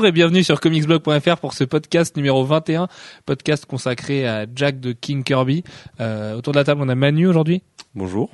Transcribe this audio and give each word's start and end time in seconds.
Bonjour 0.00 0.08
et 0.08 0.12
bienvenue 0.12 0.42
sur 0.42 0.60
comicsblog.fr 0.62 1.36
pour 1.36 1.52
ce 1.52 1.62
podcast 1.62 2.16
numéro 2.16 2.42
21, 2.42 2.88
podcast 3.26 3.66
consacré 3.66 4.26
à 4.26 4.46
Jack 4.56 4.80
de 4.80 4.92
King 4.92 5.22
Kirby. 5.22 5.62
Euh, 6.00 6.36
autour 6.36 6.54
de 6.54 6.58
la 6.58 6.64
table, 6.64 6.80
on 6.82 6.88
a 6.88 6.94
Manu 6.94 7.26
aujourd'hui. 7.26 7.60
Bonjour. 7.94 8.30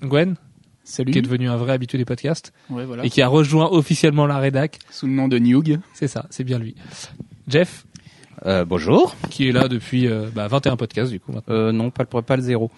Gwen, 0.00 0.36
Salut. 0.84 1.10
qui 1.10 1.18
est 1.18 1.22
devenu 1.22 1.48
un 1.48 1.56
vrai 1.56 1.72
habitué 1.72 1.98
des 1.98 2.04
podcasts 2.04 2.52
Ouais, 2.70 2.84
voilà. 2.84 3.04
et 3.04 3.10
qui 3.10 3.20
a 3.20 3.26
rejoint 3.26 3.66
officiellement 3.68 4.26
la 4.26 4.38
rédac. 4.38 4.78
Sous 4.92 5.08
le 5.08 5.12
nom 5.12 5.26
de 5.26 5.40
Newg. 5.40 5.80
C'est 5.92 6.06
ça, 6.06 6.24
c'est 6.30 6.44
bien 6.44 6.60
lui. 6.60 6.76
Jeff, 7.48 7.84
Euh, 8.46 8.64
bonjour. 8.64 9.16
qui 9.28 9.48
est 9.48 9.52
là 9.52 9.66
depuis 9.66 10.06
euh, 10.06 10.28
bah, 10.32 10.46
21 10.46 10.76
podcasts 10.76 11.10
du 11.10 11.18
coup 11.18 11.32
maintenant. 11.32 11.52
Euh, 11.52 11.72
non, 11.72 11.90
pas 11.90 12.04
le, 12.08 12.22
pas 12.22 12.36
le 12.36 12.42
zéro. 12.42 12.70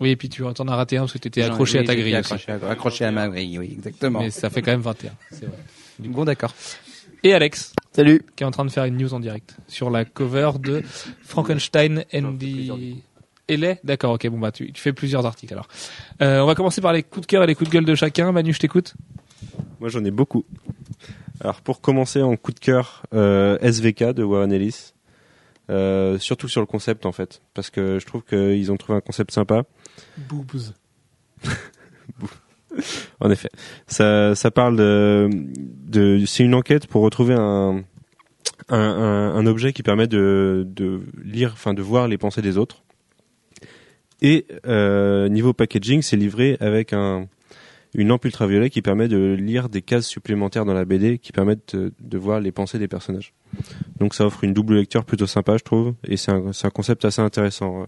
Oui, 0.00 0.08
et 0.08 0.16
puis 0.16 0.30
tu 0.30 0.42
t'en 0.54 0.66
as 0.68 0.76
raté 0.76 0.96
un 0.96 1.00
parce 1.00 1.12
que 1.12 1.18
tu 1.18 1.28
étais 1.28 1.42
accroché 1.42 1.76
Oui, 1.80 1.84
à 1.84 1.86
ta 1.88 1.94
grille. 1.94 2.14
Accroché, 2.14 2.52
à- 2.52 2.70
accroché 2.70 3.04
à 3.04 3.10
ma 3.10 3.28
grille, 3.28 3.58
oui, 3.58 3.68
exactement. 3.76 4.20
Mais 4.20 4.30
ça 4.30 4.48
fait 4.48 4.62
quand 4.62 4.70
même 4.72 4.80
21, 4.80 5.10
c'est 5.30 5.44
vrai. 5.44 5.58
Bon, 5.98 6.24
d'accord. 6.24 6.54
Et 7.22 7.32
Alex, 7.32 7.72
Salut. 7.92 8.22
qui 8.36 8.44
est 8.44 8.46
en 8.46 8.50
train 8.50 8.64
de 8.64 8.70
faire 8.70 8.84
une 8.84 8.96
news 8.96 9.12
en 9.14 9.20
direct 9.20 9.56
sur 9.66 9.90
la 9.90 10.04
cover 10.04 10.52
de 10.60 10.82
Frankenstein 11.22 12.04
and 12.14 12.34
the... 12.38 13.02
Et 13.48 13.56
les 13.56 13.78
D'accord, 13.84 14.14
ok, 14.14 14.26
bon 14.28 14.38
bah 14.38 14.50
tu, 14.50 14.72
tu 14.72 14.82
fais 14.82 14.92
plusieurs 14.92 15.24
articles 15.24 15.52
alors. 15.52 15.68
Euh, 16.20 16.40
on 16.40 16.46
va 16.46 16.56
commencer 16.56 16.80
par 16.80 16.92
les 16.92 17.04
coups 17.04 17.26
de 17.26 17.30
cœur 17.30 17.44
et 17.44 17.46
les 17.46 17.54
coups 17.54 17.70
de 17.70 17.74
gueule 17.74 17.84
de 17.84 17.94
chacun. 17.94 18.32
Manu, 18.32 18.52
je 18.52 18.58
t'écoute. 18.58 18.94
Moi 19.78 19.88
j'en 19.88 20.04
ai 20.04 20.10
beaucoup. 20.10 20.44
Alors 21.40 21.60
pour 21.60 21.80
commencer 21.80 22.22
en 22.22 22.36
coup 22.36 22.52
de 22.52 22.58
cœur, 22.58 23.04
euh, 23.14 23.56
SVK 23.60 24.12
de 24.12 24.24
Warren 24.24 24.52
Ellis. 24.52 24.92
Euh, 25.68 26.18
surtout 26.18 26.48
sur 26.48 26.60
le 26.60 26.66
concept 26.66 27.06
en 27.06 27.12
fait, 27.12 27.42
parce 27.52 27.70
que 27.70 27.98
je 27.98 28.06
trouve 28.06 28.22
qu'ils 28.22 28.70
ont 28.70 28.76
trouvé 28.76 28.98
un 28.98 29.00
concept 29.00 29.32
sympa. 29.32 29.64
Boobs. 30.16 30.72
En 33.20 33.30
effet, 33.30 33.48
ça, 33.86 34.34
ça 34.34 34.50
parle 34.50 34.76
de, 34.76 35.28
de 35.88 36.24
c'est 36.26 36.44
une 36.44 36.54
enquête 36.54 36.86
pour 36.86 37.02
retrouver 37.02 37.34
un, 37.34 37.82
un, 38.68 38.78
un, 38.78 39.46
objet 39.46 39.72
qui 39.72 39.82
permet 39.82 40.06
de, 40.06 40.64
de 40.66 41.00
lire, 41.22 41.52
enfin 41.52 41.74
de 41.74 41.82
voir 41.82 42.08
les 42.08 42.18
pensées 42.18 42.42
des 42.42 42.58
autres. 42.58 42.82
Et 44.22 44.46
euh, 44.66 45.28
niveau 45.28 45.52
packaging, 45.52 46.02
c'est 46.02 46.16
livré 46.16 46.56
avec 46.60 46.92
un, 46.92 47.28
une 47.94 48.08
lampe 48.08 48.24
ultraviolet 48.24 48.70
qui 48.70 48.82
permet 48.82 49.08
de 49.08 49.34
lire 49.34 49.68
des 49.68 49.82
cases 49.82 50.06
supplémentaires 50.06 50.64
dans 50.64 50.74
la 50.74 50.84
BD 50.84 51.18
qui 51.18 51.32
permettent 51.32 51.76
de, 51.76 51.92
de 51.98 52.18
voir 52.18 52.40
les 52.40 52.52
pensées 52.52 52.78
des 52.78 52.88
personnages. 52.88 53.34
Donc 53.98 54.14
ça 54.14 54.26
offre 54.26 54.44
une 54.44 54.54
double 54.54 54.76
lecture 54.76 55.04
plutôt 55.04 55.26
sympa, 55.26 55.56
je 55.56 55.64
trouve, 55.64 55.94
et 56.06 56.16
c'est 56.16 56.30
un, 56.30 56.50
un 56.62 56.70
concept 56.70 57.04
assez 57.04 57.22
intéressant 57.22 57.82
euh, 57.82 57.86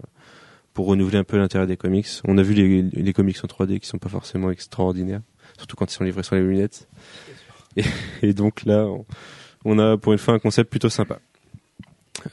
pour 0.73 0.87
renouveler 0.87 1.17
un 1.17 1.23
peu 1.23 1.37
l'intérêt 1.37 1.67
des 1.67 1.77
comics. 1.77 2.07
On 2.25 2.37
a 2.37 2.43
vu 2.43 2.53
les, 2.53 2.81
les 2.81 3.13
comics 3.13 3.37
en 3.43 3.47
3D 3.47 3.79
qui 3.79 3.87
sont 3.87 3.97
pas 3.97 4.09
forcément 4.09 4.51
extraordinaires, 4.51 5.21
surtout 5.57 5.75
quand 5.75 5.91
ils 5.91 5.95
sont 5.95 6.03
livrés 6.03 6.23
sur 6.23 6.35
les 6.35 6.41
lunettes. 6.41 6.87
Et, 7.75 7.83
et 8.21 8.33
donc 8.33 8.65
là, 8.65 8.85
on, 8.85 9.05
on 9.65 9.79
a 9.79 9.97
pour 9.97 10.13
une 10.13 10.19
fois 10.19 10.33
un 10.33 10.39
concept 10.39 10.69
plutôt 10.69 10.89
sympa. 10.89 11.19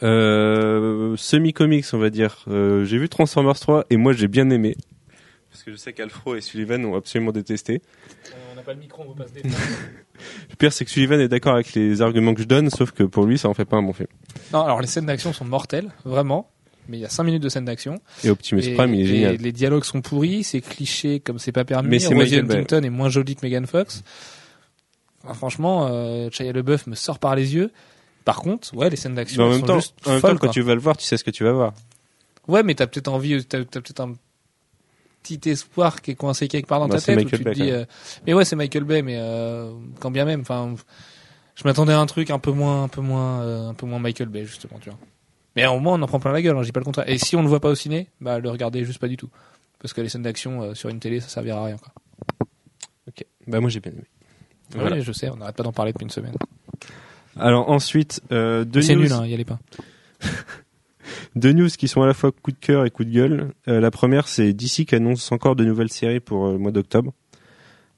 Euh, 0.03 1.17
semi-comics, 1.17 1.87
on 1.92 1.98
va 1.98 2.11
dire. 2.11 2.45
Euh, 2.48 2.84
j'ai 2.84 2.98
vu 2.98 3.09
Transformers 3.09 3.59
3 3.59 3.87
et 3.91 3.97
moi 3.97 4.12
j'ai 4.12 4.29
bien 4.29 4.51
aimé. 4.51 4.77
Parce 5.51 5.62
que 5.62 5.73
je 5.73 5.77
sais 5.77 5.92
qu'Alfro 5.92 6.34
et 6.37 6.41
Sullivan 6.41 6.84
ont 6.84 6.97
absolument 6.97 7.33
détesté. 7.33 7.81
on 8.53 8.57
n'a 8.57 8.62
pas 8.62 8.75
le 8.75 8.81
micro, 8.81 9.03
on 9.05 9.11
veut 9.11 9.14
pas 9.14 9.29
se 9.29 9.33
défendre. 9.33 9.55
Le 10.51 10.57
pire, 10.57 10.73
c'est 10.73 10.84
que 10.84 10.91
Sullivan 10.91 11.20
est 11.20 11.29
d'accord 11.29 11.55
avec 11.55 11.75
les 11.75 12.01
arguments 12.03 12.34
que 12.34 12.41
je 12.41 12.47
donne, 12.47 12.70
sauf 12.70 12.91
que 12.91 13.03
pour 13.03 13.27
lui, 13.27 13.37
ça 13.39 13.48
en 13.48 13.55
fait 13.55 13.67
pas 13.67 13.77
un 13.77 13.83
bon 13.83 13.92
film. 13.92 14.09
non, 14.53 14.62
alors 14.62 14.81
les 14.81 14.87
scènes 14.87 15.07
d'action 15.07 15.33
sont 15.33 15.45
mortelles, 15.45 15.91
vraiment. 16.05 16.51
Mais 16.89 16.98
il 16.98 17.01
y 17.01 17.05
a 17.05 17.09
5 17.09 17.25
minutes 17.25 17.42
de 17.42 17.48
scènes 17.48 17.65
d'action. 17.65 18.01
Et 18.25 18.31
Optimus 18.31 18.62
Et- 18.67 18.75
Prime, 18.75 18.95
il 18.95 19.01
est 19.03 19.06
génial. 19.06 19.37
Les 19.37 19.53
dialogues 19.53 19.84
sont 19.84 20.01
pourris, 20.03 20.45
c'est 20.45 20.61
cliché 20.61 21.20
comme 21.20 21.39
c'est 21.39 21.53
pas 21.53 21.65
permis. 21.65 21.89
Mais 21.89 21.98
c'est 21.98 22.15
Rosie. 22.15 22.37
Huntington 22.37 22.83
est 22.83 22.91
moins 22.91 23.09
jolie 23.09 23.34
que 23.37 23.41
Megan 23.45 23.67
Fox. 23.67 24.03
Enfin, 25.25 25.34
franchement, 25.34 25.89
euh, 25.91 26.29
Shia 26.30 26.52
LeBeouf 26.52 26.86
me 26.86 26.95
sort 26.95 27.19
par 27.19 27.35
les 27.35 27.55
yeux. 27.55 27.70
Par 28.24 28.36
contre, 28.41 28.74
ouais, 28.74 28.91
les 28.91 28.97
scènes 28.97 29.14
d'action 29.14 29.45
en 29.45 29.51
même 29.51 29.61
sont 29.61 29.67
temps, 29.67 29.74
juste 29.80 29.95
en 30.07 30.11
même 30.13 30.20
folles, 30.20 30.30
temps, 30.33 30.36
quand 30.39 30.47
quoi. 30.48 30.52
tu 30.55 30.61
vas 30.63 30.74
le 30.74 30.80
voir, 30.80 30.97
tu 30.97 31.05
sais 31.05 31.17
ce 31.17 31.24
que 31.24 31.30
tu 31.30 31.45
vas 31.45 31.52
voir. 31.52 31.74
Ouais, 32.48 32.63
mais 32.63 32.74
t'as 32.74 32.86
peut-être 32.86 33.08
envie, 33.08 33.45
t'as, 33.45 33.64
t'as 33.64 33.80
peut-être 33.80 34.01
un 34.01 34.14
petit 35.23 35.48
espoir 35.51 36.01
qui 36.03 36.13
est 36.13 36.14
coincé 36.14 36.47
quelque 36.47 36.67
part 36.68 36.79
dans 36.80 36.86
Bah, 36.89 36.97
ta 37.01 37.03
tête 37.17 37.24
où 37.24 37.29
tu 37.29 37.39
Bay, 37.42 37.53
te 37.53 37.55
dis, 37.61 37.70
euh, 37.73 37.85
mais 38.27 38.35
ouais, 38.35 38.45
c'est 38.45 38.55
Michael 38.57 38.85
Bay, 38.85 39.03
mais 39.03 39.17
euh, 39.18 39.73
quand 39.98 40.13
bien 40.13 40.24
même, 40.24 40.41
enfin, 40.42 40.74
je 41.57 41.64
m'attendais 41.64 41.92
à 41.92 41.98
un 42.01 42.07
truc 42.07 42.30
un 42.30 42.39
peu 42.39 42.53
moins, 42.53 42.85
un 42.85 42.89
peu 42.89 43.01
moins, 43.01 43.41
euh, 43.42 43.68
un 43.68 43.74
peu 43.74 43.86
moins 43.86 43.98
Michael 43.98 44.29
Bay 44.29 44.45
justement, 44.45 44.79
tu 44.80 44.91
vois. 44.91 44.98
Mais 45.56 45.67
au 45.67 45.80
moins, 45.80 45.98
on 45.98 46.02
en 46.02 46.06
prend 46.06 46.20
plein 46.20 46.33
la 46.33 46.42
gueule, 46.42 46.56
hein, 46.56 46.62
je 46.62 46.67
dis 46.67 46.72
pas 46.72 46.80
le 46.80 46.84
contraire. 46.84 47.08
Et 47.08 47.18
si 47.18 47.34
on 47.34 47.42
le 47.42 47.48
voit 47.48 47.61
pas 47.61 47.70
au 47.70 47.74
ciné, 47.74 48.08
bah 48.20 48.39
le 48.39 48.48
regardez 48.50 48.84
juste 48.84 48.98
pas 48.98 49.08
du 49.08 49.17
tout, 49.17 49.30
parce 49.80 49.92
que 49.94 50.00
les 50.00 50.08
scènes 50.08 50.22
d'action 50.22 50.62
euh, 50.62 50.74
sur 50.74 50.90
une 50.90 51.00
télé, 51.00 51.20
ça 51.20 51.28
servira 51.28 51.61
à 51.61 51.64
rien. 51.64 51.77
Quoi. 51.77 51.92
Ok. 53.08 53.24
Bah 53.46 53.61
moi 53.61 53.70
j'ai 53.70 53.80
bien 53.80 53.92
aimé. 53.92 54.05
Voilà. 54.74 54.96
Ouais, 54.96 55.02
je 55.02 55.12
sais, 55.12 55.30
on 55.30 55.36
n'arrête 55.36 55.56
pas 55.56 55.62
d'en 55.62 55.72
parler 55.72 55.92
depuis 55.92 56.05
une 56.05 56.11
semaine. 56.11 56.34
Alors 57.39 57.70
ensuite, 57.70 58.20
euh, 58.33 58.64
deux 58.64 58.83
C'est 58.83 58.94
news, 58.94 59.02
nul, 59.02 59.12
hein, 59.12 59.27
y 59.27 59.34
allez 59.34 59.44
pas. 59.44 59.58
deux 61.36 61.52
news 61.52 61.68
qui 61.68 61.88
sont 61.88 62.02
à 62.02 62.06
la 62.06 62.14
fois 62.14 62.33
coup 62.33 62.50
de 62.50 62.58
cœur 62.58 62.84
et 62.84 62.90
coup 62.90 63.05
de 63.05 63.11
gueule. 63.12 63.52
Euh, 63.68 63.80
la 63.80 63.90
première, 63.90 64.28
c'est 64.28 64.52
DC 64.52 64.86
qui 64.86 64.94
annonce 64.94 65.30
encore 65.33 65.56
de 65.56 65.64
nouvelles 65.64 65.92
séries 65.92 66.20
pour 66.20 66.48
le 66.48 66.58
mois 66.58 66.73
d'octobre. 66.73 67.12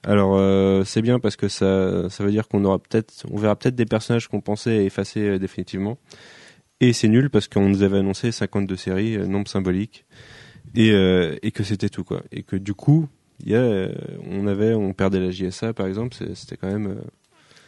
Alors 0.04 0.36
euh, 0.36 0.84
c'est 0.84 1.02
bien 1.02 1.18
parce 1.18 1.36
que 1.36 1.48
ça, 1.48 2.08
ça 2.08 2.24
veut 2.24 2.30
dire 2.30 2.48
qu'on 2.48 2.64
aura 2.64 2.78
peut-être, 2.78 3.26
on 3.30 3.36
verra 3.36 3.56
peut-être 3.56 3.74
des 3.74 3.86
personnages 3.86 4.28
qu'on 4.28 4.40
pensait 4.40 4.84
effacer 4.84 5.20
euh, 5.20 5.38
définitivement. 5.38 5.98
Et 6.80 6.92
c'est 6.92 7.08
nul 7.08 7.28
parce 7.30 7.48
qu'on 7.48 7.68
nous 7.68 7.82
avait 7.82 7.98
annoncé 7.98 8.30
52 8.30 8.76
séries, 8.76 9.16
euh, 9.16 9.26
nombre 9.26 9.48
symbolique, 9.48 10.06
et, 10.74 10.92
euh, 10.92 11.36
et 11.42 11.50
que 11.50 11.64
c'était 11.64 11.88
tout 11.88 12.04
quoi. 12.04 12.22
Et 12.30 12.42
que 12.42 12.56
du 12.56 12.74
coup, 12.74 13.08
y 13.44 13.54
a, 13.54 13.58
euh, 13.58 13.92
on 14.30 14.46
avait, 14.46 14.74
on 14.74 14.92
perdait 14.92 15.20
la 15.20 15.30
JSA 15.30 15.72
par 15.72 15.86
exemple, 15.86 16.14
c'était 16.34 16.56
quand 16.56 16.70
même. 16.70 17.00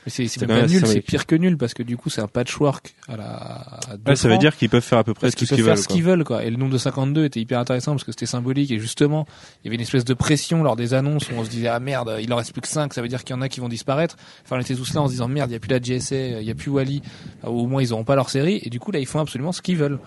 C'est, 0.07 0.47
même 0.47 0.67
nul, 0.67 0.87
c'est 0.87 1.01
pire 1.01 1.27
que 1.27 1.35
nul, 1.35 1.57
parce 1.59 1.75
que 1.75 1.83
du 1.83 1.97
coup, 1.97 2.09
c'est 2.11 2.21
un 2.23 2.27
patchwork 2.27 2.95
à 3.09 3.17
la. 3.17 3.25
À 3.25 3.97
deux 3.97 4.11
Ouais, 4.11 4.17
ça 4.17 4.29
veut 4.29 4.39
dire 4.39 4.57
qu'ils 4.57 4.71
peuvent 4.71 4.83
faire 4.83 4.99
à 4.99 5.05
peu 5.05 5.15
près 5.15 5.31
qu'ils 5.31 5.47
ce 5.47 5.55
qu'ils 5.55 5.63
faire 5.65 5.75
veulent. 5.75 5.79
ce 5.83 5.87
quoi. 5.87 5.95
qu'ils 5.95 6.05
veulent 6.05 6.25
quoi 6.25 6.45
et 6.45 6.51
le 6.51 6.57
nombre 6.57 6.73
de 6.73 6.79
52 6.79 7.25
était 7.25 7.41
hyper 7.41 7.59
intéressant 7.59 7.93
parce 7.93 8.05
que 8.05 8.13
c'était 8.13 8.27
symbolique 8.27 8.71
et 8.71 8.79
justement 8.79 9.27
il 9.63 9.67
y 9.67 9.69
avait 9.69 9.77
une 9.77 9.83
espèce 9.83 10.05
de 10.05 10.15
pression 10.15 10.63
lors 10.63 10.77
des 10.77 10.95
annonces 10.95 11.29
où 11.31 11.35
on 11.37 11.45
se 11.45 11.51
disait 11.51 11.69
ah 11.69 11.81
merde 11.81 12.19
il 12.21 12.33
en 12.33 12.37
reste 12.37 12.53
plus 12.53 12.61
que 12.61 12.69
5 12.69 12.93
ça 12.95 13.03
veut 13.03 13.09
dire 13.09 13.25
qu'il 13.25 13.35
y 13.35 13.39
en 13.39 13.43
a 13.43 13.49
qui 13.49 13.61
vont 13.61 13.69
disparaître 13.69 14.17
enfin 14.45 14.57
on 14.57 14.61
était 14.61 14.75
tous 14.75 14.95
là 14.95 15.03
en 15.03 15.07
se 15.07 15.13
disant 15.13 15.29
merde 15.29 15.51
il 15.51 15.55
y 15.55 15.57
a 15.57 15.61
plus 15.61 15.71
la 15.71 15.81
GSA 15.81 16.41
il 16.41 16.47
y 16.47 16.51
a 16.51 16.55
plus 16.55 16.71
Wally 16.71 17.03
au 17.45 17.67
moins 17.67 17.83
ils 17.83 17.93
auront 17.93 18.05
pas 18.05 18.17
leur 18.17 18.31
série 18.31 18.61
et 18.63 18.71
du 18.71 18.81
coup 18.81 18.91
là 18.93 18.99
ils 18.99 19.07
font 19.07 19.21
absolument 19.21 19.53
ce 19.53 19.63
qu'ils 19.63 19.77
veulent 19.77 19.99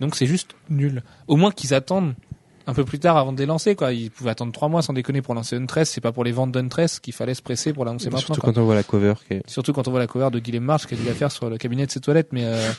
donc 0.00 0.14
c'est 0.16 0.26
juste 0.26 0.54
nul 0.70 1.02
au 1.28 1.36
moins 1.36 1.50
qu'ils 1.50 1.74
attendent 1.74 2.14
un 2.66 2.74
peu 2.74 2.84
plus 2.84 2.98
tard 2.98 3.16
avant 3.16 3.32
de 3.32 3.38
les 3.38 3.46
lancer 3.46 3.74
quoi 3.74 3.92
ils 3.92 4.10
pouvaient 4.10 4.30
attendre 4.30 4.52
3 4.52 4.68
mois 4.68 4.82
sans 4.82 4.92
déconner 4.92 5.22
pour 5.22 5.34
lancer 5.34 5.56
Huntress 5.56 5.90
c'est 5.90 6.00
pas 6.00 6.12
pour 6.12 6.24
les 6.24 6.32
ventes 6.32 6.52
d'Huntress 6.52 7.00
qu'il 7.00 7.12
fallait 7.12 7.34
se 7.34 7.42
presser 7.42 7.72
pour 7.72 7.84
l'annoncer 7.84 8.06
maintenant 8.06 8.20
Surtout 8.20 8.40
quoi. 8.40 8.52
quand 8.52 8.60
on 8.60 8.64
voit 8.64 8.74
la 8.74 8.82
cover. 8.82 9.14
Qui 9.28 9.34
est... 9.34 9.42
Surtout 9.48 9.72
quand 9.72 9.88
on 9.88 9.90
voit 9.90 10.00
la 10.00 10.06
cover 10.06 10.30
de 10.30 10.38
Guillaume 10.38 10.64
March 10.64 10.86
qui 10.86 10.94
a 10.94 10.96
dû 10.96 11.04
la 11.04 11.14
faire 11.14 11.32
sur 11.32 11.50
le 11.50 11.58
cabinet 11.58 11.86
de 11.86 11.90
ses 11.90 12.00
toilettes, 12.00 12.28
mais 12.32 12.44
euh, 12.44 12.70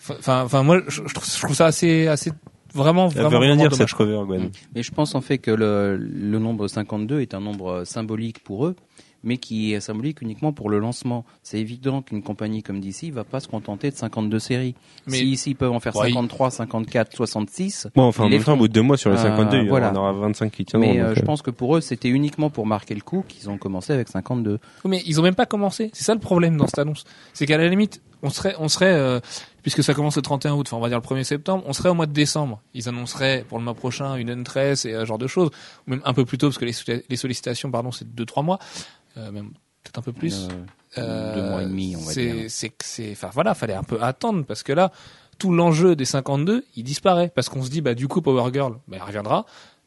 enfin, 0.00 0.42
enfin 0.44 0.62
moi 0.62 0.80
je, 0.88 1.02
je 1.06 1.14
trouve, 1.14 1.28
je 1.28 1.40
trouve 1.42 1.54
ça 1.56 1.66
assez, 1.66 2.06
assez 2.08 2.32
vraiment, 2.74 3.08
vraiment. 3.08 3.28
veut 3.28 3.38
rien 3.38 3.56
dire 3.56 3.70
dommage. 3.70 3.88
cette 3.88 3.96
cover, 3.96 4.22
Gwen. 4.26 4.50
Mais 4.74 4.82
je 4.82 4.90
pense 4.92 5.14
en 5.14 5.20
fait 5.20 5.38
que 5.38 5.50
le, 5.50 5.96
le 5.96 6.38
nombre 6.38 6.68
52 6.68 7.20
est 7.20 7.34
un 7.34 7.40
nombre 7.40 7.84
symbolique 7.84 8.42
pour 8.44 8.66
eux, 8.66 8.76
mais 9.24 9.36
qui 9.38 9.72
est 9.74 9.80
symbolique 9.80 10.22
uniquement 10.22 10.52
pour 10.52 10.70
le 10.70 10.78
lancement. 10.78 11.24
C'est 11.42 11.58
évident 11.58 12.02
qu'une 12.02 12.22
compagnie 12.22 12.62
comme 12.62 12.80
DC 12.80 13.10
va 13.12 13.24
pas 13.24 13.40
se 13.40 13.48
contenter 13.48 13.90
de 13.90 13.96
52 13.96 14.38
séries. 14.38 14.74
Mais- 15.06 15.16
si 15.18 15.26
ici 15.26 15.50
ils 15.50 15.54
peuvent 15.54 15.72
en 15.72 15.80
faire 15.80 15.96
Ouais, 15.96 16.06
53, 16.08 16.50
54, 16.50 17.16
66, 17.16 17.88
Bon, 17.94 18.04
enfin, 18.04 18.24
en 18.24 18.28
même 18.28 18.42
temps, 18.44 18.54
au 18.54 18.56
bout 18.56 18.68
de 18.68 18.72
deux 18.72 18.82
mois 18.82 18.96
sur 18.96 19.10
les 19.10 19.18
Euh, 19.18 19.22
52, 19.22 19.58
il 19.62 19.68
voilà. 19.68 19.88
y 19.88 19.90
en 19.90 19.96
aura 19.96 20.12
25 20.12 20.52
qui 20.52 20.64
tiendront. 20.64 20.92
mais 20.92 21.00
euh, 21.00 21.14
je 21.14 21.20
euh, 21.20 21.24
pense 21.24 21.42
que 21.42 21.50
pour 21.50 21.76
eux 21.76 21.80
c'était 21.80 22.08
uniquement 22.08 22.50
pour 22.50 22.66
marquer 22.66 22.94
le 22.94 23.00
coup 23.00 23.24
qu'ils 23.26 23.50
ont 23.50 23.58
commencé 23.58 23.92
avec 23.92 24.08
52. 24.08 24.58
Oui, 24.84 24.90
Mais 24.90 25.02
ils 25.06 25.18
ont 25.18 25.22
même 25.22 25.34
pas 25.34 25.46
commencé. 25.46 25.90
C'est 25.92 26.04
ça 26.04 26.14
le 26.14 26.20
problème 26.20 26.56
dans 26.56 26.66
cette 26.66 26.78
annonce. 26.78 27.04
C'est 27.32 27.46
qu'à 27.46 27.58
la 27.58 27.68
limite, 27.68 28.00
on 28.22 28.30
serait, 28.30 28.54
on 28.58 28.68
serait, 28.68 28.92
euh, 28.92 29.20
puisque 29.62 29.84
ça 29.84 29.94
commence 29.94 30.16
le 30.16 30.22
31 30.22 30.54
août, 30.54 30.66
enfin 30.68 30.76
on 30.76 30.80
va 30.80 30.88
dire 30.88 30.98
le 30.98 31.02
1er 31.04 31.22
septembre, 31.24 31.62
on 31.68 31.72
serait 31.72 31.88
au 31.88 31.94
mois 31.94 32.06
de 32.06 32.12
décembre. 32.12 32.60
Ils 32.74 32.88
annonceraient 32.88 33.44
pour 33.48 33.58
le 33.58 33.64
mois 33.64 33.74
prochain 33.74 34.16
une 34.16 34.30
Huntress 34.30 34.84
et 34.86 34.94
un 34.94 35.04
genre 35.04 35.18
de 35.18 35.26
choses, 35.28 35.50
ou 35.86 35.90
même 35.90 36.00
un 36.04 36.12
peu 36.14 36.24
plus 36.24 36.36
tôt 36.38 36.48
parce 36.48 36.58
que 36.58 36.64
les, 36.64 37.04
les 37.08 37.16
sollicitations, 37.16 37.70
pardon, 37.70 37.92
c'est 37.92 38.12
de 38.12 38.24
2-3 38.24 38.42
mois, 38.44 38.58
euh, 38.60 38.97
même 39.16 39.50
peut-être 39.82 39.98
un 39.98 40.02
peu 40.02 40.12
plus. 40.12 40.48
Euh, 40.96 41.34
deux 41.34 41.42
mois 41.42 41.62
et 41.62 41.66
demi, 41.66 41.96
on 41.96 42.00
va 42.00 42.12
c'est, 42.12 42.32
dire. 42.32 42.50
C'est, 42.50 42.68
que 42.70 42.84
c'est, 42.84 43.12
enfin 43.12 43.30
voilà, 43.32 43.54
fallait 43.54 43.74
un 43.74 43.82
peu 43.82 44.02
attendre 44.02 44.44
parce 44.44 44.62
que 44.62 44.72
là, 44.72 44.90
tout 45.38 45.52
l'enjeu 45.52 45.94
des 45.96 46.04
52, 46.04 46.64
il 46.76 46.84
disparaît 46.84 47.30
parce 47.34 47.48
qu'on 47.48 47.62
se 47.62 47.70
dit 47.70 47.80
bah 47.80 47.94
du 47.94 48.08
coup 48.08 48.22
Power 48.22 48.50
Girl, 48.52 48.78
bah, 48.88 48.96
elle 48.96 49.02
reviendra. 49.02 49.44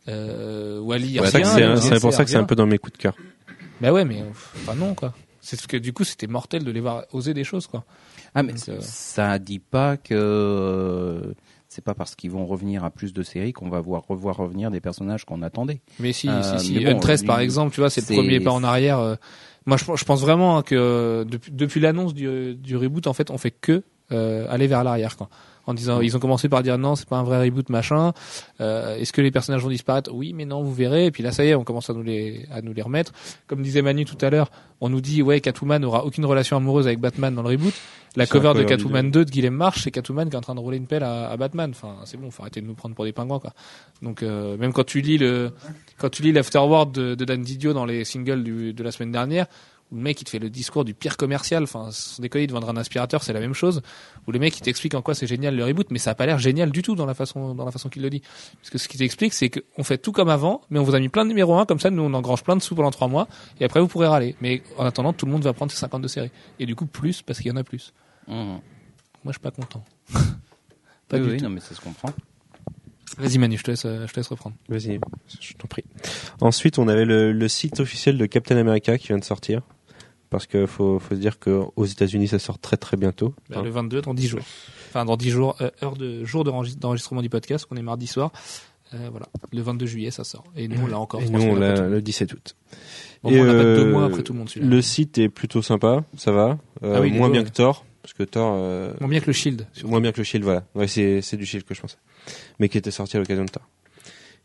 Euh, 0.07 0.79
Wally, 0.79 1.15
il 1.15 1.27
c'est 1.27 1.99
pour 1.99 2.13
ça 2.13 2.23
que 2.23 2.29
c'est 2.29 2.37
un 2.37 2.43
peu 2.43 2.55
dans 2.55 2.65
mes 2.65 2.77
coups 2.77 2.93
de 2.93 3.01
cœur. 3.01 3.15
Bah 3.81 3.91
ouais, 3.91 4.05
mais 4.05 4.21
euh, 4.21 4.29
enfin 4.31 4.75
non 4.75 4.93
quoi. 4.93 5.13
C'est 5.41 5.57
parce 5.57 5.67
que 5.67 5.77
du 5.77 5.91
coup 5.91 6.03
c'était 6.03 6.27
mortel 6.27 6.63
de 6.63 6.71
les 6.71 6.79
voir 6.79 7.05
oser 7.11 7.33
des 7.33 7.43
choses 7.43 7.65
quoi. 7.67 7.83
Ah 8.35 8.43
mais 8.43 8.53
Donc, 8.53 8.69
euh, 8.69 8.77
ça 8.79 9.39
dit 9.39 9.59
pas 9.59 9.97
que 9.97 10.13
euh, 10.13 11.33
c'est 11.73 11.81
pas 11.83 11.93
parce 11.93 12.15
qu'ils 12.15 12.31
vont 12.31 12.45
revenir 12.45 12.83
à 12.83 12.89
plus 12.91 13.13
de 13.13 13.23
séries 13.23 13.53
qu'on 13.53 13.69
va 13.69 13.79
voir 13.79 14.03
revoir 14.05 14.35
revenir 14.35 14.71
des 14.71 14.81
personnages 14.81 15.23
qu'on 15.23 15.41
attendait. 15.41 15.79
Mais 15.99 16.11
si, 16.11 16.27
Euh, 16.27 16.43
si, 16.59 16.65
si. 16.65 16.73
mais 16.73 16.83
bon, 16.83 16.97
Huntress 16.97 17.21
lui, 17.21 17.27
par 17.27 17.39
exemple, 17.39 17.73
tu 17.73 17.79
vois, 17.79 17.89
c'est 17.89 18.01
le 18.09 18.13
premier 18.17 18.41
pas 18.41 18.51
en 18.51 18.63
arrière. 18.63 18.99
euh. 18.99 19.15
Moi 19.65 19.77
je, 19.77 19.85
je 19.95 20.03
pense 20.03 20.19
vraiment 20.21 20.57
hein, 20.57 20.63
que 20.63 20.75
euh, 20.75 21.23
depuis, 21.23 21.51
depuis 21.51 21.79
l'annonce 21.79 22.13
du, 22.13 22.55
du 22.55 22.75
reboot 22.75 23.07
en 23.07 23.13
fait 23.13 23.29
on 23.29 23.37
fait 23.37 23.51
que 23.51 23.83
euh, 24.11 24.45
aller 24.49 24.67
vers 24.67 24.83
l'arrière, 24.83 25.15
quoi. 25.15 25.29
En 25.67 25.73
disant, 25.73 26.01
ils 26.01 26.17
ont 26.17 26.19
commencé 26.19 26.49
par 26.49 26.63
dire 26.63 26.77
non, 26.77 26.95
c'est 26.95 27.07
pas 27.07 27.17
un 27.17 27.23
vrai 27.23 27.43
reboot, 27.43 27.69
machin. 27.69 28.13
Euh, 28.59 28.97
Est-ce 28.97 29.13
que 29.13 29.21
les 29.21 29.31
personnages 29.31 29.61
vont 29.61 29.69
disparaître? 29.69 30.11
Oui, 30.13 30.33
mais 30.33 30.45
non, 30.45 30.63
vous 30.63 30.73
verrez. 30.73 31.05
Et 31.05 31.11
puis 31.11 31.21
là, 31.23 31.31
ça 31.31 31.45
y 31.45 31.49
est, 31.49 31.55
on 31.55 31.63
commence 31.63 31.89
à 31.89 31.93
nous 31.93 32.03
les 32.03 32.45
à 32.51 32.61
nous 32.61 32.73
les 32.73 32.81
remettre. 32.81 33.13
Comme 33.47 33.61
disait 33.61 33.81
Manu 33.81 34.05
tout 34.05 34.17
à 34.21 34.29
l'heure, 34.29 34.49
on 34.81 34.89
nous 34.89 35.01
dit 35.01 35.21
ouais, 35.21 35.39
Catwoman 35.39 35.81
n'aura 35.81 36.03
aucune 36.05 36.25
relation 36.25 36.57
amoureuse 36.57 36.87
avec 36.87 36.99
Batman 36.99 37.33
dans 37.35 37.43
le 37.43 37.49
reboot. 37.49 37.73
La 38.17 38.25
cover 38.27 38.53
de 38.55 38.63
Catwoman 38.63 39.09
2 39.09 39.23
de 39.23 39.29
Guillaume 39.31 39.53
March, 39.55 39.83
c'est 39.83 39.91
Catwoman 39.91 40.29
qui 40.29 40.35
est 40.35 40.37
en 40.37 40.41
train 40.41 40.55
de 40.55 40.59
rouler 40.59 40.75
une 40.75 40.87
pelle 40.87 41.03
à, 41.03 41.29
à 41.29 41.37
Batman. 41.37 41.69
Enfin, 41.71 41.95
c'est 42.03 42.17
bon, 42.17 42.29
faut 42.29 42.43
arrêter 42.43 42.59
de 42.59 42.65
nous 42.65 42.73
prendre 42.73 42.93
pour 42.93 43.05
des 43.05 43.13
pingouins, 43.13 43.39
quoi. 43.39 43.53
Donc 44.01 44.21
euh, 44.23 44.57
même 44.57 44.73
quand 44.73 44.83
tu 44.83 44.99
lis 44.99 45.17
le 45.17 45.51
quand 45.97 46.09
tu 46.09 46.21
lis 46.23 46.33
l'afterword 46.33 46.87
de, 46.91 47.15
de 47.15 47.23
Dan 47.25 47.41
Didio 47.41 47.71
dans 47.71 47.85
les 47.85 48.03
singles 48.03 48.43
du, 48.43 48.73
de 48.73 48.83
la 48.83 48.91
semaine 48.91 49.11
dernière, 49.13 49.45
où 49.91 49.95
le 49.95 50.01
mec 50.01 50.21
il 50.21 50.23
te 50.23 50.29
fait 50.29 50.39
le 50.39 50.49
discours 50.49 50.85
du 50.85 50.93
pire 50.93 51.17
commercial, 51.17 51.63
enfin 51.63 51.89
sans 51.91 52.21
déconner 52.21 52.47
de 52.47 52.53
vendre 52.53 52.69
un 52.69 52.77
aspirateur, 52.77 53.23
c'est 53.23 53.33
la 53.33 53.39
même 53.39 53.53
chose. 53.53 53.81
Où 54.27 54.31
le 54.31 54.39
mec 54.39 54.57
il 54.57 54.61
t'explique 54.61 54.93
en 54.95 55.01
quoi 55.01 55.15
c'est 55.15 55.27
génial 55.27 55.55
le 55.55 55.65
reboot, 55.65 55.87
mais 55.91 55.99
ça 55.99 56.11
a 56.11 56.15
pas 56.15 56.25
l'air 56.25 56.39
génial 56.39 56.71
du 56.71 56.81
tout 56.81 56.95
dans 56.95 57.05
la 57.05 57.13
façon 57.13 57.53
dans 57.53 57.65
la 57.65 57.71
façon 57.71 57.89
qu'il 57.89 58.01
le 58.01 58.09
dit. 58.09 58.21
Parce 58.61 58.69
que 58.69 58.77
ce 58.77 58.87
qu'il 58.87 58.99
t'explique, 58.99 59.33
c'est 59.33 59.49
qu'on 59.49 59.83
fait 59.83 59.97
tout 59.97 60.11
comme 60.11 60.29
avant, 60.29 60.61
mais 60.69 60.79
on 60.79 60.83
vous 60.83 60.95
a 60.95 60.99
mis 60.99 61.09
plein 61.09 61.23
de 61.23 61.29
numéros 61.29 61.57
1 61.57 61.65
comme 61.65 61.79
ça, 61.79 61.89
nous 61.89 62.03
on 62.03 62.13
engrange 62.13 62.43
plein 62.43 62.55
de 62.55 62.61
sous 62.61 62.75
pendant 62.75 62.91
trois 62.91 63.07
mois, 63.07 63.27
et 63.59 63.65
après 63.65 63.81
vous 63.81 63.87
pourrez 63.87 64.07
râler. 64.07 64.35
Mais 64.41 64.63
en 64.77 64.85
attendant, 64.85 65.13
tout 65.13 65.25
le 65.25 65.31
monde 65.31 65.43
va 65.43 65.53
prendre 65.53 65.71
ses 65.71 65.77
52 65.77 66.07
séries, 66.07 66.31
et 66.59 66.65
du 66.65 66.75
coup 66.75 66.85
plus 66.85 67.21
parce 67.21 67.39
qu'il 67.39 67.47
y 67.47 67.51
en 67.51 67.57
a 67.57 67.63
plus. 67.63 67.93
Mmh. 68.27 68.33
Moi 68.33 68.61
je 69.25 69.31
suis 69.31 69.39
pas 69.39 69.51
content. 69.51 69.83
pas 71.09 71.17
oui, 71.17 71.21
du 71.21 71.29
oui, 71.31 71.37
tout. 71.37 71.43
non, 71.43 71.49
mais 71.49 71.59
ça 71.59 71.75
se 71.75 71.81
comprend. 71.81 72.09
Vas-y 73.17 73.37
Manu, 73.37 73.57
je 73.57 73.63
te 73.63 73.71
laisse, 73.71 73.85
euh, 73.85 74.07
je 74.07 74.13
te 74.13 74.19
laisse 74.19 74.27
reprendre. 74.27 74.55
Vas-y, 74.69 74.99
je 75.39 75.53
t'en 75.53 75.67
prie. 75.67 75.83
Ensuite, 76.39 76.79
on 76.79 76.87
avait 76.87 77.05
le, 77.05 77.33
le 77.33 77.47
site 77.47 77.79
officiel 77.79 78.17
de 78.17 78.25
Captain 78.25 78.57
America 78.57 78.97
qui 78.97 79.07
vient 79.07 79.17
de 79.17 79.23
sortir. 79.23 79.61
Parce 80.31 80.47
que 80.47 80.65
faut, 80.65 80.97
faut 80.97 81.13
se 81.13 81.19
dire 81.19 81.37
qu'aux 81.39 81.85
États-Unis, 81.85 82.29
ça 82.29 82.39
sort 82.39 82.57
très 82.57 82.77
très 82.77 82.97
bientôt. 82.97 83.35
Bah, 83.49 83.57
Hein. 83.59 83.63
le 83.63 83.69
22 83.69 84.01
dans 84.01 84.13
10 84.15 84.27
jours. 84.27 84.39
Enfin 84.89 85.05
dans 85.05 85.17
10 85.17 85.29
jours, 85.29 85.55
euh, 85.61 85.69
heure 85.83 85.95
de 85.95 86.23
jour 86.25 86.43
d'enregist- 86.43 86.79
d'enregistrement 86.79 87.21
du 87.21 87.29
podcast, 87.29 87.67
on 87.69 87.75
est 87.75 87.81
mardi 87.83 88.07
soir. 88.07 88.31
Euh, 88.93 89.07
voilà, 89.11 89.27
le 89.53 89.61
22 89.61 89.85
juillet 89.85 90.09
ça 90.11 90.23
sort. 90.23 90.43
Et 90.55 90.67
nous 90.67 90.81
on 90.83 90.87
l'a 90.87 90.97
encore. 90.99 91.21
Et 91.21 91.29
nous, 91.29 91.41
on 91.41 91.55
l'a 91.55 91.87
le 91.87 92.01
17 92.01 92.33
août. 92.33 92.55
Bon, 93.23 93.29
Et, 93.29 93.39
on 93.39 93.45
n'a 93.45 93.51
pas 93.53 93.59
euh, 93.59 93.77
deux 93.77 93.91
mois 93.91 94.05
après 94.05 94.23
tout 94.23 94.33
le 94.33 94.39
monde. 94.39 94.49
Le 94.55 94.81
site 94.81 95.17
est 95.17 95.29
plutôt 95.29 95.61
sympa, 95.61 96.03
ça 96.17 96.31
va. 96.31 96.57
Euh, 96.83 96.95
Ah 96.97 97.01
oui, 97.01 97.11
moins 97.11 97.29
bien 97.29 97.41
ouais. 97.41 97.47
que 97.47 97.53
Thor. 97.53 97.85
Parce 98.01 98.13
que 98.13 98.23
Thor, 98.23 98.55
euh, 98.57 98.93
Moins 98.99 99.09
bien 99.09 99.19
que 99.19 99.27
le 99.27 99.33
Shield. 99.33 99.67
surtout. 99.73 99.89
moins 99.89 100.01
bien 100.01 100.11
que 100.11 100.17
le 100.17 100.23
Shield, 100.23 100.43
voilà. 100.43 100.63
Ouais, 100.75 100.87
c'est, 100.87 101.21
c'est 101.21 101.37
du 101.37 101.45
Shield 101.45 101.65
que 101.65 101.73
je 101.75 101.81
pensais. 101.81 101.97
Mais 102.59 102.67
qui 102.67 102.77
était 102.77 102.89
sorti 102.91 103.15
à 103.15 103.19
l'occasion 103.19 103.43
de 103.45 103.49
Thor. 103.49 103.63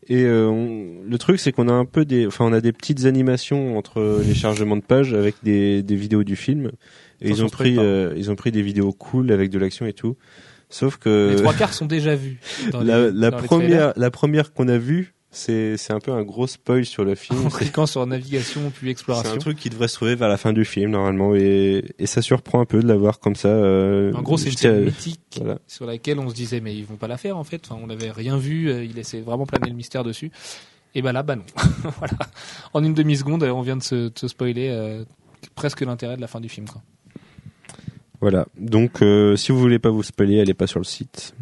Et 0.09 0.23
euh, 0.25 0.47
on- 0.49 1.03
le 1.09 1.19
truc, 1.19 1.41
c'est 1.41 1.51
qu'on 1.53 1.69
a 1.69 1.73
un 1.73 1.85
peu 1.85 2.05
des, 2.05 2.27
enfin, 2.27 2.45
on 2.45 2.53
a 2.53 2.61
des 2.61 2.73
petites 2.73 3.07
animations 3.07 3.77
entre 3.77 4.21
les 4.25 4.35
chargements 4.35 4.77
de 4.77 4.83
pages 4.83 5.15
avec 5.15 5.35
des, 5.43 5.83
des 5.83 5.97
vidéos 5.97 6.23
du 6.25 6.37
film. 6.37 6.71
Et 7.21 7.31
ils 7.31 7.43
ont 7.43 7.49
pris, 7.49 7.77
euh, 7.79 8.13
ils 8.17 8.31
ont 8.31 8.37
pris 8.37 8.53
des 8.53 8.63
vidéos 8.63 8.93
cool 8.93 9.33
avec 9.33 9.51
de 9.51 9.59
l'action 9.59 9.87
et 9.87 9.93
tout. 9.93 10.17
Sauf 10.69 10.97
que 10.97 11.31
Les 11.31 11.37
trois 11.37 11.55
quarts 11.55 11.73
sont 11.75 11.87
déjà 11.87 12.15
vus. 12.15 12.39
Dans 12.73 12.83
la, 12.83 13.07
les, 13.11 13.13
la 13.19 13.31
dans 13.31 13.39
les 13.41 13.47
trailers. 13.47 13.47
première, 13.47 13.93
la 13.97 14.11
première 14.11 14.53
qu'on 14.53 14.69
a 14.69 14.79
vue, 14.79 15.15
c'est, 15.31 15.77
c'est 15.77 15.93
un 15.93 16.01
peu 16.01 16.13
un 16.13 16.23
gros 16.23 16.47
spoil 16.47 16.85
sur 16.87 17.05
le 17.05 17.15
film. 17.15 17.47
En 17.47 17.51
C'est- 17.51 17.59
cliquant 17.65 17.85
sur 17.87 18.07
navigation 18.07 18.71
puis 18.71 18.87
C'est 18.87 18.91
exploration. 18.91 19.33
un 19.35 19.39
truc 19.39 19.59
qui 19.59 19.69
devrait 19.69 19.89
se 19.89 19.95
trouver 19.97 20.15
vers 20.15 20.29
la 20.29 20.37
fin 20.39 20.53
du 20.53 20.65
film 20.65 20.93
normalement 20.93 21.35
et, 21.35 21.85
et 21.99 22.07
ça 22.07 22.23
surprend 22.23 22.61
un 22.61 22.65
peu 22.65 22.81
de 22.81 22.87
l'avoir 22.89 23.21
comme 23.21 23.37
ça. 23.37 23.49
euh, 23.49 24.13
En 24.15 24.23
gros, 24.23 24.39
c'est 24.39 24.51
une 24.51 24.57
scène 24.57 24.85
mythique 24.85 25.21
voilà. 25.39 25.59
sur 25.67 25.85
laquelle 25.85 26.19
on 26.21 26.29
se 26.31 26.35
disait 26.35 26.61
mais 26.61 26.75
ils 26.75 26.85
vont 26.87 26.97
pas 26.97 27.09
la 27.09 27.19
faire 27.19 27.37
en 27.37 27.45
fait. 27.45 27.61
Enfin, 27.69 27.79
on 27.83 27.87
n'avait 27.89 28.11
rien 28.11 28.39
vu. 28.39 28.71
euh, 28.71 28.85
Il 28.85 28.95
laissait 28.95 29.21
vraiment 29.21 29.45
planer 29.47 29.69
le 29.69 29.77
mystère 29.77 30.05
dessus. 30.05 30.31
Et 30.95 31.03
ben 31.03 31.13
là, 31.13 31.23
bah 31.23 31.37
non. 31.37 31.45
voilà. 31.99 32.17
En 32.73 32.83
une 32.83 32.95
demi 32.95 33.17
seconde, 33.17 33.43
on 33.43 33.61
vient 33.61 33.77
de 33.77 33.83
se, 33.83 34.09
de 34.09 34.19
se 34.19 34.29
spoiler 34.29 34.69
euh, 34.71 35.05
presque 35.55 35.83
l'intérêt 35.83 36.17
de 36.17 36.23
la 36.23 36.27
fin 36.29 36.41
du 36.41 36.49
film. 36.49 36.67
Quoi. 36.67 36.81
Voilà. 38.23 38.47
Donc 38.59 39.03
euh, 39.03 39.37
si 39.37 39.53
vous 39.53 39.59
voulez 39.59 39.79
pas 39.79 39.91
vous 39.91 40.03
spoiler, 40.03 40.41
allez 40.41 40.55
pas 40.55 40.67
sur 40.67 40.81
le 40.81 40.85
site. 40.87 41.35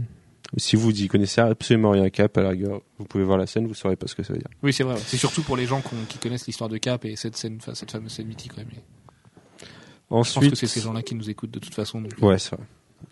Si 0.56 0.76
vous 0.76 0.90
y 1.02 1.08
connaissez 1.08 1.40
absolument 1.40 1.90
rien 1.90 2.04
à 2.04 2.10
Cap, 2.10 2.36
à 2.38 2.42
la 2.42 2.50
rigueur, 2.50 2.80
vous 2.98 3.04
pouvez 3.06 3.24
voir 3.24 3.38
la 3.38 3.46
scène, 3.46 3.66
vous 3.66 3.74
saurez 3.74 3.96
pas 3.96 4.06
ce 4.06 4.14
que 4.14 4.22
ça 4.22 4.32
veut 4.32 4.38
dire. 4.38 4.48
Oui, 4.62 4.72
c'est 4.72 4.84
vrai. 4.84 4.94
ouais. 4.94 5.00
C'est 5.04 5.16
surtout 5.16 5.42
pour 5.42 5.56
les 5.56 5.66
gens 5.66 5.82
qui 6.08 6.18
connaissent 6.18 6.46
l'histoire 6.46 6.70
de 6.70 6.76
Cap 6.78 7.04
et 7.04 7.16
cette 7.16 7.36
scène, 7.36 7.58
cette 7.74 7.90
fameuse 7.90 8.12
scène 8.12 8.26
mythique. 8.26 8.56
Ouais, 8.56 8.64
mais 8.68 8.74
je 8.78 9.66
pense 10.08 10.32
que 10.32 10.38
Ensuite, 10.38 10.54
c'est 10.56 10.66
ces 10.66 10.80
gens-là 10.80 11.02
qui 11.02 11.14
nous 11.14 11.28
écoutent 11.28 11.50
de 11.50 11.58
toute 11.58 11.74
façon. 11.74 12.00
donc, 12.00 12.12
ouais, 12.22 12.38
c'est 12.38 12.54
vrai. 12.54 12.64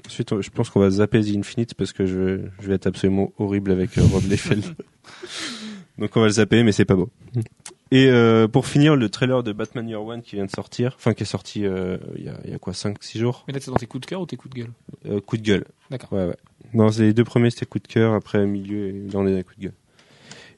Ensuite, 0.07 0.41
je 0.41 0.51
pense 0.51 0.71
qu'on 0.71 0.81
va 0.81 0.91
zapper 0.91 1.21
The 1.21 1.37
Infinite 1.37 1.75
parce 1.75 1.93
que 1.93 2.07
je, 2.07 2.47
je 2.61 2.69
vais 2.69 2.75
être 2.75 2.87
absolument 2.87 3.33
horrible 3.39 3.73
avec 3.73 3.97
euh, 3.99 4.03
Rob 4.13 4.25
Liefeld. 4.25 4.65
Donc 5.99 6.17
on 6.17 6.21
va 6.21 6.27
le 6.27 6.33
zapper, 6.33 6.63
mais 6.63 6.73
c'est 6.73 6.87
pas 6.87 6.95
beau. 6.97 7.11
Et 7.91 8.07
euh, 8.09 8.49
pour 8.49 8.67
finir, 8.67 8.97
le 8.97 9.11
trailer 9.11 9.43
de 9.43 9.53
Batman 9.53 9.87
Year 9.87 10.03
One 10.03 10.23
qui 10.23 10.37
vient 10.37 10.47
de 10.47 10.51
sortir, 10.51 10.95
enfin 10.97 11.13
qui 11.13 11.25
est 11.25 11.27
sorti 11.27 11.67
euh, 11.67 11.99
il 12.17 12.25
y, 12.25 12.29
a, 12.31 12.41
il 12.45 12.51
y 12.51 12.55
a 12.55 12.59
quoi 12.59 12.73
5-6 12.73 13.19
jours? 13.19 13.45
Mais 13.47 13.53
là, 13.53 13.61
c'est 13.61 13.71
dans 13.71 13.77
tes 13.77 13.87
coups 13.87 14.01
de 14.01 14.07
cœur 14.07 14.23
ou 14.23 14.27
tes 14.27 14.37
coups 14.39 14.55
de 14.55 14.61
gueule? 14.63 14.73
Euh, 15.07 15.21
Coup 15.21 15.37
de 15.37 15.43
gueule. 15.43 15.67
D'accord. 15.91 16.11
Ouais, 16.15 16.25
ouais. 16.27 16.37
Non, 16.75 16.91
c'est 16.91 17.03
les 17.03 17.13
deux 17.13 17.25
premiers 17.25 17.51
c'était 17.51 17.67
coup 17.67 17.79
de 17.79 17.87
cœur, 17.89 18.15
après 18.15 18.47
milieu 18.47 18.89
et 18.89 18.93
là 18.93 19.15
on 19.19 19.27
est 19.27 19.43
coup 19.45 19.55
de 19.59 19.63
gueule. 19.65 19.75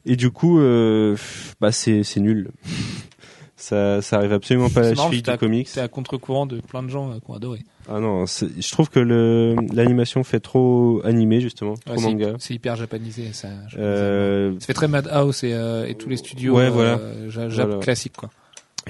Et 0.07 0.17
du 0.17 0.31
coup, 0.31 0.59
euh, 0.61 1.17
bah 1.61 1.73
c'est 1.73 2.03
c'est 2.05 2.21
nul. 2.21 2.51
ça 3.57 4.03
ça 4.03 4.17
arrive 4.17 4.33
absolument 4.33 4.69
pas 4.69 4.81
à 4.81 4.91
la 4.91 4.95
cheville 4.95 5.23
du 5.23 5.37
comics. 5.39 5.69
C'est 5.69 5.81
à 5.81 5.89
contre-courant 5.89 6.47
de 6.47 6.61
plein 6.61 6.83
de 6.83 6.89
gens 6.89 7.11
euh, 7.11 7.15
qui 7.25 7.31
ont 7.31 7.35
adoré. 7.35 7.61
Ah 7.89 8.01
non, 8.01 8.25
je 8.27 8.71
trouve 8.71 8.91
que 8.91 8.99
le 9.01 9.57
l'animation 9.73 10.25
fait 10.25 10.41
trop 10.41 11.01
animé 11.05 11.41
justement, 11.41 11.75
trop 11.75 11.95
Ouais, 11.97 12.03
manga. 12.03 12.35
c'est 12.39 12.55
hyper 12.55 12.77
japanisé. 12.77 13.33
Ça, 13.33 13.49
je- 13.69 13.77
Euh, 13.79 14.53
ça 14.61 14.67
fait 14.67 14.73
très 14.75 14.89
Madhouse 14.89 15.45
et, 15.45 15.53
euh, 15.53 15.87
et 15.87 15.95
tous 15.95 16.09
les 16.09 16.17
studios 16.17 16.57
Ouais, 16.57 16.65
euh, 16.65 16.71
voilà. 16.71 17.01
ja- 17.29 17.49
Jap 17.49 17.67
Voilà. 17.69 17.83
classiques. 17.83 18.17
Quoi. 18.17 18.31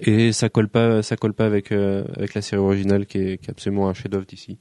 et 0.02 0.32
ça 0.32 0.48
colle 0.48 0.68
pas, 0.68 1.02
ça 1.02 1.16
colle 1.16 1.34
pas 1.34 1.46
avec 1.46 1.70
euh, 1.70 2.04
avec 2.16 2.34
la 2.34 2.42
série 2.42 2.60
originale 2.60 3.06
qui 3.06 3.18
est, 3.18 3.38
qui 3.38 3.46
est 3.46 3.50
absolument 3.50 3.88
un 3.88 3.94
chef-d'œuvre 3.94 4.26
d'ici. 4.26 4.58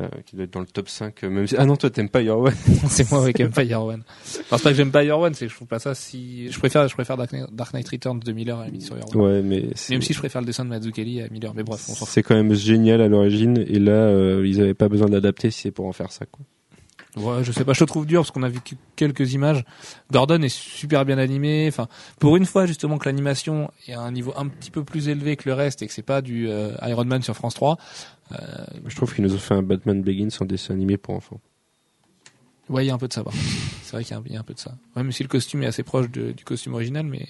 Euh, 0.00 0.08
qui 0.24 0.36
doit 0.36 0.46
être 0.46 0.52
dans 0.54 0.60
le 0.60 0.66
top 0.66 0.88
5 0.88 1.22
euh, 1.22 1.28
même 1.28 1.46
si... 1.46 1.54
ah 1.58 1.66
non 1.66 1.76
toi 1.76 1.90
t'aimes 1.90 2.08
pas 2.08 2.22
Your 2.22 2.40
One 2.40 2.54
c'est 2.88 3.10
moi 3.10 3.20
avec 3.22 3.38
Empire 3.40 3.82
One. 3.84 4.02
Enfin, 4.06 4.56
c'est 4.56 4.62
pas 4.62 4.70
que 4.70 4.74
j'aime 4.76 4.90
pas 4.90 5.04
Your 5.04 5.20
One, 5.20 5.34
c'est 5.34 5.44
que 5.44 5.50
je 5.50 5.56
trouve 5.56 5.68
pas 5.68 5.78
ça 5.80 5.94
si. 5.94 6.50
Je 6.50 6.58
préfère, 6.58 6.88
je 6.88 6.94
préfère 6.94 7.18
Dark 7.18 7.30
Knight, 7.30 7.52
Dark 7.52 7.74
Knight 7.74 7.88
Returns 7.90 8.18
de 8.20 8.32
Miller 8.32 8.58
à 8.58 8.62
la 8.62 8.66
limite 8.68 8.82
sur 8.86 8.96
Your 8.96 9.14
One. 9.14 9.20
ouais 9.20 9.42
mais 9.42 9.68
Même 9.90 10.00
si 10.00 10.14
je 10.14 10.18
préfère 10.18 10.40
le 10.40 10.46
dessin 10.46 10.64
de 10.64 10.70
Mazzucchelli 10.70 11.20
à 11.20 11.28
Miller. 11.28 11.52
Mais 11.54 11.62
bref, 11.62 11.84
on 11.90 12.06
c'est 12.06 12.22
quand 12.22 12.34
même 12.34 12.54
génial 12.54 13.02
à 13.02 13.08
l'origine 13.08 13.58
et 13.58 13.78
là 13.78 13.92
euh, 13.92 14.46
ils 14.46 14.62
avaient 14.62 14.72
pas 14.72 14.88
besoin 14.88 15.08
d'adapter 15.10 15.50
si 15.50 15.60
c'est 15.60 15.70
pour 15.72 15.84
en 15.86 15.92
faire 15.92 16.10
ça 16.10 16.24
quoi. 16.24 16.42
Ouais, 17.14 17.44
je 17.44 17.52
sais 17.52 17.64
pas, 17.66 17.74
je 17.74 17.80
le 17.80 17.86
trouve 17.86 18.06
dur 18.06 18.22
parce 18.22 18.30
qu'on 18.30 18.42
a 18.42 18.48
vu 18.48 18.60
que- 18.60 18.74
quelques 18.96 19.34
images. 19.34 19.64
Gordon 20.10 20.40
est 20.40 20.48
super 20.48 21.04
bien 21.04 21.18
animé. 21.18 21.66
Enfin, 21.68 21.86
pour 22.18 22.36
une 22.36 22.46
fois 22.46 22.64
justement 22.64 22.96
que 22.96 23.06
l'animation 23.06 23.70
est 23.86 23.92
à 23.92 24.00
un 24.00 24.10
niveau 24.12 24.32
un 24.34 24.48
petit 24.48 24.70
peu 24.70 24.82
plus 24.82 25.08
élevé 25.08 25.36
que 25.36 25.46
le 25.46 25.54
reste 25.54 25.82
et 25.82 25.86
que 25.86 25.92
c'est 25.92 26.00
pas 26.00 26.22
du 26.22 26.48
euh, 26.48 26.70
Iron 26.86 27.04
Man 27.04 27.20
sur 27.20 27.34
France 27.34 27.52
3. 27.54 27.76
Euh, 28.32 28.64
Je 28.86 28.96
trouve 28.96 29.14
qu'ils 29.14 29.24
nous 29.24 29.34
ont 29.34 29.38
fait 29.38 29.54
un 29.54 29.62
Batman 29.62 30.02
Begins 30.02 30.28
en 30.40 30.44
dessin 30.44 30.74
animé 30.74 30.96
pour 30.96 31.14
enfants. 31.14 31.40
ouais, 32.68 32.84
il 32.84 32.88
y 32.88 32.90
a 32.90 32.94
un 32.94 32.98
peu 32.98 33.08
de 33.08 33.12
ça. 33.12 33.22
C'est 33.82 33.92
vrai 33.92 34.04
qu'il 34.04 34.12
y, 34.12 34.14
a 34.14 34.18
un- 34.20 34.24
il 34.26 34.32
y 34.32 34.36
a 34.36 34.40
un 34.40 34.44
peu 34.44 34.54
de 34.54 34.58
ça. 34.58 34.70
Ouais, 34.96 35.02
même 35.02 35.12
si 35.12 35.22
le 35.22 35.28
costume 35.28 35.62
est 35.62 35.66
assez 35.66 35.82
proche 35.82 36.10
de- 36.10 36.32
du 36.32 36.44
costume 36.44 36.74
original, 36.74 37.04
mais 37.04 37.26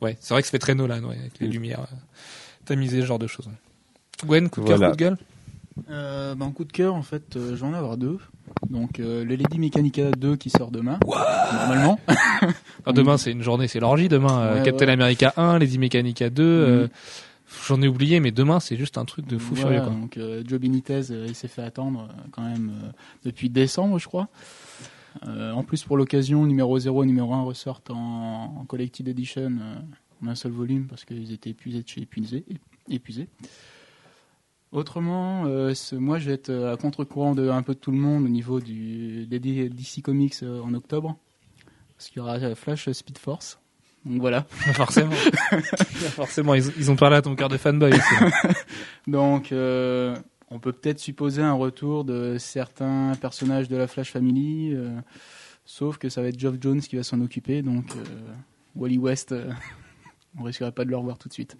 ouais, 0.00 0.16
c'est 0.20 0.34
vrai 0.34 0.42
que 0.42 0.48
ça 0.48 0.52
fait 0.52 0.58
très 0.58 0.74
Nolan, 0.74 1.02
ouais, 1.04 1.18
avec 1.18 1.38
les 1.40 1.48
Mm. 1.48 1.52
lumières. 1.52 1.80
euh, 1.80 1.96
Tamisé 2.64 3.00
ce 3.00 3.06
genre 3.06 3.18
de 3.18 3.26
choses. 3.26 3.48
Gwen, 4.26 4.48
coup 4.50 4.60
de 4.62 4.66
cœur, 4.66 4.76
Voilà. 4.78 4.90
coup 4.90 4.96
de 4.96 5.00
gueule. 5.04 5.16
Euh, 5.90 6.34
bah, 6.34 6.44
en 6.44 6.50
coup 6.50 6.64
de 6.64 6.72
cœur, 6.72 6.94
en 6.94 7.02
fait, 7.02 7.36
euh, 7.36 7.50
je 7.50 7.60
vais 7.60 7.66
en 7.66 7.72
avoir 7.72 7.96
deux. 7.96 8.18
Donc, 8.68 8.98
euh, 8.98 9.24
le 9.24 9.36
Lady 9.36 9.58
Mechanica 9.60 10.10
2 10.10 10.36
qui 10.36 10.50
sort 10.50 10.70
demain. 10.72 10.98
normalement. 11.52 11.98
Alors, 12.84 12.94
demain, 12.94 13.16
c'est 13.16 13.30
une 13.30 13.42
journée, 13.42 13.68
c'est 13.68 13.78
l'orgie. 13.80 14.08
Demain, 14.08 14.40
euh, 14.40 14.54
Ouais, 14.58 14.62
Captain 14.64 14.86
ouais. 14.86 14.92
America 14.92 15.32
1, 15.36 15.58
Lady 15.60 15.78
Mechanica 15.78 16.28
2. 16.30 16.42
euh, 16.42 16.82
Mhm. 16.82 16.88
J'en 17.66 17.80
ai 17.80 17.88
oublié, 17.88 18.20
mais 18.20 18.30
demain, 18.30 18.60
c'est 18.60 18.76
juste 18.76 18.98
un 18.98 19.04
truc 19.06 19.26
de 19.26 19.38
fou 19.38 19.54
Voilà, 19.54 19.70
furieux. 19.80 19.84
Quoi. 19.90 20.00
Donc, 20.00 20.16
euh, 20.18 20.42
Joe 20.46 20.60
Benitez, 20.60 21.10
euh, 21.10 21.26
il 21.28 21.34
s'est 21.34 21.48
fait 21.48 21.62
attendre 21.62 22.08
euh, 22.10 22.22
quand 22.30 22.42
même 22.42 22.72
euh, 22.84 22.88
depuis 23.24 23.48
décembre, 23.48 23.98
je 23.98 24.06
crois. 24.06 24.28
En 25.26 25.64
plus, 25.64 25.82
pour 25.82 25.96
l'occasion, 25.96 26.46
numéro 26.46 26.78
0 26.78 27.02
et 27.02 27.06
numéro 27.06 27.32
1 27.34 27.42
ressortent 27.42 27.90
en, 27.90 28.54
en 28.60 28.64
Collected 28.66 29.08
Edition 29.08 29.58
en 30.22 30.28
un 30.28 30.34
seul 30.36 30.52
volume 30.52 30.86
parce 30.86 31.04
qu'ils 31.04 31.32
étaient 31.32 31.50
épuisés 31.50 31.82
de 31.82 31.88
chez 31.88 32.02
épuisés. 32.02 32.44
épuisés. 32.88 33.28
Autrement, 34.70 35.46
euh, 35.46 35.72
ce- 35.74 35.96
moi, 35.96 36.18
je 36.18 36.26
vais 36.26 36.34
être 36.34 36.52
à 36.52 36.76
contre-courant 36.76 37.34
de 37.34 37.48
un 37.48 37.62
peu 37.62 37.74
de 37.74 37.78
tout 37.80 37.90
le 37.90 37.96
monde 37.98 38.24
au 38.24 38.28
niveau 38.28 38.60
du, 38.60 39.26
des 39.26 39.40
DC 39.40 40.02
Comics 40.02 40.34
euh, 40.42 40.60
en 40.60 40.74
octobre. 40.74 41.16
Parce 41.96 42.10
qu'il 42.10 42.18
y 42.18 42.20
aura 42.20 42.38
Flash 42.54 42.88
Speed 42.92 43.18
Force. 43.18 43.58
Donc 44.04 44.20
voilà. 44.20 44.46
Forcément. 44.74 45.10
Forcément, 46.16 46.54
ils, 46.54 46.64
ils 46.78 46.90
ont 46.90 46.96
parlé 46.96 47.16
à 47.16 47.22
ton 47.22 47.34
cœur 47.34 47.48
de 47.48 47.56
fanboy. 47.56 47.92
aussi. 47.92 48.32
Donc, 49.06 49.52
euh, 49.52 50.16
on 50.50 50.58
peut 50.58 50.72
peut-être 50.72 50.98
supposer 50.98 51.42
un 51.42 51.52
retour 51.52 52.04
de 52.04 52.36
certains 52.38 53.12
personnages 53.20 53.68
de 53.68 53.76
la 53.76 53.86
Flash 53.86 54.12
Family, 54.12 54.72
euh, 54.74 54.90
sauf 55.64 55.98
que 55.98 56.08
ça 56.08 56.22
va 56.22 56.28
être 56.28 56.38
Geoff 56.38 56.56
Jones 56.60 56.80
qui 56.80 56.96
va 56.96 57.02
s'en 57.02 57.20
occuper, 57.20 57.62
donc 57.62 57.84
euh, 57.96 58.04
Wally 58.76 58.98
West, 58.98 59.34
on 60.38 60.44
risquerait 60.44 60.72
pas 60.72 60.84
de 60.84 60.90
le 60.90 60.96
revoir 60.96 61.18
tout 61.18 61.28
de 61.28 61.34
suite. 61.34 61.56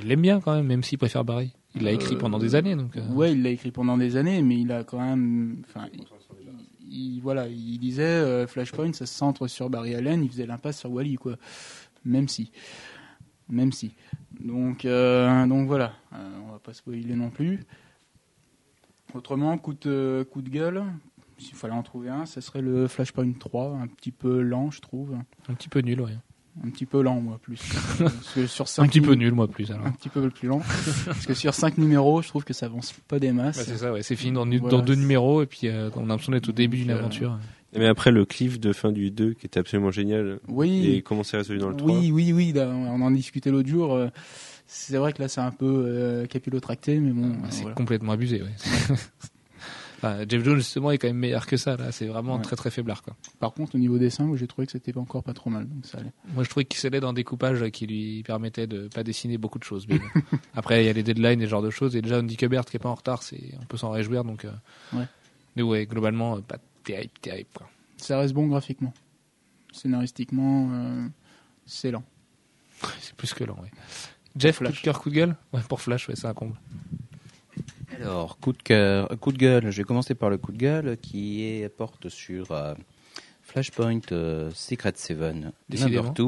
Il 0.00 0.08
l'aime 0.08 0.22
bien 0.22 0.40
quand 0.40 0.54
même, 0.54 0.66
même 0.66 0.82
s'il 0.82 0.98
préfère 0.98 1.24
Barry. 1.24 1.52
Il 1.74 1.82
l'a 1.82 1.92
écrit 1.92 2.16
pendant 2.16 2.38
des 2.38 2.54
années, 2.54 2.76
donc. 2.76 2.96
Ouais, 3.10 3.32
il 3.32 3.42
l'a 3.42 3.50
écrit 3.50 3.72
pendant 3.72 3.98
des 3.98 4.16
années, 4.16 4.42
mais 4.42 4.58
il 4.58 4.72
a 4.72 4.84
quand 4.84 5.00
même, 5.00 5.62
enfin, 5.68 5.88
il, 6.98 7.16
il- 7.16 7.20
voilà, 7.22 7.46
il 7.48 7.78
disait 7.78 8.02
euh, 8.02 8.46
Flashpoint, 8.46 8.92
ça 8.92 9.06
se 9.06 9.14
centre 9.14 9.46
sur 9.48 9.70
Barry 9.70 9.94
Allen, 9.94 10.22
il 10.24 10.30
faisait 10.30 10.46
l'impasse 10.46 10.80
sur 10.80 10.90
Wally, 10.92 11.16
quoi. 11.16 11.36
Même 12.04 12.28
si, 12.28 12.50
même 13.48 13.72
si. 13.72 13.92
Donc, 14.40 14.84
euh, 14.84 15.46
donc 15.46 15.66
voilà, 15.66 15.94
Euh, 16.14 16.38
on 16.46 16.52
va 16.52 16.58
pas 16.58 16.72
spoiler 16.72 17.14
non 17.14 17.30
plus. 17.30 17.60
Autrement, 19.14 19.56
coup 19.58 19.74
de, 19.74 20.26
coup 20.30 20.42
de 20.42 20.50
gueule, 20.50 20.84
s'il 21.38 21.54
fallait 21.54 21.72
en 21.74 21.82
trouver 21.82 22.10
un, 22.10 22.26
ce 22.26 22.40
serait 22.40 22.60
le 22.60 22.88
Flashpoint 22.88 23.32
3, 23.32 23.76
un 23.76 23.86
petit 23.86 24.10
peu 24.12 24.40
lent, 24.42 24.70
je 24.70 24.80
trouve. 24.80 25.16
Un 25.48 25.54
petit 25.54 25.68
peu 25.68 25.80
nul, 25.80 26.00
ouais. 26.02 26.16
Un 26.64 26.70
petit 26.70 26.86
peu 26.86 27.02
lent, 27.02 27.20
moi, 27.20 27.38
plus. 27.42 27.60
Parce 27.98 28.32
que 28.34 28.46
sur 28.46 28.66
cinq 28.68 28.84
Un 28.84 28.88
petit 28.88 29.00
peu 29.00 29.12
nu- 29.14 29.24
nul, 29.26 29.32
moi, 29.34 29.46
plus, 29.48 29.70
alors. 29.70 29.86
Un 29.86 29.92
petit 29.92 30.08
peu 30.08 30.28
plus 30.30 30.48
lent. 30.48 30.60
Parce 31.06 31.24
que 31.26 31.34
sur 31.34 31.54
5 31.54 31.78
numéros, 31.78 32.20
je 32.22 32.28
trouve 32.28 32.44
que 32.44 32.52
ça 32.52 32.66
avance 32.66 32.92
pas 33.06 33.18
des 33.18 33.32
masses. 33.32 33.62
C'est 33.64 33.76
ça, 33.78 33.92
ouais. 33.92 34.02
C'est 34.02 34.16
fini 34.16 34.32
dans, 34.32 34.44
Voilà. 34.44 34.68
dans 34.76 34.82
deux 34.82 34.94
numéros, 34.96 35.42
et 35.42 35.46
puis 35.46 35.68
euh, 35.68 35.88
on 35.94 36.04
a 36.04 36.06
l'impression 36.08 36.32
d'être 36.32 36.48
au 36.48 36.52
début 36.52 36.78
d'une 36.78 36.90
euh, 36.90 36.98
aventure. 36.98 37.38
Mais 37.76 37.86
après, 37.86 38.10
le 38.10 38.24
cliff 38.24 38.58
de 38.58 38.72
fin 38.72 38.90
du 38.92 39.10
2 39.10 39.34
qui 39.34 39.46
était 39.46 39.60
absolument 39.60 39.90
génial. 39.90 40.40
oui, 40.48 40.86
Et 40.96 41.02
comment 41.02 41.22
c'est 41.22 41.36
résolu 41.36 41.58
dans 41.58 41.68
le 41.68 41.76
3 41.76 41.90
oui, 41.92 42.10
oui, 42.12 42.32
oui, 42.32 42.52
là, 42.52 42.66
on 42.68 43.00
en 43.02 43.10
discutait 43.10 43.50
l'autre 43.50 43.68
jour. 43.68 43.94
euh, 43.94 44.08
C'est 44.66 44.96
vrai 44.96 45.12
que 45.12 45.20
là, 45.22 45.28
c'est 45.28 45.40
un 45.42 45.50
peu 45.50 45.84
euh, 45.86 46.26
capillotracté, 46.26 46.98
mais 46.98 47.10
bon, 47.12 47.36
Ah, 47.44 47.46
c'est 47.50 47.60
voilà. 47.62 47.74
complètement 47.76 48.12
abusé, 48.12 48.42
ouais. 48.42 48.48
Enfin, 49.98 50.18
Jeff 50.28 50.44
Jones, 50.44 50.56
justement, 50.56 50.90
est 50.92 50.98
quand 50.98 51.08
même 51.08 51.16
meilleur 51.18 51.46
que 51.46 51.56
ça, 51.56 51.76
là. 51.76 51.90
C'est 51.92 52.06
vraiment 52.06 52.36
Ouais. 52.36 52.42
très 52.42 52.54
très 52.56 52.70
faiblard, 52.70 53.02
quoi. 53.02 53.16
Par 53.40 53.52
contre, 53.52 53.74
au 53.74 53.78
niveau 53.78 53.98
dessin, 53.98 54.30
j'ai 54.36 54.46
trouvé 54.46 54.66
que 54.66 54.72
c'était 54.72 54.92
pas 54.92 55.00
encore 55.00 55.22
pas 55.24 55.34
trop 55.34 55.50
mal. 55.50 55.68
Donc 55.68 55.84
ça 55.86 55.98
allait. 55.98 56.12
Moi, 56.34 56.44
je 56.44 56.48
trouvais 56.50 56.64
qu'il 56.64 56.78
s'aidait 56.78 57.00
d'un 57.00 57.12
découpage 57.12 57.68
qui 57.70 57.86
lui 57.86 58.22
permettait 58.22 58.66
de 58.68 58.88
pas 58.88 59.02
dessiner 59.02 59.38
beaucoup 59.38 59.58
de 59.58 59.64
choses. 59.64 59.86
Mais. 59.88 59.98
Après, 60.54 60.82
il 60.82 60.86
y 60.86 60.88
a 60.88 60.92
les 60.92 61.02
deadlines 61.02 61.40
et 61.42 61.44
ce 61.46 61.50
genre 61.50 61.62
de 61.62 61.70
choses. 61.70 61.96
Et 61.96 62.02
déjà, 62.02 62.18
Andy 62.20 62.36
Kubert 62.36 62.64
qui 62.64 62.76
est 62.76 62.80
pas 62.80 62.88
en 62.88 62.94
retard, 62.94 63.22
c'est, 63.22 63.40
on 63.60 63.64
peut 63.66 63.76
s'en 63.76 63.90
réjouir. 63.90 64.24
Donc, 64.24 64.44
euh, 64.44 64.52
Ouais. 64.92 65.06
Mais 65.56 65.62
ouais, 65.62 65.86
globalement, 65.86 66.36
euh, 66.36 66.40
pas 66.40 66.58
terrible, 66.84 67.12
terrible, 67.20 67.50
quoi. 67.54 67.68
Ça 67.96 68.18
reste 68.20 68.32
bon 68.34 68.46
graphiquement. 68.46 68.94
Scénaristiquement, 69.72 70.70
euh, 70.72 71.08
c'est 71.66 71.90
lent. 71.90 72.04
C'est 73.00 73.14
plus 73.14 73.34
que 73.34 73.44
lent, 73.44 73.58
ouais. 73.60 73.70
Jeff, 74.36 74.58
coup 74.58 74.64
de 74.64 74.70
cœur, 74.70 75.00
coup 75.00 75.10
de 75.10 75.14
gueule 75.16 75.36
Ouais, 75.52 75.60
pour 75.68 75.80
Flash, 75.80 76.08
ouais, 76.08 76.14
c'est 76.14 76.26
un 76.28 76.34
comble. 76.34 76.54
Alors, 78.00 78.38
coup 78.38 78.52
de 78.52 78.62
cœur, 78.62 79.08
coup 79.20 79.32
de 79.32 79.38
gueule. 79.38 79.70
Je 79.70 79.76
vais 79.78 79.84
commencer 79.84 80.14
par 80.14 80.30
le 80.30 80.38
coup 80.38 80.52
de 80.52 80.58
gueule 80.58 80.96
qui 81.00 81.44
est, 81.44 81.68
porte 81.68 82.08
sur 82.08 82.52
euh, 82.52 82.74
Flashpoint 83.42 84.00
euh, 84.12 84.50
Secret 84.54 84.92
Seven. 84.96 85.52
Number 85.70 86.12
2. 86.12 86.24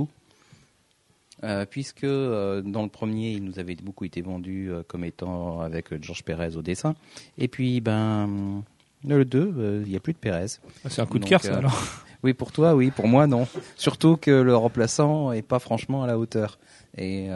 Euh, 1.43 1.65
puisque 1.65 2.05
euh, 2.05 2.61
dans 2.61 2.83
le 2.83 2.89
premier, 2.89 3.33
il 3.33 3.45
nous 3.45 3.59
avait 3.59 3.77
beaucoup 3.77 4.05
été 4.05 4.21
vendu 4.21 4.71
euh, 4.71 4.83
comme 4.87 5.05
étant 5.05 5.61
avec 5.61 6.03
Georges 6.03 6.23
Pérez 6.23 6.57
au 6.57 6.62
dessin. 6.62 6.95
Et 7.39 7.49
puis, 7.49 7.81
ben, 7.81 8.62
le 9.07 9.25
2, 9.25 9.39
euh, 9.57 9.83
il 9.85 9.91
n'y 9.91 9.97
a 9.97 10.00
plus 10.00 10.12
de 10.12 10.19
Pérez. 10.19 10.59
Ah, 10.85 10.91
C'est 10.91 11.00
un 11.00 11.07
coup 11.07 11.19
de 11.19 11.25
cœur, 11.25 11.43
ça, 11.43 11.57
alors. 11.57 11.83
Oui, 12.23 12.35
pour 12.35 12.53
toi, 12.53 12.75
oui. 12.75 12.91
Pour 12.91 13.09
moi, 13.09 13.27
non. 13.27 13.49
Surtout 13.77 14.19
que 14.19 14.31
le 14.31 14.55
remplaçant 14.55 15.33
est 15.33 15.41
pas 15.41 15.59
franchement 15.59 16.03
à 16.03 16.07
la 16.07 16.19
hauteur. 16.19 16.59
Et 16.99 17.29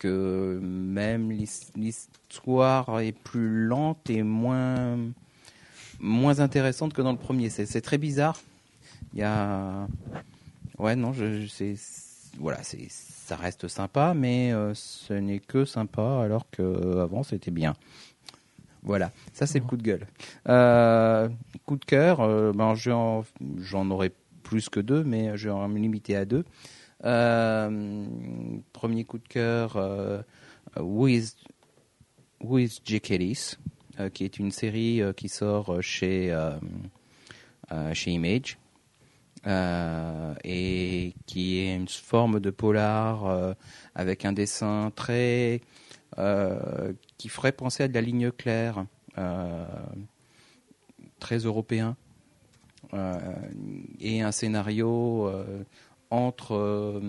que 0.00 0.58
même 0.60 1.30
l'histoire 2.28 3.00
est 3.00 3.12
plus 3.12 3.66
lente 3.66 4.10
et 4.10 4.22
moins, 4.22 4.98
moins 5.98 6.40
intéressante 6.40 6.92
que 6.92 7.02
dans 7.02 7.12
le 7.12 7.18
premier. 7.18 7.48
C'est 7.48 7.80
très 7.80 7.98
bizarre. 7.98 8.38
Il 9.14 9.20
y 9.20 9.22
a. 9.22 9.86
Ouais, 10.78 10.94
non, 10.96 11.12
je. 11.12 11.46
Voilà. 12.38 12.58
Ça 12.62 13.36
reste 13.36 13.68
sympa, 13.68 14.14
mais 14.14 14.52
euh, 14.52 14.72
ce 14.74 15.12
n'est 15.12 15.40
que 15.40 15.64
sympa 15.64 16.22
alors 16.22 16.48
que 16.50 16.98
avant 16.98 17.22
c'était 17.22 17.50
bien. 17.50 17.74
Voilà, 18.82 19.10
ça 19.34 19.46
c'est 19.46 19.58
le 19.58 19.66
coup 19.66 19.76
de 19.76 19.82
gueule. 19.82 20.06
Euh, 20.48 21.28
coup 21.66 21.76
de 21.76 21.84
cœur, 21.84 22.20
euh, 22.20 22.52
ben, 22.52 22.74
j'en 22.74 23.90
aurais 23.90 24.12
plus 24.44 24.70
que 24.70 24.80
deux, 24.80 25.04
mais 25.04 25.36
je 25.36 25.50
vais 25.50 25.68
me 25.68 25.78
limiter 25.78 26.16
à 26.16 26.24
deux. 26.24 26.44
Premier 28.72 29.04
coup 29.04 29.18
de 29.18 29.28
cœur, 29.28 29.76
euh, 29.76 30.22
Is 32.40 32.80
Jake 32.84 33.10
Ellis, 33.10 33.56
euh, 33.98 34.10
qui 34.10 34.24
est 34.24 34.38
une 34.38 34.50
série 34.50 35.02
euh, 35.02 35.12
qui 35.12 35.28
sort 35.28 35.82
chez, 35.82 36.32
euh, 36.32 36.52
euh, 37.72 37.92
chez 37.94 38.12
Image. 38.12 38.58
et 40.44 41.14
qui 41.26 41.58
est 41.58 41.74
une 41.74 41.88
forme 41.88 42.40
de 42.40 42.50
polar 42.50 43.54
avec 43.94 44.24
un 44.24 44.32
dessin 44.32 44.92
très 44.94 45.62
qui 47.16 47.28
ferait 47.28 47.52
penser 47.52 47.84
à 47.84 47.88
de 47.88 47.94
la 47.94 48.00
ligne 48.00 48.30
claire, 48.30 48.84
très 51.18 51.38
européen, 51.38 51.96
et 54.00 54.20
un 54.20 54.32
scénario 54.32 55.32
entre 56.10 57.00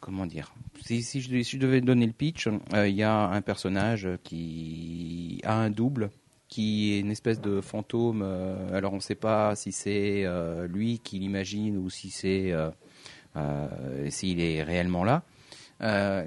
comment 0.00 0.26
dire? 0.26 0.54
Si, 0.84 1.02
je, 1.02 1.56
devais 1.58 1.80
donner 1.80 2.06
le 2.06 2.12
pitch, 2.12 2.46
euh, 2.46 2.88
il 2.88 2.94
y 2.94 3.02
a 3.02 3.28
un 3.28 3.42
personnage 3.42 4.08
qui 4.22 5.40
a 5.44 5.54
un 5.54 5.70
double 5.70 6.10
qui 6.48 6.94
est 6.94 7.00
une 7.00 7.10
espèce 7.10 7.40
de 7.40 7.60
fantôme. 7.60 8.22
euh, 8.22 8.76
alors 8.76 8.92
on 8.94 8.96
ne 8.96 9.02
sait 9.02 9.14
pas 9.14 9.54
si 9.54 9.70
c'est 9.70 10.24
euh, 10.24 10.66
lui 10.66 10.98
qui 10.98 11.18
l'imagine 11.18 11.76
ou 11.76 11.90
si 11.90 12.10
c'est 12.10 12.52
euh, 12.52 12.70
euh, 13.36 14.10
s'il 14.10 14.40
est 14.40 14.62
réellement 14.62 15.04
là. 15.04 15.22
Euh, 15.82 16.26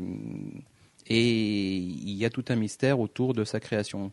et 1.07 1.75
il 1.77 2.11
y 2.11 2.23
a 2.25 2.29
tout 2.29 2.45
un 2.49 2.55
mystère 2.55 2.99
autour 2.99 3.33
de 3.33 3.43
sa 3.43 3.59
création. 3.59 4.11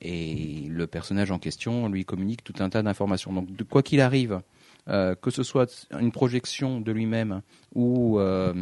Et 0.00 0.66
le 0.68 0.86
personnage 0.86 1.30
en 1.30 1.38
question 1.38 1.88
lui 1.88 2.04
communique 2.04 2.44
tout 2.44 2.54
un 2.60 2.68
tas 2.68 2.82
d'informations. 2.82 3.32
Donc, 3.32 3.54
de 3.54 3.64
quoi 3.64 3.82
qu'il 3.82 4.00
arrive, 4.00 4.40
euh, 4.88 5.14
que 5.14 5.30
ce 5.30 5.42
soit 5.42 5.86
une 6.00 6.12
projection 6.12 6.80
de 6.80 6.92
lui-même 6.92 7.42
ou, 7.74 8.18
euh, 8.18 8.54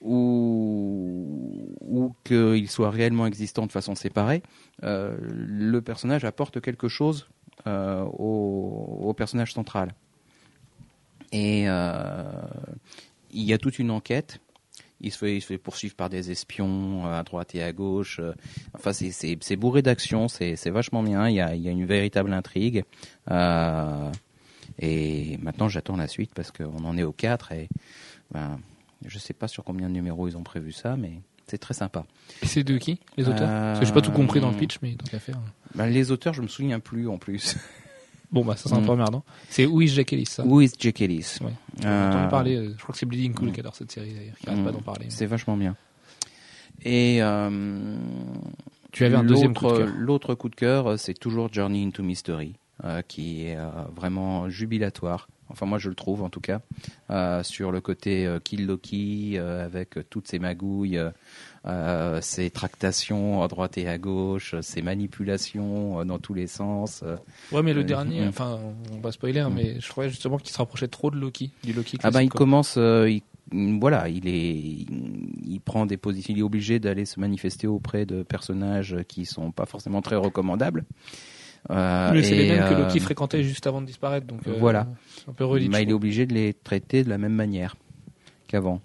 ou, 0.00 1.76
ou 1.80 2.14
qu'il 2.24 2.70
soit 2.70 2.90
réellement 2.90 3.26
existant 3.26 3.66
de 3.66 3.72
façon 3.72 3.94
séparée, 3.94 4.42
euh, 4.84 5.14
le 5.20 5.82
personnage 5.82 6.24
apporte 6.24 6.60
quelque 6.60 6.88
chose 6.88 7.28
au, 7.66 9.14
personnage 9.14 9.52
central. 9.52 9.94
Et 11.32 11.64
il 11.64 13.42
y 13.42 13.52
a 13.52 13.58
toute 13.58 13.78
une 13.78 13.90
enquête. 13.90 14.40
Il 15.00 15.12
se 15.12 15.18
fait, 15.18 15.58
poursuivre 15.58 15.94
par 15.94 16.08
des 16.08 16.30
espions 16.30 17.04
à 17.04 17.22
droite 17.24 17.54
et 17.54 17.62
à 17.62 17.72
gauche. 17.72 18.22
Enfin, 18.72 18.94
c'est- 18.94 19.56
bourré 19.56 19.82
d'action, 19.82 20.28
c'est 20.28 20.70
vachement 20.70 21.02
bien. 21.02 21.28
Il 21.28 21.34
y 21.34 21.40
a, 21.40 21.52
une 21.52 21.84
véritable 21.84 22.32
intrigue. 22.32 22.84
Et 24.78 25.38
maintenant, 25.42 25.68
j'attends 25.68 25.96
la 25.96 26.08
suite 26.08 26.30
parce 26.34 26.50
qu'on 26.52 26.84
en 26.84 26.96
est 26.98 27.02
au 27.02 27.12
4 27.12 27.52
et 27.52 27.68
ben, 28.32 28.58
je 29.06 29.18
sais 29.18 29.34
pas 29.34 29.48
sur 29.48 29.64
combien 29.64 29.88
de 29.88 29.94
numéros 29.94 30.28
ils 30.28 30.36
ont 30.36 30.42
prévu 30.42 30.72
ça, 30.72 30.96
mais 30.96 31.12
c'est 31.46 31.58
très 31.58 31.74
sympa. 31.74 32.04
Et 32.42 32.46
c'est 32.46 32.62
de 32.64 32.76
qui, 32.78 33.00
les 33.16 33.24
auteurs? 33.28 33.48
Euh, 33.48 33.68
Parce 33.72 33.80
que 33.80 33.86
j'ai 33.86 33.92
pas 33.92 34.02
tout 34.02 34.12
compris 34.12 34.40
dans 34.40 34.50
le 34.50 34.56
pitch, 34.56 34.78
mais 34.82 34.94
tant 34.94 35.06
qu'à 35.06 35.18
faire. 35.18 35.38
Ben, 35.74 35.86
les 35.86 36.10
auteurs, 36.10 36.34
je 36.34 36.42
me 36.42 36.48
souviens 36.48 36.80
plus 36.80 37.08
en 37.08 37.18
plus. 37.18 37.56
Bon, 38.30 38.44
bah, 38.44 38.56
ça, 38.56 38.68
c'est 38.68 38.74
un 38.74 38.82
Mm. 38.82 38.84
peu 38.84 38.90
emmerdant. 38.92 39.24
C'est 39.48 39.64
Où 39.64 39.80
is 39.80 39.88
Jack 39.88 40.12
Ellis, 40.12 40.26
ça 40.26 40.44
Who 40.44 40.60
is 40.60 40.72
Jake 40.78 41.00
Ellis 41.00 41.38
Ouais. 41.40 41.50
Euh, 41.86 42.10
entendu 42.10 42.28
parler, 42.28 42.56
euh, 42.56 42.74
je 42.76 42.82
crois 42.82 42.92
que 42.92 42.98
c'est 42.98 43.06
Bleeding 43.06 43.32
Cool 43.32 43.48
mm. 43.48 43.52
qui 43.52 43.60
adore 43.60 43.74
cette 43.74 43.90
série 43.90 44.12
d'ailleurs, 44.12 44.36
qui 44.38 44.46
arrête 44.50 44.60
Mm. 44.60 44.64
pas 44.66 44.72
d'en 44.72 44.82
parler. 44.82 45.06
C'est 45.08 45.24
vachement 45.24 45.56
bien. 45.56 45.74
Et 46.84 47.22
euh, 47.22 47.96
Tu 48.92 49.06
avais 49.06 49.16
un 49.16 49.24
deuxième 49.24 49.54
coup 49.54 49.66
de 49.72 49.78
cœur. 49.78 49.88
L'autre 49.96 50.34
coup 50.34 50.50
de 50.50 50.54
cœur, 50.56 50.98
c'est 50.98 51.14
toujours 51.14 51.50
Journey 51.50 51.82
into 51.86 52.02
Mystery, 52.02 52.56
qui 53.08 53.46
est 53.46 53.56
euh, 53.56 53.68
vraiment 53.94 54.48
jubilatoire. 54.48 55.28
Enfin, 55.50 55.64
moi, 55.64 55.78
je 55.78 55.88
le 55.88 55.94
trouve 55.94 56.22
en 56.22 56.28
tout 56.28 56.40
cas, 56.42 56.60
euh, 57.10 57.42
sur 57.42 57.72
le 57.72 57.80
côté 57.80 58.26
euh, 58.26 58.38
Kill 58.38 58.66
Loki, 58.66 59.32
euh, 59.38 59.64
avec 59.64 59.96
euh, 59.96 60.04
toutes 60.10 60.28
ces 60.28 60.38
magouilles, 60.38 60.98
euh, 60.98 61.10
euh, 61.66 62.20
ces 62.20 62.50
tractations 62.50 63.42
à 63.42 63.48
droite 63.48 63.78
et 63.78 63.88
à 63.88 63.96
gauche, 63.96 64.52
euh, 64.52 64.60
ces 64.62 64.82
manipulations 64.82 66.00
euh, 66.00 66.04
dans 66.04 66.18
tous 66.18 66.34
les 66.34 66.46
sens. 66.46 67.00
euh. 67.02 67.16
Ouais, 67.50 67.62
mais 67.62 67.72
le 67.72 67.80
Euh, 67.80 67.84
dernier, 67.84 68.26
mm. 68.26 68.28
enfin, 68.28 68.58
on 68.92 69.00
va 69.00 69.10
spoiler, 69.10 69.40
hein, 69.40 69.48
Mm. 69.48 69.54
mais 69.54 69.80
je 69.80 69.88
trouvais 69.88 70.10
justement 70.10 70.36
qu'il 70.36 70.50
se 70.52 70.58
rapprochait 70.58 70.88
trop 70.88 71.10
de 71.10 71.16
Loki, 71.16 71.50
du 71.64 71.72
Loki 71.72 71.96
Ah 72.02 72.10
bah 72.10 72.22
il 72.22 72.28
commence, 72.28 72.74
euh, 72.76 73.08
il- 73.10 73.22
voilà, 73.80 74.10
il 74.10 74.28
est, 74.28 74.54
il 74.54 75.60
prend 75.64 75.86
des 75.86 75.96
positions, 75.96 76.34
il 76.34 76.40
est 76.40 76.42
obligé 76.42 76.78
d'aller 76.78 77.06
se 77.06 77.18
manifester 77.18 77.66
auprès 77.66 78.04
de 78.04 78.22
personnages 78.22 78.96
qui 79.08 79.24
sont 79.24 79.50
pas 79.50 79.64
forcément 79.64 80.02
très 80.02 80.16
recommandables. 80.16 80.84
Euh, 81.70 82.10
Mais 82.12 82.22
c'est 82.22 82.34
les 82.36 82.48
mêmes 82.48 82.68
que 82.68 82.74
euh, 82.74 82.84
Loki 82.84 83.00
fréquentait 83.00 83.42
juste 83.42 83.66
avant 83.66 83.80
de 83.80 83.86
disparaître, 83.86 84.26
donc 84.26 84.40
euh, 84.46 84.56
Voilà. 84.58 84.86
un 85.28 85.32
peu 85.32 85.44
bah, 85.46 85.80
il 85.80 85.90
est 85.90 85.92
obligé 85.92 86.24
de 86.26 86.34
les 86.34 86.54
traiter 86.54 87.04
de 87.04 87.08
la 87.08 87.18
même 87.18 87.32
manière 87.34 87.76
qu'avant. 88.46 88.80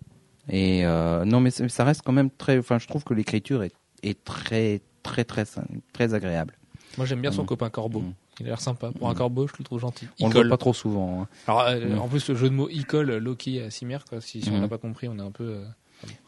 Et 0.50 0.86
euh, 0.86 1.24
non, 1.26 1.40
mais 1.40 1.52
ça 1.52 1.84
reste 1.86 2.02
quand 2.04 2.12
même 2.12 2.30
très. 2.30 2.58
Enfin, 2.60 2.78
je 2.80 2.88
trouve 2.88 3.04
que 3.04 3.14
l'écriture 3.14 3.64
est, 3.64 3.72
est 4.02 4.22
très, 4.24 4.82
très, 5.02 5.24
très, 5.24 5.46
très 5.94 6.14
agréable. 6.14 6.54
Moi 6.98 7.06
j'aime 7.08 7.22
bien 7.22 7.32
son 7.32 7.44
Mm. 7.44 7.48
copain 7.48 7.70
Corbeau. 7.70 8.00
Mm. 8.02 8.14
Il 8.40 8.46
a 8.48 8.50
l'air 8.50 8.60
sympa. 8.62 8.92
Pour 8.92 9.08
un 9.10 9.14
Mm. 9.14 9.18
Corbeau, 9.18 9.48
je 9.48 9.54
le 9.60 9.64
trouve 9.64 9.80
gentil. 9.80 10.08
On 10.20 10.26
Il 10.26 10.28
le 10.28 10.34
voit 10.34 10.42
colle. 10.42 10.50
pas 10.50 10.58
trop 10.58 10.74
souvent. 10.74 11.22
hein. 11.22 11.28
Alors, 11.48 11.62
euh, 11.68 11.98
en 11.98 12.08
plus, 12.08 12.28
le 12.30 12.36
jeu 12.36 12.50
de 12.50 12.54
mots 12.56 12.68
il 12.70 12.86
colle 12.86 13.12
Loki 13.18 13.62
à 13.62 13.70
quoi. 14.10 14.20
Si, 14.22 14.42
si 14.42 14.50
on 14.50 14.60
n'a 14.60 14.68
pas 14.68 14.78
compris, 14.78 15.08
on 15.08 15.18
est 15.18 15.22
un 15.22 15.32
peu. 15.32 15.44
euh, 15.46 15.66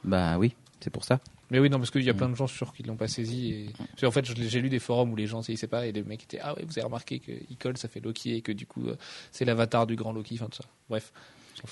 Bah 0.03 0.37
oui, 0.37 0.53
c'est 0.79 0.89
pour 0.89 1.03
ça. 1.03 1.19
Mais 1.51 1.59
oui, 1.59 1.69
non, 1.69 1.77
parce 1.77 1.91
qu'il 1.91 2.01
y 2.03 2.09
a 2.09 2.13
Mm. 2.13 2.17
plein 2.17 2.29
de 2.29 2.35
gens 2.35 2.47
sur 2.47 2.73
qui 2.73 2.81
l'ont 2.83 2.95
pas 2.95 3.07
saisi. 3.07 3.51
Et... 3.51 3.65
Parce 3.77 4.01
qu'en 4.01 4.11
fait, 4.11 4.25
je 4.25 4.33
j'ai 4.35 4.61
lu 4.61 4.69
des 4.69 4.79
forums 4.79 5.11
où 5.11 5.15
les 5.15 5.27
gens 5.27 5.41
saisissaient 5.43 5.67
pas 5.67 5.85
et 5.85 5.91
des 5.91 6.01
mecs 6.03 6.23
étaient 6.23 6.39
Ah 6.41 6.53
ouais, 6.55 6.63
vous 6.65 6.73
avez 6.77 6.85
remarqué 6.85 7.19
que 7.19 7.31
Icol 7.51 7.77
ça 7.77 7.87
fait 7.87 7.99
Loki 7.99 8.35
et 8.35 8.41
que 8.41 8.51
du 8.51 8.65
coup 8.65 8.87
euh, 8.87 8.95
c'est 9.31 9.45
l'avatar 9.45 9.85
du 9.85 9.95
grand 9.95 10.11
Loki, 10.11 10.35
enfin 10.35 10.47
tout 10.49 10.57
ça. 10.63 10.67
Bref. 10.89 11.11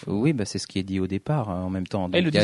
Oui, 0.07 0.31
bah, 0.31 0.45
c'est 0.45 0.59
ce 0.59 0.67
qui 0.67 0.79
est 0.79 0.83
dit 0.83 0.99
au 0.99 1.07
départ, 1.07 1.49
hein, 1.49 1.63
en 1.63 1.69
même 1.69 1.85
temps. 1.87 2.07
Le 2.07 2.17
Il 2.19 2.23
n'y 2.31 2.37
a, 2.37 2.41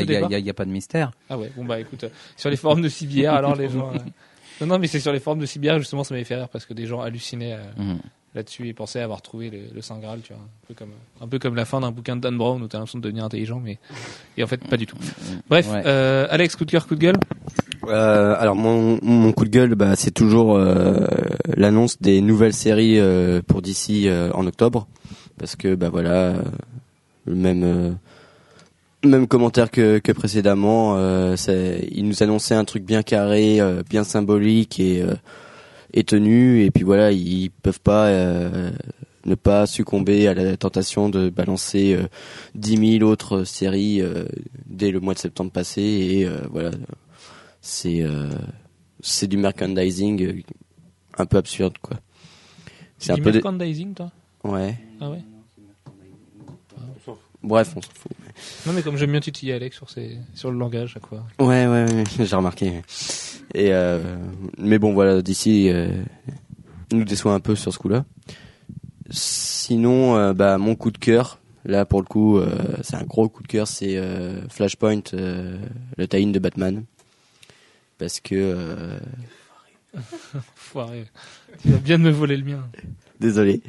a- 0.51 0.53
pas 0.53 0.65
de 0.65 0.71
mystère. 0.71 1.11
Ah 1.29 1.37
ouais, 1.37 1.49
bon 1.55 1.63
bah 1.65 1.79
écoute, 1.79 2.03
euh, 2.03 2.09
sur 2.35 2.49
les 2.49 2.57
forums 2.57 2.81
de 2.81 2.89
CBR, 2.89 3.29
alors 3.33 3.55
les 3.55 3.69
gens. 3.69 3.93
euh, 3.93 3.97
Non, 4.61 4.67
non, 4.67 4.77
mais 4.79 4.87
c'est 4.87 4.99
sur 4.99 5.13
les 5.13 5.21
forums 5.21 5.39
de 5.39 5.45
CBR, 5.45 5.77
justement, 5.79 6.03
ça 6.03 6.13
m'avait 6.13 6.25
fait 6.25 6.35
rire 6.35 6.49
parce 6.49 6.65
que 6.65 6.73
des 6.73 6.85
gens 6.85 6.99
hallucinaient 6.99 7.53
euh, 7.53 7.63
Mhm. 7.81 7.99
Là-dessus 8.35 8.67
et 8.67 8.73
pensaient 8.73 9.01
avoir 9.01 9.21
trouvé 9.21 9.49
le, 9.49 9.57
le 9.73 9.81
Saint 9.81 9.97
Graal, 9.99 10.19
tu 10.21 10.33
vois. 10.33 10.41
Un 10.41 10.67
peu 10.67 10.73
comme, 10.75 10.89
un 11.21 11.27
peu 11.27 11.39
comme 11.39 11.55
la 11.55 11.65
fin 11.65 11.79
d'un 11.81 11.91
bouquin 11.91 12.15
de 12.15 12.21
Dan 12.21 12.37
Brown 12.37 12.61
où 12.61 12.67
t'as 12.67 12.77
l'impression 12.77 12.99
de 12.99 13.03
devenir 13.03 13.23
intelligent, 13.25 13.59
mais. 13.63 13.77
Et 14.37 14.43
en 14.43 14.47
fait, 14.47 14.57
pas 14.67 14.77
du 14.77 14.85
tout. 14.85 14.97
Bref, 15.49 15.67
Ouais. 15.71 15.81
euh, 15.85 16.27
Alex, 16.29 16.55
coup 16.55 16.65
de 16.65 16.71
cœur, 16.71 16.87
coup 16.87 16.95
de 16.95 16.99
gueule? 17.01 17.17
Euh, 17.87 18.35
alors 18.37 18.55
mon, 18.55 18.99
mon 19.01 19.31
coup 19.31 19.45
de 19.45 19.49
gueule, 19.49 19.73
bah, 19.75 19.95
c'est 19.95 20.11
toujours 20.11 20.55
euh, 20.57 21.07
l'annonce 21.55 21.99
des 22.01 22.21
nouvelles 22.21 22.53
séries 22.53 22.99
euh, 22.99 23.41
pour 23.45 23.61
DC 23.61 24.05
euh, 24.05 24.29
en 24.33 24.45
octobre, 24.45 24.87
parce 25.37 25.55
que 25.55 25.75
bah 25.75 25.89
voilà, 25.89 26.11
euh, 26.11 26.41
le 27.25 27.35
même 27.35 27.63
euh, 27.63 27.91
même 29.05 29.27
commentaire 29.27 29.71
que, 29.71 29.97
que 29.99 30.11
précédemment. 30.11 30.97
Euh, 30.97 31.35
il 31.89 32.05
nous 32.05 32.21
annonçait 32.21 32.53
un 32.55 32.65
truc 32.65 32.83
bien 32.83 33.01
carré, 33.01 33.61
euh, 33.61 33.81
bien 33.89 34.03
symbolique 34.03 34.79
et 34.81 35.01
et 35.93 36.03
tenu, 36.03 36.63
et 36.63 36.71
puis 36.71 36.83
voilà, 36.83 37.11
ils 37.11 37.49
peuvent 37.49 37.79
pas 37.81 38.07
euh, 38.07 38.71
ne 39.25 39.35
pas 39.35 39.65
succomber 39.65 40.27
à 40.27 40.33
la 40.33 40.57
tentation 40.57 41.09
de 41.09 41.29
balancer 41.29 41.93
euh, 41.93 42.07
10 42.55 42.99
000 42.99 43.09
autres 43.09 43.43
séries 43.43 44.01
euh, 44.01 44.25
dès 44.65 44.91
le 44.91 44.99
mois 44.99 45.13
de 45.13 45.19
septembre 45.19 45.51
passé, 45.51 45.81
et 45.81 46.25
euh, 46.25 46.37
voilà 46.51 46.71
c'est 47.61 48.01
euh, 48.03 48.29
c'est 49.01 49.27
du 49.27 49.37
merchandising 49.37 50.43
un 51.17 51.25
peu 51.25 51.37
absurde 51.37 51.77
quoi. 51.81 51.97
C'est 52.97 53.11
un 53.11 53.15
Du 53.15 53.21
peu 53.21 53.31
merchandising, 53.31 53.93
toi? 53.93 54.11
Ouais. 54.43 54.77
Ah 54.99 55.09
ouais? 55.09 55.21
Bref, 57.41 57.73
on 57.75 57.81
s'en 57.81 57.89
fout. 57.93 58.11
Non, 58.65 58.73
mais 58.73 58.81
comme 58.81 58.97
j'aime 58.97 59.11
bien 59.11 59.19
titiller 59.19 59.53
Alex 59.53 59.75
sur, 59.75 59.89
ses, 59.89 60.17
sur 60.33 60.51
le 60.51 60.57
langage, 60.57 60.97
à 60.97 60.99
quoi. 60.99 61.25
Ouais 61.39 61.67
ouais, 61.67 61.85
ouais 61.91 62.03
j'ai 62.25 62.35
remarqué. 62.35 62.81
Et 63.53 63.73
euh, 63.73 64.17
mais 64.57 64.77
bon 64.77 64.93
voilà, 64.93 65.21
d'ici 65.21 65.69
euh, 65.69 65.89
nous 66.91 67.03
déçoit 67.05 67.33
un 67.33 67.39
peu 67.39 67.55
sur 67.55 67.73
ce 67.73 67.79
coup-là. 67.79 68.05
Sinon 69.09 70.17
euh, 70.17 70.33
bah 70.33 70.57
mon 70.57 70.75
coup 70.75 70.91
de 70.91 70.97
cœur 70.97 71.39
là 71.65 71.85
pour 71.85 71.99
le 72.01 72.05
coup 72.05 72.37
euh, 72.37 72.77
c'est 72.83 72.95
un 72.95 73.03
gros 73.03 73.27
coup 73.27 73.41
de 73.43 73.47
cœur 73.47 73.67
c'est 73.67 73.99
Flashpoint 74.49 75.01
le 75.13 76.07
tie-in 76.07 76.27
de 76.29 76.39
Batman 76.39 76.83
parce 77.97 78.19
que 78.19 78.55
Foiré. 80.55 81.05
Tu 81.61 81.71
vas 81.71 81.77
bien 81.79 81.97
de 81.97 82.03
me 82.03 82.11
voler 82.11 82.37
le 82.37 82.43
mien. 82.43 82.63
désolé. 83.19 83.61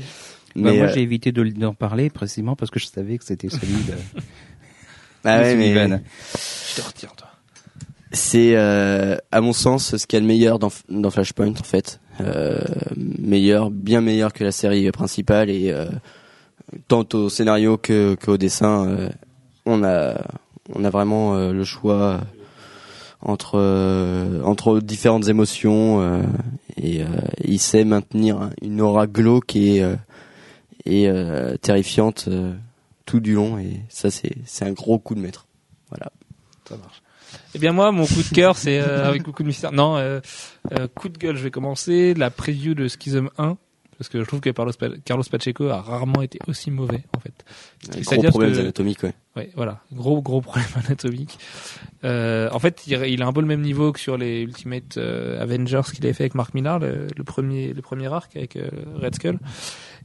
Bah, 0.57 0.71
Mais, 0.71 0.77
moi, 0.79 0.87
euh, 0.87 0.93
j'ai 0.95 1.03
évité 1.03 1.33
de 1.33 1.43
d'en 1.45 1.75
parler 1.75 2.11
précisément 2.11 2.57
parce 2.57 2.71
que 2.71 2.81
je 2.81 2.87
savais 2.87 3.19
que 3.19 3.25
c'était 3.25 3.49
celui 3.49 3.73
de, 3.85 3.95
ah 5.25 5.41
ouais, 5.41 5.55
mais- 5.55 5.67
Sullivan. 5.75 6.01
Je 6.71 6.81
te 6.81 6.87
retire, 6.87 7.13
toi. 7.15 7.29
C'est, 8.13 8.57
euh, 8.57 9.17
à 9.31 9.41
mon 9.41 9.53
sens, 9.53 9.97
ce 9.97 10.07
qu'il 10.07 10.17
y 10.17 10.19
a 10.19 10.23
de 10.23 10.27
meilleur 10.27 10.59
dans, 10.59 10.73
dans 10.89 11.11
Flashpoint, 11.11 11.51
en 11.53 11.63
fait. 11.63 12.01
Euh, 12.21 12.59
meilleur, 12.97 13.71
bien 13.71 14.01
meilleur 14.01 14.33
que 14.33 14.43
la 14.45 14.51
série 14.53 14.91
principale 14.91 15.49
et 15.49 15.71
euh, 15.71 15.87
tant 16.89 17.07
au 17.15 17.29
scénario 17.29 17.77
que 17.79 18.17
qu'au 18.23 18.37
dessin, 18.37 18.87
euh, 18.89 19.09
on 19.65 19.85
a 19.85 20.21
on 20.75 20.85
a 20.85 20.91
vraiment 20.91 21.37
euh, 21.37 21.53
le 21.53 21.65
choix 21.65 22.21
entre 23.23 23.53
euh, 23.59 24.43
entre 24.43 24.81
différentes 24.81 25.29
émotions 25.29 26.01
euh, 26.03 26.23
et 26.77 27.03
euh, 27.03 27.07
il 27.45 27.59
sait 27.59 27.85
maintenir 27.85 28.51
une 28.61 28.81
aura 28.81 29.07
glauque 29.07 29.57
et 29.57 29.83
euh, 29.83 29.95
et 30.85 31.09
euh, 31.09 31.57
terrifiante 31.57 32.27
euh, 32.29 32.55
tout 33.07 33.21
du 33.21 33.35
long 33.35 33.59
et 33.59 33.81
ça 33.89 34.11
c'est 34.11 34.37
c'est 34.45 34.65
un 34.65 34.73
gros 34.73 34.99
coup 34.99 35.15
de 35.15 35.21
maître. 35.21 35.47
Voilà. 35.89 36.11
Ça 36.69 36.77
marche. 36.77 37.03
Eh 37.55 37.59
bien 37.59 37.73
moi, 37.73 37.91
mon 37.93 38.07
coup 38.07 38.23
de 38.23 38.35
cœur, 38.35 38.57
c'est 38.57 38.81
euh, 38.81 39.05
avec 39.09 39.23
beaucoup 39.25 39.43
de 39.43 39.49
mystère. 39.49 39.73
Non, 39.73 39.97
euh, 39.97 40.21
euh, 40.73 40.87
coup 40.89 41.09
de 41.09 41.19
gueule, 41.19 41.37
je 41.37 41.43
vais 41.45 41.51
commencer 41.51 42.15
la 42.15 42.31
preview 42.31 42.75
de 42.75 42.87
Schism 42.89 43.29
1 43.39 43.57
parce 43.99 44.09
que 44.09 44.19
je 44.21 44.25
trouve 44.27 44.41
que 44.41 44.49
Carlos, 44.51 44.73
Pa- 44.79 44.97
Carlos 45.05 45.25
Pacheco 45.31 45.69
a 45.69 45.81
rarement 45.83 46.23
été 46.23 46.39
aussi 46.49 46.71
mauvais 46.71 47.03
en 47.15 47.21
fait. 47.21 47.45
Gros 48.03 48.23
problème 48.31 48.53
que- 48.55 48.59
anatomique 48.61 49.03
ouais. 49.03 49.13
Ouais, 49.37 49.51
voilà, 49.55 49.81
gros 49.93 50.21
gros 50.23 50.41
problème 50.41 50.67
anatomique. 50.87 51.39
Euh, 52.05 52.49
en 52.53 52.59
fait, 52.59 52.83
il, 52.87 53.23
a 53.23 53.27
un 53.27 53.33
peu 53.33 53.41
le 53.43 53.47
même 53.47 53.61
niveau 53.61 53.93
que 53.93 54.01
sur 54.01 54.17
les 54.17 54.41
Ultimate 54.43 54.97
euh, 54.97 55.41
Avengers 55.43 55.83
qu'il 55.95 56.05
avait 56.05 56.15
fait 56.15 56.25
avec 56.25 56.35
Mark 56.35 56.55
Millar, 56.55 56.79
le, 56.79 57.09
le 57.15 57.25
premier 57.25 57.73
le 57.75 57.83
premier 57.83 58.07
arc 58.13 58.35
avec 58.37 58.57
euh, 58.57 58.69
Red 58.97 59.15
Skull. 59.17 59.39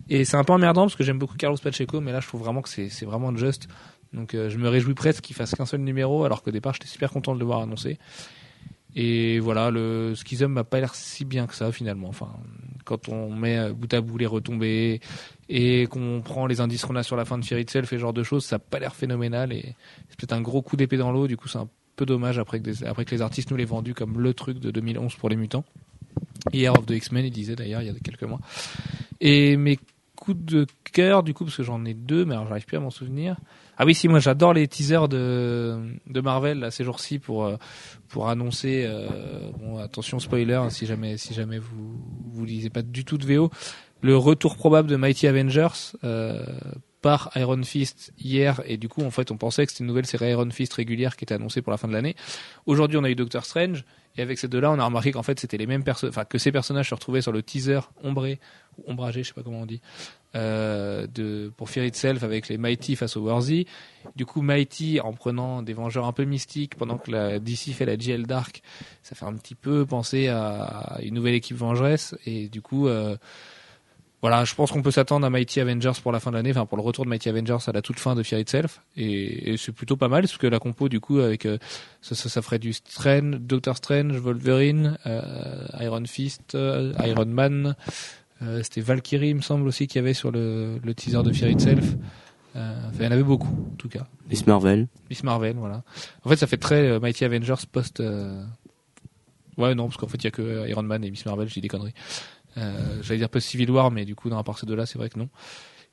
Et 0.10 0.26
c'est 0.26 0.38
un 0.38 0.44
peu 0.44 0.54
emmerdant 0.54 0.84
parce 0.84 0.96
que 0.96 1.04
j'aime 1.04 1.20
beaucoup 1.20 1.36
Carlos 1.36 1.58
Pacheco, 1.62 2.00
mais 2.02 2.12
là 2.12 2.20
je 2.20 2.28
trouve 2.28 2.42
vraiment 2.42 2.62
que 2.62 2.70
c'est 2.70 3.06
vraiment 3.06 3.36
juste. 3.36 3.68
Donc 4.14 4.34
euh, 4.34 4.50
je 4.50 4.58
me 4.58 4.70
réjouis 4.70 4.94
presque 4.94 5.24
qu'il 5.24 5.36
fasse 5.36 5.56
qu'un 5.56 5.66
seul 5.66 5.82
numéro, 5.82 6.24
alors 6.24 6.44
qu'au 6.44 6.52
départ 6.52 6.74
j'étais 6.74 6.88
super 6.88 7.12
content 7.12 7.34
de 7.34 7.40
le 7.40 7.46
voir 7.46 7.62
annoncé. 7.62 7.98
Et 8.96 9.40
voilà, 9.40 9.72
le 9.72 10.14
Schism 10.16 10.48
m'a 10.48 10.64
pas 10.64 10.80
l'air 10.80 10.96
si 10.96 11.26
bien 11.26 11.48
que 11.48 11.56
ça 11.56 11.72
finalement. 11.72 12.08
Enfin, 12.08 12.30
quand 12.86 13.10
on 13.10 13.30
met 13.30 13.58
euh, 13.58 13.74
bout 13.74 13.94
à 13.94 14.00
bout 14.00 14.18
les 14.18 14.26
retombées 14.26 15.02
et 15.50 15.88
qu'on 15.88 16.22
prend 16.24 16.48
les 16.48 16.62
indices 16.62 16.86
qu'on 16.86 16.96
a 16.96 17.04
sur 17.04 17.18
la 17.18 17.26
fin 17.26 17.38
de 17.38 17.44
Fear 17.44 17.60
Itself 17.60 17.92
et 17.92 17.98
ce 17.98 18.00
genre 18.00 18.14
de 18.14 18.24
choses, 18.24 18.46
ça 18.46 18.56
a 18.56 18.60
pas 18.60 18.80
l'air 18.80 18.96
phénoménal 18.96 19.52
et 19.52 19.76
c'est 20.10 20.18
peut-être 20.18 20.34
un 20.34 20.42
gros 20.42 20.62
coup 20.62 20.78
d'épée 20.78 20.98
dans 20.98 21.12
l'eau. 21.12 21.28
Du 21.28 21.36
coup, 21.36 21.50
c'est 21.50 21.58
un 21.58 21.68
peu 21.98 22.06
dommage 22.06 22.40
après 22.40 22.62
que, 22.62 22.86
après 22.86 23.04
que 23.04 23.12
les 23.12 23.22
artistes 23.22 23.52
nous 23.52 23.58
l'aient 23.58 23.66
vendu 23.66 23.94
comme 23.94 24.22
le 24.22 24.34
truc 24.34 24.60
de 24.60 24.72
2011 24.72 25.16
pour 25.16 25.28
les 25.28 25.36
mutants. 25.36 25.66
Hier 26.54 26.72
of 26.72 26.86
the 26.86 26.92
X-Men, 26.92 27.26
il 27.26 27.32
disait 27.32 27.56
d'ailleurs 27.56 27.82
il 27.82 27.88
y 27.88 27.90
a 27.90 27.94
quelques 28.02 28.24
mois. 28.24 28.40
Et 29.20 29.58
mes 29.58 29.78
de 30.34 30.66
cœur, 30.92 31.24
du 31.24 31.34
coup, 31.34 31.46
parce 31.46 31.58
que 31.58 31.64
j'en 31.64 31.86
ai 31.86 31.94
deux, 31.94 32.26
mais 32.26 32.34
alors 32.34 32.48
j'arrive 32.48 32.66
plus 32.66 32.78
à 32.78 32.80
m'en 32.80 32.90
souvenir. 32.90 33.38
Ah 33.78 33.86
oui, 33.86 33.94
si, 33.94 34.08
moi 34.08 34.20
j'adore 34.20 34.54
les 34.54 34.68
teasers 34.68 35.08
de, 35.08 35.80
de 36.08 36.22
Marvel 36.22 36.60
là, 36.60 36.72
ces 36.72 36.84
jours-ci 36.84 37.20
pour, 37.20 37.46
euh, 37.46 37.58
pour 38.08 38.30
annoncer. 38.30 38.86
euh, 38.88 39.52
bon, 39.60 39.78
attention 39.78 40.20
spoiler, 40.20 40.54
hein, 40.54 40.70
si 40.70 40.86
jamais, 40.86 41.18
si 41.18 41.34
jamais 41.34 41.60
vous 41.60 41.96
vous 42.28 42.46
lisez 42.46 42.70
pas 42.70 42.82
du 42.82 43.06
tout 43.06 43.18
de 43.18 43.26
VO, 43.26 43.50
le 44.02 44.16
retour 44.18 44.56
probable 44.56 44.90
de 44.90 44.96
Mighty 44.96 45.28
Avengers 45.28 45.94
euh, 46.04 46.44
par 47.02 47.32
Iron 47.36 47.62
Fist 47.64 48.14
hier 48.18 48.62
et 48.66 48.78
du 48.78 48.90
coup 48.90 49.04
en 49.04 49.12
fait 49.12 49.30
on 49.32 49.38
pensait 49.38 49.66
que 49.66 49.72
c'était 49.72 49.84
une 49.84 49.88
nouvelle 49.88 50.06
série 50.06 50.30
Iron 50.32 50.50
Fist 50.50 50.74
régulière 50.74 51.16
qui 51.16 51.24
était 51.24 51.36
annoncée 51.36 51.62
pour 51.62 51.72
la 51.72 51.78
fin 51.78 51.88
de 51.88 51.94
l'année. 51.94 52.16
Aujourd'hui 52.66 52.98
on 52.98 53.04
a 53.04 53.10
eu 53.10 53.16
Doctor 53.16 53.46
Strange 53.46 53.86
et 54.18 54.22
avec 54.22 54.38
ces 54.38 54.48
deux-là 54.48 54.72
on 54.72 54.80
a 54.80 54.86
remarqué 54.86 55.12
qu'en 55.12 55.24
fait 55.24 55.40
c'était 55.40 55.58
les 55.58 55.68
mêmes 55.68 55.84
personnes, 55.84 56.10
enfin 56.10 56.26
que 56.26 56.38
ces 56.38 56.52
personnages 56.52 56.90
se 56.90 56.96
retrouvaient 56.96 57.22
sur 57.22 57.32
le 57.32 57.44
teaser 57.44 57.80
ombré 58.04 58.40
ombragé, 58.88 59.24
je 59.24 59.30
sais 59.30 59.34
pas 59.34 59.44
comment 59.44 59.62
on 59.62 59.66
dit, 59.66 59.82
euh, 60.36 61.08
de 61.08 61.52
pour 61.56 61.70
Fear 61.70 61.86
Itself 61.86 62.24
avec 62.24 62.50
les 62.50 62.58
Mighty 62.58 62.98
face 62.98 63.16
aux 63.16 63.22
Worthy. 63.22 63.68
Du 64.18 64.26
coup 64.26 64.42
Mighty 64.42 65.00
en 65.00 65.14
prenant 65.14 65.62
des 65.62 65.74
Vengeurs 65.74 66.06
un 66.06 66.12
peu 66.12 66.26
mystiques 66.26 66.76
pendant 66.76 66.98
que 66.98 67.10
la 67.10 67.40
DC 67.40 67.72
fait 67.74 67.86
la 67.86 67.96
GL 67.96 68.24
Dark, 68.24 68.62
ça 69.02 69.16
fait 69.16 69.26
un 69.26 69.34
petit 69.36 69.56
peu 69.56 69.86
penser 69.86 70.28
à 70.28 71.00
une 71.02 71.14
nouvelle 71.14 71.36
équipe 71.36 71.56
vengeresse 71.56 72.16
et 72.26 72.50
du 72.50 72.62
coup 72.62 72.88
euh, 72.88 73.16
voilà, 74.22 74.44
je 74.44 74.56
pense 74.56 74.72
qu'on 74.72 74.82
peut 74.82 74.92
s'attendre 74.92 75.26
à 75.26 75.30
Mighty 75.30 75.62
Avengers 75.62 75.94
pour 76.04 76.12
la 76.12 76.20
fin 76.20 76.32
de 76.32 76.36
l'année, 76.36 76.50
enfin 76.50 76.66
pour 76.66 76.78
le 76.78 76.84
retour 76.84 77.06
de 77.06 77.10
Mighty 77.10 77.30
Avengers 77.30 77.58
à 77.68 77.72
la 77.72 77.82
toute 77.82 78.00
fin 78.00 78.16
de 78.16 78.24
Fear 78.24 78.42
Itself, 78.42 78.82
et, 78.98 79.56
c'est 79.58 79.72
plutôt 79.72 79.96
pas 79.96 80.10
mal 80.10 80.24
parce 80.24 80.38
que 80.38 80.48
la 80.48 80.60
compo 80.60 80.90
du 80.90 81.00
coup 81.00 81.20
avec 81.20 81.46
euh, 81.46 81.58
ça, 82.02 82.16
ça, 82.16 82.42
ferait 82.42 82.60
du 82.60 82.74
Strange, 82.74 83.38
Doctor 83.40 83.78
Strange, 83.78 84.18
Wolverine, 84.18 84.98
Iron 85.80 86.04
Fist, 86.06 86.58
Iron 87.06 87.26
Man, 87.26 87.76
euh, 88.42 88.62
c'était 88.64 88.82
Valkyrie 88.82 89.30
il 89.30 89.36
me 89.36 89.42
semble 89.42 89.68
aussi 89.68 89.88
qu'il 89.88 89.98
y 89.98 90.04
avait 90.04 90.14
sur 90.14 90.32
le, 90.32 90.80
le 90.84 90.94
teaser 90.94 91.24
de 91.24 91.32
Fear 91.32 91.50
Itself. 91.52 91.96
Euh, 92.56 92.74
enfin, 92.88 92.98
il 93.00 93.04
y 93.06 93.08
en 93.08 93.12
avait 93.12 93.24
beaucoup 93.24 93.70
en 93.74 93.76
tout 93.76 93.90
cas. 93.90 94.08
Miss 94.30 94.46
Marvel. 94.48 94.88
Miss 95.10 95.24
Marvel, 95.24 95.56
voilà. 95.58 95.84
En 96.24 96.30
fait, 96.30 96.38
ça 96.38 96.48
fait 96.48 96.58
très 96.58 96.88
euh, 96.90 97.00
Mighty 97.00 97.26
Avengers 97.26 97.56
post. 97.72 98.00
euh, 98.00 98.44
Ouais, 99.58 99.74
non, 99.76 99.86
parce 99.86 99.98
qu'en 99.98 100.08
fait, 100.08 100.18
il 100.18 100.24
y 100.26 100.28
a 100.28 100.32
que 100.32 100.42
euh, 100.42 100.70
Iron 100.70 100.84
Man 100.84 101.04
et 101.04 101.12
Miss 101.12 101.26
Marvel, 101.26 101.48
dis 101.48 101.62
des 101.62 101.68
conneries. 101.70 101.94
Euh, 102.58 103.02
J'allais 103.02 103.20
dire 103.20 103.30
post 103.30 103.48
Civil 103.48 103.70
War, 103.72 103.92
mais 103.92 104.06
du 104.06 104.16
coup, 104.16 104.30
dans 104.30 104.38
à 104.38 104.44
part 104.44 104.58
ces 104.58 104.66
deux-là, 104.66 104.86
c'est 104.86 104.98
vrai 104.98 105.10
que 105.10 105.20
non. 105.20 105.30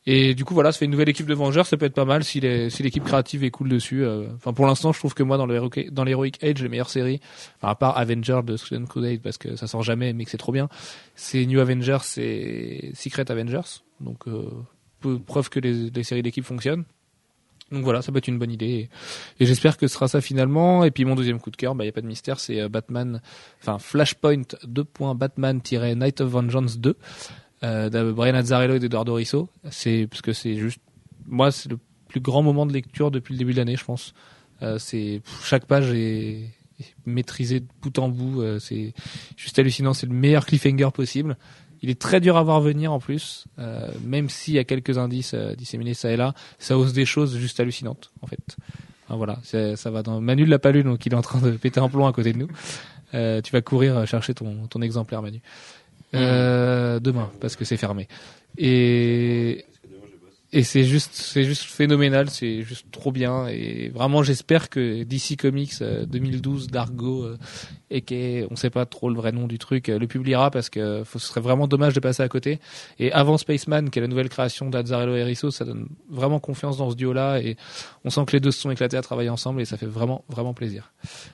Et 0.04 0.34
du 0.34 0.44
coup, 0.44 0.54
voilà, 0.54 0.72
ça 0.72 0.78
fait 0.80 0.84
une 0.86 0.90
nouvelle 0.90 1.08
équipe 1.08 1.26
de 1.26 1.34
Vengeurs, 1.34 1.64
ça 1.66 1.76
peut 1.76 1.86
être 1.86 1.94
pas 1.94 2.04
mal 2.04 2.24
si 2.24 2.40
les- 2.40 2.70
si 2.70 2.82
l'équipe 2.82 3.04
créative 3.04 3.44
est 3.44 3.50
cool 3.52 3.68
dessus. 3.68 4.04
euh. 4.04 4.26
Enfin, 4.34 4.52
pour 4.52 4.66
l'instant, 4.66 4.92
je 4.92 4.98
trouve 4.98 5.14
que 5.14 5.22
moi, 5.22 5.36
dans 5.36 5.46
le 5.46 5.60
dans 5.92 6.02
l'Heroic 6.04 6.32
Age, 6.42 6.60
les 6.60 6.68
meilleures 6.68 6.90
séries, 6.90 7.20
enfin, 7.58 7.68
à 7.68 7.74
part 7.76 7.96
Avenger 7.96 8.40
de 8.44 8.56
Student 8.56 8.86
Crusade, 8.86 9.20
parce 9.20 9.38
que 9.38 9.54
ça 9.54 9.68
sort 9.68 9.82
jamais, 9.84 10.12
mais 10.12 10.24
que 10.24 10.30
c'est 10.32 10.38
trop 10.38 10.50
bien, 10.50 10.68
c'est 11.14 11.46
New 11.46 11.60
Avengers 11.60 11.98
et 12.16 12.90
Secret 12.94 13.30
Avengers. 13.30 13.80
Donc, 14.00 14.26
euh, 14.26 14.48
preuve 15.26 15.50
que 15.50 15.60
les, 15.60 15.90
les 15.90 16.02
séries 16.02 16.22
d'équipe 16.22 16.44
fonctionnent. 16.44 16.84
Donc 17.70 17.84
voilà, 17.84 18.02
ça 18.02 18.12
peut 18.12 18.18
être 18.18 18.28
une 18.28 18.38
bonne 18.38 18.50
idée. 18.50 18.90
Et, 19.40 19.46
j'espère 19.46 19.78
que 19.78 19.86
ce 19.86 19.94
sera 19.94 20.06
ça 20.08 20.20
finalement. 20.20 20.84
Et 20.84 20.90
puis 20.90 21.04
mon 21.06 21.14
deuxième 21.14 21.40
coup 21.40 21.50
de 21.50 21.56
cœur, 21.56 21.72
il 21.72 21.78
bah, 21.78 21.84
n'y 21.84 21.88
a 21.88 21.92
pas 21.92 22.02
de 22.02 22.06
mystère, 22.06 22.38
c'est 22.38 22.60
euh, 22.60 22.68
Batman, 22.68 23.22
enfin 23.62 23.78
Flashpoint 23.78 24.42
2.Batman-Night 24.66 26.20
of 26.20 26.28
Vengeance 26.28 26.78
2 26.78 26.96
euh, 27.62 27.88
de 27.88 28.12
Brian 28.12 28.34
Azzarello 28.34 28.74
et 28.74 28.78
d'Eduardo 28.78 29.14
Risso. 29.14 29.48
C'est 29.70 30.06
parce 30.10 30.22
que 30.22 30.32
c'est 30.32 30.56
juste, 30.56 30.80
moi, 31.26 31.50
c'est 31.50 31.70
le 31.70 31.78
plus 32.08 32.20
grand 32.20 32.42
moment 32.42 32.66
de 32.66 32.72
lecture 32.72 33.10
depuis 33.10 33.34
le 33.34 33.38
début 33.38 33.52
de 33.52 33.58
l'année, 33.58 33.76
je 33.76 33.84
pense. 33.84 34.14
Euh, 34.62 34.78
c'est 34.78 35.22
chaque 35.44 35.66
page 35.66 35.90
est, 35.92 36.50
maîtrisée 37.06 37.60
de 37.60 37.66
bout 37.80 37.98
en 37.98 38.08
bout. 38.08 38.42
euh, 38.42 38.58
c'est 38.58 38.94
juste 39.36 39.58
hallucinant. 39.58 39.94
C'est 39.94 40.06
le 40.06 40.14
meilleur 40.14 40.46
cliffhanger 40.46 40.90
possible. 40.92 41.36
Il 41.82 41.90
est 41.90 42.00
très 42.00 42.20
dur 42.20 42.36
à 42.36 42.42
voir 42.44 42.60
venir 42.60 42.92
en 42.92 43.00
plus, 43.00 43.46
euh, 43.58 43.90
même 44.04 44.28
s'il 44.28 44.54
y 44.54 44.58
a 44.58 44.64
quelques 44.64 44.98
indices 44.98 45.34
euh, 45.34 45.56
disséminés 45.56 45.94
ça 45.94 46.12
et 46.12 46.16
là, 46.16 46.32
ça 46.60 46.78
ose 46.78 46.92
des 46.92 47.04
choses 47.04 47.36
juste 47.36 47.58
hallucinantes 47.58 48.12
en 48.22 48.28
fait. 48.28 48.56
Enfin, 49.04 49.16
voilà, 49.16 49.40
ça 49.42 49.90
va 49.90 50.04
dans 50.04 50.20
Manu 50.20 50.46
l'a 50.46 50.60
pas 50.60 50.70
lu 50.70 50.84
donc 50.84 51.04
il 51.04 51.12
est 51.12 51.16
en 51.16 51.22
train 51.22 51.40
de 51.40 51.50
péter 51.50 51.80
un 51.80 51.88
plomb 51.88 52.06
à 52.06 52.12
côté 52.12 52.32
de 52.32 52.38
nous. 52.38 52.48
Euh, 53.14 53.42
tu 53.42 53.50
vas 53.52 53.60
courir 53.62 54.06
chercher 54.06 54.32
ton, 54.32 54.68
ton 54.68 54.80
exemplaire 54.80 55.22
Manu. 55.22 55.42
Euh, 56.14 57.00
demain 57.00 57.30
parce 57.40 57.56
que 57.56 57.64
c'est 57.64 57.76
fermé. 57.76 58.08
Et 58.58 59.64
et 60.54 60.64
c'est 60.64 60.84
juste 60.84 61.12
c'est 61.14 61.44
juste 61.44 61.62
phénoménal, 61.62 62.28
c'est 62.28 62.62
juste 62.62 62.86
trop 62.90 63.10
bien 63.10 63.46
et 63.48 63.88
vraiment 63.88 64.22
j'espère 64.22 64.68
que 64.68 65.02
DC 65.02 65.38
Comics 65.38 65.72
euh, 65.80 66.04
2012 66.04 66.66
d'Argo 66.66 67.24
euh, 67.24 67.38
et 67.92 68.02
qui 68.02 68.44
on 68.50 68.56
sait 68.56 68.70
pas 68.70 68.86
trop 68.86 69.08
le 69.08 69.16
vrai 69.16 69.32
nom 69.32 69.46
du 69.46 69.58
truc 69.58 69.88
euh, 69.88 69.98
le 69.98 70.06
publiera 70.06 70.50
parce 70.50 70.70
que 70.70 71.04
ce 71.04 71.18
serait 71.18 71.40
vraiment 71.40 71.66
dommage 71.66 71.94
de 71.94 72.00
passer 72.00 72.22
à 72.22 72.28
côté 72.28 72.58
et 72.98 73.12
avant 73.12 73.38
Spaceman 73.38 73.90
qui 73.90 73.98
est 73.98 74.02
la 74.02 74.08
nouvelle 74.08 74.28
création 74.28 74.70
d'Azzarello 74.70 75.14
et 75.14 75.24
Risso 75.24 75.50
ça 75.50 75.64
donne 75.64 75.88
vraiment 76.10 76.40
confiance 76.40 76.78
dans 76.78 76.90
ce 76.90 76.96
duo 76.96 77.12
là 77.12 77.38
et 77.38 77.56
on 78.04 78.10
sent 78.10 78.24
que 78.26 78.32
les 78.32 78.40
deux 78.40 78.50
se 78.50 78.60
sont 78.60 78.70
éclatés 78.70 78.96
à 78.96 79.02
travailler 79.02 79.30
ensemble 79.30 79.60
et 79.60 79.64
ça 79.64 79.76
fait 79.76 79.86
vraiment 79.86 80.24
vraiment 80.28 80.54
plaisir. 80.54 80.92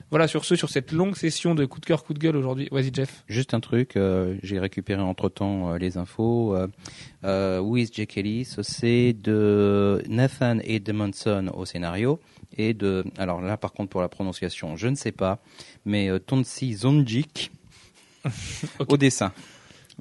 Voilà 0.09 0.27
sur 0.27 0.45
ce 0.45 0.55
sur 0.55 0.69
cette 0.69 0.91
longue 0.91 1.15
session 1.15 1.55
de 1.55 1.65
coup 1.65 1.79
de 1.79 1.85
cœur 1.85 2.03
coup 2.03 2.13
de 2.13 2.19
gueule 2.19 2.35
aujourd'hui. 2.35 2.67
Vas-y 2.71 2.91
Jeff. 2.93 3.23
Juste 3.27 3.53
un 3.53 3.59
truc, 3.59 3.95
euh, 3.95 4.35
j'ai 4.43 4.59
récupéré 4.59 5.01
entre 5.01 5.29
temps 5.29 5.73
les 5.75 5.97
infos. 5.97 6.55
Euh, 6.55 6.67
euh, 7.23 7.59
Who 7.59 7.77
is 7.77 7.89
Jack 7.91 8.17
Ellis? 8.17 8.55
C'est 8.61 9.13
de 9.13 10.03
Nathan 10.07 10.59
Edmondson 10.63 11.51
au 11.53 11.65
scénario 11.65 12.19
et 12.59 12.73
de. 12.73 13.05
Alors 13.17 13.41
là, 13.41 13.55
par 13.57 13.71
contre, 13.71 13.89
pour 13.89 14.01
la 14.01 14.09
prononciation, 14.09 14.75
je 14.75 14.87
ne 14.89 14.95
sais 14.95 15.13
pas, 15.13 15.39
mais 15.85 16.09
euh, 16.09 16.19
Tonsi 16.19 16.73
Zonjik 16.73 17.51
au 18.87 18.97
dessin. 18.97 19.31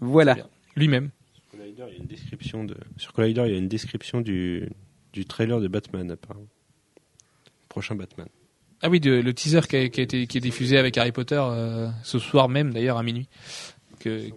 Voilà. 0.00 0.36
Lui-même. 0.74 1.10
Collider, 1.52 1.84
il 1.88 1.92
y 1.94 1.96
a 1.96 2.00
une 2.00 2.06
description 2.06 2.64
de... 2.64 2.76
Sur 2.96 3.12
Collider, 3.12 3.44
il 3.46 3.52
y 3.52 3.54
a 3.54 3.58
une 3.58 3.68
description 3.68 4.20
du, 4.20 4.68
du 5.12 5.24
trailer 5.24 5.60
de 5.60 5.68
Batman, 5.68 6.10
apparemment. 6.10 6.46
Prochain 7.68 7.94
Batman. 7.94 8.28
Ah 8.82 8.88
oui, 8.88 8.98
de- 9.00 9.12
le 9.20 9.34
teaser 9.34 9.60
qui, 9.68 9.76
a, 9.76 9.88
qui 9.88 10.00
a 10.00 10.02
été 10.04 10.26
qui 10.26 10.38
est 10.38 10.40
diffusé 10.40 10.78
avec 10.78 10.96
Harry 10.98 11.12
Potter 11.12 11.40
euh, 11.40 11.88
ce 12.02 12.18
soir 12.18 12.48
même 12.48 12.72
d'ailleurs 12.72 12.96
à 12.96 13.02
minuit, 13.02 13.28
que, 13.98 14.28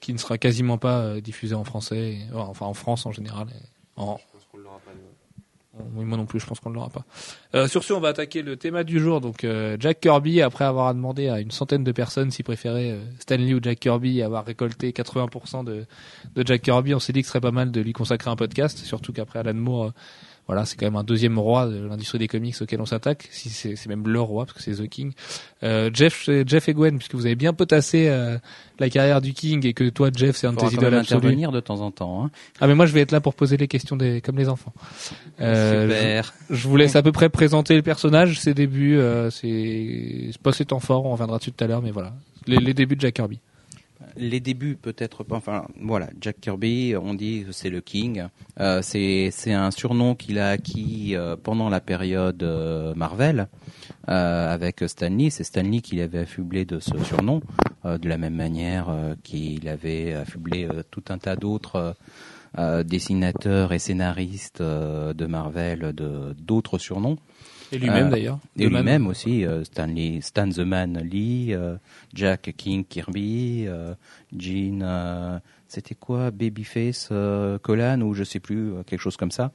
qui 0.00 0.12
ne 0.12 0.18
sera 0.18 0.36
quasiment 0.38 0.76
pas 0.78 1.00
euh, 1.00 1.20
diffusé 1.20 1.54
en 1.54 1.64
français, 1.64 2.18
enfin 2.34 2.66
en 2.66 2.74
France 2.74 3.06
en 3.06 3.12
général. 3.12 3.48
En, 3.96 4.18
moi 5.94 6.16
non 6.16 6.26
plus, 6.26 6.40
je 6.40 6.46
pense 6.46 6.60
qu'on 6.60 6.70
ne 6.70 6.74
l'aura 6.74 6.90
pas. 6.90 7.04
Euh, 7.54 7.68
sur 7.68 7.84
ce, 7.84 7.92
on 7.92 8.00
va 8.00 8.08
attaquer 8.08 8.42
le 8.42 8.56
thème 8.56 8.82
du 8.84 9.00
jour. 9.00 9.20
Donc 9.20 9.44
euh, 9.44 9.76
Jack 9.78 10.00
Kirby, 10.00 10.42
après 10.42 10.64
avoir 10.64 10.94
demandé 10.94 11.28
à 11.28 11.40
une 11.40 11.50
centaine 11.50 11.84
de 11.84 11.92
personnes 11.92 12.30
s'ils 12.30 12.44
préféraient 12.44 12.92
euh, 12.92 13.00
Stanley 13.18 13.54
ou 13.54 13.60
Jack 13.62 13.80
Kirby, 13.80 14.22
avoir 14.22 14.44
récolté 14.44 14.90
80% 14.92 15.64
de, 15.64 15.86
de 16.34 16.46
Jack 16.46 16.62
Kirby, 16.62 16.94
on 16.94 17.00
s'est 17.00 17.12
dit 17.12 17.20
que 17.20 17.26
ce 17.26 17.32
serait 17.32 17.40
pas 17.40 17.50
mal 17.50 17.70
de 17.70 17.80
lui 17.80 17.92
consacrer 17.92 18.30
un 18.30 18.36
podcast, 18.36 18.78
surtout 18.78 19.12
qu'après 19.12 19.40
Alan 19.40 19.54
Moore, 19.54 19.92
voilà, 20.50 20.64
c'est 20.64 20.76
quand 20.76 20.86
même 20.86 20.96
un 20.96 21.04
deuxième 21.04 21.38
roi 21.38 21.68
de 21.68 21.86
l'industrie 21.86 22.18
des 22.18 22.26
comics 22.26 22.56
auquel 22.60 22.80
on 22.80 22.84
s'attaque. 22.84 23.28
Si 23.30 23.50
c'est 23.50 23.86
même 23.86 24.08
le 24.08 24.20
roi 24.20 24.46
parce 24.46 24.58
que 24.58 24.64
c'est 24.64 24.82
The 24.82 24.88
King. 24.88 25.12
Euh, 25.62 25.90
Jeff, 25.94 26.28
Jeff 26.44 26.68
et 26.68 26.74
Gwen, 26.74 26.98
puisque 26.98 27.14
vous 27.14 27.26
avez 27.26 27.36
bien 27.36 27.52
potassé 27.52 28.08
euh, 28.08 28.36
la 28.80 28.90
carrière 28.90 29.20
du 29.20 29.32
King 29.32 29.64
et 29.64 29.74
que 29.74 29.88
toi, 29.90 30.10
Jeff, 30.12 30.34
c'est 30.34 30.48
un 30.48 30.52
de 30.52 30.58
tes 30.58 30.74
idoles 30.74 30.92
intervenir 30.92 31.52
de 31.52 31.60
temps 31.60 31.80
en 31.82 31.92
temps. 31.92 32.24
Hein. 32.24 32.30
Ah 32.60 32.66
mais 32.66 32.74
moi, 32.74 32.86
je 32.86 32.92
vais 32.92 33.00
être 33.00 33.12
là 33.12 33.20
pour 33.20 33.34
poser 33.34 33.58
les 33.58 33.68
questions 33.68 33.94
des 33.94 34.20
comme 34.22 34.38
les 34.38 34.48
enfants. 34.48 34.72
Euh, 35.40 35.84
Super. 35.88 36.34
je 36.50 36.66
vous 36.66 36.76
laisse 36.76 36.96
à 36.96 37.02
peu 37.04 37.12
près 37.12 37.28
présenter 37.28 37.76
le 37.76 37.82
personnage, 37.82 38.40
ses 38.40 38.52
débuts, 38.52 38.98
euh, 38.98 39.30
ses... 39.30 40.30
c'est 40.32 40.42
pas 40.42 40.50
ses 40.50 40.64
temps 40.64 40.80
forts, 40.80 41.06
on 41.06 41.12
reviendra 41.12 41.38
dessus 41.38 41.52
tout 41.52 41.62
à 41.62 41.68
l'heure, 41.68 41.80
mais 41.80 41.92
voilà. 41.92 42.12
Les, 42.48 42.56
les 42.56 42.74
débuts 42.74 42.96
de 42.96 43.02
Jack 43.02 43.14
Kirby. 43.14 43.38
Les 44.16 44.40
débuts 44.40 44.76
peut-être 44.76 45.24
pas. 45.24 45.36
Enfin 45.36 45.66
voilà, 45.80 46.08
Jack 46.20 46.40
Kirby, 46.40 46.94
on 47.00 47.14
dit 47.14 47.46
c'est 47.50 47.70
le 47.70 47.80
King. 47.80 48.24
Euh, 48.58 48.80
c'est 48.82 49.52
un 49.52 49.70
surnom 49.70 50.14
qu'il 50.14 50.38
a 50.38 50.50
acquis 50.50 51.14
euh, 51.14 51.36
pendant 51.36 51.68
la 51.68 51.80
période 51.80 52.42
euh, 52.42 52.94
Marvel 52.94 53.48
avec 54.06 54.82
Stanley. 54.86 55.30
C'est 55.30 55.44
Stanley 55.44 55.80
qui 55.80 55.96
l'avait 55.96 56.20
affublé 56.20 56.64
de 56.64 56.80
ce 56.80 56.98
surnom, 57.04 57.40
de 57.84 58.08
la 58.08 58.18
même 58.18 58.34
manière 58.34 58.92
qu'il 59.22 59.68
avait 59.68 60.14
affublé 60.14 60.68
tout 60.90 61.04
un 61.10 61.18
tas 61.18 61.36
d'autres. 61.36 61.94
dessinateurs 62.84 63.72
et 63.72 63.78
scénaristes 63.78 64.62
de 64.62 65.26
Marvel 65.26 65.92
d'autres 66.36 66.78
surnoms 66.78 67.18
Et 67.72 67.78
lui-même 67.78 68.06
Euh, 68.06 68.10
d'ailleurs. 68.10 68.38
et 68.58 68.68
lui-même 68.68 69.06
aussi, 69.06 69.44
euh, 69.44 69.62
Stanley, 69.64 70.20
Stan 70.22 70.48
the 70.48 70.58
Man 70.60 70.98
Lee, 71.02 71.52
euh, 71.54 71.76
Jack 72.14 72.52
King 72.56 72.84
Kirby, 72.84 73.66
Gene, 74.36 75.40
c'était 75.68 75.94
quoi, 75.94 76.30
Babyface 76.30 77.10
Collan 77.62 78.00
ou 78.00 78.14
je 78.14 78.24
sais 78.24 78.40
plus, 78.40 78.72
quelque 78.86 79.00
chose 79.00 79.16
comme 79.16 79.30
ça. 79.30 79.52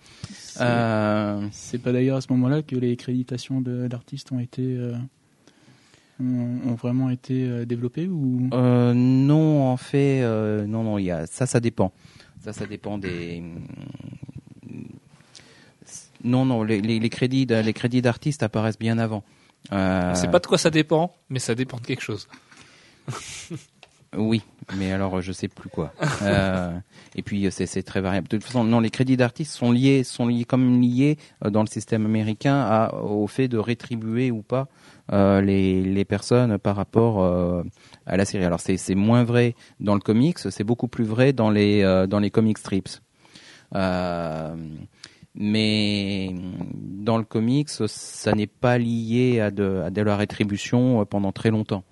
C'est 1.51 1.81
pas 1.81 1.91
d'ailleurs 1.91 2.17
à 2.17 2.21
ce 2.21 2.31
moment-là 2.33 2.61
que 2.61 2.75
les 2.75 2.95
créditations 2.95 3.61
de- 3.61 3.87
d'artistes 3.87 4.31
ont 4.31 4.39
été 4.39 4.77
ont, 6.21 6.75
vraiment 6.75 7.09
été 7.09 7.65
développées 7.65 8.07
ou? 8.07 8.49
Non, 8.53 9.63
en 9.69 9.77
fait, 9.77 10.21
non, 10.67 10.83
non, 10.83 10.97
il 10.97 11.05
y 11.05 11.11
a 11.11 11.25
ça, 11.25 11.45
ça 11.45 11.59
dépend. 11.59 11.91
Ça, 12.41 12.53
ça 12.53 12.65
dépend 12.65 12.97
des. 12.97 13.43
Non, 16.25 16.43
non, 16.43 16.63
les, 16.63 16.81
les, 16.81 16.99
les 16.99 17.09
crédits, 17.09 17.45
de- 17.45 17.55
les 17.61 17.73
crédits 17.73 18.01
d'artistes 18.01 18.43
apparaissent 18.43 18.79
bien 18.79 18.97
avant. 18.97 19.23
Euh, 19.71 20.13
C'est 20.15 20.29
pas 20.31 20.39
de 20.39 20.47
quoi 20.47 20.57
ça 20.57 20.69
dépend, 20.69 21.15
mais 21.29 21.39
ça 21.39 21.55
dépend 21.55 21.77
de 21.77 21.85
quelque 21.85 22.03
chose. 22.03 22.27
Oui, 24.17 24.41
mais 24.77 24.91
alors 24.93 25.21
je 25.21 25.31
sais 25.33 25.49
plus 25.49 25.69
quoi. 25.69 25.93
Euh, 26.21 26.71
et 27.15 27.21
puis 27.21 27.45
euh, 27.45 27.49
c'est 27.51 27.83
très 27.83 27.99
variable. 27.99 28.27
De 28.29 28.37
toute 28.37 28.45
façon, 28.45 28.63
non, 28.63 28.79
les 28.79 28.89
crédits 28.89 29.17
d'artistes 29.17 29.51
sont 29.51 29.71
liés, 29.71 30.03
sont 30.05 30.27
liés 30.27 30.45
comme 30.45 30.81
liés 30.81 31.17
euh, 31.43 31.49
dans 31.49 31.61
le 31.61 31.67
système 31.67 32.05
américain 32.05 32.55
à, 32.61 32.95
au 32.95 33.27
fait 33.27 33.47
de 33.49 33.57
rétribuer 33.57 34.31
ou 34.31 34.41
pas 34.41 34.67
euh, 35.11 35.41
les, 35.41 35.81
les 35.83 36.05
personnes 36.05 36.57
par 36.57 36.75
rapport 36.77 37.21
euh, 37.23 37.63
à 38.05 38.15
la 38.17 38.23
série. 38.25 38.45
Alors 38.45 38.61
c'est 38.61 38.77
c'est 38.77 38.95
moins 38.95 39.23
vrai 39.25 39.53
dans 39.81 39.95
le 39.95 40.01
comics, 40.01 40.39
c'est 40.39 40.63
beaucoup 40.63 40.87
plus 40.87 41.05
vrai 41.05 41.33
dans 41.33 41.49
les 41.49 41.83
euh, 41.83 42.07
dans 42.07 42.19
les 42.19 42.31
comic 42.31 42.57
strips. 42.57 43.01
Mais 45.35 46.33
dans 47.05 47.17
le 47.17 47.25
comics, 47.25 47.69
ça 47.69 48.31
n'est 48.33 48.47
pas 48.47 48.77
lié 48.77 49.41
à 49.41 49.51
de, 49.51 49.81
à 49.85 49.89
de 49.89 50.01
la 50.01 50.15
rétribution 50.15 51.01
euh, 51.01 51.05
pendant 51.05 51.31
très 51.33 51.51
longtemps 51.51 51.83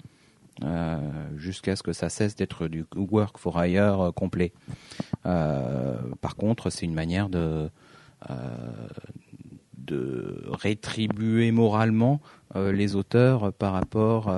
euh, 0.63 0.97
jusqu'à 1.35 1.75
ce 1.75 1.83
que 1.83 1.91
ça 1.93 2.09
cesse 2.09 2.35
d'être 2.35 2.67
du 2.67 2.85
work 2.95 3.37
for 3.37 3.63
hire 3.63 3.99
euh, 3.99 4.11
complet. 4.11 4.53
Par 5.23 6.35
contre, 6.37 6.69
c'est 6.69 6.85
une 6.85 6.93
manière 6.93 7.29
de 7.29 7.69
de 9.77 10.45
rétribuer 10.47 11.51
moralement 11.51 12.21
les 12.55 12.95
auteurs 12.95 13.51
par 13.51 13.73
rapport 13.73 14.33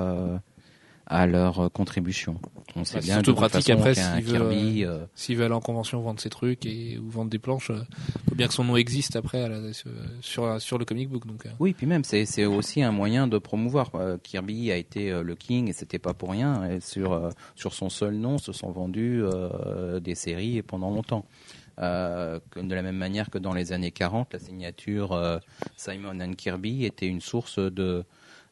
à 1.06 1.26
leur 1.26 1.60
euh, 1.60 1.68
contribution. 1.68 2.40
On 2.74 2.84
sait 2.84 2.96
Bah, 2.96 3.00
bien 3.02 3.14
surtout 3.14 3.30
de 3.32 3.36
pratique 3.36 3.66
façon 3.66 3.78
après 3.78 3.94
s'il 3.94 4.24
veut, 4.24 4.32
Kirby, 4.32 4.84
euh, 4.84 5.04
S'il 5.14 5.36
veut 5.36 5.44
aller 5.44 5.54
en 5.54 5.60
convention 5.60 6.00
vendre 6.00 6.20
ses 6.20 6.30
trucs 6.30 6.66
et 6.66 6.98
ou 6.98 7.08
vendre 7.08 7.30
des 7.30 7.38
planches, 7.38 7.70
euh, 7.70 7.80
faut 8.28 8.34
bien 8.34 8.48
que 8.48 8.54
son 8.54 8.64
nom 8.64 8.76
existe 8.76 9.14
après 9.16 9.42
à 9.42 9.48
la- 9.48 9.72
sur, 10.20 10.60
sur 10.60 10.78
le 10.78 10.84
comic 10.84 11.08
book. 11.08 11.26
Donc 11.26 11.46
euh. 11.46 11.50
Oui, 11.60 11.72
puis 11.74 11.86
même 11.86 12.04
c'est 12.04 12.26
c'est 12.26 12.44
aussi 12.44 12.82
un 12.82 12.92
moyen 12.92 13.26
de 13.28 13.38
promouvoir. 13.38 13.90
Euh, 13.94 14.18
Kirby 14.22 14.70
a 14.72 14.76
été 14.76 15.10
euh, 15.10 15.22
le 15.22 15.34
king 15.36 15.68
et 15.68 15.72
c'était 15.72 15.98
pas 16.00 16.12
pour 16.12 16.30
rien. 16.32 16.68
Et 16.70 16.80
sur 16.80 17.12
euh, 17.12 17.30
sur 17.54 17.72
son 17.72 17.88
seul 17.88 18.14
nom 18.14 18.38
se 18.38 18.52
sont 18.52 18.70
vendus 18.72 19.22
euh, 19.22 20.00
des 20.00 20.14
séries 20.14 20.60
pendant 20.62 20.90
longtemps. 20.90 21.24
Euh, 21.78 22.40
de 22.56 22.74
la 22.74 22.80
même 22.82 22.96
manière 22.96 23.28
que 23.30 23.36
dans 23.38 23.52
les 23.52 23.72
années 23.72 23.90
40, 23.90 24.32
la 24.32 24.38
signature 24.38 25.12
euh, 25.12 25.38
Simon 25.76 26.18
and 26.20 26.32
Kirby 26.32 26.86
était 26.86 27.06
une 27.06 27.20
source 27.20 27.58
de 27.58 27.82
euh, 27.82 28.02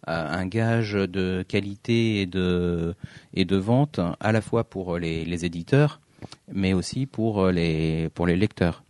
un 0.07 0.47
gage 0.47 0.93
de 0.93 1.45
qualité 1.47 2.21
et 2.21 2.27
de 2.27 2.95
et 3.33 3.45
de 3.45 3.57
vente 3.57 4.01
à 4.21 4.33
la 4.33 4.41
fois 4.41 4.65
pour 4.65 4.99
les, 4.99 5.25
les 5.25 5.45
éditeurs, 5.45 6.01
mais 6.53 6.73
aussi 6.73 7.07
pour 7.07 7.49
les 7.49 8.11
pour 8.15 8.27
les 8.27 8.37
lecteurs 8.37 8.85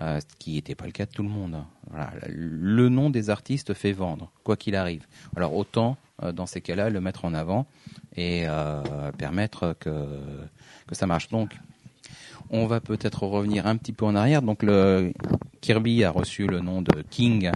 euh, 0.00 0.20
ce 0.20 0.36
qui 0.38 0.54
n'était 0.54 0.74
pas 0.74 0.86
le 0.86 0.92
cas 0.92 1.04
de 1.04 1.10
tout 1.10 1.22
le 1.22 1.28
monde. 1.28 1.56
Le 2.26 2.88
nom 2.88 3.10
des 3.10 3.28
artistes 3.28 3.74
fait 3.74 3.92
vendre, 3.92 4.32
quoi 4.42 4.56
qu'il 4.56 4.74
arrive. 4.74 5.06
Alors 5.36 5.54
autant, 5.54 5.98
euh, 6.22 6.32
dans 6.32 6.46
ces 6.46 6.60
cas-là, 6.62 6.88
le 6.88 7.00
mettre 7.00 7.26
en 7.26 7.34
avant 7.34 7.66
et 8.16 8.44
euh, 8.46 8.82
permettre 9.18 9.76
que, 9.78 10.06
que 10.86 10.94
ça 10.94 11.06
marche. 11.06 11.28
Donc, 11.28 11.56
on 12.50 12.66
va 12.66 12.80
peut-être 12.80 13.24
revenir 13.24 13.66
un 13.66 13.76
petit 13.76 13.92
peu 13.92 14.06
en 14.06 14.14
arrière. 14.14 14.40
Donc, 14.40 14.62
le 14.62 15.12
Kirby 15.60 16.04
a 16.04 16.10
reçu 16.10 16.46
le 16.46 16.60
nom 16.60 16.80
de 16.80 17.02
King 17.10 17.50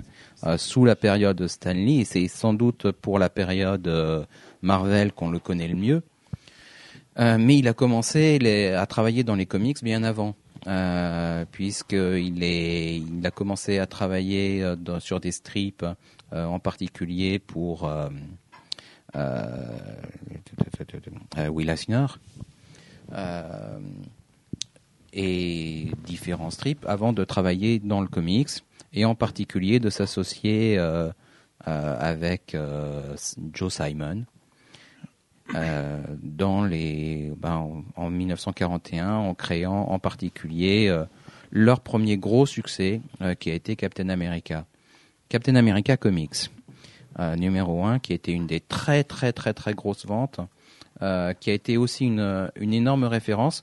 sous 0.56 0.84
la 0.84 0.96
période 0.96 1.46
Stanley, 1.46 1.98
et 2.00 2.04
c'est 2.04 2.28
sans 2.28 2.54
doute 2.54 2.90
pour 2.92 3.18
la 3.18 3.30
période 3.30 3.88
euh, 3.88 4.24
Marvel 4.62 5.12
qu'on 5.12 5.30
le 5.30 5.38
connaît 5.38 5.68
le 5.68 5.74
mieux. 5.74 6.02
Euh, 7.18 7.38
mais 7.38 7.58
il 7.58 7.68
a 7.68 7.72
commencé 7.72 8.38
à 8.74 8.86
travailler 8.86 9.24
dans 9.24 9.34
les 9.34 9.46
comics 9.46 9.82
bien 9.82 10.02
avant, 10.02 10.34
euh, 10.66 11.44
puisqu'il 11.50 13.22
a 13.24 13.30
commencé 13.30 13.78
à 13.78 13.86
travailler 13.86 14.62
euh, 14.62 15.00
sur 15.00 15.20
des 15.20 15.32
strips, 15.32 15.86
euh, 16.32 16.44
en 16.44 16.58
particulier 16.58 17.38
pour 17.38 17.84
euh, 17.84 18.08
euh, 19.16 19.48
euh, 21.38 21.48
Will 21.48 21.70
Eisner. 21.70 22.06
euh, 23.12 23.78
et 25.12 25.88
différents 26.04 26.50
strips 26.50 26.84
avant 26.86 27.12
de 27.14 27.24
travailler 27.24 27.78
dans 27.78 28.02
le 28.02 28.06
comics 28.06 28.50
et 28.96 29.04
en 29.04 29.14
particulier 29.14 29.78
de 29.78 29.90
s'associer 29.90 30.76
euh, 30.78 31.10
euh, 31.68 31.96
avec 32.00 32.54
euh, 32.54 33.14
Joe 33.52 33.72
Simon 33.72 34.24
dans 36.24 36.64
les 36.64 37.32
ben, 37.36 37.54
en, 37.54 37.84
en 37.94 38.10
1941 38.10 39.14
en 39.14 39.34
créant 39.34 39.82
en 39.82 40.00
particulier 40.00 40.92
leur 41.52 41.78
premier 41.78 42.16
gros 42.16 42.46
succès 42.46 43.00
qui 43.38 43.52
a 43.52 43.54
été 43.54 43.76
Captain 43.76 44.08
America. 44.08 44.66
Captain 45.28 45.54
America 45.54 45.96
Comics 45.96 46.50
numéro 47.36 47.84
1 47.84 48.00
qui 48.00 48.12
était 48.12 48.32
une 48.32 48.48
des 48.48 48.58
très 48.58 49.04
très 49.04 49.32
très 49.32 49.54
très 49.54 49.72
grosses 49.72 50.04
ventes 50.04 50.40
qui 50.98 51.50
a 51.50 51.52
été 51.52 51.76
aussi 51.76 52.06
une, 52.06 52.50
une 52.56 52.74
énorme 52.74 53.04
référence. 53.04 53.62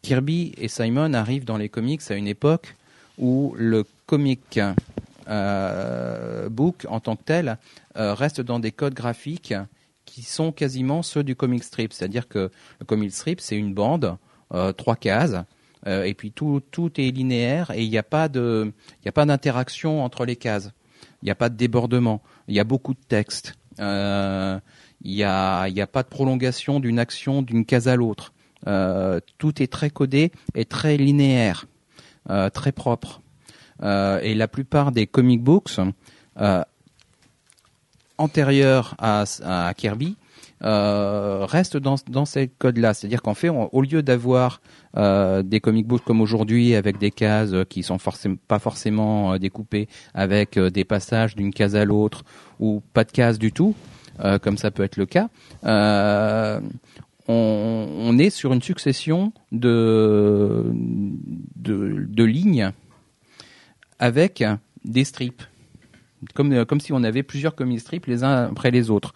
Kirby 0.00 0.54
et 0.56 0.68
Simon 0.68 1.12
arrivent 1.12 1.44
dans 1.44 1.58
les 1.58 1.68
comics 1.68 2.00
à 2.08 2.14
une 2.14 2.26
époque 2.26 2.74
où 3.18 3.54
le 3.58 3.84
comic 4.06 4.60
euh, 5.28 6.48
book 6.48 6.86
en 6.88 7.00
tant 7.00 7.16
que 7.16 7.24
tel 7.24 7.58
euh, 7.96 8.14
reste 8.14 8.40
dans 8.40 8.60
des 8.60 8.70
codes 8.70 8.94
graphiques 8.94 9.54
qui 10.04 10.22
sont 10.22 10.52
quasiment 10.52 11.02
ceux 11.02 11.24
du 11.24 11.34
comic 11.34 11.64
strip. 11.64 11.92
C'est-à-dire 11.92 12.28
que 12.28 12.50
le 12.78 12.86
comic 12.86 13.12
strip, 13.12 13.40
c'est 13.40 13.56
une 13.56 13.74
bande, 13.74 14.16
euh, 14.54 14.72
trois 14.72 14.96
cases, 14.96 15.36
et 15.88 16.14
puis 16.14 16.32
tout, 16.32 16.60
tout 16.72 17.00
est 17.00 17.12
linéaire 17.12 17.70
et 17.70 17.84
il 17.84 17.90
n'y 17.90 17.98
a 17.98 18.02
pas 18.02 18.28
d'interaction 18.28 20.02
entre 20.02 20.24
les 20.24 20.34
cases. 20.34 20.72
Il 21.22 21.26
n'y 21.26 21.30
a 21.30 21.36
pas 21.36 21.48
de 21.48 21.54
débordement. 21.54 22.22
Il 22.48 22.56
y 22.56 22.60
a 22.60 22.64
beaucoup 22.64 22.92
de 22.92 23.04
texte. 23.06 23.54
Il 23.78 24.60
n'y 25.04 25.22
a, 25.22 25.60
a 25.60 25.86
pas 25.86 26.02
de 26.02 26.08
prolongation 26.08 26.80
d'une 26.80 26.98
action 26.98 27.40
d'une 27.40 27.64
case 27.64 27.86
à 27.86 27.94
l'autre. 27.94 28.32
Tout 29.38 29.62
est 29.62 29.70
très 29.70 29.90
codé 29.90 30.32
et 30.56 30.64
très 30.64 30.96
linéaire, 30.96 31.66
très 32.52 32.72
propre. 32.72 33.20
Euh, 33.82 34.20
et 34.22 34.34
la 34.34 34.48
plupart 34.48 34.92
des 34.92 35.06
comic 35.06 35.42
books 35.42 35.78
euh, 36.40 36.62
antérieurs 38.18 38.94
à, 38.98 39.24
à 39.44 39.74
Kirby 39.74 40.16
euh, 40.62 41.44
restent 41.46 41.76
dans, 41.76 41.96
dans 42.08 42.24
ces 42.24 42.48
codes-là. 42.48 42.94
C'est-à-dire 42.94 43.20
qu'en 43.20 43.34
fait, 43.34 43.50
au 43.50 43.82
lieu 43.82 44.02
d'avoir 44.02 44.62
euh, 44.96 45.42
des 45.42 45.60
comic 45.60 45.86
books 45.86 46.04
comme 46.04 46.22
aujourd'hui 46.22 46.74
avec 46.74 46.98
des 46.98 47.10
cases 47.10 47.52
qui 47.68 47.82
sont 47.82 47.98
forcément 47.98 48.36
pas 48.48 48.58
forcément 48.58 49.36
découpées, 49.38 49.88
avec 50.14 50.58
des 50.58 50.84
passages 50.84 51.36
d'une 51.36 51.52
case 51.52 51.76
à 51.76 51.84
l'autre 51.84 52.24
ou 52.58 52.82
pas 52.94 53.04
de 53.04 53.12
case 53.12 53.38
du 53.38 53.52
tout, 53.52 53.74
comme 54.40 54.56
ça 54.56 54.70
peut 54.70 54.82
être 54.82 54.96
le 54.96 55.04
cas, 55.04 55.28
on, 57.28 58.18
est 58.18 58.30
sur 58.30 58.54
une 58.54 58.62
succession 58.62 59.32
de, 59.52 60.64
de 60.72 62.24
lignes 62.24 62.72
avec 63.98 64.44
des 64.84 65.04
strips. 65.04 65.42
Comme, 66.34 66.52
euh, 66.52 66.64
comme 66.64 66.80
si 66.80 66.92
on 66.92 67.02
avait 67.04 67.22
plusieurs 67.22 67.54
comic 67.54 67.80
strips 67.80 68.06
les 68.06 68.24
uns 68.24 68.44
après 68.50 68.70
les 68.70 68.90
autres. 68.90 69.12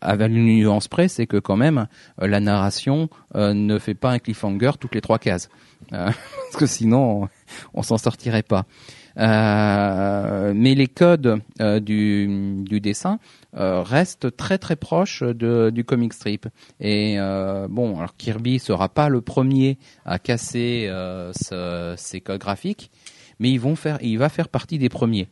Avec 0.00 0.28
une 0.30 0.44
nuance 0.46 0.86
près, 0.86 1.08
c'est 1.08 1.26
que 1.26 1.38
quand 1.38 1.56
même, 1.56 1.88
euh, 2.22 2.26
la 2.28 2.38
narration 2.40 3.08
euh, 3.34 3.52
ne 3.52 3.78
fait 3.78 3.94
pas 3.94 4.12
un 4.12 4.18
cliffhanger 4.18 4.72
toutes 4.78 4.94
les 4.94 5.00
trois 5.00 5.18
cases. 5.18 5.48
Parce 5.90 6.16
que 6.56 6.66
sinon, 6.66 7.24
on, 7.24 7.28
on 7.74 7.82
s'en 7.82 7.98
sortirait 7.98 8.42
pas. 8.42 8.64
Mais 9.16 10.74
les 10.74 10.86
codes 10.86 11.40
du, 11.80 12.62
du 12.64 12.80
dessin 12.80 13.18
restent 13.52 14.36
très 14.36 14.58
très 14.58 14.76
proches 14.76 15.22
du 15.24 15.84
comic 15.84 16.12
strip. 16.12 16.46
Et 16.80 17.16
bon, 17.68 17.98
alors 17.98 18.16
Kirby 18.16 18.58
sera 18.60 18.88
pas 18.88 19.08
le 19.08 19.20
premier 19.20 19.78
à 20.04 20.18
casser 20.20 20.88
ce- 21.34 21.94
ces 21.96 22.20
codes 22.20 22.40
graphiques, 22.40 22.90
mais 23.38 23.50
ils 23.50 23.60
vont 23.60 23.76
faire, 23.76 23.98
il 24.02 24.18
va 24.18 24.28
faire 24.28 24.48
partie 24.48 24.78
des 24.78 24.88
premiers. 24.88 25.28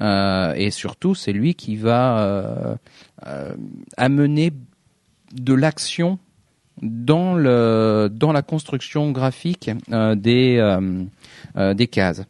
Euh, 0.00 0.54
et 0.54 0.70
surtout, 0.70 1.14
c'est 1.14 1.32
lui 1.32 1.54
qui 1.54 1.76
va 1.76 2.18
euh, 2.18 2.74
euh, 3.26 3.54
amener 3.96 4.52
de 5.32 5.54
l'action 5.54 6.18
dans 6.80 7.34
dans 8.08 8.32
la 8.32 8.42
construction 8.42 9.10
graphique 9.10 9.70
euh, 9.90 10.14
des 10.14 10.58
euh, 10.58 11.04
euh, 11.56 11.74
des 11.74 11.88
cases. 11.88 12.22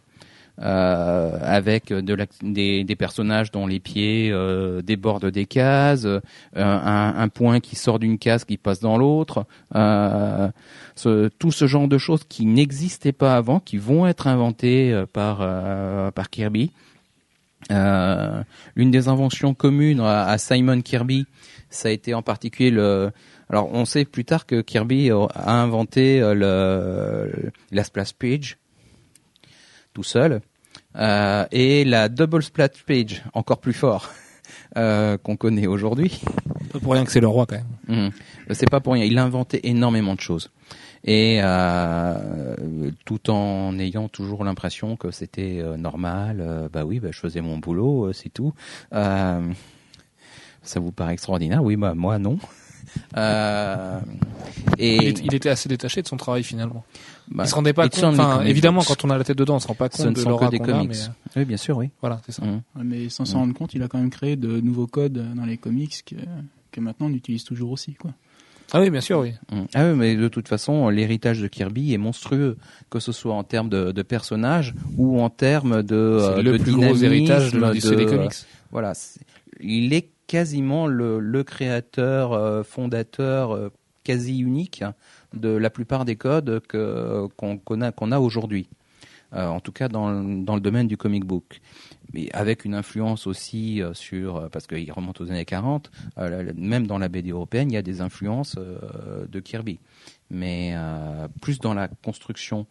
Euh, 0.61 1.38
avec 1.40 1.92
de 1.92 2.14
la- 2.14 2.27
des, 2.42 2.83
des 2.83 2.97
personnages 2.97 3.53
dont 3.53 3.68
les 3.68 3.79
pieds 3.79 4.31
euh, 4.33 4.83
débordent 4.83 5.27
des 5.31 5.47
cases, 5.47 6.05
euh, 6.05 6.18
un, 6.57 7.14
un 7.16 7.29
point 7.29 7.61
qui 7.61 7.77
sort 7.77 8.01
d'une 8.01 8.18
case 8.18 8.44
qui 8.44 8.57
passe 8.57 8.81
dans 8.81 8.99
l'autre, 8.99 9.47
euh, 9.77 10.49
ce- 10.97 11.29
tout 11.38 11.53
ce 11.53 11.68
genre 11.68 11.87
de 11.87 11.97
choses 11.97 12.25
qui 12.29 12.44
n'existaient 12.44 13.12
pas 13.12 13.37
avant, 13.37 13.61
qui 13.61 13.77
vont 13.77 14.05
être 14.09 14.27
inventées 14.27 14.92
euh, 14.92 15.07
par 15.07 15.38
euh, 15.42 16.11
par 16.11 16.29
Kirby. 16.29 16.73
L'une 17.71 18.90
des 18.90 19.09
inventions 19.09 19.55
communes 19.55 20.01
à, 20.01 20.25
à 20.27 20.38
Simon 20.38 20.81
Kirby, 20.81 21.27
ça 21.71 21.88
a 21.88 21.92
été 21.92 22.14
en 22.14 22.23
particulier 22.23 22.71
le. 22.71 23.11
Alors, 23.51 23.73
on 23.73 23.85
sait 23.85 24.05
plus 24.05 24.25
tard 24.25 24.44
que 24.44 24.61
Kirby 24.61 25.11
a 25.11 25.53
inventé 25.62 26.21
le, 26.21 27.31
la 27.71 27.85
splash 27.85 28.12
page 28.12 28.59
tout 29.92 30.03
seul 30.03 30.40
euh, 30.96 31.46
et 31.51 31.85
la 31.85 32.09
double 32.09 32.42
splash 32.42 32.85
page 32.87 33.22
encore 33.35 33.59
plus 33.59 33.72
fort 33.72 34.11
euh, 34.77 35.16
qu'on 35.18 35.37
connaît 35.37 35.66
aujourd'hui. 35.66 36.20
Pas 36.72 36.81
pour 36.81 36.92
rien 36.92 37.05
que 37.05 37.12
c'est 37.12 37.20
le 37.20 37.29
roi 37.29 37.46
quand 37.46 37.57
même. 37.57 38.07
Mhm. 38.07 38.11
C'est 38.53 38.70
pas 38.70 38.81
pour 38.81 38.94
rien. 38.94 39.05
Il 39.05 39.18
a 39.18 39.24
inventé 39.24 39.68
énormément 39.68 40.14
de 40.14 40.20
choses. 40.20 40.51
Et 41.05 41.38
euh, 41.42 42.90
tout 43.05 43.31
en 43.31 43.79
ayant 43.79 44.09
toujours 44.09 44.44
l'impression 44.44 44.96
que 44.96 45.11
c'était 45.11 45.62
normal, 45.79 46.68
bah 46.72 46.85
oui, 46.85 46.98
bah, 46.98 47.09
je 47.12 47.20
faisais 47.20 47.40
mon 47.40 47.59
boulot, 47.59 48.12
c'est 48.12 48.31
tout. 48.31 48.53
Ça 48.90 49.40
vous 50.81 50.92
paraît 50.92 51.12
extraordinaire? 51.12 51.62
Oui, 51.62 51.77
bah 51.77 51.94
moi 51.94 52.18
non. 52.18 52.38
Euh, 53.16 54.00
et 54.78 54.96
Il, 54.96 55.04
est- 55.04 55.20
il 55.24 55.34
était 55.34 55.48
assez 55.48 55.68
détaché 55.68 56.02
de 56.02 56.08
son 56.08 56.16
travail 56.16 56.42
finalement. 56.44 56.84
bah, 57.30 57.44
il 57.44 57.48
se 57.48 57.54
rendait 57.54 57.72
pas 57.72 57.88
compte. 57.88 58.04
Enfin, 58.04 58.42
évidemment, 58.44 58.82
quand 58.87 59.04
on 59.04 59.11
a 59.11 59.18
la 59.18 59.24
tête 59.24 59.38
dedans, 59.38 59.56
on 59.56 59.61
se 59.61 59.66
rend 59.68 59.74
pas 59.74 59.88
ce 59.90 59.96
compte 59.98 60.06
ne 60.06 60.12
de 60.12 60.20
sont 60.20 60.37
que 60.37 60.50
des 60.50 60.58
qu'on 60.58 60.64
a, 60.64 60.72
comics. 60.72 60.90
mais, 60.90 60.96
euh, 61.02 61.08
Oui, 61.40 61.44
bien 61.44 61.56
sûr, 61.56 61.76
oui. 61.76 61.90
voilà, 62.00 62.20
c'est 62.26 62.32
ça. 62.32 62.42
Ouais, 62.42 62.61
Mais 62.84 63.08
sans 63.08 63.24
s'en 63.24 63.38
Mm. 63.38 63.40
rendre 63.40 63.54
compte, 63.54 63.74
il 63.74 63.82
a 63.82 63.88
quand 63.88 63.98
même 63.98 64.11
créé 64.11 64.37
de 64.37 64.61
nouveaux 64.61 64.87
codes 64.87 65.22
dans 65.34 65.44
les 65.44 65.56
comics 65.56 66.02
que, 66.06 66.16
que 66.72 66.80
maintenant 66.80 67.06
on 67.06 67.12
utilise 67.12 67.44
toujours 67.44 67.70
aussi. 67.72 67.94
Quoi. 67.94 68.12
Ah 68.72 68.80
oui, 68.80 68.90
bien 68.90 69.00
sûr, 69.00 69.20
oui. 69.20 69.32
Mm. 69.50 69.62
Ah 69.74 69.87
oui, 69.87 69.94
mais 69.96 70.14
de 70.16 70.28
toute 70.28 70.46
façon, 70.48 70.88
l'héritage 70.90 71.40
de 71.40 71.48
Kirby 71.48 71.94
est 71.94 71.98
monstrueux, 71.98 72.56
que 72.90 73.00
ce 73.00 73.12
soit 73.12 73.32
en 73.34 73.42
termes 73.44 73.68
de, 73.70 73.92
de 73.92 74.02
personnages 74.02 74.74
ou 74.96 75.20
en 75.20 75.30
termes 75.30 75.82
de, 75.82 76.18
C'est 76.20 76.26
euh, 76.38 76.42
le 76.42 76.58
de 76.58 76.62
plus 76.62 76.72
gros 76.72 76.94
héritage 76.96 77.46
de 77.46 77.50
dynamisme, 77.56 77.61
l'industrie 77.61 77.96
des 77.96 78.04
de- 78.04 78.11
comics. 78.11 78.32
Voilà, 78.70 78.92
c'est- 78.94 79.20
il 79.61 79.92
est 79.94 80.11
quasiment 80.29 80.87
le, 80.87 81.43
créateur, 81.43 82.33
euh, 82.35 82.62
fondateur 82.62 83.51
euh, 83.51 83.71
quasi 84.05 84.38
unique 84.38 84.85
de 85.35 85.49
la 85.49 85.71
plupart 85.71 86.05
des 86.05 86.14
codes 86.14 86.62
qu'on 86.69 88.12
a 88.12 88.19
aujourd'hui. 88.21 88.69
Euh, 89.35 89.47
en 89.47 89.61
tout 89.61 89.73
cas 89.73 89.88
dans, 89.88 90.11
le- 90.11 90.61
domaine 90.61 90.87
du 90.87 90.97
comic 90.97 91.25
book. 91.25 91.61
Mais 92.14 92.31
avec 92.33 92.64
une 92.64 92.75
influence 92.75 93.27
aussi 93.27 93.83
sur, 93.93 94.49
parce 94.51 94.67
qu'il 94.67 94.91
remonte 94.91 95.21
aux 95.21 95.31
années 95.31 95.45
40, 95.45 95.91
euh, 96.17 96.31
la- 96.31 96.43
la- 96.43 96.53
même 96.55 96.87
dans 96.87 96.97
la 96.99 97.09
BD 97.09 97.31
européenne, 97.31 97.71
il 97.71 97.75
y 97.75 97.79
a 97.79 97.83
des 97.83 98.01
influences 98.01 98.57
de 98.57 99.41
Kirby. 99.41 99.81
Mais 100.31 100.75
plus 101.43 101.59
dans 101.59 101.75
la 101.75 101.88
construction 101.88 102.67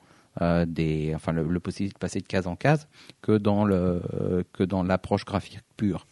des, 0.68 1.14
enfin 1.16 1.32
le, 1.32 1.60
possibilité 1.60 1.94
de 1.94 2.00
passer 2.00 2.20
de 2.22 2.28
case 2.28 2.48
en 2.48 2.56
case 2.56 2.88
que 3.22 3.38
dans 3.38 4.84
l'approche 4.84 5.26
graphique 5.26 5.60
pure. 5.76 6.08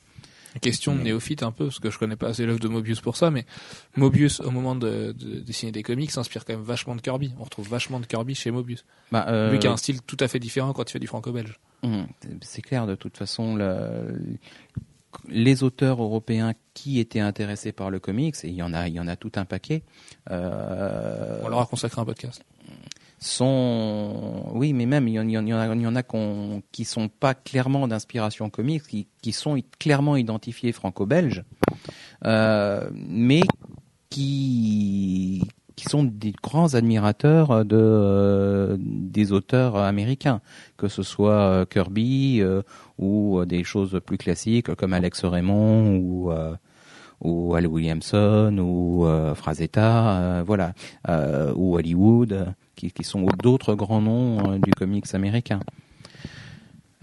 Question 0.61 0.93
de 0.93 0.99
Mais- 0.99 1.03
néophyte 1.05 1.43
un 1.43 1.51
peu, 1.51 1.65
parce 1.65 1.79
que 1.79 1.89
je 1.89 1.99
connais 1.99 2.15
pas 2.15 2.29
assez 2.29 2.45
l'œuvre 2.45 2.59
de 2.59 2.67
Mobius 2.67 3.01
pour 3.01 3.17
ça, 3.17 3.29
mais 3.31 3.45
Mobius, 3.97 4.39
au 4.39 4.51
moment 4.51 4.75
de, 4.75 5.11
de 5.11 5.39
dessiner 5.39 5.71
des 5.71 5.83
comics, 5.83 6.09
s'inspire 6.11 6.45
quand 6.45 6.53
même 6.53 6.63
vachement 6.63 6.95
de 6.95 7.01
Kirby. 7.01 7.33
On 7.39 7.43
retrouve 7.43 7.67
vachement 7.67 7.99
de 7.99 8.05
Kirby 8.05 8.35
chez 8.35 8.51
Mobius. 8.51 8.85
Bah, 9.11 9.25
euh, 9.27 9.51
Lui 9.51 9.59
qui 9.59 9.67
a 9.67 9.71
un 9.71 9.77
style 9.77 10.01
tout 10.01 10.17
à 10.19 10.27
fait 10.27 10.39
différent 10.39 10.71
quand 10.73 10.89
il 10.89 10.91
fait 10.93 10.99
du 10.99 11.07
franco-belge. 11.07 11.59
Hum, 11.83 12.07
C'est 12.41 12.61
clair, 12.61 12.87
de 12.87 12.95
toute 12.95 13.17
façon, 13.17 13.55
le- 13.55 14.19
les 15.29 15.63
auteurs 15.63 16.01
européens 16.01 16.53
qui 16.73 16.99
étaient 16.99 17.19
intéressés 17.21 17.71
par 17.71 17.89
le 17.89 17.99
comics, 17.99 18.35
et 18.43 18.47
il 18.49 18.55
y 18.55 18.61
en 18.63 18.73
a, 18.73 18.87
il 18.87 18.93
y 18.95 18.99
en 18.99 19.07
a 19.07 19.15
tout 19.15 19.31
un 19.35 19.45
paquet, 19.45 19.83
euh, 20.31 21.39
On 21.43 21.47
leur 21.49 21.59
a 21.61 21.65
consacré 21.65 22.01
un 22.01 22.05
podcast. 22.05 22.43
Sont, 23.25 24.43
oui, 24.53 24.73
mais 24.73 24.85
même 24.85 25.07
il 25.07 25.13
y 25.13 25.19
en, 25.19 25.27
a, 25.57 25.75
il 25.75 25.81
y 25.81 26.61
qui 26.71 26.85
sont 26.85 27.07
pas 27.07 27.33
clairement 27.33 27.87
d'inspiration 27.87 28.49
comics, 28.49 28.83
qui, 28.83 29.31
sont 29.31 29.57
clairement 29.79 30.15
identifiés 30.15 30.71
franco-belges, 30.71 31.43
euh, 32.25 32.89
mais 32.93 33.41
qui 34.09 35.41
qui 35.75 35.89
sont 35.89 36.05
des 36.05 36.31
grands 36.41 36.73
admirateurs 36.73 37.65
de 37.65 37.75
euh, 37.77 38.77
des 38.79 39.33
auteurs 39.33 39.75
américains, 39.75 40.39
que 40.77 40.87
ce 40.87 41.03
soit 41.03 41.31
euh, 41.33 41.65
Kirby 41.65 42.41
ou 42.97 43.43
des 43.45 43.63
choses 43.65 43.99
plus 44.05 44.17
classiques 44.17 44.73
comme 44.75 44.93
Alex 44.93 45.25
Raymond 45.25 45.97
ou 45.97 46.31
ou 47.21 47.55
Al 47.55 47.67
Williamson 47.67 48.57
ou 48.59 49.05
Frazetta, 49.35 50.43
voilà, 50.45 50.73
ou 51.55 51.75
Hollywood, 51.75 52.55
qui, 52.75 52.91
sont 53.03 53.25
d'autres 53.41 53.75
grands 53.75 54.01
noms 54.01 54.51
euh, 54.51 54.57
du 54.59 54.71
comics 54.71 55.13
américain. 55.13 55.59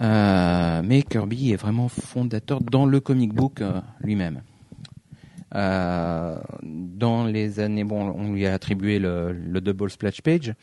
Euh, 0.00 0.82
mais 0.84 1.02
Kirby 1.02 1.52
est 1.52 1.56
vraiment 1.56 1.88
fondateur 1.88 2.60
dans 2.60 2.86
le 2.86 3.00
comic 3.00 3.32
book 3.32 3.60
euh, 3.60 3.80
lui-même. 4.00 4.42
Dans 5.54 7.26
les 7.26 7.60
années, 7.60 7.84
bon, 7.84 8.10
on 8.16 8.32
lui 8.32 8.46
a 8.46 8.54
attribué 8.54 8.98
le, 8.98 9.32
le 9.32 9.60
double 9.60 9.90
splash 9.90 10.22
page. 10.22 10.54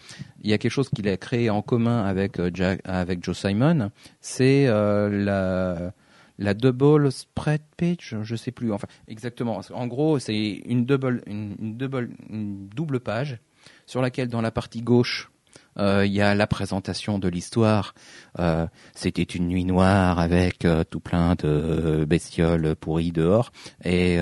Il 0.42 0.50
y 0.50 0.54
a 0.54 0.58
quelque 0.58 0.72
chose 0.72 0.90
qu'il 0.90 1.08
a 1.08 1.16
créé 1.16 1.52
en 1.52 1.62
commun 1.62 2.06
avec 2.06 2.42
Jack, 2.56 2.82
avec 2.86 3.24
Joe 3.24 3.38
Simon, 3.38 3.92
c'est 4.20 4.66
la 4.66 6.54
double 6.56 7.12
spread 7.12 7.62
page, 7.78 8.16
je 8.24 8.36
sais 8.36 8.52
plus, 8.52 8.72
enfin 8.72 8.88
exactement. 9.08 9.62
En 9.76 9.86
gros, 9.86 10.18
c'est 10.18 10.64
une 10.66 10.86
double, 10.86 11.22
une 11.28 11.78
double, 11.78 12.10
une 12.32 12.68
double 12.70 13.00
page 13.00 13.40
sur 13.86 14.02
laquelle, 14.02 14.28
dans 14.30 14.42
la 14.42 14.52
partie 14.52 14.82
gauche, 14.82 15.30
euh, 15.78 16.06
il 16.06 16.12
y 16.12 16.22
a 16.22 16.36
la 16.36 16.48
présentation 16.48 17.20
de 17.20 17.28
l'histoire. 17.30 17.94
Euh, 18.40 18.68
C'était 18.96 19.24
une 19.24 19.48
nuit 19.48 19.64
noire 19.66 20.20
avec 20.20 20.66
euh, 20.66 20.84
tout 20.84 21.00
plein 21.00 21.36
de 21.36 22.06
bestioles 22.06 22.76
pourries 22.76 23.12
dehors, 23.12 23.52
et 23.86 24.18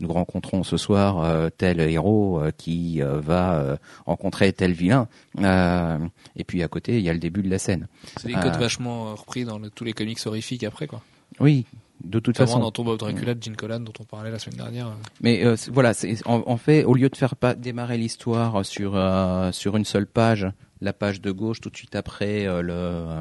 nous 0.00 0.12
rencontrons 0.12 0.62
ce 0.62 0.76
soir 0.76 1.50
tel 1.58 1.80
héros 1.80 2.42
qui 2.56 3.00
va 3.00 3.78
rencontrer 4.06 4.52
tel 4.52 4.72
vilain. 4.72 5.08
Et 6.36 6.44
puis 6.44 6.62
à 6.62 6.68
côté, 6.68 6.98
il 6.98 7.02
y 7.04 7.08
a 7.08 7.12
le 7.12 7.18
début 7.18 7.42
de 7.42 7.50
la 7.50 7.58
scène. 7.58 7.88
C'est 8.16 8.28
des 8.28 8.34
codes 8.34 8.56
vachement 8.56 9.14
repris 9.14 9.44
dans 9.44 9.58
le- 9.58 9.70
tous 9.70 9.84
les 9.84 9.92
comics 9.94 10.18
horrifiques 10.26 10.64
après, 10.64 10.86
quoi. 10.86 11.02
Oui, 11.40 11.64
de 12.04 12.18
toute 12.18 12.38
Notamment 12.38 12.46
façon. 12.46 12.60
dans 12.60 12.70
Tomb 12.70 12.88
of 12.88 12.98
Dracula 12.98 13.34
de 13.34 13.42
Gene 13.42 13.56
Colan 13.56 13.80
dont 13.80 13.92
on 14.00 14.04
parlait 14.04 14.30
la 14.30 14.38
semaine 14.38 14.58
dernière. 14.58 14.92
Mais 15.20 15.44
euh, 15.44 15.56
voilà, 15.72 15.92
en, 16.26 16.42
en 16.46 16.56
fait, 16.56 16.84
au 16.84 16.94
lieu 16.94 17.08
de 17.08 17.16
faire 17.16 17.36
pas 17.36 17.54
démarrer 17.54 17.98
l'histoire 17.98 18.64
sur 18.64 18.96
euh, 18.96 19.52
sur 19.52 19.76
une 19.76 19.84
seule 19.84 20.06
page, 20.06 20.46
la 20.80 20.92
page 20.92 21.20
de 21.20 21.30
gauche 21.30 21.60
tout 21.60 21.70
de 21.70 21.76
suite 21.76 21.94
après 21.94 22.46
euh, 22.46 22.60
le 22.62 22.72
euh, 22.72 23.20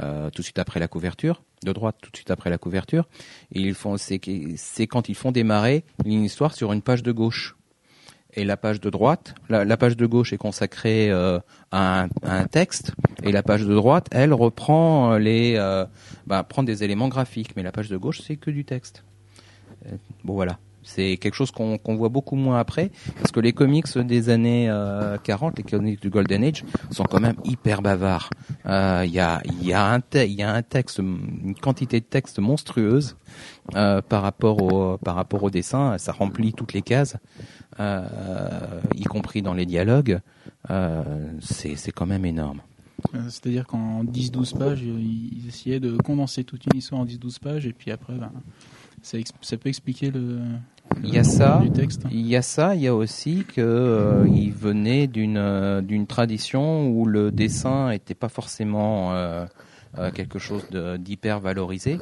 euh, 0.00 0.30
tout 0.30 0.42
de 0.42 0.44
suite 0.44 0.58
après 0.58 0.80
la 0.80 0.88
couverture, 0.88 1.42
de 1.64 1.72
droite 1.72 1.96
tout 2.02 2.10
de 2.10 2.16
suite 2.16 2.30
après 2.30 2.50
la 2.50 2.58
couverture, 2.58 3.08
et 3.52 3.60
ils 3.60 3.74
font 3.74 3.96
c'est 3.96 4.18
quand 4.86 5.08
ils 5.08 5.14
font 5.14 5.32
démarrer 5.32 5.84
une 6.04 6.24
histoire 6.24 6.54
sur 6.54 6.72
une 6.72 6.82
page 6.82 7.02
de 7.02 7.12
gauche. 7.12 7.56
Et 8.36 8.44
la 8.44 8.56
page 8.56 8.80
de 8.80 8.90
droite, 8.90 9.34
la, 9.48 9.76
page 9.76 9.96
de 9.96 10.06
gauche 10.06 10.32
est 10.32 10.38
consacrée 10.38 11.08
euh, 11.10 11.38
à, 11.70 12.08
un, 12.22 12.44
texte, 12.46 12.92
et 13.22 13.30
la 13.30 13.44
page 13.44 13.64
de 13.64 13.72
droite, 13.74 14.08
elle 14.10 14.32
reprend 14.32 15.12
euh, 15.12 15.18
les, 15.18 15.54
euh, 15.56 15.84
bah, 16.26 16.42
prend 16.42 16.64
des 16.64 16.82
éléments 16.82 17.08
graphiques, 17.08 17.54
mais 17.54 17.62
la 17.62 17.70
page 17.70 17.88
de 17.88 17.96
gauche 17.96 18.20
c'est 18.26 18.36
que 18.36 18.50
du 18.50 18.64
texte. 18.64 19.04
Bon 20.24 20.34
voilà, 20.34 20.58
c'est 20.84 21.16
quelque 21.16 21.34
chose 21.34 21.50
qu'on 21.50 21.78
voit 21.96 22.08
beaucoup 22.08 22.36
moins 22.36 22.58
après, 22.58 22.90
parce 23.16 23.32
que 23.32 23.40
les 23.40 23.52
comics 23.52 23.98
des 23.98 24.28
années 24.28 24.68
euh, 24.70 25.16
40, 25.18 25.58
les 25.58 25.64
comics 25.64 26.00
du 26.00 26.10
Golden 26.10 26.44
Age, 26.44 26.64
sont 26.90 27.04
quand 27.04 27.20
même 27.20 27.36
hyper 27.44 27.82
bavards. 27.82 28.30
Euh, 28.66 29.02
Il 29.04 29.12
y, 29.12 29.20
a, 29.20 29.42
y, 29.60 29.72
a 29.72 30.00
y 30.14 30.42
a 30.42 30.52
un 30.52 30.62
texte, 30.62 30.98
une 30.98 31.54
quantité 31.60 32.00
de 32.00 32.04
texte 32.04 32.38
monstrueuse 32.38 33.16
euh, 33.74 34.00
par 34.02 34.22
rapport 34.22 34.62
au 34.62 34.98
par 34.98 35.14
rapport 35.16 35.42
au 35.42 35.50
dessin, 35.50 35.98
ça 35.98 36.12
remplit 36.12 36.52
toutes 36.52 36.72
les 36.72 36.82
cases, 36.82 37.16
euh, 37.80 38.80
y 38.94 39.04
compris 39.04 39.42
dans 39.42 39.54
les 39.54 39.66
dialogues. 39.66 40.20
Euh, 40.70 41.02
c'est 41.40 41.92
quand 41.92 42.06
même 42.06 42.24
énorme. 42.24 42.60
Euh, 43.14 43.18
C'est-à-dire 43.28 43.66
qu'en 43.66 44.04
10-12 44.04 44.56
pages, 44.58 44.82
euh, 44.82 44.98
ils 44.98 45.46
essayaient 45.48 45.80
de 45.80 45.96
condenser 45.96 46.44
toute 46.44 46.64
une 46.66 46.78
histoire 46.78 47.00
en 47.00 47.04
10-12 47.04 47.38
pages, 47.38 47.66
et 47.66 47.72
puis 47.72 47.90
après, 47.90 48.14
ben, 48.14 48.32
ça, 49.02 49.18
ça 49.42 49.56
peut 49.56 49.68
expliquer 49.68 50.10
le, 50.10 50.40
Il 51.02 51.12
y 51.14 51.18
a 51.18 51.24
ça. 51.24 51.62
texte. 51.74 52.02
Il 52.10 52.26
y 52.26 52.36
a 52.36 52.42
ça, 52.42 52.74
il 52.74 52.80
y 52.82 52.86
a 52.88 52.94
aussi 52.94 53.44
que 53.44 53.60
euh, 53.60 54.26
il 54.28 54.52
venait 54.52 55.06
d'une 55.06 55.36
euh, 55.36 55.80
d'une 55.82 56.06
tradition 56.06 56.88
où 56.88 57.04
le 57.06 57.30
dessin 57.30 57.90
était 57.90 58.14
pas 58.14 58.28
forcément 58.28 59.12
euh, 59.12 59.46
quelque 60.14 60.38
chose 60.38 60.68
de- 60.70 60.96
d'hyper 60.96 61.40
valorisé. 61.40 61.98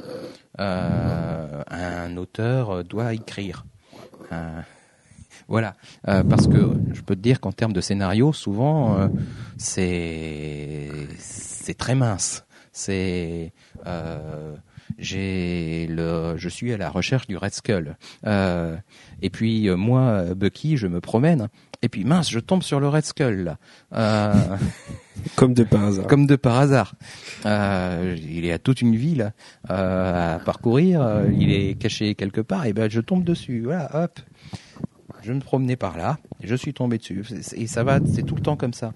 Un 0.57 2.17
auteur 2.17 2.83
doit 2.83 3.13
écrire. 3.13 3.65
Voilà, 5.47 5.75
parce 6.03 6.47
que 6.47 6.73
je 6.93 7.01
peux 7.01 7.15
te 7.15 7.21
dire 7.21 7.39
qu'en 7.41 7.51
termes 7.51 7.73
de 7.73 7.81
scénario, 7.81 8.31
souvent 8.33 9.09
c'est 9.57 10.89
c'est 11.17 11.77
très 11.77 11.95
mince. 11.95 12.45
C'est 12.71 13.51
j'ai 14.97 15.87
le 15.89 16.35
je 16.37 16.49
suis 16.49 16.73
à 16.73 16.77
la 16.77 16.89
recherche 16.89 17.27
du 17.27 17.37
Red 17.37 17.53
Skull. 17.53 17.97
Euh, 18.25 18.75
et 19.21 19.29
puis 19.29 19.67
euh, 19.69 19.75
moi, 19.75 20.33
Bucky, 20.35 20.77
je 20.77 20.87
me 20.87 21.01
promène. 21.01 21.49
Et 21.81 21.89
puis 21.89 22.05
mince, 22.05 22.29
je 22.31 22.39
tombe 22.39 22.63
sur 22.63 22.79
le 22.79 22.87
Red 22.87 23.03
Skull. 23.03 23.43
Là. 23.43 23.57
Euh, 23.93 24.33
Comme 25.35 25.53
de 25.53 25.63
par 25.63 25.83
hasard. 25.83 26.07
comme 26.07 26.25
de 26.25 26.35
par 26.35 26.57
hasard. 26.57 26.95
Euh, 27.45 28.15
il 28.19 28.45
est 28.45 28.51
à 28.51 28.57
toute 28.59 28.81
une 28.81 28.95
ville 28.95 29.33
euh, 29.69 30.35
à 30.35 30.39
parcourir. 30.39 31.01
euh, 31.01 31.25
il 31.37 31.51
est 31.51 31.75
caché 31.79 32.15
quelque 32.15 32.41
part. 32.41 32.65
Et 32.65 32.73
ben 32.73 32.89
je 32.89 32.99
tombe 33.01 33.23
dessus. 33.23 33.61
Voilà, 33.65 33.89
hop. 34.03 34.19
Je 35.21 35.31
me 35.33 35.39
promenais 35.39 35.75
par 35.75 35.97
là. 35.97 36.17
Et 36.41 36.47
je 36.47 36.55
suis 36.55 36.73
tombé 36.73 36.97
dessus. 36.97 37.23
Et 37.55 37.67
ça 37.67 37.83
va, 37.83 37.99
c'est 38.13 38.23
tout 38.23 38.35
le 38.35 38.41
temps 38.41 38.57
comme 38.57 38.73
ça. 38.73 38.93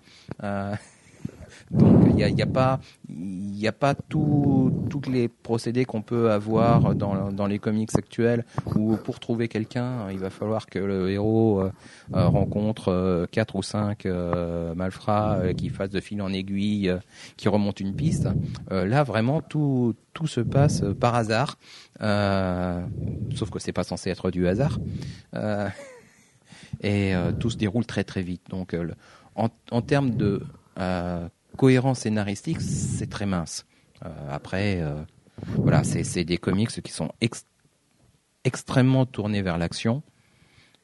Donc 1.71 2.06
il 2.08 2.15
n'y 2.15 2.23
a, 2.23 2.45
a 2.45 2.47
pas, 2.47 2.80
y 3.10 3.67
a 3.67 3.71
pas 3.71 3.93
tous 3.93 4.71
les 5.12 5.27
procédés 5.27 5.86
qu'on 5.86 6.01
peut 6.01 6.32
avoir 6.32 6.95
dans, 6.95 7.32
dans 7.32 7.47
les 7.47 7.60
comics 7.60 7.93
actuels 7.95 8.45
où 8.75 8.95
pour 8.97 9.19
trouver 9.19 9.47
quelqu'un, 9.47 10.10
il 10.12 10.19
va 10.19 10.30
falloir 10.30 10.65
que 10.65 10.80
le 10.80 11.12
héros 11.12 11.62
euh, 11.62 11.71
euh, 12.13 12.27
rencontre 12.27 12.89
euh, 12.89 13.25
quatre 13.30 13.56
ou 13.56 13.63
cinq 13.63 14.06
euh, 14.06 14.73
malfrats 14.75 15.53
qui 15.58 15.69
fassent 15.69 15.89
de 15.89 15.99
fil 15.99 16.21
en 16.21 16.32
aiguille, 16.32 16.93
qui 17.36 17.49
remontent 17.49 17.84
une 17.84 17.95
piste. 17.95 18.30
Là, 18.69 19.03
vraiment, 19.03 19.41
tout, 19.41 19.95
tout 20.13 20.27
se 20.27 20.41
passe 20.41 20.84
par 20.99 21.15
hasard, 21.15 21.58
sauf 21.99 23.49
que 23.49 23.60
c'est 23.60 23.73
pas 23.73 23.84
censé 23.84 24.10
être 24.10 24.32
du 24.32 24.47
hasard. 24.47 24.80
Et 26.84 27.13
tout 27.39 27.49
se 27.49 27.58
déroule 27.58 27.86
très 27.86 28.03
très 28.03 28.21
vite. 28.21 28.43
Donc, 28.49 28.75
en, 29.36 29.49
en 29.71 29.82
termes 29.82 30.12
de 30.12 30.43
cohérence 31.58 32.00
scénaristique, 32.00 32.62
c'est 32.62 33.10
très 33.10 33.26
mince. 33.26 33.65
Euh, 34.06 34.10
après, 34.30 34.80
euh, 34.80 35.02
voilà, 35.58 35.84
c'est 35.84 36.24
des 36.24 36.38
comics 36.38 36.70
qui 36.82 36.91
sont 36.91 37.12
ex- 37.20 37.46
extrêmement 38.43 39.06
tournés 39.06 39.41
vers 39.41 39.58
l'action 39.58 40.04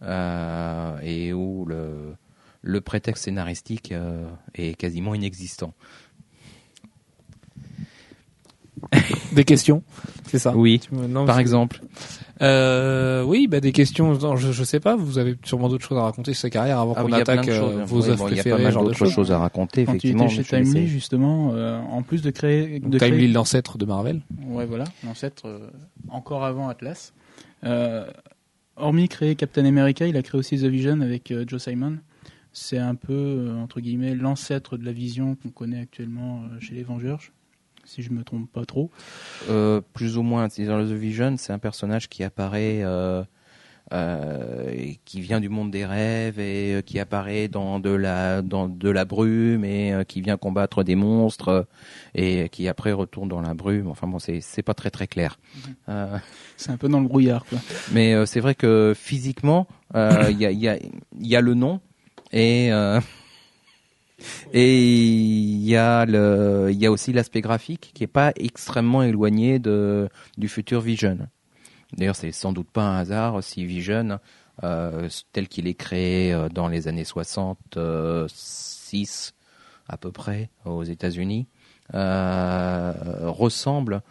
euh, 0.02 1.00
et 1.02 1.32
où 1.32 1.66
le, 1.66 2.16
le 2.62 2.82
prétexte 2.82 3.24
scénaristique 3.24 3.94
est 4.56 4.74
quasiment 4.76 5.16
inexistant. 5.16 5.74
Des 9.32 9.46
questions, 9.46 9.82
c'est 10.28 10.40
ça? 10.40 10.56
Oui, 10.56 10.82
non, 10.92 11.26
par 11.26 11.40
exemple. 11.40 11.82
Euh, 12.41 13.24
oui, 13.24 13.48
bah 13.48 13.60
des 13.60 13.72
questions. 13.72 14.13
non, 14.17 14.36
je, 14.36 14.52
je 14.52 14.63
sais 14.63 14.80
pas. 14.80 14.96
Vous 14.96 15.17
avez 15.17 15.36
sûrement 15.43 15.69
d'autres 15.69 15.86
choses 15.88 15.98
à 15.98 16.02
raconter 16.04 16.34
sur 16.34 16.41
sa 16.41 16.50
carrière 16.50 16.80
avant 16.80 16.93
Ah 16.98 17.02
qu'on 17.02 17.06
oui, 17.08 17.13
il 17.13 17.17
y 17.19 17.22
a 17.22 17.24
plein 17.26 17.34
attaque 17.36 17.50
euh, 17.50 17.86
vos 17.86 18.02
Oui, 18.02 18.15
bon, 18.17 18.28
Il 18.28 18.36
y 18.36 18.39
a 18.39 18.43
préférées, 18.43 18.58
pas 18.58 18.63
mal 18.63 18.74
genre 18.74 18.84
de 18.84 18.88
d'autres 18.89 18.98
choses. 19.00 19.13
choses 19.13 19.32
à 19.32 19.38
raconter, 19.38 19.86
Quand 19.86 19.91
tu 19.93 19.98
effectivement. 20.08 20.26
étais 20.26 20.43
chez 20.43 20.43
Timely, 20.63 20.88
justement, 20.88 21.52
euh, 21.54 21.80
en 21.80 22.02
plus 22.02 22.22
de 22.22 22.32
créer, 22.32 22.80
de 22.80 22.98
Time 22.98 23.10
créer- 23.10 23.12
Lee, 23.28 23.32
l'ancêtre 23.32 23.78
de 23.78 23.86
Marvel. 23.86 24.22
Ouais, 24.48 24.65
voilà, 24.65 24.86
l'ancêtre 25.06 25.43
euh, 25.48 25.69
encore 26.10 26.43
avant 26.43 26.69
Atlas. 26.69 27.13
Euh, 27.63 28.08
hormis 28.76 29.08
créer 29.08 29.36
Captain 29.36 29.65
America, 29.65 30.08
il 30.08 30.17
a 30.17 30.22
créé 30.24 30.39
aussi 30.39 30.58
The 30.58 30.63
Vision 30.65 31.02
avec 31.02 31.32
euh, 31.32 31.46
Joe 31.48 31.62
Simon. 31.63 31.98
C'est 32.52 32.78
un 32.80 32.96
peu, 32.96 33.13
euh, 33.13 33.56
entre 33.62 33.80
guillemets, 33.80 34.15
l'ancêtre 34.15 34.78
de 34.78 34.86
la 34.86 34.91
vision 34.91 35.36
qu'on 35.36 35.50
connaît 35.50 35.80
actuellement 35.82 36.41
euh, 36.52 36.60
chez 36.60 36.76
les 36.76 36.84
Vengeurs, 36.84 37.19
si 37.86 38.02
je 38.02 38.12
me 38.12 38.24
trompe 38.24 38.52
pas 38.52 38.65
trop. 38.65 38.91
Euh, 39.50 39.82
plus 39.93 40.17
ou 40.17 40.24
moins. 40.24 40.48
Dans 40.48 40.86
The 40.86 40.91
Vision, 40.91 41.36
c'est 41.38 41.54
un 41.54 41.60
personnage 41.60 42.10
qui 42.10 42.24
apparaît, 42.24 42.82
euh, 42.84 43.24
euh, 43.91 44.72
qui 45.06 45.22
vient 45.22 45.39
du 45.39 45.50
monde 45.50 45.69
des 45.69 45.86
rêves 45.86 46.39
et 46.39 46.76
euh, 46.76 46.82
qui 46.82 47.00
apparaît 47.00 47.48
dans 47.50 47.80
de 47.80 47.89
la 47.89 48.41
dans 48.41 48.67
de 48.69 48.89
la 48.89 49.04
brume 49.06 49.65
et 49.65 49.93
euh, 49.93 50.04
qui 50.04 50.22
vient 50.22 50.38
combattre 50.38 50.84
des 50.84 50.96
monstres 50.96 51.50
euh, 51.50 51.63
et 52.15 52.50
qui 52.50 52.67
après 52.69 52.93
retourne 52.93 53.28
dans 53.30 53.41
la 53.41 53.54
brume. 53.54 53.88
Enfin 53.89 54.08
bon, 54.08 54.19
c'est 54.19 54.39
c'est 54.41 54.63
pas 54.63 54.74
très 54.74 54.89
très 54.89 55.08
clair. 55.08 55.38
Euh, 55.89 56.17
C'est 56.58 56.72
un 56.72 56.78
peu 56.78 56.88
dans 56.88 57.02
le 57.02 57.08
brouillard, 57.08 57.46
quoi. 57.46 57.60
mais 57.91 58.13
euh, 58.13 58.26
c'est 58.26 58.40
vrai 58.40 58.56
que 58.56 58.94
physiquement, 58.96 59.67
euh, 59.96 60.27
il 60.31 60.40
y, 60.40 60.46
a, 60.46 60.52
il 60.52 60.60
y, 60.60 60.69
a, 60.69 60.77
il 60.77 61.27
y 61.27 61.36
a 61.36 61.42
le 61.42 61.54
nom 61.54 61.81
et 62.31 62.71
euh, 62.71 63.00
et 64.54 64.78
il 64.78 65.63
y 65.63 65.76
a 65.76 66.06
le 66.06 66.69
il 66.71 66.80
y 66.80 66.86
a 66.86 66.92
aussi 66.92 67.13
l'aspect 67.13 67.42
graphique 67.42 67.92
qui 67.94 68.04
est 68.04 68.08
pas 68.08 68.32
extrêmement 68.36 69.04
éloigné 69.04 69.60
de 69.60 70.10
du 70.38 70.48
futur 70.48 70.82
Vision. 70.82 71.17
D'ailleurs, 71.98 72.15
c'est 72.15 72.32
sans 72.32 72.54
doute 72.54 72.69
pas 72.71 72.84
un 72.84 72.98
hasard 72.98 73.44
si 73.44 73.65
Vision 73.65 74.19
euh, 74.63 75.10
tel 75.32 75.48
qu'il 75.48 75.65
est 75.67 75.74
créé 75.74 76.32
euh, 76.32 76.48
dans 76.48 76.67
les 76.67 76.88
années 76.88 77.06
66 77.06 79.34
à 79.88 79.98
peu 79.98 80.12
près 80.12 80.52
aux 80.63 80.84
États-Unis 80.84 81.48
euh, 81.96 82.94
ressemble 83.24 84.04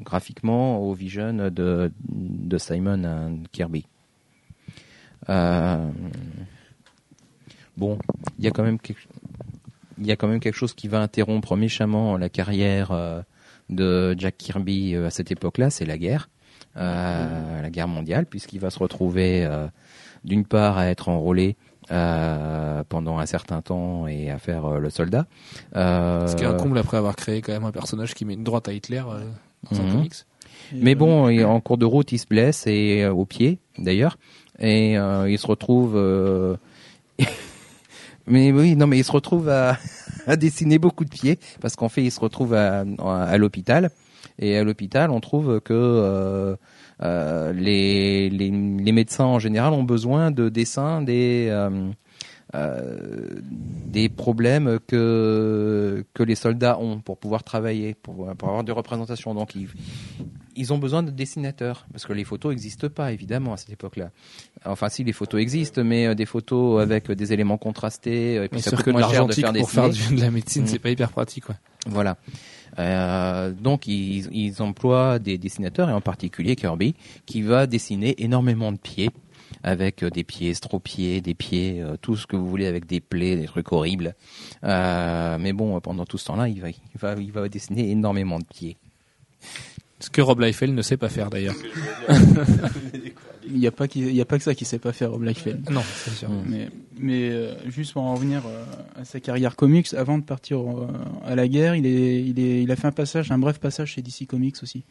graphiquement 0.00 0.78
au 0.78 0.94
Vision 0.94 1.50
de, 1.50 1.92
de 2.08 2.58
Simon 2.58 3.42
Kirby. 3.52 3.86
Bon, 7.76 7.98
il 8.38 8.44
y 8.44 8.48
a 8.48 8.52
quand 8.52 8.62
même 8.62 8.78
quelque, 8.78 9.00
il 9.98 10.06
y 10.06 10.12
a 10.12 10.16
quand 10.16 10.28
même 10.28 10.40
quelque 10.40 10.56
chose 10.56 10.74
qui 10.74 10.88
va 10.88 11.00
interrompre 11.00 11.56
méchamment 11.56 12.16
la 12.16 12.28
carrière 12.28 12.90
euh, 12.92 13.22
de 13.70 14.14
Jack 14.18 14.36
Kirby 14.38 14.94
euh, 14.94 15.06
à 15.06 15.10
cette 15.10 15.30
époque-là, 15.30 15.70
c'est 15.70 15.84
la 15.86 15.98
guerre, 15.98 16.28
euh, 16.76 17.62
la 17.62 17.70
guerre 17.70 17.88
mondiale, 17.88 18.26
puisqu'il 18.26 18.60
va 18.60 18.70
se 18.70 18.78
retrouver 18.78 19.48
d'une 20.24 20.44
part 20.44 20.78
à 20.78 20.86
être 20.86 21.08
enrôlé 21.08 21.56
euh, 21.90 22.82
pendant 22.88 23.18
un 23.18 23.26
certain 23.26 23.60
temps 23.60 24.06
et 24.06 24.30
à 24.30 24.38
faire 24.38 24.64
euh, 24.64 24.78
le 24.78 24.88
soldat. 24.88 25.26
Euh, 25.76 26.26
Ce 26.26 26.34
qui 26.34 26.44
est 26.44 26.46
un 26.46 26.54
comble 26.54 26.78
après 26.78 26.96
avoir 26.96 27.14
créé 27.14 27.42
quand 27.42 27.52
même 27.52 27.64
un 27.64 27.72
personnage 27.72 28.14
qui 28.14 28.24
met 28.24 28.32
une 28.34 28.42
droite 28.44 28.68
à 28.68 28.72
Hitler 28.72 29.02
dans 29.70 29.80
un 29.80 29.84
Mhm. 29.84 29.92
comics. 29.92 30.14
Et, 30.72 30.76
Mais 30.80 30.94
bon, 30.94 31.28
et 31.28 31.44
en 31.44 31.60
cours 31.60 31.76
de 31.76 31.84
route, 31.84 32.10
il 32.12 32.18
se 32.18 32.26
blesse 32.26 32.66
et 32.66 33.04
au 33.06 33.26
pied 33.26 33.58
d'ailleurs, 33.76 34.16
et 34.58 34.92
il 34.94 35.38
se 35.38 35.46
retrouve. 35.46 35.94
mais 38.26 38.52
oui, 38.52 38.76
non, 38.76 38.86
mais 38.86 38.98
il 38.98 39.04
se 39.04 39.12
retrouve 39.12 39.48
à, 40.26 40.36
dessiner 40.36 40.78
beaucoup 40.78 41.04
de 41.04 41.10
pieds 41.10 41.38
parce 41.60 41.76
qu'en 41.76 41.88
fait, 41.88 42.02
il 42.02 42.10
se 42.10 42.20
retrouve 42.20 42.54
à, 42.54 42.84
l'hôpital 43.38 43.90
et 44.38 44.56
à 44.56 44.64
l'hôpital, 44.64 45.10
on 45.10 45.20
trouve 45.20 45.60
que 45.60 45.72
euh, 45.74 46.56
euh, 47.02 47.52
les, 47.52 48.30
les, 48.30 48.50
médecins 48.92 49.24
en 49.24 49.38
général 49.38 49.72
ont 49.72 49.84
besoin 49.84 50.30
de 50.30 50.48
dessins 50.48 51.02
des 51.02 51.48
euh, 51.50 53.40
des 53.86 54.08
problèmes 54.08 54.78
que 54.86 56.04
que 56.14 56.22
les 56.22 56.34
soldats 56.34 56.78
ont 56.78 57.00
pour 57.00 57.18
pouvoir 57.18 57.42
travailler, 57.42 57.94
pour, 57.94 58.34
pour 58.36 58.48
avoir 58.48 58.64
des 58.64 58.72
représentations. 58.72 59.34
Donc 59.34 59.54
ils 59.54 59.68
ils 60.56 60.72
ont 60.72 60.78
besoin 60.78 61.02
de 61.02 61.10
dessinateurs 61.10 61.86
parce 61.92 62.04
que 62.06 62.12
les 62.12 62.24
photos 62.24 62.50
n'existent 62.50 62.88
pas 62.88 63.12
évidemment 63.12 63.52
à 63.52 63.56
cette 63.56 63.70
époque-là. 63.70 64.10
Enfin, 64.64 64.88
si 64.88 65.04
les 65.04 65.12
photos 65.12 65.40
existent, 65.40 65.82
mais 65.84 66.06
euh, 66.06 66.14
des 66.14 66.26
photos 66.26 66.80
avec 66.82 67.10
des 67.10 67.32
éléments 67.32 67.58
contrastés, 67.58 68.38
euh, 68.38 68.44
et 68.44 68.48
puis 68.48 68.56
Mais 68.58 68.62
ça 68.62 68.70
c'est 68.70 68.76
coûte 68.76 68.84
que 68.86 68.90
moins 68.90 69.08
cher 69.10 69.26
de 69.26 69.32
faire 69.32 69.52
pour 69.52 69.70
faire 69.70 69.88
dessiner. 69.88 70.08
du- 70.08 70.16
de 70.16 70.20
la 70.20 70.30
médecine, 70.30 70.62
Mm. 70.64 70.66
c'est 70.66 70.78
pas 70.78 70.90
hyper 70.90 71.10
pratique. 71.10 71.48
Ouais. 71.48 71.54
Voilà. 71.86 72.16
Euh, 72.78 73.52
donc 73.52 73.86
ils, 73.86 74.28
ils 74.32 74.60
emploient 74.62 75.18
des 75.20 75.38
dessinateurs 75.38 75.88
et 75.90 75.92
en 75.92 76.00
particulier 76.00 76.56
Kirby 76.56 76.94
qui 77.26 77.42
va 77.42 77.66
dessiner 77.68 78.14
énormément 78.22 78.72
de 78.72 78.78
pieds 78.78 79.10
avec 79.62 80.02
euh, 80.02 80.10
des 80.10 80.24
pieds 80.24 80.50
estropiés, 80.50 81.20
des 81.20 81.34
pieds, 81.34 81.80
euh, 81.80 81.96
tout 82.00 82.16
ce 82.16 82.26
que 82.26 82.34
vous 82.36 82.48
voulez 82.48 82.66
avec 82.66 82.86
des 82.86 83.00
plaies, 83.00 83.36
des 83.36 83.44
trucs 83.46 83.70
horribles. 83.72 84.14
Euh, 84.64 85.38
mais 85.40 85.52
bon, 85.52 85.78
pendant 85.80 86.04
tout 86.04 86.18
ce 86.18 86.26
temps-là, 86.26 86.48
il 86.48 86.60
va, 86.60 86.68
il 86.70 86.76
va, 86.98 87.14
il 87.14 87.30
va 87.32 87.48
dessiner 87.48 87.90
énormément 87.90 88.38
de 88.40 88.44
pieds. 88.44 88.76
Ce 90.00 90.10
que 90.10 90.20
Rob 90.20 90.40
Liefeld 90.40 90.74
ne 90.74 90.82
sait 90.82 90.96
pas 90.96 91.08
faire 91.08 91.30
d'ailleurs. 91.30 91.54
Il 93.46 93.58
n'y 93.60 93.66
a 93.66 93.70
pas 93.70 93.86
qu'il- 93.88 94.06
il 94.08 94.14
y 94.14 94.20
a 94.22 94.24
pas 94.24 94.38
que 94.38 94.42
ça 94.44 94.54
qui 94.54 94.64
sait 94.64 94.78
pas 94.78 94.92
faire 94.94 95.12
au 95.12 95.18
Blackfeld. 95.18 95.68
Non, 95.70 95.82
c'est 95.82 96.10
sûr. 96.12 96.30
Mais, 96.46 96.70
mais 96.98 97.28
euh, 97.30 97.54
juste 97.68 97.92
pour 97.92 98.02
en 98.02 98.14
revenir 98.14 98.42
euh, 98.46 98.64
à 98.96 99.04
sa 99.04 99.20
carrière 99.20 99.54
comics, 99.54 99.92
avant 99.92 100.16
de 100.16 100.22
partir 100.24 100.60
euh, 100.60 100.86
à 101.26 101.34
la 101.36 101.46
guerre, 101.46 101.76
il, 101.76 101.84
est, 101.84 102.24
il, 102.24 102.40
est, 102.40 102.62
il 102.62 102.70
a 102.72 102.76
fait 102.76 102.86
un 102.86 102.92
passage, 102.92 103.30
un 103.30 103.38
bref 103.38 103.58
passage 103.58 103.92
chez 103.92 104.02
DC 104.02 104.26
Comics 104.26 104.56
aussi. 104.62 104.84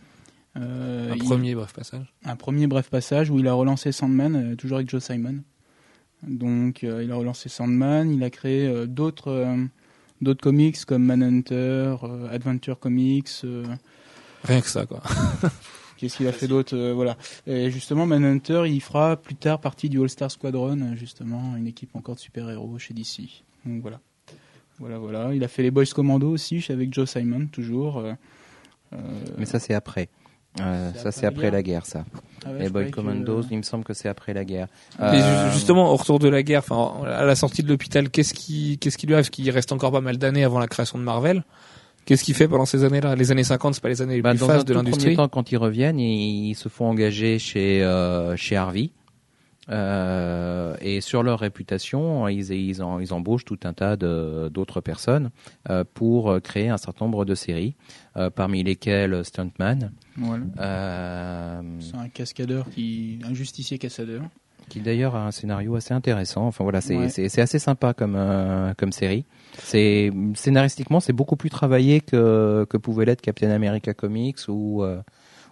Un 0.56 1.16
il- 1.16 1.24
premier 1.24 1.56
bref 1.56 1.74
passage. 1.74 2.14
un 2.26 2.36
premier 2.36 2.68
bref 2.68 2.90
passage 2.92 3.32
où 3.32 3.40
il 3.40 3.48
a 3.48 3.54
relancé 3.54 3.92
Sandman, 3.92 4.56
toujours 4.56 4.78
avec 4.78 4.90
Joe 4.90 5.04
Simon. 5.04 5.38
Donc 6.22 6.84
il 6.84 7.12
a 7.12 7.16
relancé 7.16 7.50
Sandman, 7.50 8.14
il 8.14 8.24
a 8.24 8.30
créé 8.30 8.86
d'autres 8.88 9.58
d'autres 10.22 10.42
comics 10.44 10.86
comme 10.86 11.04
Manhunter, 11.06 11.96
Adventure 12.32 12.78
Comics. 12.80 13.30
Rien 14.44 14.62
que 14.62 14.68
ça, 14.70 14.86
quoi. 14.86 15.02
Qu'est-ce 15.98 16.18
qu'il 16.18 16.28
a 16.28 16.32
fait 16.34 16.48
d'autre 16.48 16.76
euh, 16.76 16.94
Voilà. 16.94 17.16
Et 17.48 17.72
justement, 17.72 18.06
Manhunter, 18.06 18.64
il 18.68 18.82
fera 18.82 19.16
plus 19.16 19.36
tard 19.36 19.60
partie 19.60 19.90
du 19.90 20.02
All 20.02 20.10
Star 20.10 20.30
Squadron, 20.30 20.96
justement, 20.96 21.56
une 21.56 21.68
équipe 21.68 21.96
encore 21.96 22.16
de 22.16 22.20
super-héros 22.20 22.78
chez 22.80 22.94
DC. 22.94 23.44
Donc 23.66 23.82
voilà. 23.82 24.00
Voilà, 24.80 24.98
voilà. 24.98 25.34
Il 25.34 25.44
a 25.44 25.48
fait 25.48 25.64
les 25.64 25.72
Boys 25.72 25.86
Commando 25.94 26.30
aussi, 26.30 26.60
chez- 26.60 26.74
avec 26.74 26.94
Joe 26.94 27.10
Simon, 27.10 27.48
toujours. 27.52 28.00
euh, 28.00 28.14
euh, 28.94 28.98
Mais 29.38 29.46
ça, 29.46 29.60
c'est 29.60 29.74
après. 29.74 30.10
Euh, 30.60 30.92
ça, 30.94 31.12
c'est 31.12 31.26
après 31.26 31.50
la 31.50 31.64
guerre, 31.64 31.86
ça. 31.86 32.06
ah 32.46 32.52
ouais, 32.52 32.60
les 32.64 32.70
Boy 32.70 32.86
que- 32.88 32.92
Commandos, 32.96 33.44
il 33.50 33.58
me 33.58 33.64
semble 33.64 33.84
que 33.84 33.94
c'est 33.94 34.10
après 34.10 34.34
la 34.34 34.44
guerre. 34.46 34.68
Euh, 35.00 35.52
justement, 35.54 35.92
au 35.92 35.96
retour 35.96 36.20
de 36.20 36.28
la 36.28 36.44
guerre, 36.44 36.64
enfin, 36.68 37.04
à 37.08 37.24
la 37.24 37.36
sortie 37.36 37.64
de 37.64 37.70
l'hôpital, 37.70 38.10
qu'est-ce 38.10 38.34
qui, 38.36 38.78
qu'est-ce 38.78 38.98
qui 38.98 39.08
lui 39.08 39.14
arrive? 39.14 39.26
Parce 39.26 39.30
qu'il 39.32 39.50
reste 39.50 39.72
encore 39.72 39.92
pas 39.92 40.02
mal 40.02 40.18
d'années 40.18 40.44
avant 40.44 40.60
la 40.60 40.68
création 40.68 41.00
de 41.00 41.04
Marvel. 41.04 41.44
Qu'est-ce 42.06 42.24
qu'il 42.24 42.34
fait 42.36 42.48
pendant 42.48 42.66
ces 42.66 42.84
années-là? 42.84 43.16
Les 43.16 43.32
années 43.32 43.44
50, 43.44 43.76
c'est 43.76 43.82
pas 43.82 43.90
les 43.90 44.02
années 44.02 44.16
les 44.16 44.22
Bah, 44.22 44.32
plus 44.32 44.40
dans 44.40 44.64
de 44.64 44.74
l'industrie. 44.74 45.16
temps, 45.16 45.28
quand 45.30 45.52
ils 45.52 45.58
reviennent, 45.58 46.00
ils, 46.00 46.50
ils 46.50 46.56
se 46.56 46.68
font 46.70 46.86
engager 46.88 47.40
chez 47.40 47.82
euh, 47.84 48.36
chez 48.36 48.56
Harvey. 48.58 48.90
Euh, 49.70 50.76
et 50.82 51.00
sur 51.00 51.24
leur 51.24 51.40
réputation, 51.40 52.28
ils, 52.28 52.52
ils, 52.52 52.84
en- 52.84 53.00
ils 53.00 53.14
embauchent 53.14 53.46
tout 53.46 53.60
un 53.64 53.72
tas 53.72 53.96
de- 53.96 54.50
d'autres 54.54 54.82
personnes 54.82 55.30
euh, 55.70 55.86
pour 55.94 56.42
créer 56.44 56.68
un 56.68 56.76
certain 56.78 57.06
nombre 57.06 57.24
de 57.24 57.34
séries, 57.34 57.74
euh, 58.18 58.30
parmi 58.30 58.62
lesquelles 58.64 59.24
Stuntman, 59.24 59.92
Voilà. 60.18 60.44
euh, 60.60 61.62
C'est 61.80 61.96
un 61.96 62.10
cascadeur, 62.10 62.70
qui, 62.70 63.20
un 63.24 63.34
justicier 63.34 63.78
cascadeur. 63.78 64.24
qui 64.68 64.82
d'ailleurs 64.82 65.16
a 65.16 65.26
un 65.28 65.32
scénario 65.32 65.76
assez 65.76 65.94
intéressant. 65.94 66.46
Enfin 66.48 66.64
voilà, 66.66 66.82
c'est 66.82 66.98
Ouais. 66.98 67.10
c'est- 67.10 67.30
c'est 67.30 67.42
assez 67.42 67.60
sympa 67.60 67.94
comme 67.94 68.16
euh, 68.18 68.74
comme 68.78 68.92
série. 68.92 69.24
C'est 69.60 70.12
scénaristiquement, 70.36 71.00
c'est 71.00 71.14
beaucoup 71.14 71.36
plus 71.36 71.50
travaillé 71.50 72.02
que 72.02 72.66
que 72.70 72.78
pouvait 72.78 73.06
l'être 73.06 73.22
Captain 73.22 73.52
America 73.52 73.94
Comics 73.94 74.40
ou 74.48 74.84
euh, 74.84 75.02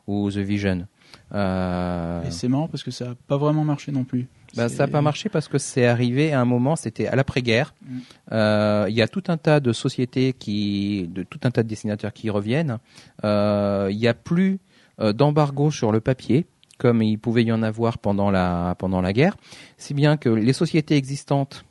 ou 0.07 0.29
The 0.31 0.37
Vision. 0.37 0.87
Euh, 1.33 2.23
Et 2.25 2.31
c'est 2.31 2.47
marrant 2.47 2.67
parce 2.67 2.83
que 2.83 2.91
ça 2.91 3.05
n'a 3.09 3.15
pas 3.27 3.37
vraiment 3.37 3.63
marché 3.63 3.91
non 3.91 4.03
plus. 4.03 4.27
C'est- 4.53 4.67
ça 4.69 4.85
n'a 4.85 4.91
pas 4.91 5.01
marché 5.01 5.29
parce 5.29 5.47
que 5.47 5.57
c'est 5.57 5.85
arrivé 5.85 6.33
à 6.33 6.41
un 6.41 6.45
moment, 6.45 6.75
c'était 6.75 7.07
à 7.07 7.15
l'après-guerre. 7.15 7.73
Mm. 7.85 7.97
Euh, 8.33 8.85
Il 8.89 8.95
y 8.95 9.01
a 9.01 9.07
tout 9.07 9.23
un 9.29 9.37
tas 9.37 9.59
de 9.61 9.71
sociétés 9.71 10.33
qui, 10.33 11.07
de 11.13 11.23
tout 11.23 11.39
un 11.43 11.51
tas 11.51 11.63
de 11.63 11.69
dessinateurs 11.69 12.11
qui 12.13 12.29
reviennent. 12.29 12.79
Euh, 13.23 13.87
Il 13.91 13.97
n'y 13.97 14.07
a 14.07 14.13
plus 14.13 14.59
euh, 14.99 15.13
d'embargo 15.13 15.71
sur 15.71 15.91
le 15.91 15.99
papier 16.01 16.45
comme 16.77 17.01
il 17.03 17.17
pouvait 17.19 17.43
y 17.43 17.51
en 17.51 17.61
avoir 17.61 17.99
pendant 17.99 18.31
la 18.31 18.75
pendant 18.79 19.01
la 19.01 19.13
guerre, 19.13 19.37
si 19.77 19.93
bien 19.93 20.17
que 20.17 20.29
les 20.29 20.51
sociétés 20.53 20.95
existantes, 20.97 21.63
euh, 21.63 21.70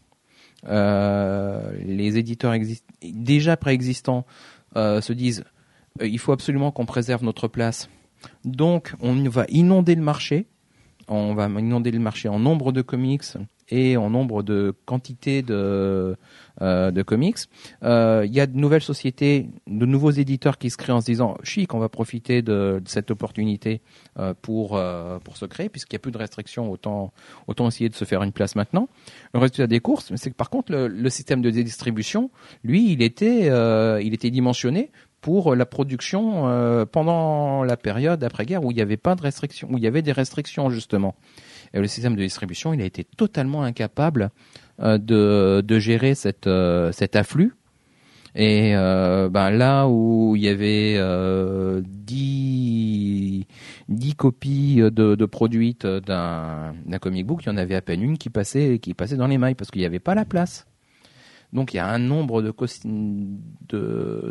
les 0.65 2.19
éditeurs 2.19 2.55
déjà 3.03 3.57
préexistants 3.57 4.27
euh, 4.77 5.01
se 5.01 5.13
disent 5.13 5.45
euh, 6.01 6.07
il 6.07 6.19
faut 6.19 6.33
absolument 6.33 6.71
qu'on 6.71 6.87
préserve 6.87 7.25
notre 7.25 7.49
place. 7.49 7.89
Donc 8.45 8.95
on 9.01 9.15
va 9.29 9.47
inonder 9.49 9.95
le 9.95 10.03
marché 10.03 10.47
on 11.09 11.35
va 11.35 11.47
inonder 11.47 11.91
le 11.91 11.99
marché 11.99 12.29
en 12.29 12.39
nombre 12.39 12.71
de 12.71 12.83
comics 12.83 13.25
et 13.71 13.97
en 13.97 14.11
nombre 14.11 14.43
de 14.43 14.75
quantité 14.85 15.43
de, 15.43 16.17
euh, 16.63 16.91
de 16.91 17.03
comics. 17.03 17.39
Euh, 17.83 18.25
Il 18.27 18.35
y 18.35 18.41
a 18.41 18.47
de 18.47 18.57
nouvelles 18.57 18.83
sociétés, 18.83 19.49
de 19.67 19.87
nouveaux 19.87 20.11
éditeurs 20.11 20.59
qui 20.59 20.71
se 20.71 20.77
créent 20.77 20.93
en 20.93 21.01
se 21.01 21.07
disant 21.07 21.37
chic, 21.43 21.73
on 21.75 21.79
va 21.79 21.89
profiter 21.89 22.43
de, 22.43 22.83
cette 22.87 23.11
opportunité 23.11 23.81
euh, 24.19 24.35
pour 24.43 24.81
pour 25.25 25.37
se 25.37 25.47
créer, 25.47 25.69
puisqu'il 25.69 25.95
n'y 25.95 25.99
a 25.99 26.01
plus 26.01 26.13
de 26.13 26.19
restrictions, 26.19 26.71
autant 26.71 27.13
autant 27.47 27.69
essayer 27.69 27.89
de 27.89 27.95
se 27.95 28.05
faire 28.05 28.23
une 28.23 28.33
place 28.33 28.57
maintenant. 28.57 28.89
Le 29.35 29.41
résultat 29.41 29.67
des 29.67 29.81
courses, 29.81 30.13
c'est 30.17 30.31
que 30.31 30.37
par 30.37 30.51
contre 30.51 30.73
le, 30.73 31.11
système 31.11 31.43
de 31.43 31.51
distribution, 31.51 32.31
lui, 32.65 32.93
il 32.93 33.03
était 33.03 33.47
il 34.03 34.15
était 34.15 34.31
dimensionné 34.31 34.91
pour 35.21 35.55
la 35.55 35.67
production 35.67 36.87
pendant 36.93 37.65
la 37.65 37.77
période 37.77 38.23
après-guerre 38.25 38.65
où 38.65 38.71
il 38.71 38.75
n'y 38.75 38.83
avait 38.83 38.97
pas 38.97 39.15
de 39.15 39.23
restrictions, 39.23 39.69
où 39.71 39.79
il 39.79 39.85
y 39.85 39.87
avait 39.87 40.03
des 40.03 40.13
restrictions 40.13 40.71
justement. 40.71 41.15
Et 41.73 41.81
le 41.81 41.87
système 41.87 42.17
de 42.17 42.23
distribution, 42.23 42.73
il 42.73 42.83
a 42.83 42.85
été 42.85 43.05
totalement 43.05 43.63
incapable 43.63 44.31
euh, 44.81 44.99
de, 44.99 45.63
de 45.65 45.79
gérer 45.79 46.15
cette, 46.15 46.47
euh, 46.47 46.93
cet 46.93 47.17
afflux. 47.17 47.55
Et 48.35 48.77
euh, 48.77 49.29
ben 49.29 49.51
là 49.51 49.89
où 49.89 50.37
il 50.37 50.43
y 50.43 50.49
avait 50.49 50.95
euh, 50.99 51.83
10, 51.85 53.45
10 53.89 54.15
copies 54.15 54.77
de, 54.77 54.91
de 54.91 55.25
produites 55.25 55.85
d'un 55.85 56.73
d'un 56.87 56.99
comic 56.99 57.27
book, 57.27 57.43
il 57.45 57.49
y 57.49 57.51
en 57.51 57.57
avait 57.57 57.75
à 57.75 57.83
peine 57.83 58.03
une 58.03 58.19
qui 58.19 58.31
passait, 58.31 58.79
qui 58.79 58.95
passait 58.95 59.17
dans 59.17 59.27
les 59.27 59.37
mailles 59.37 59.57
parce 59.57 59.73
qu'il 59.73 59.81
n'y 59.81 59.87
avait 59.87 59.99
pas 59.99 60.15
la 60.15 60.25
place. 60.25 60.67
Donc 61.53 61.75
il 61.75 61.79
y 61.79 61.81
a 61.81 61.89
un 61.89 61.99
nombre 61.99 62.43
de, 62.43 62.53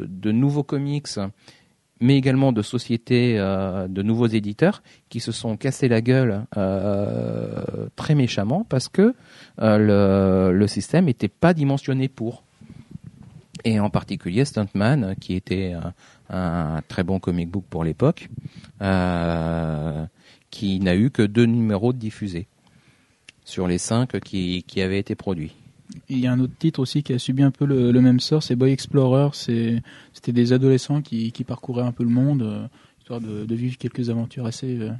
de 0.07 0.31
nouveaux 0.31 0.63
comics, 0.63 1.07
mais 1.99 2.15
également 2.15 2.51
de 2.51 2.61
sociétés, 2.61 3.35
euh, 3.37 3.87
de 3.87 4.01
nouveaux 4.01 4.27
éditeurs 4.27 4.81
qui 5.09 5.19
se 5.19 5.31
sont 5.31 5.57
cassés 5.57 5.87
la 5.87 6.01
gueule 6.01 6.45
euh, 6.57 7.87
très 7.95 8.15
méchamment 8.15 8.65
parce 8.67 8.87
que 8.87 9.15
euh, 9.61 10.51
le, 10.51 10.67
système 10.67 11.05
n'était 11.05 11.27
pas 11.27 11.53
dimensionné 11.53 12.07
pour. 12.07 12.43
Et 13.65 13.79
en 13.79 13.89
particulier 13.89 14.45
Stuntman, 14.45 15.15
qui 15.19 15.35
était 15.35 15.75
un, 16.29 16.81
très 16.87 17.03
bon 17.03 17.19
comic 17.19 17.49
book 17.49 17.65
pour 17.69 17.83
l'époque, 17.83 18.29
euh, 18.81 20.05
qui 20.49 20.79
n'a 20.79 20.95
eu 20.95 21.09
que 21.09 21.23
deux 21.23 21.45
numéros 21.45 21.91
diffusés 21.91 22.47
sur 23.43 23.67
les 23.67 23.79
cinq 23.79 24.17
qui 24.21 24.81
avaient 24.81 24.99
été 24.99 25.15
produits. 25.15 25.55
Il 26.07 26.19
y 26.19 26.27
a 26.27 26.31
un 26.31 26.39
autre 26.39 26.53
titre 26.59 26.79
aussi 26.79 27.01
qui 27.03 27.13
a 27.13 27.19
subi 27.19 27.41
un 27.43 27.51
peu 27.51 27.65
le, 27.65 27.91
le 27.91 28.01
même 28.01 28.19
sort, 28.19 28.43
c'est 28.43 28.55
Boy 28.55 28.71
Explorer. 28.71 29.29
C'était 29.33 30.31
des 30.31 30.53
adolescents 30.53 31.01
qui, 31.01 31.31
qui 31.31 31.43
parcouraient 31.43 31.83
un 31.85 31.91
peu 31.91 32.03
le 32.03 32.09
monde, 32.11 32.41
euh, 32.43 32.67
histoire 32.99 33.21
de, 33.21 33.45
de 33.45 33.55
vivre 33.55 33.77
quelques 33.77 34.09
aventures 34.11 34.45
assez, 34.45 34.77
euh, 34.79 34.91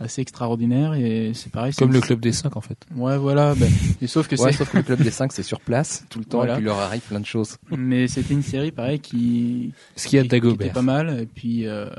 assez 0.00 0.22
extraordinaire 0.22 0.94
et 0.94 1.32
c'est 1.34 1.52
pareil. 1.52 1.74
Comme 1.74 1.92
le 1.92 2.00
club 2.00 2.20
des 2.20 2.32
5 2.32 2.56
en 2.56 2.60
fait. 2.62 2.78
Ouais, 2.96 3.18
voilà. 3.18 3.54
ben, 3.54 3.70
et 4.00 4.06
sauf 4.06 4.26
que 4.26 4.36
Ouais, 4.40 4.52
sauf 4.52 4.70
que 4.70 4.78
le 4.78 4.82
club 4.82 5.02
des 5.02 5.10
5 5.10 5.32
c'est 5.32 5.42
sur 5.42 5.60
place 5.60 6.06
tout 6.08 6.18
le 6.18 6.24
temps 6.24 6.38
Voilà. 6.38 6.54
et 6.54 6.56
puis 6.56 6.62
il 6.62 6.66
leur 6.66 6.78
arrive 6.78 7.02
plein 7.02 7.20
de 7.20 7.26
choses. 7.26 7.58
mais 7.70 8.08
c'était 8.08 8.32
une 8.34 8.42
série 8.42 8.72
pareil 8.72 9.00
qui, 9.00 9.72
Ce 9.96 10.08
qu'il 10.08 10.16
y 10.16 10.20
a 10.20 10.22
qui- 10.22 10.40
qui 10.40 10.48
était 10.54 10.70
pas 10.70 10.80
mal 10.82 11.20
et 11.20 11.26
puis 11.26 11.66
euh, 11.66 11.90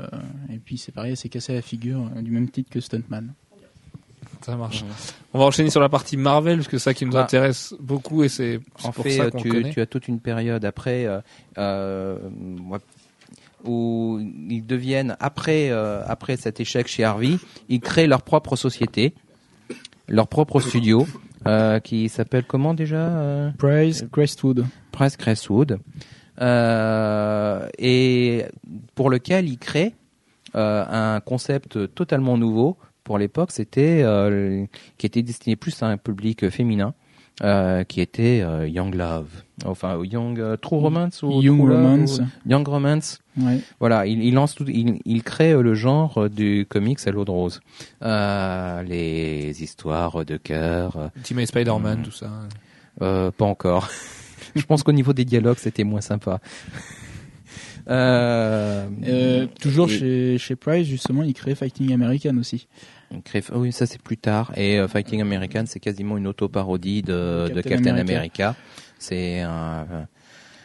et 0.52 0.58
puis 0.58 0.76
c'est 0.76 0.92
pareil, 0.92 1.16
c'est 1.16 1.28
cassé 1.28 1.54
la 1.54 1.62
figure 1.62 2.10
du 2.20 2.32
même 2.32 2.48
titre 2.50 2.68
que 2.70 2.80
Stuntman. 2.80 3.32
Ça 4.44 4.56
marche. 4.56 4.84
On 5.32 5.38
va 5.38 5.46
enchaîner 5.46 5.70
sur 5.70 5.80
la 5.80 5.88
partie 5.88 6.18
Marvel 6.18 6.58
parce 6.58 6.68
que 6.68 6.76
c'est 6.76 6.84
ça 6.84 6.94
qui 6.94 7.06
nous 7.06 7.12
Bah. 7.12 7.22
intéresse 7.22 7.74
beaucoup 7.80 8.22
et 8.24 8.28
c'est 8.28 8.60
pour 8.94 8.94
fait, 9.04 9.10
ça 9.16 9.22
euh, 9.24 9.30
qu'on 9.30 9.38
tu, 9.38 9.48
connaît. 9.48 9.70
tu 9.70 9.80
as 9.80 9.86
toute 9.86 10.06
une 10.06 10.20
période 10.20 10.64
après 10.66 11.06
euh, 11.06 11.20
euh, 11.56 12.18
où 13.64 14.20
ils 14.50 14.64
deviennent 14.66 15.16
après 15.20 15.70
euh, 15.70 16.02
après 16.06 16.36
cet 16.36 16.60
échec 16.60 16.86
chez 16.86 17.04
Harvey, 17.04 17.38
ils 17.70 17.80
créent 17.80 18.06
leur 18.06 18.22
propre 18.22 18.56
société, 18.56 19.14
leur 20.08 20.28
propre 20.28 20.60
studio 20.60 21.06
euh, 21.46 21.80
qui 21.80 22.08
s'appelle 22.10 22.44
comment 22.44 22.74
déjà 22.74 22.96
euh, 22.96 23.50
Price 23.56 24.04
Crestwood. 24.12 24.66
Press 24.92 25.16
Crestwood, 25.16 25.78
euh, 26.40 27.68
et 27.78 28.44
pour 28.94 29.08
lequel 29.10 29.48
il 29.48 29.58
crée 29.58 29.94
euh, 30.54 30.84
un 30.88 31.20
concept 31.20 31.94
totalement 31.94 32.36
nouveau. 32.36 32.76
Pour 33.04 33.18
l'époque, 33.18 33.50
c'était 33.52 34.00
euh, 34.02 34.64
qui 34.98 35.06
était 35.06 35.22
destiné 35.22 35.56
plus 35.56 35.82
à 35.82 35.86
un 35.88 35.96
public 35.98 36.48
féminin, 36.50 36.94
euh, 37.42 37.84
qui 37.84 38.00
était 38.00 38.40
euh, 38.42 38.66
Young 38.66 38.94
Love, 38.94 39.28
enfin 39.66 40.00
Young 40.04 40.38
euh, 40.40 40.56
True 40.56 40.78
Romance 40.78 41.22
ou 41.22 41.42
Young 41.42 41.58
True 41.58 41.68
Love 41.68 41.82
Romance. 41.82 42.18
ou- 42.20 42.48
Young 42.50 42.66
Romance. 42.66 43.18
Ouais. 43.36 43.58
Voilà, 43.80 44.06
il, 44.06 44.22
il 44.22 44.32
lance 44.34 44.54
tout, 44.54 44.64
il, 44.68 45.00
il 45.04 45.22
crée 45.22 45.52
euh, 45.52 45.60
le 45.62 45.74
genre 45.74 46.16
euh, 46.16 46.28
du 46.28 46.64
comics 46.68 46.98
à 47.06 47.10
l'eau 47.10 47.24
de 47.24 47.30
rose, 47.30 47.60
Euh, 48.02 48.82
les 48.84 49.62
histoires 49.62 50.24
de 50.24 50.36
cœur. 50.36 50.96
euh, 50.96 51.08
Ultimate 51.16 51.46
Spider-Man, 51.48 52.02
tout 52.04 52.10
ça. 52.12 52.30
euh, 53.02 53.30
pas 53.30 53.44
encore. 53.44 53.88
Je 54.54 54.62
pense 54.64 54.82
qu'au 54.82 54.92
niveau 54.92 55.12
des 55.12 55.24
dialogues, 55.24 55.58
c'était 55.58 55.84
moins 55.84 56.00
sympa. 56.00 56.38
Euh, 57.88 58.86
Euh, 59.06 59.46
toujours 59.60 59.88
et- 59.90 59.98
chez 59.98 60.38
chez 60.38 60.56
Price 60.56 60.86
justement, 60.86 61.22
il 61.22 61.34
crée 61.34 61.54
Fighting 61.54 61.92
American 61.92 62.36
aussi. 62.38 62.66
il 63.12 63.22
crée- 63.22 63.42
oui, 63.54 63.72
ça 63.72 63.86
c'est 63.86 64.00
plus 64.00 64.16
tard. 64.16 64.52
Et 64.56 64.78
euh, 64.78 64.88
Fighting 64.88 65.20
American, 65.20 65.64
c'est 65.66 65.80
quasiment 65.80 66.16
une 66.16 66.26
auto-parodie 66.26 67.02
de, 67.02 67.48
de 67.54 67.60
Captain 67.60 67.90
America. 67.96 68.14
America. 68.16 68.56
C'est 68.98 69.40
un, 69.40 69.86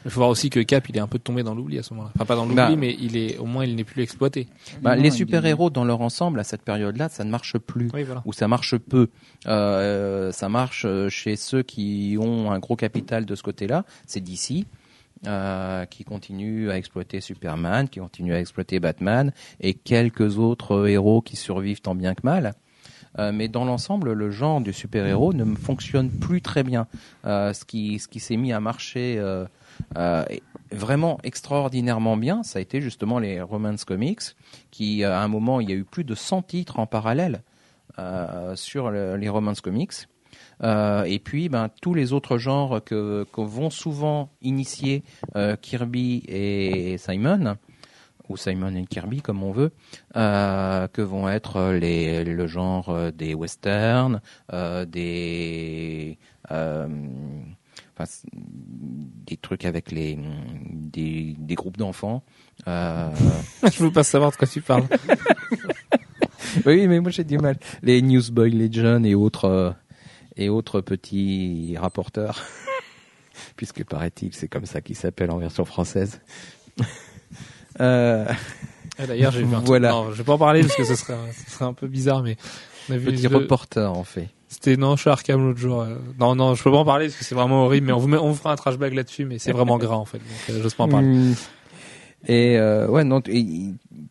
Il 0.05 0.11
faut 0.11 0.21
voir 0.21 0.29
aussi 0.29 0.49
que 0.49 0.61
Cap, 0.61 0.87
il 0.87 0.95
est 0.95 1.01
un 1.01 1.07
peu 1.07 1.19
tombé 1.19 1.43
dans 1.43 1.53
l'oubli 1.53 1.77
à 1.77 1.83
ce 1.83 1.93
moment-là. 1.93 2.13
Enfin, 2.15 2.25
pas 2.25 2.35
dans 2.37 2.43
l'oubli, 2.45 2.55
Bah. 2.55 2.73
mais 2.77 2.95
il 3.01 3.17
est, 3.17 3.37
au 3.37 3.45
moins, 3.45 3.65
il 3.65 3.75
n'est 3.75 3.83
plus 3.83 4.01
exploité. 4.01 4.47
bah, 4.81 4.95
Non, 4.95 5.01
les 5.03 5.11
super-héros 5.11 5.69
dans 5.69 5.83
leur 5.83 5.99
ensemble 5.99 6.39
à 6.39 6.45
cette 6.45 6.61
période-là, 6.61 7.09
ça 7.09 7.25
ne 7.25 7.29
marche 7.29 7.57
plus. 7.57 7.89
Oui, 7.93 8.03
voilà. 8.03 8.21
ou 8.25 8.31
ça 8.31 8.47
marche 8.47 8.77
peu. 8.77 9.09
Euh, 9.47 10.31
ça 10.31 10.47
marche 10.47 10.85
euh, 10.85 11.09
chez 11.09 11.35
ceux 11.35 11.63
qui 11.63 12.17
ont 12.17 12.49
un 12.49 12.59
gros 12.59 12.77
capital 12.77 13.25
de 13.25 13.35
ce 13.35 13.43
côté-là. 13.43 13.83
C'est 14.07 14.21
DC. 14.21 14.65
Euh, 15.27 15.85
qui 15.85 16.03
continue 16.03 16.69
à 16.71 16.77
exploiter 16.77 17.21
Superman, 17.21 17.89
qui 17.89 17.99
continue 17.99 18.33
à 18.33 18.39
exploiter 18.39 18.79
Batman 18.79 19.31
et 19.59 19.73
quelques 19.73 20.37
autres 20.37 20.87
héros 20.87 21.21
qui 21.21 21.35
survivent 21.35 21.81
tant 21.81 21.95
bien 21.95 22.13
que 22.15 22.21
mal. 22.23 22.53
Euh, 23.17 23.31
mais 23.33 23.47
dans 23.47 23.65
l'ensemble, 23.65 24.13
le 24.13 24.29
genre 24.31 24.61
du 24.61 24.71
super-héros 24.71 25.33
ne 25.33 25.55
fonctionne 25.55 26.09
plus 26.09 26.41
très 26.41 26.63
bien. 26.63 26.87
Euh, 27.25 27.53
ce 27.53 27.65
qui, 27.65 27.99
ce 27.99 28.07
qui 28.07 28.19
s'est 28.19 28.37
mis 28.37 28.53
à 28.53 28.59
marcher 28.59 29.19
vraiment 30.71 31.17
extraordinairement 31.23 32.15
bien, 32.17 32.43
ça 32.43 32.59
a 32.59 32.61
été 32.61 32.79
justement 32.81 33.17
les 33.19 33.41
Romance 33.41 33.85
Comics, 33.85 34.21
qui 34.71 35.03
à 35.03 35.19
un 35.21 35.27
moment, 35.27 35.59
il 35.59 35.69
y 35.69 35.73
a 35.73 35.75
eu 35.75 35.83
plus 35.83 36.03
de 36.03 36.13
100 36.15 36.43
titres 36.43 36.79
en 36.79 36.85
parallèle 36.85 37.41
sur 38.55 38.91
le- 38.91 39.17
les 39.17 39.29
Romance 39.29 39.61
Comics. 39.61 39.93
Euh, 40.63 41.03
et 41.03 41.19
puis, 41.19 41.49
ben, 41.49 41.69
tous 41.81 41.93
les 41.93 42.13
autres 42.13 42.37
genres 42.37 42.83
que, 42.83 43.25
que 43.31 43.41
vont 43.41 43.69
souvent 43.69 44.29
initier 44.41 45.03
euh, 45.35 45.55
Kirby 45.55 46.23
et 46.27 46.97
Simon, 46.97 47.55
ou 48.27 48.37
Simon 48.37 48.75
et 48.75 48.85
Kirby 48.85 49.21
comme 49.21 49.43
on 49.43 49.51
veut, 49.51 49.71
euh, 50.15 50.87
que 50.87 51.01
vont 51.01 51.29
être 51.29 51.71
les, 51.71 52.23
le 52.23 52.47
genre 52.47 53.11
des 53.11 53.33
westerns, 53.33 54.21
des, 54.87 56.17
trucs 59.41 59.65
avec 59.65 59.91
les, 59.91 60.17
des, 60.69 61.35
des 61.37 61.55
groupes 61.55 61.77
d'enfants. 61.77 62.23
Euh, 62.67 63.09
Je 63.73 63.83
veux 63.83 63.91
pas 63.91 64.03
savoir 64.03 64.31
de 64.31 64.35
quoi 64.35 64.47
tu 64.47 64.61
parles. 64.61 64.85
oui, 66.65 66.87
mais 66.87 66.99
moi 66.99 67.11
j'ai 67.11 67.23
du 67.23 67.37
mal. 67.37 67.57
Les 67.81 68.01
Newsboy 68.01 68.51
Legion 68.51 69.03
et 69.03 69.15
autres 69.15 69.75
et 70.39 70.49
autres 70.49 70.81
petits 70.81 71.75
rapporteurs, 71.79 72.43
puisque 73.55 73.83
paraît-il 73.83 74.33
c'est 74.33 74.47
comme 74.47 74.65
ça 74.65 74.81
qu'ils 74.81 74.95
s'appellent 74.95 75.31
en 75.31 75.37
version 75.37 75.65
française. 75.65 76.19
euh, 77.81 78.25
Et 79.01 79.07
D'ailleurs, 79.07 79.31
j'ai 79.31 79.43
vu 79.43 79.47
un 79.53 79.57
truc- 79.57 79.67
Voilà. 79.67 79.91
Non, 79.91 80.11
je 80.11 80.17
vais 80.17 80.23
pas 80.23 80.33
en 80.33 80.37
parler 80.37 80.61
parce 80.61 80.75
que 80.75 80.83
ce 80.83 80.95
serait, 80.95 81.15
ce 81.45 81.51
serait 81.51 81.65
un 81.65 81.73
peu 81.73 81.87
bizarre, 81.87 82.23
mais 82.23 82.37
on 82.89 82.93
a 82.93 82.97
vu 82.97 83.11
petit 83.11 83.27
le- 83.27 83.37
reporter 83.37 83.91
en 83.91 84.03
fait. 84.03 84.29
C'était 84.47 84.77
non, 84.77 84.95
chez 84.95 85.11
Arkham 85.11 85.45
l'autre 85.45 85.59
jour. 85.59 85.81
euh, 85.81 85.95
Non, 86.19 86.33
non, 86.35 86.55
je 86.55 86.63
peux 86.63 86.71
pas 86.71 86.77
en 86.77 86.85
parler 86.85 87.05
parce 87.05 87.17
que 87.19 87.23
c'est 87.23 87.35
vraiment 87.35 87.65
horrible. 87.65 87.85
Mais 87.85 87.93
on 87.93 87.99
vous, 87.99 88.07
met- 88.07 88.17
on 88.17 88.29
vous 88.31 88.35
fera 88.35 88.51
un 88.51 88.55
trash 88.55 88.77
bag 88.77 88.93
là-dessus, 88.95 89.25
mais 89.25 89.37
c'est 89.37 89.51
vraiment 89.51 89.77
gras 89.77 89.95
en 89.97 90.05
fait. 90.05 90.17
Donc, 90.17 90.27
euh, 90.49 90.61
j'ose 90.63 90.73
pas 90.73 90.85
en 90.85 90.89
parler. 90.89 91.07
Et 92.27 92.57
euh, 92.57 92.87
ouais, 92.87 93.03
non, 93.05 93.21
et, 93.27 93.45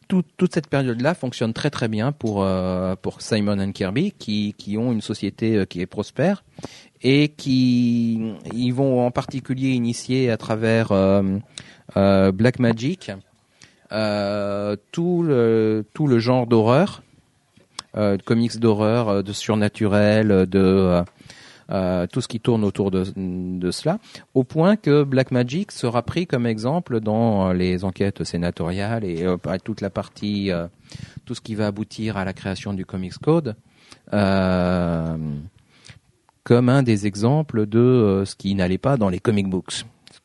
tout- 0.09 0.25
toute 0.39 0.55
cette 0.55 0.69
période-là 0.69 1.15
fonctionne 1.15 1.53
très 1.53 1.69
très 1.71 1.89
bien 1.89 2.11
pour 2.13 2.43
euh, 2.43 2.97
pour 2.97 3.21
Simon 3.21 3.59
and 3.61 3.73
Kirby 3.73 4.13
qui 4.19 4.55
qui 4.57 4.79
ont 4.79 4.93
une 4.93 5.03
société 5.03 5.57
euh, 5.57 5.65
qui 5.67 5.81
est 5.83 5.87
prospère 5.87 6.43
et 7.03 7.29
qui 7.29 8.33
ils 8.55 8.71
vont 8.73 9.05
en 9.05 9.11
particulier 9.11 9.69
initier 9.71 10.31
à 10.31 10.37
travers 10.39 10.89
euh, 10.93 11.39
Black 12.33 12.59
Magic 12.59 13.13
tout 14.93 15.23
le 15.23 15.85
tout 15.95 16.07
le 16.07 16.19
genre 16.19 16.47
d'horreur, 16.47 17.03
de 17.95 18.21
comics 18.23 18.59
d'horreur, 18.59 19.23
de 19.23 19.33
surnaturel, 19.33 20.47
de 20.47 21.03
euh, 21.71 22.07
tout 22.07 22.21
ce 22.21 22.29
qui 22.29 22.41
tourne 22.41 22.64
autour 22.64 22.91
de, 22.91 23.05
de 23.16 23.71
cela, 23.71 23.99
au 24.35 24.45
point 24.45 24.77
que 24.77 25.03
Black 25.03 25.31
Magic 25.31 25.73
sera 25.73 26.03
pris 26.03 26.27
comme 26.27 26.47
exemple 26.47 27.01
dans 27.01 27.49
euh, 27.49 27.53
les 27.53 27.85
enquêtes 27.85 28.25
sénatoriales 28.25 29.05
et 29.05 29.25
euh, 29.25 29.37
toute 29.62 29.81
la 29.81 29.91
partie, 29.91 30.51
euh, 30.51 30.66
tout 31.25 31.35
ce 31.35 31.41
qui 31.41 31.55
va 31.55 31.66
aboutir 31.66 32.16
à 32.16 32.25
la 32.25 32.33
création 32.33 32.73
du 32.73 32.87
Comics 32.87 33.19
Code, 33.19 33.57
euh, 34.12 35.16
comme 36.45 36.69
un 36.69 36.83
des 36.83 37.07
exemples 37.07 37.66
de 37.66 38.23
ce 38.25 38.35
qui 38.35 38.55
n'allait 38.55 38.79
pas 38.79 38.97
dans 38.97 39.11
les 39.11 39.19
comic 39.19 39.49
books, 39.49 39.85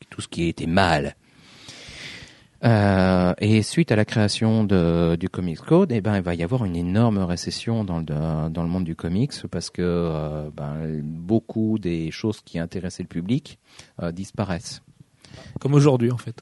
tout 0.10 0.22
ce 0.22 0.28
qui 0.28 0.48
était 0.48 0.68
mal. 0.68 1.16
Euh, 2.64 3.34
et 3.39 3.61
suite 3.61 3.91
à 3.91 3.95
la 3.97 4.05
création 4.05 4.64
de, 4.64 5.18
du 5.18 5.28
Comics 5.28 5.59
Code, 5.59 5.91
eh 5.91 5.99
ben, 5.99 6.16
il 6.16 6.22
va 6.22 6.34
y 6.34 6.43
avoir 6.43 6.64
une 6.64 6.76
énorme 6.78 7.18
récession 7.18 7.84
dans 7.84 7.99
le, 7.99 8.05
dans 8.49 8.64
le 8.64 8.70
monde 8.70 8.86
du 8.86 8.95
comics 8.95 9.34
parce 9.51 9.70
que 9.70 9.82
euh, 9.82 10.49
ben, 10.55 11.01
beaucoup 11.03 11.78
des 11.78 12.09
choses 12.11 12.39
qui 12.45 12.59
intéressaient 12.59 13.03
le 13.03 13.09
public 13.09 13.59
euh, 14.01 14.11
disparaissent. 14.14 14.82
Comme 15.59 15.74
aujourd'hui 15.74 16.11
en 16.11 16.18
fait. 16.18 16.41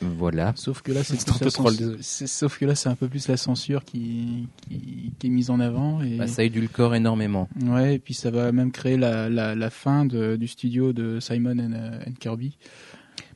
Voilà. 0.00 0.52
Sauf 0.54 0.80
que 0.80 0.92
là, 0.92 1.02
c'est 1.02 1.28
un 1.28 1.34
peu 1.34 1.44
la 1.46 1.50
troll, 1.50 1.72
cens- 1.72 1.78
désolé. 1.78 1.98
c'est- 2.02 2.28
Sauf 2.28 2.56
que 2.56 2.64
là, 2.66 2.76
c'est 2.76 2.88
un 2.88 2.94
peu 2.94 3.08
plus 3.08 3.26
la 3.26 3.36
censure 3.36 3.84
qui, 3.84 4.46
qui, 4.68 5.12
qui 5.18 5.26
est 5.26 5.30
mise 5.30 5.50
en 5.50 5.58
avant. 5.58 6.00
Et, 6.02 6.16
Bah, 6.18 6.28
ça 6.28 6.44
édulcore 6.44 6.94
énormément. 6.94 7.48
ouais, 7.66 7.96
et 7.96 7.98
puis 7.98 8.14
ça 8.14 8.30
va 8.30 8.52
même 8.52 8.70
créer 8.70 8.96
la, 8.96 9.28
la, 9.28 9.56
la 9.56 9.70
fin 9.70 10.04
de, 10.04 10.36
du 10.36 10.46
studio 10.46 10.92
de 10.92 11.18
Simon 11.18 11.58
and, 11.58 11.72
euh, 11.72 11.98
and 12.06 12.12
Kirby. 12.20 12.56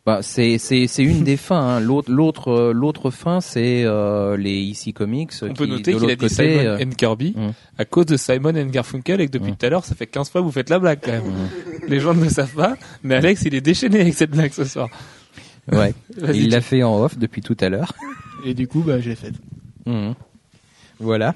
Bah, 0.05 0.19
c'est 0.21 0.59
c'est 0.59 0.89
c'est 0.89 1.05
une 1.05 1.23
des 1.23 1.37
fins. 1.37 1.77
hein. 1.77 1.81
L'autre 1.81 2.11
l'autre 2.11 2.49
euh, 2.49 2.73
l'autre 2.73 3.11
fin, 3.13 3.41
c'est 3.41 3.85
euh, 3.85 4.37
les 4.37 4.71
EC 4.73 4.93
Comics. 4.93 5.31
On 5.43 5.49
qui, 5.49 5.55
peut 5.55 5.67
noter 5.67 5.93
de 5.93 5.99
qu'il 5.99 6.07
a 6.07 6.09
l'autre 6.15 6.27
dit 6.27 6.35
côté, 6.35 6.35
Simon 6.59 6.65
euh, 6.67 6.85
and 6.85 6.91
Kirby 6.97 7.35
Mm. 7.37 7.51
à 7.79 7.85
cause 7.85 8.07
de 8.07 8.17
Simon 8.17 8.49
and 8.57 8.67
Garfunkel 8.67 9.21
et 9.21 9.27
que 9.29 9.33
depuis 9.33 9.53
Mm. 9.53 9.57
tout 9.57 9.67
à 9.67 9.69
l'heure, 9.71 9.85
ça 9.85 9.95
fait 9.95 10.09
15 10.09 10.29
fois 10.31 10.41
que 10.41 10.47
vous 10.47 10.51
faites 10.53 10.71
la 10.71 10.81
blague 10.81 10.99
quand 11.05 11.13
même. 11.13 11.23
Mm. 11.23 11.87
Les 11.89 12.01
gens 12.01 12.15
ne 12.15 12.25
le 12.25 12.31
savent 12.31 12.53
pas, 12.55 12.77
mais 13.05 13.15
Alex, 13.15 13.43
il 13.45 13.55
est 13.55 13.61
déchaîné 13.61 14.01
avec 14.01 14.15
cette 14.15 14.33
blague 14.33 14.53
ce 14.53 14.65
soir. 14.65 14.89
ouais. 15.71 15.95
Il 16.35 16.51
l'a 16.51 16.61
fait 16.61 16.83
en 16.83 17.01
off 17.01 17.17
depuis 17.17 17.41
tout 17.41 17.57
à 17.61 17.69
l'heure. 17.69 17.93
Et 18.45 18.55
du 18.55 18.67
coup, 18.67 18.81
bah, 18.81 18.99
je 19.01 19.11
l'ai 19.11 19.15
faite. 19.17 19.35
Voilà. 20.99 21.35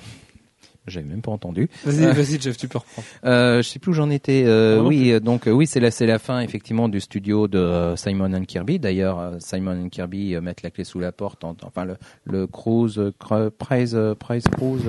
J'avais 0.86 1.06
même 1.06 1.22
pas 1.22 1.32
entendu. 1.32 1.68
Vas-y, 1.84 2.04
Euh. 2.04 2.12
vas-y, 2.12 2.40
Jeff, 2.40 2.56
tu 2.56 2.68
peux 2.68 2.78
reprendre. 2.78 3.06
Euh, 3.24 3.62
je 3.62 3.68
sais 3.68 3.78
plus 3.78 3.90
où 3.90 3.94
j'en 3.94 4.10
étais. 4.10 4.44
Euh, 4.46 4.78
Ah 4.80 4.84
oui, 4.84 5.10
euh, 5.12 5.20
donc 5.20 5.46
euh, 5.46 5.50
oui, 5.50 5.66
c'est 5.66 5.80
la 5.80 5.90
c'est 5.90 6.06
la 6.06 6.18
fin 6.18 6.40
effectivement 6.40 6.88
du 6.88 7.00
studio 7.00 7.48
de 7.48 7.58
euh, 7.58 7.96
Simon 7.96 8.32
and 8.34 8.44
Kirby. 8.44 8.78
D'ailleurs, 8.78 9.32
Simon 9.40 9.84
and 9.84 9.88
Kirby 9.88 10.34
euh, 10.34 10.40
mettent 10.40 10.62
la 10.62 10.70
clé 10.70 10.84
sous 10.84 10.98
la 11.00 11.12
porte. 11.12 11.44
en- 11.44 11.56
enfin, 11.64 11.84
le 11.84 11.96
le 12.24 12.46
Cruise 12.46 13.00
Cru- 13.18 13.50
Prize 13.50 13.94
euh, 13.94 14.14
Prize 14.14 14.44
Cruise 14.44 14.84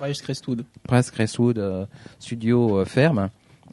Price 0.00 0.22
Crestwood. 0.22 0.64
Prize 0.84 1.10
Crestwood 1.10 1.58
euh, 1.58 1.84
studio 2.20 2.78
euh, 2.78 2.84
ferme. 2.84 3.30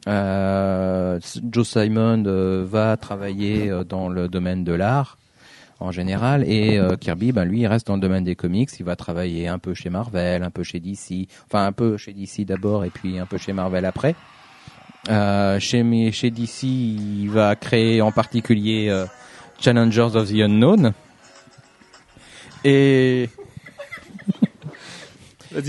Euh, 0.08 1.18
Joe 1.50 1.66
Simon 1.68 2.24
euh, 2.26 2.64
va 2.68 2.96
travailler 2.96 3.70
euh, 3.70 3.84
dans 3.84 4.08
le 4.08 4.28
domaine 4.28 4.62
de 4.64 4.72
l'art. 4.72 5.18
En 5.80 5.90
général. 5.90 6.44
Et 6.48 6.78
euh, 6.78 6.96
Kirby, 6.96 7.32
ben 7.32 7.44
lui, 7.44 7.60
il 7.60 7.66
reste 7.66 7.86
dans 7.86 7.94
le 7.94 8.00
domaine 8.00 8.24
des 8.24 8.36
comics. 8.36 8.70
Il 8.78 8.84
va 8.84 8.96
travailler 8.96 9.48
un 9.48 9.58
peu 9.58 9.74
chez 9.74 9.90
Marvel, 9.90 10.42
un 10.42 10.50
peu 10.50 10.62
chez 10.62 10.80
DC, 10.80 11.28
enfin 11.46 11.66
un 11.66 11.72
peu 11.72 11.96
chez 11.96 12.12
DC 12.12 12.46
d'abord 12.46 12.84
et 12.84 12.90
puis 12.90 13.18
un 13.18 13.26
peu 13.26 13.38
chez 13.38 13.52
Marvel 13.52 13.84
après. 13.84 14.14
Euh, 15.08 15.60
chez 15.60 16.10
chez 16.12 16.30
DC, 16.30 16.62
il 16.64 17.28
va 17.28 17.54
créer 17.54 18.00
en 18.00 18.10
particulier 18.10 18.88
euh, 18.88 19.06
Challengers 19.60 20.10
of 20.14 20.28
the 20.28 20.40
Unknown. 20.40 20.92
Et 22.64 23.28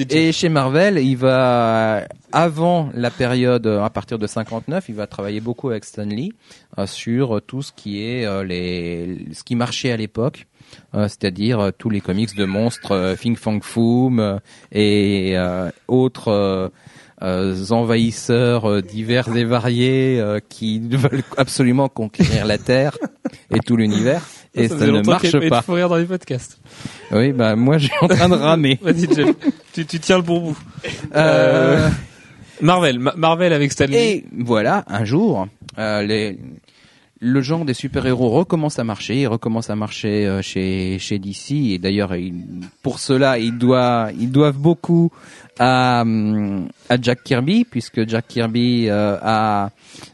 et 0.10 0.32
chez 0.32 0.50
Marvel, 0.50 0.98
il 0.98 1.16
va 1.16 2.04
avant 2.32 2.90
la 2.94 3.10
période 3.12 3.66
à 3.68 3.90
partir 3.90 4.20
de 4.20 4.28
59, 4.28 4.86
il 4.90 4.96
va 4.96 5.08
travailler 5.08 5.40
beaucoup 5.40 5.70
avec 5.70 5.86
Stan 5.86 6.04
Lee 6.04 6.34
euh, 6.78 6.86
sur 6.88 7.42
tout 7.46 7.62
ce 7.62 7.72
qui 7.72 8.04
est 8.04 8.26
euh, 8.26 8.44
les 8.44 9.26
ce 9.34 9.44
qui 9.44 9.56
marchait 9.56 9.92
à 9.92 9.98
l'époque. 9.98 10.48
euh, 10.96 11.08
c'est-à-dire 11.08 11.60
euh, 11.60 11.72
tous 11.78 11.90
les 11.90 12.02
comics 12.02 12.36
de 12.36 12.46
monstres, 12.46 12.92
euh, 12.92 13.16
Fing 13.16 13.36
Fang 13.38 13.60
Foom 13.62 14.20
euh, 14.20 14.38
et 14.72 15.38
euh, 15.38 15.70
autres 15.88 16.28
euh, 16.30 16.68
euh, 17.24 17.56
envahisseurs 17.72 18.70
euh, 18.70 18.82
divers 18.82 19.36
et 19.36 19.44
variés 19.46 20.20
euh, 20.20 20.40
qui 20.50 20.80
veulent 20.92 21.24
absolument 21.38 21.88
conquérir 21.90 22.46
la 22.46 22.58
Terre 22.58 22.98
et 23.56 23.60
tout 23.60 23.78
l'univers. 23.78 24.22
Et 24.54 24.68
ça, 24.68 24.76
ne 24.88 25.02
marche 25.04 25.32
pas. 25.32 25.60
de 25.60 25.64
fou 25.66 25.74
rire 25.74 25.88
dans 25.90 25.98
les 25.98 26.06
podcasts. 26.06 26.60
Oui, 27.12 27.32
bah 27.32 27.56
moi 27.56 27.78
j'ai 27.78 27.92
en 28.02 28.08
train 28.08 28.28
de 28.30 28.34
ramer. 28.36 28.80
Vas-y, 28.82 29.08
tu 29.74 29.86
tiens 30.00 30.18
le 30.18 30.24
bon 30.24 30.42
bout. 30.42 30.58
Marvel, 32.62 33.00
Ma- 33.00 33.14
Marvel 33.16 33.54
avec 33.54 33.72
Stanley. 33.72 34.10
Et 34.18 34.26
voilà, 34.38 34.84
un 34.88 35.06
jour, 35.06 35.48
euh, 35.78 36.34
le 37.20 37.42
genre 37.42 37.66
des 37.66 37.74
super-héros 37.74 38.30
recommence 38.30 38.78
à 38.80 38.84
marcher, 38.84 39.22
il 39.22 39.28
recommence 39.28 39.70
à 39.72 39.76
marcher 39.76 40.26
euh, 40.28 40.42
chez 40.44 41.20
DC 41.20 41.52
et 41.74 41.78
d'ailleurs 41.80 42.16
il- 42.16 42.34
pour 42.84 43.00
cela 43.00 43.40
ils 43.40 43.58
doivent 43.58 44.58
beaucoup 44.58 45.12
à 45.60 46.04
Jack 47.02 47.24
Kirby 47.24 47.66
puisque 47.66 48.08
Jack 48.08 48.28
Kirby 48.28 48.88
euh, 48.90 49.18
a 49.22 49.72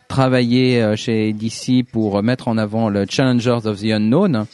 travaillé 0.07 0.93
chez 0.95 1.33
DC 1.33 1.83
pour 1.91 2.23
mettre 2.23 2.47
en 2.47 2.57
avant 2.57 2.87
le 2.87 3.05
Challengers 3.09 3.59
of 3.65 3.81
the 3.81 3.91
Unknown 3.91 4.45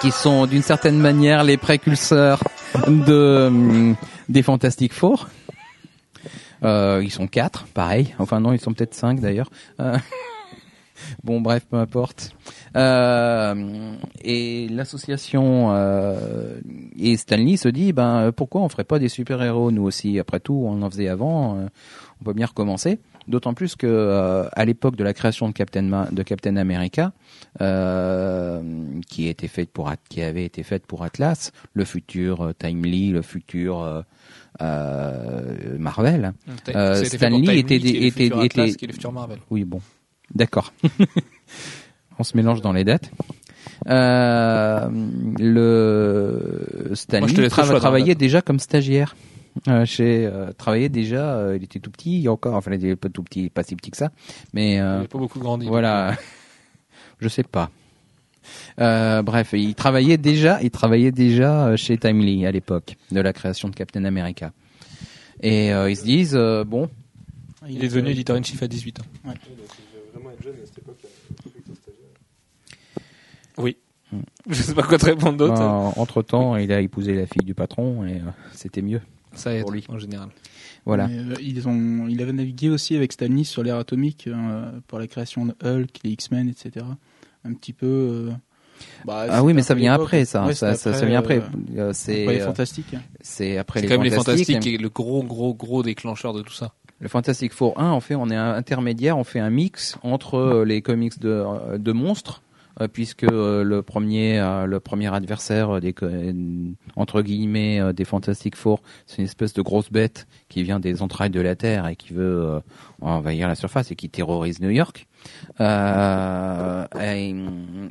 qui 0.00 0.10
sont 0.12 0.46
d'une 0.46 0.62
certaine 0.62 0.98
manière 0.98 1.42
les 1.42 1.56
précurseurs 1.56 2.42
de 2.86 3.94
des 4.28 4.42
Fantastic 4.42 4.92
Four. 4.92 5.28
Euh, 6.62 7.00
ils 7.02 7.10
sont 7.10 7.26
quatre, 7.26 7.66
pareil. 7.66 8.14
Enfin 8.18 8.40
non, 8.40 8.52
ils 8.52 8.60
sont 8.60 8.72
peut-être 8.72 8.94
cinq 8.94 9.20
d'ailleurs. 9.20 9.50
Euh, 9.80 9.96
bon, 11.24 11.40
bref, 11.40 11.66
peu 11.68 11.76
importe. 11.76 12.34
Euh, 12.76 13.94
et 14.22 14.68
l'association 14.68 15.74
et 16.98 17.16
Stanley 17.16 17.56
se 17.56 17.68
dit, 17.68 17.92
ben 17.92 18.32
pourquoi 18.32 18.62
on 18.62 18.68
ferait 18.68 18.84
pas 18.84 18.98
des 18.98 19.08
super 19.08 19.42
héros 19.42 19.70
nous 19.70 19.84
aussi? 19.84 20.18
Après 20.18 20.40
tout, 20.40 20.64
on 20.66 20.82
en 20.82 20.90
faisait 20.90 21.08
avant. 21.08 21.68
on 22.20 22.24
peut 22.24 22.32
bien 22.32 22.46
recommencer. 22.46 22.98
D'autant 23.28 23.54
plus 23.54 23.74
que 23.74 24.46
à 24.52 24.64
l'époque 24.64 24.94
de 24.94 25.02
la 25.02 25.12
création 25.12 25.48
de 25.48 25.52
Captain 25.52 26.06
de 26.12 26.22
Captain 26.22 26.56
America, 26.56 27.12
qui 27.58 29.34
qui 30.08 30.22
avait 30.22 30.44
été 30.44 30.62
faite 30.62 30.86
pour 30.86 31.02
Atlas, 31.02 31.50
le 31.74 31.84
futur 31.84 32.52
Timely, 32.58 33.10
le 33.10 33.22
futur 33.22 34.04
euh, 34.60 35.54
euh, 35.66 35.78
Marvel. 35.78 36.32
T'as- 36.64 36.72
euh, 36.78 36.94
ça 36.94 37.00
a 37.00 37.04
été 37.04 37.10
fait 37.10 37.16
Stan 37.26 37.30
pour 37.30 37.38
Lee 37.40 37.46
Time 37.46 37.58
était- 37.58 37.78
qui 37.80 37.86
est 37.96 38.00
le 38.00 38.06
était- 38.06 38.26
était- 38.68 38.86
le 39.06 39.10
Marvel. 39.12 39.38
Oui, 39.50 39.64
bon. 39.64 39.80
D'accord. 40.34 40.72
On 42.18 42.24
se 42.24 42.36
mélange 42.36 42.60
dans 42.62 42.72
les 42.72 42.84
dates. 42.84 43.10
Euh, 43.88 44.88
le 45.38 46.90
Stanley 46.94 47.32
Moi, 47.32 47.42
le 47.42 47.48
choix 47.48 47.78
travaillait 47.78 48.14
déjà 48.14 48.40
comme 48.42 48.58
stagiaire. 48.58 49.14
Euh, 49.68 49.86
chez 49.86 50.26
euh, 50.26 50.52
travaillait 50.52 50.90
déjà 50.90 51.36
euh, 51.38 51.56
il 51.56 51.64
était 51.64 51.78
tout 51.80 51.90
petit 51.90 52.20
il 52.20 52.28
encore 52.28 52.54
enfin 52.56 52.70
il 52.72 52.74
était 52.74 52.94
pas 52.94 53.08
tout 53.08 53.22
petit 53.22 53.48
pas 53.48 53.62
si 53.62 53.74
petit 53.74 53.90
que 53.90 53.96
ça 53.96 54.10
mais 54.52 54.74
Il 54.74 54.80
euh, 54.80 55.00
n'a 55.00 55.08
pas 55.08 55.16
beaucoup 55.18 55.38
grandi. 55.38 55.66
voilà 55.66 56.14
je 57.20 57.28
sais 57.28 57.42
pas 57.42 57.70
Euh, 58.78 59.22
bref 59.22 59.50
il 59.52 59.74
travaillait 59.74 60.18
déjà 60.18 60.62
il 60.62 60.70
travaillait 60.70 61.12
déjà 61.12 61.68
euh, 61.68 61.76
chez 61.76 61.96
Timely 61.96 62.44
à 62.46 62.50
l'époque 62.52 62.96
de 63.10 63.20
la 63.20 63.32
création 63.32 63.68
de 63.68 63.74
Captain 63.74 64.04
America 64.04 64.52
et 65.42 65.72
euh, 65.72 65.90
ils 65.90 65.96
se 65.96 66.04
disent 66.04 66.36
euh, 66.36 66.64
bon 66.64 66.88
Il 67.68 67.82
est 67.84 67.88
devenu 67.88 68.10
éditeur 68.10 68.36
in 68.36 68.42
chief 68.42 68.62
à 68.62 68.68
18 68.68 69.00
ans. 69.00 69.04
Oui. 73.58 73.76
Hmm. 74.12 74.20
Je 74.48 74.62
sais 74.62 74.74
pas 74.74 74.82
quoi 74.82 74.98
te 74.98 75.06
répondre 75.06 75.36
d'autre. 75.36 75.60
entre 75.60 76.22
temps 76.22 76.56
il 76.56 76.70
a 76.72 76.80
épousé 76.80 77.14
la 77.14 77.26
fille 77.26 77.44
du 77.44 77.54
patron 77.54 78.06
et 78.06 78.16
euh, 78.16 78.30
c'était 78.52 78.82
mieux 78.82 79.00
Ça 79.34 79.52
aide, 79.52 79.62
pour 79.62 79.72
lui. 79.72 79.84
en 79.88 79.98
général. 79.98 80.28
voilà 80.84 81.08
Mais, 81.08 81.18
euh, 81.18 81.34
ils 81.40 81.66
ont, 81.66 82.06
il 82.06 82.22
avait 82.22 82.32
navigué 82.32 82.68
aussi 82.68 82.94
avec 82.94 83.12
Stanley 83.12 83.42
sur 83.44 83.64
l'ère 83.64 83.78
atomique 83.78 84.28
euh, 84.28 84.70
pour 84.86 85.00
la 85.00 85.08
création 85.08 85.46
de 85.46 85.54
Hulk, 85.64 85.90
les 86.04 86.10
X-Men, 86.10 86.48
etc. 86.48 86.86
Un 87.46 87.54
petit 87.54 87.72
peu. 87.72 87.86
euh, 87.86 88.30
bah, 89.04 89.26
Ah 89.30 89.42
oui, 89.44 89.52
mais 89.54 89.62
ça 89.62 89.72
après 89.72 89.80
vient 89.82 89.94
après, 89.94 90.24
ça. 90.24 90.44
Ouais, 90.46 90.54
ça, 90.54 90.74
c'était 90.74 90.92
ça, 90.92 91.00
ça 91.00 91.06
vient 91.06 91.18
après. 91.20 91.38
euh, 91.38 91.40
Euh, 91.76 91.90
après 91.90 91.94
C'est 91.94 92.26
les 92.26 92.40
euh, 92.40 92.44
fantastiques. 92.46 92.94
c'est 93.20 93.58
après 93.58 93.80
C'est 93.80 93.86
les 93.86 93.88
quand 93.88 93.98
même 93.98 94.04
les 94.04 94.10
fantastiques. 94.10 94.46
fantastiques 94.46 94.60
qui 94.60 94.74
est 94.74 94.82
le 94.82 94.88
gros, 94.88 95.22
gros, 95.22 95.54
gros 95.54 95.82
déclencheur 95.82 96.32
de 96.34 96.42
tout 96.42 96.52
ça. 96.54 96.72
Le 96.98 97.08
Fantastic 97.08 97.52
Four 97.52 97.78
1, 97.78 97.90
en 97.90 98.00
fait, 98.00 98.14
on 98.14 98.30
est 98.30 98.36
un 98.36 98.54
intermédiaire, 98.54 99.18
on 99.18 99.24
fait 99.24 99.38
un 99.40 99.50
mix 99.50 99.98
entre 100.02 100.36
euh, 100.36 100.64
les 100.64 100.80
comics 100.80 101.18
de, 101.20 101.76
de 101.76 101.92
monstres, 101.92 102.40
euh, 102.80 102.88
puisque 102.88 103.24
euh, 103.24 103.62
le 103.62 103.82
premier, 103.82 104.38
euh, 104.40 104.64
le 104.64 104.80
premier 104.80 105.14
adversaire 105.14 105.78
des 105.80 105.94
entre 106.96 107.20
guillemets 107.22 107.80
euh, 107.80 107.92
des 107.92 108.04
Fantastic 108.06 108.56
Four, 108.56 108.80
c'est 109.06 109.18
une 109.18 109.24
espèce 109.24 109.52
de 109.52 109.60
grosse 109.62 109.90
bête 109.92 110.26
qui 110.48 110.62
vient 110.62 110.80
des 110.80 111.02
entrailles 111.02 111.28
de 111.30 111.40
la 111.40 111.54
Terre 111.54 111.86
et 111.86 111.96
qui 111.96 112.14
veut 112.14 112.42
euh, 112.46 112.60
envahir 113.02 113.46
la 113.48 113.54
surface 113.56 113.90
et 113.90 113.94
qui 113.96 114.08
terrorise 114.08 114.60
New 114.60 114.70
York. 114.70 115.06
Euh, 115.60 116.84
et, 117.00 117.34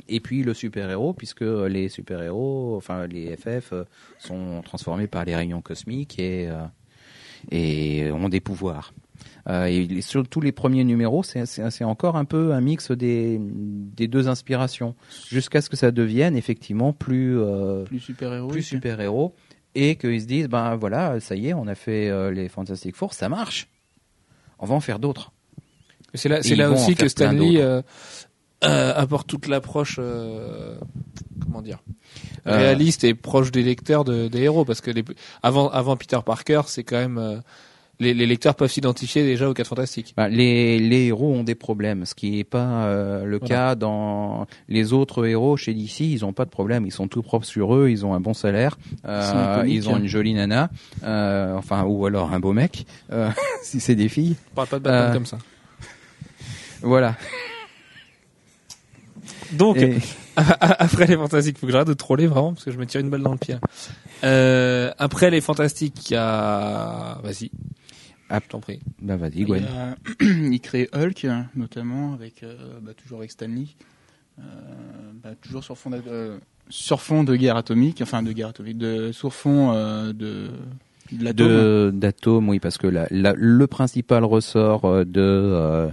et 0.08 0.20
puis 0.20 0.42
le 0.42 0.54
super-héros, 0.54 1.12
puisque 1.12 1.42
les 1.42 1.88
super-héros, 1.88 2.74
enfin 2.76 3.06
les 3.06 3.36
FF, 3.36 3.72
euh, 3.72 3.84
sont 4.18 4.62
transformés 4.64 5.06
par 5.06 5.24
les 5.24 5.34
rayons 5.36 5.60
cosmiques 5.60 6.18
et 6.18 6.48
euh, 6.48 6.62
et 7.50 8.10
ont 8.10 8.28
des 8.28 8.40
pouvoirs. 8.40 8.92
Euh, 9.48 9.66
et 9.66 9.86
les- 9.86 10.00
sur 10.02 10.26
tous 10.28 10.40
les 10.40 10.50
premiers 10.52 10.82
numéros, 10.84 11.22
c'est- 11.22 11.84
encore 11.84 12.16
un 12.16 12.24
peu 12.24 12.52
un 12.52 12.60
mix 12.60 12.90
des, 12.90 13.38
des 13.40 14.08
deux 14.08 14.26
inspirations, 14.28 14.94
jusqu'à 15.28 15.60
ce 15.60 15.70
que 15.70 15.76
ça 15.76 15.90
devienne 15.92 16.36
effectivement 16.36 16.92
plus 16.92 17.38
euh, 17.38 17.84
Plus 17.84 18.00
super-héros. 18.00 18.48
plus 18.48 18.62
super 18.62 19.00
héros 19.00 19.34
et 19.74 19.96
qu'ils 19.96 20.22
se 20.22 20.26
disent 20.26 20.48
ben 20.48 20.74
voilà 20.76 21.20
ça 21.20 21.36
y 21.36 21.48
est 21.48 21.54
on 21.54 21.66
a 21.66 21.74
fait 21.74 22.08
euh, 22.08 22.30
les 22.32 22.48
Fantastic 22.48 22.96
Four 22.96 23.12
ça 23.12 23.28
marche 23.28 23.68
on 24.58 24.64
va 24.66 24.74
en 24.74 24.80
faire 24.80 24.98
d'autres 24.98 25.32
C'est 26.16 26.28
là, 26.28 26.42
c'est 26.42 26.56
là 26.56 26.70
aussi 26.70 26.94
que 26.94 27.08
Stanley 27.08 27.60
euh, 27.60 27.82
euh, 28.64 28.92
apporte 28.94 29.26
toute 29.26 29.48
l'approche, 29.48 29.96
euh, 29.98 30.76
comment 31.42 31.62
dire, 31.62 31.82
réaliste 32.44 33.04
et 33.04 33.14
proche 33.14 33.50
des 33.52 33.62
lecteurs 33.62 34.04
de, 34.04 34.28
des 34.28 34.42
héros, 34.42 34.64
parce 34.64 34.80
que 34.80 34.90
les, 34.90 35.04
avant, 35.42 35.68
avant 35.70 35.96
Peter 35.96 36.18
Parker, 36.24 36.62
c'est 36.66 36.84
quand 36.84 36.96
même 36.98 37.42
les, 37.98 38.14
les 38.14 38.26
lecteurs 38.26 38.54
peuvent 38.54 38.70
s'identifier 38.70 39.24
déjà 39.24 39.48
aux 39.48 39.54
quatre 39.54 39.68
fantastiques. 39.68 40.14
Ben, 40.16 40.28
les, 40.28 40.78
les 40.78 41.06
héros 41.06 41.32
ont 41.32 41.44
des 41.44 41.54
problèmes, 41.54 42.04
ce 42.04 42.14
qui 42.14 42.32
n'est 42.32 42.44
pas 42.44 42.84
euh, 42.84 43.24
le 43.24 43.38
Voilà. 43.38 43.54
cas 43.54 43.74
dans 43.74 44.46
les 44.68 44.92
autres 44.92 45.26
héros 45.26 45.56
chez 45.56 45.72
DC. 45.72 46.00
Ils 46.00 46.24
ont 46.24 46.32
pas 46.32 46.44
de 46.44 46.50
problème, 46.50 46.86
ils 46.86 46.92
sont 46.92 47.08
tout 47.08 47.22
propres 47.22 47.46
sur 47.46 47.74
eux, 47.74 47.88
ils 47.88 48.04
ont 48.04 48.14
un 48.14 48.20
bon 48.20 48.34
salaire, 48.34 48.78
euh, 49.06 49.64
Ils 49.66 49.88
ont 49.88 49.96
une 49.96 50.06
jolie 50.06 50.34
nana, 50.34 50.70
euh, 51.04 51.54
enfin 51.56 51.84
ou 51.84 52.04
alors 52.06 52.32
un 52.32 52.40
beau 52.40 52.52
mec, 52.52 52.86
si 53.62 53.80
c'est 53.80 53.94
des 53.94 54.08
filles. 54.08 54.36
On 54.52 54.56
parle 54.56 54.68
pas 54.68 54.78
de 54.78 54.84
Batman 54.84 55.12
comme 55.12 55.26
ça. 55.26 55.38
Voilà. 56.82 57.14
Donc, 59.52 59.76
Et- 59.78 59.96
après 60.36 61.06
les 61.06 61.16
fantastiques, 61.16 61.58
faut 61.58 61.66
que 61.66 61.72
j'arrête 61.72 61.88
de 61.88 61.94
troller 61.94 62.26
vraiment, 62.26 62.52
parce 62.52 62.64
que 62.64 62.70
je 62.70 62.78
me 62.78 62.86
tire 62.86 63.00
une 63.00 63.10
balle 63.10 63.22
dans 63.22 63.32
le 63.32 63.38
pied. 63.38 63.56
Euh, 64.24 64.92
après 64.98 65.30
les 65.30 65.40
fantastiques, 65.40 66.10
il 66.10 66.14
y 66.14 66.16
a, 66.16 67.18
vas-y. 67.22 67.50
Ah. 68.28 68.40
je 68.42 68.48
t'en 68.50 68.58
prie. 68.60 68.80
bah 69.00 69.16
vas-y, 69.16 69.32
Il, 69.36 69.46
Gwen. 69.46 69.64
a- 69.64 69.94
il 70.24 70.60
crée 70.60 70.88
Hulk, 70.92 71.26
notamment, 71.54 72.12
avec, 72.14 72.42
euh, 72.42 72.56
bah, 72.82 72.92
toujours 72.94 73.18
avec 73.18 73.30
Stanley. 73.30 73.66
Euh, 74.38 74.42
bah, 75.22 75.30
toujours 75.40 75.62
sur 75.64 75.78
fond, 75.78 75.90
euh, 75.92 76.38
sur 76.68 77.00
fond 77.00 77.22
de 77.24 77.36
guerre 77.36 77.56
atomique, 77.56 78.00
enfin 78.02 78.22
de 78.22 78.32
guerre 78.32 78.48
atomique, 78.48 78.78
de, 78.78 79.12
sur 79.12 79.32
fond 79.32 79.72
euh, 79.74 80.12
de, 80.12 80.50
de 81.12 81.32
de 81.32 81.90
d'atomes, 81.94 82.48
oui, 82.48 82.58
parce 82.58 82.78
que 82.78 82.88
la, 82.88 83.06
la- 83.10 83.32
le 83.36 83.66
principal 83.68 84.24
ressort 84.24 84.82
de 85.06 85.20
euh, 85.22 85.88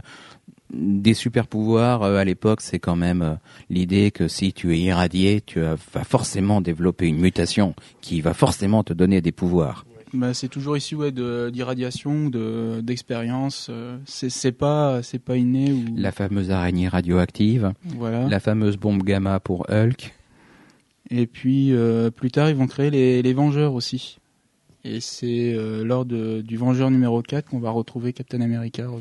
des 0.74 1.14
super 1.14 1.48
pouvoirs 1.48 2.04
euh, 2.04 2.18
à 2.18 2.26
l'époque, 2.26 2.62
c'est 2.62 2.80
quand 2.80 2.96
même 2.96 3.22
euh, 3.22 3.34
l'idée 3.70 4.12
que 4.12 4.28
si 4.28 4.54
tu 4.54 4.74
es 4.76 4.80
irradié, 4.80 5.42
tu 5.46 5.60
vas 5.60 6.04
forcément 6.04 6.62
développer 6.62 7.08
une 7.08 7.20
mutation 7.20 7.76
qui 8.02 8.22
va 8.22 8.34
forcément 8.34 8.84
te 8.84 8.94
donner 8.94 9.22
des 9.22 9.32
pouvoirs. 9.32 9.86
Bah, 10.14 10.34
c'est 10.36 10.48
toujours 10.48 10.78
issu 10.78 10.94
ouais, 10.96 11.12
d'irradiation, 11.12 12.30
de 12.30 12.82
d'expérience. 12.82 13.68
euh, 13.72 13.98
c'est 14.06 14.30
c'est 14.30 14.52
pas 14.52 15.02
c'est 15.02 15.18
pas 15.18 15.38
inné 15.38 15.72
ou 15.72 15.86
La 15.96 16.12
fameuse 16.12 16.52
araignée 16.52 16.88
radioactive, 16.88 17.74
voilà. 17.98 18.28
la 18.28 18.40
fameuse 18.40 18.78
bombe 18.78 19.02
gamma 19.04 19.40
pour 19.40 19.66
Hulk. 19.72 20.14
Et 21.10 21.26
puis 21.26 21.74
euh, 21.74 22.12
plus 22.12 22.30
tard, 22.32 22.50
ils 22.50 22.56
vont 22.56 22.68
créer 22.68 22.92
les, 22.92 23.22
les 23.24 23.34
Vengeurs 23.34 23.74
aussi. 23.74 24.20
Et 24.86 25.00
c'est 25.00 25.54
euh, 25.54 25.86
lors 25.86 26.04
de, 26.04 26.42
du 26.42 26.58
Vengeur 26.58 26.92
numéro 26.92 27.22
4 27.22 27.50
qu'on 27.50 27.60
va 27.60 27.72
retrouver 27.72 28.12
Captain 28.12 28.42
America. 28.42 28.84
euh, 28.84 29.00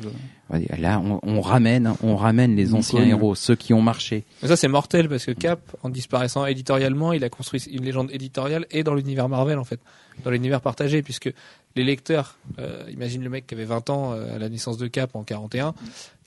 Ouais, 0.49 0.65
Là, 0.79 1.01
on, 1.03 1.19
on 1.23 1.41
ramène, 1.41 1.93
on 2.01 2.15
ramène 2.15 2.55
les 2.55 2.73
anciens 2.73 3.03
héros, 3.03 3.35
ceux 3.35 3.55
qui 3.57 3.73
ont 3.73 3.81
marché. 3.81 4.23
Mais 4.41 4.47
ça 4.47 4.55
c'est 4.55 4.69
mortel 4.69 5.09
parce 5.09 5.25
que 5.25 5.31
Cap, 5.31 5.59
en 5.83 5.89
disparaissant 5.89 6.45
éditorialement, 6.45 7.11
il 7.11 7.21
a 7.25 7.29
construit 7.29 7.61
une 7.69 7.83
légende 7.83 8.09
éditoriale 8.11 8.65
et 8.71 8.83
dans 8.83 8.93
l'univers 8.95 9.27
Marvel 9.27 9.59
en 9.59 9.65
fait, 9.65 9.81
dans 10.23 10.31
l'univers 10.31 10.61
partagé, 10.61 11.01
puisque 11.01 11.29
les 11.75 11.83
lecteurs, 11.83 12.37
euh, 12.59 12.85
imagine 12.89 13.21
le 13.21 13.29
mec 13.29 13.45
qui 13.45 13.53
avait 13.55 13.65
20 13.65 13.89
ans 13.89 14.13
euh, 14.13 14.35
à 14.35 14.39
la 14.39 14.47
naissance 14.47 14.77
de 14.77 14.87
Cap 14.87 15.15
en 15.17 15.23
41, 15.23 15.73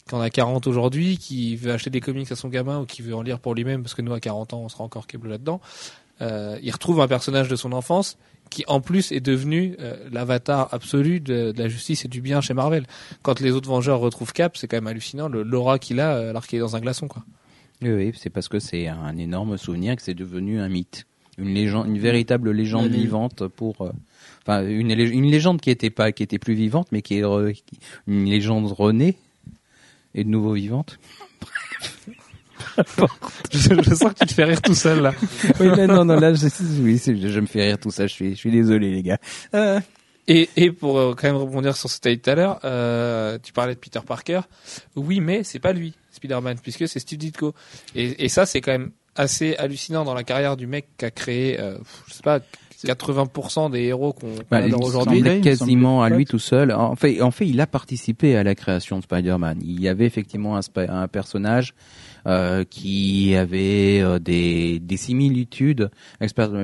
qui 0.07 0.15
en 0.15 0.21
a 0.21 0.29
40 0.29 0.67
aujourd'hui, 0.67 1.17
qui 1.17 1.57
veut 1.57 1.73
acheter 1.73 1.89
des 1.89 2.01
comics 2.03 2.31
à 2.31 2.37
son 2.37 2.49
gamin 2.49 2.81
ou 2.81 2.85
qui 2.85 3.01
veut 3.01 3.15
en 3.15 3.23
lire 3.23 3.39
pour 3.39 3.55
lui-même, 3.55 3.81
parce 3.83 3.95
que 3.95 4.03
nous 4.03 4.13
à 4.13 4.21
40 4.21 4.53
ans 4.53 4.61
on 4.65 4.69
sera 4.69 4.85
encore 4.85 5.07
câble 5.07 5.29
là-dedans, 5.31 5.63
euh, 6.21 6.59
il 6.63 6.71
retrouve 6.73 7.01
un 7.01 7.09
personnage 7.09 7.49
de 7.49 7.57
son 7.57 7.73
enfance 7.73 8.19
qui 8.51 8.65
en 8.69 8.81
plus 8.81 9.13
est 9.13 9.21
devenu 9.21 9.77
euh, 9.81 9.97
l'avatar 10.13 10.73
absolu 10.73 11.21
de, 11.21 11.53
de 11.53 11.59
la 11.63 11.69
justice 11.69 12.05
et 12.05 12.09
du 12.09 12.21
bien 12.21 12.41
chez 12.41 12.55
Marvel. 12.55 12.87
Quand 13.23 13.41
les 13.41 13.51
autres 13.53 13.69
Vengeurs 13.69 13.99
retrouvent 14.01 14.33
Cap, 14.33 14.57
c'est 14.57 14.69
quand 14.69 14.77
même 14.77 14.87
hallucinant 14.87 15.29
le- 15.29 15.43
l'aura 15.43 15.79
qu'il 15.79 16.01
a 16.01 16.15
euh, 16.17 16.31
alors 16.31 16.47
qu'il 16.47 16.57
est 16.59 16.61
dans 16.63 16.77
un 16.77 16.81
glaçon 16.81 17.09
quoi. 17.09 17.25
Oui, 17.83 17.91
oui, 17.91 18.13
c'est 18.17 18.31
parce 18.31 18.49
que 18.49 18.59
c'est 18.59 18.87
un 18.89 19.17
énorme 19.19 19.59
souvenir 19.59 19.97
que 19.97 20.03
c'est 20.03 20.15
devenu 20.15 20.61
un 20.61 20.69
mythe, 20.69 21.07
une 21.37 21.53
légende, 21.53 21.89
une 21.89 21.99
véritable 21.99 22.51
légende 22.53 22.87
Oui. 22.91 22.97
vivante 23.01 23.47
pour, 23.49 23.83
euh, 23.83 23.91
enfin 24.43 24.67
une, 24.67 24.95
lég- 24.95 25.11
une 25.11 25.31
légende 25.31 25.61
qui 25.61 25.71
était 25.71 25.91
pas, 25.91 26.11
qui 26.13 26.23
était 26.23 26.39
plus 26.39 26.55
vivante, 26.55 26.89
mais 26.93 27.03
qui 27.03 27.19
est 27.19 27.23
une 28.07 28.25
légende 28.25 28.73
renée 28.73 29.17
et 30.15 30.25
de 30.25 30.31
nouveau 30.31 30.53
vivante. 30.55 30.99
je, 33.53 33.59
je 33.83 33.95
sens 33.95 34.13
que 34.13 34.19
tu 34.21 34.27
te 34.27 34.33
fais 34.35 34.45
rire 34.45 34.61
tout 34.63 34.75
seul 34.75 35.01
là. 35.03 35.13
oui, 35.61 35.69
là, 35.69 35.87
non, 35.87 36.05
non, 36.05 36.19
là, 36.19 36.35
je, 36.35 36.47
oui, 36.83 37.01
je 37.05 37.41
me 37.41 37.47
fais 37.47 37.65
rire 37.67 37.79
tout 37.79 37.91
ça. 37.91 38.07
Je 38.07 38.13
suis, 38.13 38.31
je 38.31 38.37
suis 38.37 38.51
désolé, 38.51 38.91
les 38.91 39.03
gars. 39.03 39.19
Euh, 39.55 39.81
Et, 40.29 40.49
et 40.57 40.73
pour 40.73 40.99
euh, 40.99 41.15
quand 41.17 41.29
même 41.29 41.37
rebondir 41.37 41.77
sur 41.77 41.89
ce 41.89 41.99
que 41.99 42.03
tu 42.03 42.09
as 42.09 42.15
dit 42.15 42.21
tout 42.21 42.31
à 42.31 42.35
l'heure, 42.35 42.59
euh, 42.65 43.39
tu 43.43 43.53
parlais 43.53 43.75
de 43.75 43.79
Peter 43.81 44.01
Parker. 44.05 44.41
Oui, 44.97 45.21
mais 45.21 45.45
c'est 45.45 45.61
pas 45.61 45.73
lui, 45.73 45.95
Spider-Man, 46.11 46.59
puisque 46.63 46.89
c'est 46.89 46.99
Steve 46.99 47.19
Ditko. 47.19 47.55
Et, 47.95 48.25
et 48.25 48.29
ça, 48.29 48.45
c'est 48.45 48.61
quand 48.61 48.73
même 48.73 48.91
assez 49.15 49.55
hallucinant 49.57 50.05
dans 50.05 50.15
la 50.15 50.25
carrière 50.25 50.57
du 50.57 50.67
mec 50.67 50.89
qui 50.99 51.05
a 51.05 51.11
créé, 51.11 51.61
euh, 51.61 51.79
je 52.09 52.15
sais 52.15 52.23
pas, 52.23 52.41
80% 52.85 53.71
des 53.71 53.85
héros 53.85 54.13
qu'on 54.13 54.35
Bah, 54.51 54.59
adore 54.59 54.83
aujourd'hui. 54.83 55.41
quasiment 55.41 56.03
à 56.03 56.11
lui 56.11 56.25
tout 56.27 56.39
seul. 56.39 56.73
En 56.73 56.95
fait, 56.97 57.23
en 57.23 57.31
fait, 57.31 57.47
il 57.47 57.61
a 57.61 57.67
participé 57.67 58.37
à 58.37 58.43
la 58.43 58.55
création 58.55 58.99
de 58.99 59.03
Spider-Man. 59.05 59.61
Il 59.63 59.81
y 59.81 59.89
avait 59.89 60.05
effectivement 60.07 60.59
un 60.77 61.09
personnage 61.09 61.73
euh, 62.27 62.65
qui 62.65 63.35
avait 63.37 64.01
euh, 64.01 64.19
des, 64.19 64.79
des 64.81 64.97
similitudes, 64.97 65.91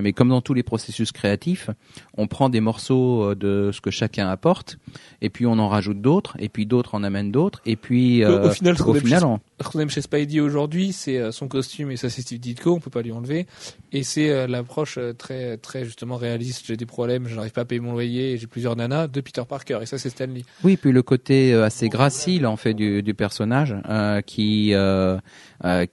mais 0.02 0.12
comme 0.12 0.28
dans 0.28 0.40
tous 0.40 0.54
les 0.54 0.62
processus 0.62 1.12
créatifs, 1.12 1.70
on 2.16 2.26
prend 2.26 2.48
des 2.48 2.60
morceaux 2.60 3.30
euh, 3.30 3.34
de 3.34 3.70
ce 3.72 3.80
que 3.80 3.90
chacun 3.90 4.28
apporte, 4.28 4.78
et 5.20 5.30
puis 5.30 5.46
on 5.46 5.58
en 5.58 5.68
rajoute 5.68 6.00
d'autres, 6.00 6.36
et 6.40 6.48
puis 6.48 6.66
d'autres 6.66 6.94
en 6.94 7.04
amènent 7.04 7.30
d'autres, 7.32 7.60
et 7.66 7.76
puis 7.76 8.24
Au- 8.24 8.50
final, 8.50 8.74
au 8.90 8.94
final, 8.94 9.24
on- 9.24 9.40
Ce 9.62 9.68
qu'on 9.68 9.78
aime 9.80 9.90
chez 9.90 10.02
Spidey 10.02 10.40
aujourd'hui, 10.40 10.92
c'est 10.92 11.18
euh, 11.18 11.30
son 11.32 11.48
costume 11.48 11.90
et 11.90 11.96
ça 11.96 12.10
c'est 12.10 12.22
Steve 12.22 12.40
Ditko, 12.40 12.74
on 12.74 12.80
peut 12.80 12.90
pas 12.90 13.02
lui 13.02 13.12
enlever. 13.12 13.46
Et 13.92 14.02
c'est 14.02 14.30
euh, 14.30 14.46
l'approche 14.46 14.98
euh, 14.98 15.12
très 15.12 15.56
très 15.56 15.84
justement 15.84 16.16
réaliste. 16.16 16.64
J'ai 16.66 16.76
des 16.76 16.86
problèmes, 16.86 17.28
je 17.28 17.36
n'arrive 17.36 17.52
pas 17.52 17.62
à 17.62 17.64
payer 17.64 17.80
mon 17.80 17.92
loyer, 17.92 18.32
et 18.32 18.38
j'ai 18.38 18.46
plusieurs 18.46 18.76
nanas 18.76 19.06
de 19.08 19.20
Peter 19.20 19.42
Parker 19.48 19.78
et 19.82 19.86
ça 19.86 19.98
c'est 19.98 20.10
Stanley. 20.10 20.42
Oui, 20.64 20.76
puis 20.76 20.92
le 20.92 21.02
côté 21.02 21.54
assez 21.54 21.88
gracile 21.88 22.46
en 22.46 22.56
fait 22.56 22.74
du, 22.74 23.02
du 23.02 23.14
personnage 23.14 23.74
euh, 23.88 24.20
qui 24.20 24.74
euh, 24.74 25.18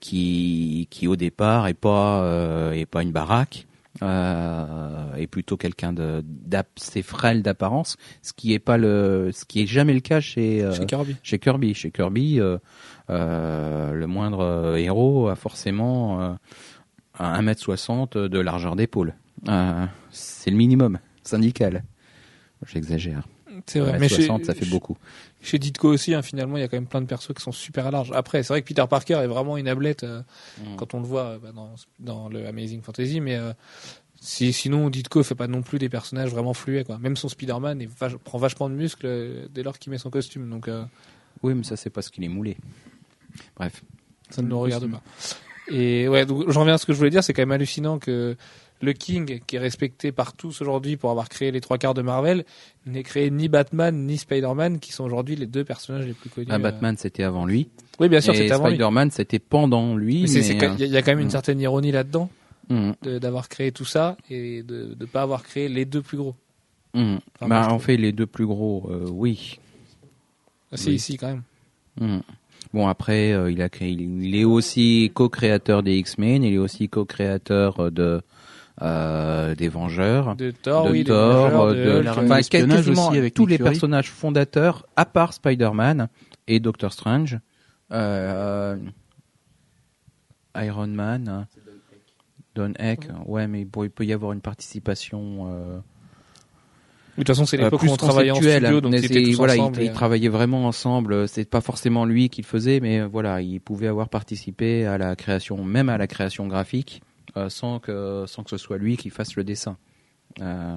qui 0.00 0.88
qui 0.90 1.06
au 1.06 1.16
départ 1.16 1.68
est 1.68 1.74
pas 1.74 2.22
euh, 2.22 2.72
est 2.72 2.86
pas 2.86 3.02
une 3.02 3.12
baraque 3.12 3.66
euh, 4.02 5.14
est 5.16 5.26
plutôt 5.26 5.56
quelqu'un 5.56 5.92
de 5.92 6.22
d'assez 6.24 7.02
frêle 7.02 7.42
d'apparence, 7.42 7.96
ce 8.22 8.32
qui 8.32 8.54
est 8.54 8.58
pas 8.58 8.78
le 8.78 9.30
ce 9.32 9.44
qui 9.44 9.62
est 9.62 9.66
jamais 9.66 9.92
le 9.94 10.00
cas 10.00 10.20
chez 10.20 10.62
euh, 10.62 10.72
Chez 10.72 10.86
Kirby. 10.86 11.16
chez 11.22 11.38
Kirby. 11.38 11.74
Chez 11.74 11.90
Kirby, 11.90 12.40
euh, 12.40 12.58
le 13.10 14.06
moindre 14.06 14.40
euh, 14.40 14.76
héros 14.76 15.28
a 15.28 15.36
forcément 15.36 16.20
euh, 16.20 16.32
un 17.18 17.42
1m60 17.42 18.28
de 18.28 18.38
largeur 18.38 18.76
d'épaule. 18.76 19.14
Euh, 19.48 19.86
c'est 20.10 20.50
le 20.50 20.56
minimum 20.56 20.98
syndical. 21.22 21.84
J'exagère. 22.66 23.22
C'est 23.66 23.80
vrai. 23.80 23.92
1m60, 23.92 24.00
Mais 24.00 24.08
chez, 24.08 24.44
ça 24.44 24.54
fait 24.54 24.66
beaucoup. 24.66 24.96
Chez 25.42 25.58
Ditko 25.58 25.88
aussi, 25.88 26.14
hein, 26.14 26.22
finalement, 26.22 26.56
il 26.56 26.60
y 26.60 26.62
a 26.62 26.68
quand 26.68 26.76
même 26.76 26.86
plein 26.86 27.00
de 27.00 27.06
persos 27.06 27.34
qui 27.34 27.42
sont 27.42 27.52
super 27.52 27.90
larges. 27.90 28.12
Après, 28.14 28.42
c'est 28.42 28.52
vrai 28.52 28.62
que 28.62 28.68
Peter 28.68 28.84
Parker 28.88 29.14
est 29.14 29.26
vraiment 29.26 29.56
une 29.56 29.68
ablette 29.68 30.04
euh, 30.04 30.22
Mm. 30.58 30.76
quand 30.76 30.94
on 30.94 31.00
le 31.00 31.06
voit 31.06 31.24
euh, 31.24 31.38
bah, 31.38 31.52
dans, 31.52 31.74
dans 31.98 32.28
le 32.28 32.46
Amazing 32.46 32.82
Fantasy, 32.82 33.20
mais 33.20 33.36
euh, 33.36 33.52
si, 34.20 34.52
sinon 34.52 34.90
Ditko 34.90 35.22
fait 35.22 35.34
pas 35.34 35.46
non 35.46 35.62
plus 35.62 35.78
des 35.78 35.88
personnages 35.88 36.30
vraiment 36.30 36.54
fluets. 36.54 36.84
Quoi. 36.84 36.98
Même 36.98 37.16
son 37.16 37.28
Spider-Man 37.28 37.86
prend 38.24 38.38
vachement 38.38 38.68
de 38.68 38.74
muscles 38.74 39.06
euh, 39.06 39.46
dès 39.50 39.62
lors 39.62 39.78
qu'il 39.78 39.90
met 39.90 39.98
son 39.98 40.10
costume, 40.10 40.48
donc 40.48 40.68
euh, 40.68 40.84
Oui, 41.42 41.54
mais 41.54 41.64
ça, 41.64 41.76
c'est 41.76 41.90
parce 41.90 42.10
qu'il 42.10 42.24
est 42.24 42.28
moulé. 42.28 42.56
Bref. 43.56 43.82
ça 44.30 44.42
ne 44.42 44.48
nous 44.48 44.58
regarde 44.60 44.90
pas. 44.90 45.02
Et 45.72 46.08
ouais, 46.08 46.26
donc 46.26 46.50
j'en 46.50 46.60
reviens 46.60 46.74
à 46.74 46.78
ce 46.78 46.86
que 46.86 46.92
je 46.92 46.98
voulais 46.98 47.10
dire, 47.10 47.22
c'est 47.22 47.32
quand 47.32 47.42
même 47.42 47.52
hallucinant 47.52 47.98
que 47.98 48.36
le 48.82 48.92
King, 48.94 49.40
qui 49.46 49.56
est 49.56 49.58
respecté 49.60 50.10
par 50.10 50.32
tous 50.32 50.62
aujourd'hui 50.62 50.96
pour 50.96 51.10
avoir 51.10 51.28
créé 51.28 51.50
les 51.50 51.60
trois 51.60 51.76
quarts 51.78 51.92
de 51.94 52.00
Marvel, 52.02 52.44
n'ait 52.86 53.02
créé 53.02 53.30
ni 53.30 53.48
Batman 53.48 54.06
ni 54.06 54.16
Spider-Man, 54.16 54.78
qui 54.80 54.92
sont 54.92 55.04
aujourd'hui 55.04 55.36
les 55.36 55.46
deux 55.46 55.64
personnages 55.64 56.06
les 56.06 56.14
plus 56.14 56.30
connus. 56.30 56.46
Ah, 56.50 56.54
euh. 56.54 56.58
Batman, 56.58 56.96
c'était 56.96 57.22
avant 57.22 57.44
lui. 57.44 57.68
Oui, 58.00 58.08
bien 58.08 58.20
sûr, 58.22 58.34
c'était 58.34 58.50
avant 58.52 58.68
lui. 58.68 58.74
Spider-Man, 58.76 59.10
c'était 59.10 59.38
pendant 59.38 59.94
lui. 59.96 60.22
Mais 60.22 60.26
c'est- 60.28 60.38
mais, 60.38 60.42
c'est 60.44 60.64
euh, 60.64 60.72
il 60.74 60.80
y, 60.80 60.82
a- 60.84 60.86
il 60.86 60.92
y 60.92 60.96
a 60.96 61.02
quand 61.02 61.12
même 61.12 61.20
une 61.20 61.26
mm. 61.26 61.30
certaine 61.30 61.60
ironie 61.60 61.92
là-dedans 61.92 62.30
mm, 62.70 62.92
d'avoir 63.20 63.48
créé 63.50 63.70
tout 63.70 63.84
ça 63.84 64.16
et 64.30 64.62
de 64.62 64.96
ne 64.98 65.04
pas 65.04 65.22
avoir 65.22 65.42
créé 65.42 65.68
les 65.68 65.84
deux 65.84 66.00
plus 66.02 66.16
gros. 66.16 66.34
mm. 66.94 67.16
Enfin, 67.36 67.48
bah, 67.48 67.68
en 67.70 67.78
fait, 67.78 67.98
les 67.98 68.12
deux 68.12 68.26
plus 68.26 68.46
gros, 68.46 68.88
euh, 68.90 69.04
oui. 69.10 69.58
C'est 70.72 70.88
Oui. 70.88 70.94
ici 70.94 71.18
quand 71.18 71.28
même. 71.98 72.22
Bon, 72.72 72.86
après, 72.86 73.32
euh, 73.32 73.50
il, 73.50 73.62
a 73.62 73.68
créé, 73.68 73.90
il 73.90 74.34
est 74.34 74.44
aussi 74.44 75.10
co-créateur 75.14 75.82
des 75.82 75.96
X-Men, 75.96 76.44
il 76.44 76.54
est 76.54 76.58
aussi 76.58 76.88
co-créateur 76.88 77.80
euh, 77.80 77.90
de 77.90 78.22
euh, 78.82 79.54
des 79.54 79.68
Vengeurs. 79.68 80.36
De 80.36 80.52
Thor, 80.52 80.86
de 80.86 80.90
oui, 80.92 80.98
des 80.98 81.10
Thor, 81.10 81.50
Vengeurs, 81.50 81.74
de 81.74 82.02
de, 82.02 82.08
enfin, 82.08 82.40
quasiment 82.42 83.08
aussi 83.08 83.18
avec 83.18 83.34
tous 83.34 83.42
Nick 83.42 83.50
les 83.50 83.56
Fury. 83.58 83.70
personnages 83.70 84.10
fondateurs, 84.10 84.86
à 84.96 85.04
part 85.04 85.32
Spider-Man 85.32 86.08
et 86.46 86.60
Doctor 86.60 86.92
Strange, 86.92 87.38
euh, 87.92 88.76
Iron 90.56 90.86
Man. 90.86 91.46
Don 92.54 92.72
Heck, 92.78 93.08
ouais, 93.26 93.46
mais 93.46 93.64
bon, 93.64 93.84
il 93.84 93.90
peut 93.90 94.04
y 94.04 94.12
avoir 94.12 94.32
une 94.32 94.40
participation 94.40 95.46
euh, 95.48 95.78
De 97.20 97.24
toute 97.24 97.34
façon, 97.34 97.46
c'est 97.46 97.58
euh, 97.58 97.64
l'époque 97.64 97.80
où 97.82 97.84
plus 97.84 97.92
on 97.92 97.96
travaillait 97.96 98.30
en 98.32 98.40
studio, 98.40 98.80
donc 98.80 98.94
ils 98.94 99.34
voilà, 99.36 99.56
ils- 99.56 99.60
ensemble. 99.60 99.78
ils, 99.82 99.86
et, 99.86 99.90
euh, 99.90 99.92
travaillaient 99.94 100.28
vraiment 100.28 100.66
ensemble. 100.66 101.28
C'est 101.28 101.48
pas 101.48 101.60
forcément 101.60 102.04
lui 102.04 102.28
qui 102.28 102.42
le 102.42 102.46
faisait, 102.46 102.80
mais 102.80 103.00
euh, 103.00 103.06
voilà, 103.06 103.40
il 103.42 103.60
pouvait 103.60 103.86
avoir 103.88 104.08
participé 104.08 104.86
à 104.86 104.98
la 104.98 105.16
création, 105.16 105.64
même 105.64 105.88
à 105.88 105.98
la 105.98 106.06
création 106.06 106.46
graphique, 106.46 107.02
euh, 107.36 107.48
sans 107.48 107.78
que 107.78 108.24
sans 108.26 108.42
que 108.42 108.50
ce 108.50 108.56
soit 108.58 108.78
lui 108.78 108.96
qui 108.96 109.10
fasse 109.10 109.36
le 109.36 109.44
dessin. 109.44 109.76
Euh, 110.40 110.76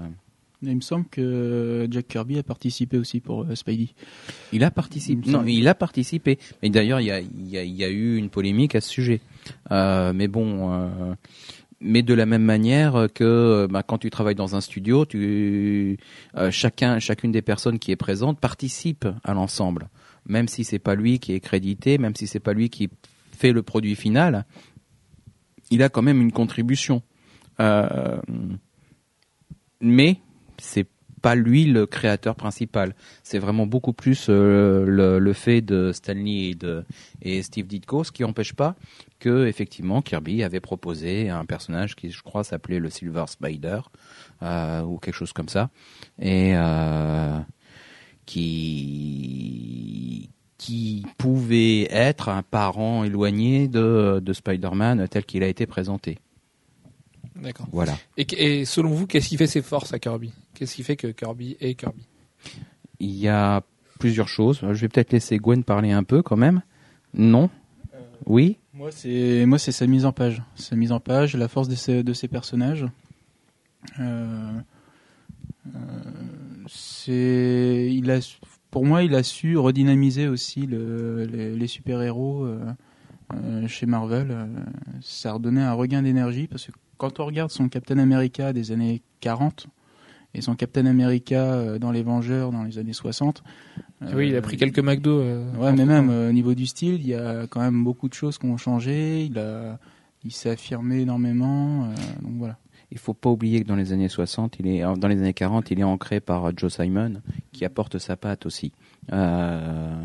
il 0.65 0.75
me 0.77 0.81
semble 0.81 1.05
que 1.11 1.87
Jack 1.91 2.07
Kirby 2.07 2.39
a 2.39 2.43
participé 2.43 2.97
aussi 2.97 3.19
pour 3.19 3.43
euh, 3.43 3.53
Spidey. 3.53 3.89
Il 4.53 4.63
a 4.63 4.71
participé. 4.71 5.29
Non, 5.29 5.43
il 5.45 5.67
a 5.67 5.75
participé. 5.75 6.39
Mais 6.61 6.69
d'ailleurs, 6.69 7.01
il 7.01 7.07
y 7.07 7.11
a, 7.11 7.19
il 7.19 7.49
y, 7.49 7.57
a, 7.57 7.63
y 7.65 7.83
a 7.83 7.89
eu 7.89 8.15
une 8.15 8.29
polémique 8.29 8.73
à 8.75 8.79
ce 8.79 8.87
sujet. 8.89 9.19
Euh, 9.71 10.13
mais 10.15 10.29
bon, 10.29 10.71
euh, 10.71 11.13
mais 11.83 12.01
de 12.01 12.13
la 12.13 12.25
même 12.25 12.43
manière 12.43 13.07
que 13.13 13.23
euh, 13.23 13.67
bah, 13.67 13.83
quand 13.83 13.97
tu 13.97 14.09
travailles 14.09 14.35
dans 14.35 14.55
un 14.55 14.61
studio, 14.61 15.05
tu, 15.05 15.97
euh, 16.35 16.49
chacun, 16.49 16.99
chacune 16.99 17.31
des 17.31 17.41
personnes 17.41 17.77
qui 17.77 17.91
est 17.91 17.97
présente 17.97 18.39
participe 18.39 19.05
à 19.23 19.33
l'ensemble, 19.33 19.89
même 20.25 20.47
si 20.47 20.63
c'est 20.63 20.79
pas 20.79 20.95
lui 20.95 21.19
qui 21.19 21.33
est 21.33 21.39
crédité, 21.39 21.97
même 21.97 22.15
si 22.15 22.25
c'est 22.25 22.39
pas 22.39 22.53
lui 22.53 22.69
qui 22.69 22.89
fait 23.31 23.51
le 23.51 23.61
produit 23.61 23.95
final. 23.95 24.45
Il 25.69 25.83
a 25.83 25.89
quand 25.89 26.01
même 26.01 26.21
une 26.21 26.31
contribution. 26.31 27.03
Euh, 27.59 28.19
mais 29.81 30.19
c'est 30.57 30.87
pas 31.23 31.33
lui 31.35 31.65
le 31.65 31.87
créateur 31.87 32.35
principal. 32.35 32.93
C'est 33.23 33.39
vraiment 33.39 33.65
beaucoup 33.65 33.93
plus 33.93 34.27
euh, 34.29 35.19
le, 35.19 35.33
fait 35.33 35.61
de 35.61 35.91
Stanley 35.93 36.49
et, 36.49 36.53
de, 36.53 36.83
et 37.21 37.41
Steve 37.41 37.65
Ditko, 37.65 38.03
ce 38.03 38.11
qui 38.11 38.23
n'empêche 38.23 38.53
pas 38.53 38.75
que 39.19 39.47
effectivement 39.47 40.01
Kirby 40.01 40.43
avait 40.43 40.59
proposé 40.59 41.29
un 41.29 41.45
personnage 41.45 41.95
qui, 41.95 42.11
je 42.11 42.21
crois, 42.21 42.43
s'appelait 42.43 42.79
le 42.79 42.89
Silver 42.89 43.23
Spider 43.27 43.79
euh, 44.43 44.81
ou 44.81 44.97
quelque 44.97 45.15
chose 45.15 45.31
comme 45.31 45.47
ça, 45.47 45.69
et 46.21 46.51
euh, 46.55 47.39
qui 48.25 50.29
pouvait 51.17 51.87
être 51.89 52.27
un 52.27 52.43
parent 52.43 53.05
éloigné 53.05 53.69
de 53.69 54.33
Spider-Man 54.33 55.07
tel 55.07 55.23
qu'il 55.23 55.43
a 55.43 55.47
été 55.47 55.67
présenté. 55.67 56.17
D'accord. 57.43 57.67
Voilà. 57.71 57.95
Et, 58.17 58.25
et 58.37 58.65
selon 58.65 58.89
vous, 58.89 59.05
qu'est-ce 59.05 59.29
qui 59.29 59.37
fait 59.37 59.47
ses 59.47 59.61
forces 59.61 59.93
à 59.93 59.99
Kirby? 59.99 60.31
Qu'est-ce 60.55 60.75
qui 60.75 60.83
fait 60.83 60.95
que 60.95 61.07
Kirby 61.07 61.57
est 61.59 61.75
Kirby? 61.75 62.07
Il 62.99 63.15
y 63.15 63.27
a 63.27 63.61
plusieurs 63.99 64.29
choses. 64.29 64.59
Je 64.61 64.81
vais 64.81 64.87
peut-être 64.87 65.11
laisser 65.11 65.37
Gwen 65.37 65.63
parler 65.63 65.91
un 65.91 66.03
peu 66.03 66.21
quand 66.23 66.37
même. 66.37 66.61
Non? 67.13 67.49
Oui? 68.25 68.57
Moi, 68.73 68.89
c'est 68.91 69.45
moi, 69.45 69.59
c'est 69.59 69.71
sa 69.71 69.85
mise 69.85 70.05
en 70.05 70.13
page, 70.13 70.41
sa 70.55 70.75
mise 70.75 70.91
en 70.91 70.99
page, 70.99 71.35
la 71.35 71.47
force 71.47 71.67
de 71.67 71.75
ses, 71.75 72.01
de 72.01 72.13
ses 72.13 72.27
personnages. 72.27 72.87
Euh, 73.99 74.59
euh, 75.67 75.79
c'est, 76.67 77.89
il 77.91 78.09
a, 78.09 78.19
pour 78.71 78.85
moi, 78.85 79.03
il 79.03 79.13
a 79.13 79.23
su 79.23 79.57
redynamiser 79.57 80.27
aussi 80.27 80.65
le, 80.65 81.25
les, 81.25 81.55
les 81.55 81.67
super-héros 81.67 82.45
euh, 82.45 82.65
euh, 83.33 83.67
chez 83.67 83.85
Marvel. 83.85 84.27
Euh, 84.31 84.47
ça 85.01 85.31
a 85.31 85.33
redonné 85.33 85.61
un 85.61 85.73
regain 85.73 86.01
d'énergie 86.01 86.47
parce 86.47 86.65
que 86.65 86.71
quand 86.97 87.19
on 87.19 87.25
regarde 87.25 87.51
son 87.51 87.69
Captain 87.69 87.97
America 87.97 88.53
des 88.53 88.71
années 88.71 89.01
40 89.21 89.67
et 90.35 90.41
son 90.41 90.55
Captain 90.55 90.85
America 90.85 91.53
euh, 91.53 91.77
dans 91.79 91.91
les 91.91 92.01
Vengeurs 92.03 92.51
dans 92.51 92.63
les 92.63 92.79
années 92.79 92.93
60. 92.93 93.43
oui, 94.15 94.29
il 94.29 94.35
a 94.35 94.39
euh, 94.39 94.41
pris 94.41 94.57
quelques 94.57 94.79
McDo. 94.79 95.19
euh, 95.19 95.45
Ouais, 95.57 95.73
mais 95.73 95.85
même 95.85 96.09
euh, 96.09 96.29
au 96.29 96.33
niveau 96.33 96.53
du 96.55 96.65
style, 96.65 96.95
il 96.95 97.07
y 97.07 97.13
a 97.15 97.45
quand 97.47 97.61
même 97.61 97.83
beaucoup 97.83 98.09
de 98.09 98.13
choses 98.13 98.37
qui 98.37 98.45
ont 98.47 98.57
changé. 98.57 99.25
Il 99.25 99.37
a, 99.37 99.77
il 100.23 100.31
s'est 100.31 100.49
affirmé 100.49 101.01
énormément. 101.01 101.83
euh, 101.85 101.95
donc 102.21 102.33
voilà. 102.37 102.57
Il 102.91 102.99
faut 102.99 103.13
pas 103.15 103.29
oublier 103.31 103.61
que 103.63 103.67
dans 103.67 103.75
les 103.75 103.91
années 103.91 104.07
60, 104.09 104.57
il 104.59 104.67
est, 104.67 104.81
dans 104.81 105.07
les 105.07 105.17
années 105.17 105.33
40, 105.33 105.71
il 105.71 105.79
est 105.79 105.83
ancré 105.83 106.19
par 106.19 106.45
euh, 106.45 106.51
Joe 106.55 106.73
Simon, 106.73 107.21
qui 107.51 107.65
apporte 107.65 107.97
sa 107.99 108.15
patte 108.17 108.45
aussi. 108.45 108.71
Euh, 109.11 110.03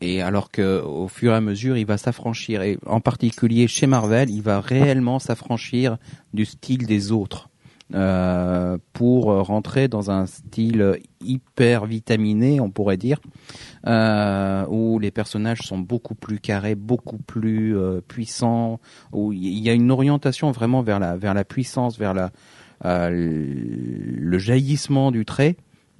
et 0.00 0.22
alors 0.22 0.50
que 0.50 0.80
au 0.82 1.08
fur 1.08 1.32
et 1.32 1.36
à 1.36 1.40
mesure, 1.40 1.76
il 1.76 1.86
va 1.86 1.98
s'affranchir, 1.98 2.62
et 2.62 2.78
en 2.86 3.00
particulier 3.00 3.66
chez 3.68 3.86
Marvel, 3.86 4.30
il 4.30 4.42
va 4.42 4.60
réellement 4.60 5.18
s'affranchir 5.18 5.98
du 6.34 6.44
style 6.44 6.86
des 6.86 7.12
autres. 7.12 7.48
euh, 7.94 8.76
pour 8.92 9.24
rentrer 9.26 9.88
dans 9.88 10.10
un 10.10 10.26
style 10.26 10.98
hyper 11.20 11.86
vitaminé, 11.86 12.60
on 12.60 12.70
pourrait 12.70 12.96
dire, 12.96 13.18
euh, 13.86 14.66
où 14.68 14.98
les 14.98 15.10
personnages 15.10 15.60
sont 15.62 15.78
beaucoup 15.78 16.14
plus 16.14 16.38
carrés, 16.38 16.74
beaucoup 16.74 17.18
plus 17.18 17.76
euh, 17.76 18.00
puissants, 18.06 18.80
où 19.12 19.32
il 19.32 19.58
y 19.58 19.70
a 19.70 19.72
une 19.72 19.90
orientation 19.90 20.50
vraiment 20.50 20.82
vers 20.82 21.00
la 21.00 21.16
vers 21.16 21.34
la 21.34 21.44
puissance, 21.44 21.98
vers 21.98 22.14
la 22.14 22.30
euh, 22.84 23.10
le 23.10 24.38
jaillissement 24.38 25.10
du 25.10 25.24
trait 25.24 25.56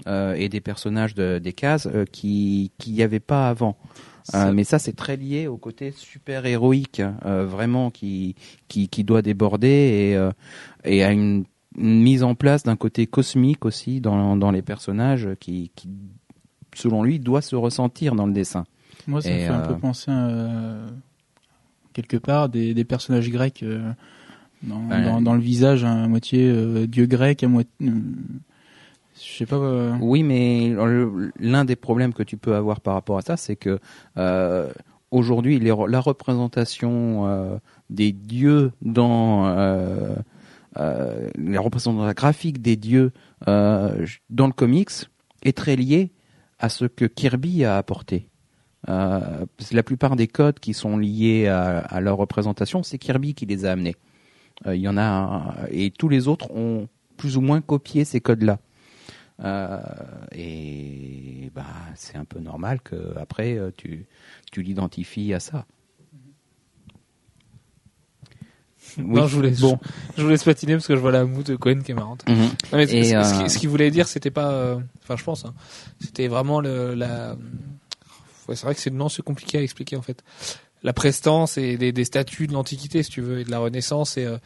euh, 0.07 0.35
et 0.35 0.49
des 0.49 0.61
personnages 0.61 1.15
de, 1.15 1.39
des 1.39 1.53
cases 1.53 1.89
euh, 1.93 2.05
qui 2.05 2.71
qu'il 2.79 2.93
n'y 2.95 3.03
avait 3.03 3.21
pas 3.21 3.49
avant. 3.49 3.77
Euh, 4.35 4.53
mais 4.53 4.65
ça, 4.65 4.79
c'est 4.79 4.93
très 4.93 5.17
lié 5.17 5.47
au 5.47 5.57
côté 5.57 5.91
super 5.91 6.45
héroïque, 6.45 7.01
euh, 7.25 7.47
vraiment 7.47 7.91
qui 7.91 8.35
qui 8.69 8.89
qui 8.89 9.03
doit 9.03 9.23
déborder 9.23 9.69
et 10.85 10.91
et 10.91 11.03
à 11.03 11.13
une, 11.13 11.45
une 11.77 12.03
mise 12.03 12.23
en 12.23 12.35
place 12.35 12.63
d'un 12.63 12.77
côté 12.77 13.07
cosmique 13.07 13.65
aussi 13.65 14.01
dans 14.01 14.37
dans 14.37 14.51
les 14.51 14.63
personnages 14.63 15.29
qui 15.41 15.71
qui 15.75 15.89
selon 16.75 17.03
lui 17.03 17.19
doit 17.19 17.43
se 17.43 17.57
ressentir 17.57 18.15
dans 18.15 18.27
le 18.27 18.33
dessin. 18.33 18.65
Moi, 19.07 19.23
ça 19.23 19.31
me 19.31 19.39
fait 19.39 19.47
un 19.47 19.61
peu 19.61 19.77
penser 19.79 20.13
quelque 21.95 22.19
part 22.19 22.49
des, 22.51 22.75
des 22.75 22.85
personnages 22.85 23.31
grecs 23.31 23.65
dans, 24.63 24.89
dans, 24.89 25.23
dans 25.23 25.35
le 25.35 25.41
visage, 25.41 25.85
à 25.85 26.07
moitié 26.07 26.87
dieu 26.87 27.07
grec, 27.07 27.43
à 27.43 27.49
moitié. 27.49 27.73
Euh, 29.53 29.97
Oui, 30.01 30.23
mais 30.23 30.75
l'un 31.39 31.65
des 31.65 31.77
problèmes 31.77 32.13
que 32.13 32.23
tu 32.23 32.37
peux 32.37 32.55
avoir 32.55 32.81
par 32.81 32.95
rapport 32.95 33.19
à 33.19 33.23
ça, 33.23 33.37
c'est 33.37 33.57
que 33.57 33.79
euh, 34.17 34.71
aujourd'hui, 35.11 35.59
la 35.61 36.01
représentation 36.01 37.27
euh, 37.27 37.59
des 37.91 38.13
dieux 38.13 38.73
dans 38.83 39.45
la 40.77 41.61
représentation 41.61 42.13
graphique 42.13 42.63
des 42.63 42.77
dieux 42.77 43.13
dans 43.47 44.47
le 44.47 44.53
comics 44.53 44.91
est 45.43 45.57
très 45.57 45.77
liée 45.77 46.13
à 46.59 46.69
ce 46.69 46.85
que 46.85 47.05
Kirby 47.05 47.65
a 47.65 47.77
apporté. 47.77 48.29
La 48.87 49.83
plupart 49.85 50.17
des 50.17 50.29
codes 50.29 50.61
qui 50.61 50.75
sont 50.75 50.97
liés 50.97 51.49
à, 51.49 52.01
leur 52.01 52.17
représentation, 52.17 52.83
c'est 52.83 52.99
Kirby 52.99 53.35
qui 53.35 53.47
les 53.47 53.65
a 53.65 53.73
amenés. 53.73 53.97
Il 54.67 54.81
y 54.81 54.89
en 54.89 54.99
a 54.99 55.55
et 55.71 55.91
tous 55.91 56.09
les 56.09 56.29
autres 56.29 56.51
ont 56.53 56.89
plus 57.17 57.37
ou 57.37 57.41
moins 57.41 57.61
copié 57.61 58.05
ces 58.05 58.21
codes-là. 58.21 58.59
Euh, 59.45 59.81
et 60.33 61.51
bah, 61.55 61.65
c'est 61.95 62.17
un 62.17 62.25
peu 62.25 62.41
normal 62.41 62.81
que 62.81 63.17
après 63.19 63.57
euh, 63.57 63.71
tu, 63.77 64.07
tu 64.51 64.63
l'identifies 64.63 65.33
à 65.33 65.41
ça. 65.41 65.65
Non, 68.97 69.27
je 69.27 69.37
voulais, 69.37 69.51
bon. 69.51 69.79
je 70.17 70.23
voulais 70.23 70.39
patiner 70.39 70.75
parce 70.75 70.87
que 70.87 70.95
je 70.97 71.01
vois 71.01 71.13
la 71.13 71.25
moue 71.25 71.43
de 71.43 71.57
Cohen 71.57 71.83
qui 71.85 71.93
est 71.93 71.95
marrante. 71.95 72.25
Mhm. 72.29 72.37
Non, 72.37 72.49
mais 72.73 72.85
Et, 72.85 73.05
ce, 73.05 73.15
euh, 73.15 73.23
ce 73.23 73.39
qu'il- 73.39 73.51
ce 73.51 73.59
qu'il 73.59 73.69
voulait 73.69 73.91
dire, 73.91 74.09
c'était 74.09 74.31
pas, 74.31 74.51
euh, 74.53 74.81
enfin, 75.03 75.17
je 75.17 75.25
pense, 75.25 75.45
hein, 75.45 75.55
c'était 76.01 76.27
vraiment 76.29 76.61
le, 76.61 76.95
la. 76.95 77.37
Ouais, 78.49 78.57
c'est 78.57 78.65
vrai 78.65 78.75
que 78.75 78.81
c'est 78.81 78.91
non, 78.91 79.09
c'est 79.09 79.23
compliqué 79.23 79.59
à 79.59 79.63
expliquer 79.63 79.97
en 79.97 80.03
fait. 80.03 80.25
La 80.83 80.93
prestance 80.93 81.59
et 81.59 81.77
des, 81.77 81.93
des 81.93 82.05
statues 82.05 82.47
de 82.47 82.53
l'Antiquité, 82.53 83.03
si 83.03 83.11
tu 83.11 83.21
veux, 83.21 83.41
et 83.41 83.45
de 83.45 83.51
la 83.51 83.59
Renaissance, 83.59 84.17
et 84.17 84.25
euh, 84.25 84.39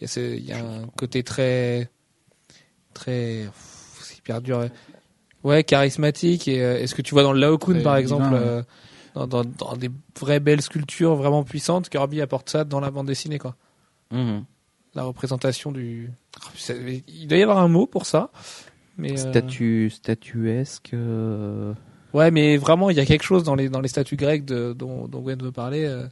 il 0.00 0.38
y 0.38 0.46
y, 0.48 0.52
a 0.52 0.64
un 0.64 0.86
côté 0.96 1.22
très, 1.22 1.88
très, 2.94 3.46
dur. 4.42 4.68
ouais. 5.44 5.64
Charismatique. 5.64 6.48
Et 6.48 6.62
euh, 6.62 6.78
est-ce 6.78 6.94
que 6.94 7.02
tu 7.02 7.14
vois 7.14 7.22
dans 7.22 7.32
le 7.32 7.40
Laocoon, 7.40 7.74
par 7.82 7.96
divin, 7.96 7.96
exemple, 7.96 8.32
ouais. 8.34 8.40
euh, 8.40 8.62
dans, 9.14 9.26
dans, 9.26 9.44
dans 9.44 9.76
des 9.76 9.90
vraies 10.18 10.40
belles 10.40 10.62
sculptures 10.62 11.14
vraiment 11.14 11.44
puissantes, 11.44 11.88
Kirby 11.88 12.20
apporte 12.20 12.48
ça 12.50 12.64
dans 12.64 12.80
la 12.80 12.90
bande 12.90 13.06
dessinée, 13.06 13.38
quoi 13.38 13.56
Mhm. 14.10 14.44
la 14.94 15.02
représentation 15.04 15.72
du. 15.72 16.10
Il 17.08 17.26
doit 17.28 17.38
y 17.38 17.42
avoir 17.42 17.58
un 17.58 17.68
mot 17.68 17.86
pour 17.86 18.06
ça. 18.06 18.30
Mais 18.96 19.12
euh, 19.12 19.16
Statue, 19.16 19.90
statuesque. 19.90 20.90
euh, 20.94 21.72
Ouais, 22.12 22.30
mais 22.30 22.56
vraiment, 22.56 22.90
il 22.90 22.96
y 22.96 23.00
a 23.00 23.04
quelque 23.06 23.24
chose 23.24 23.42
dans 23.42 23.56
les 23.56 23.68
dans 23.68 23.80
les 23.80 23.88
statues 23.88 24.14
grecques 24.16 24.44
de, 24.44 24.72
dont 24.72 25.08
dont 25.08 25.20
Gwen 25.20 25.42
veut 25.42 25.50
parler. 25.50 25.84
euh, 25.84 26.06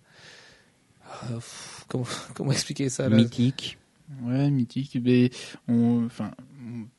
euh, 1.31 1.35
pff, 1.37 1.85
comment 1.89 2.05
comment 2.35 2.51
expliquer 2.53 2.89
ça 2.89 3.09
là? 3.09 3.17
Mythique. 3.17 3.79
Ouais, 4.25 4.51
mythique. 4.51 4.99
Mais 5.03 5.31
on, 5.69 6.07
enfin, 6.07 6.33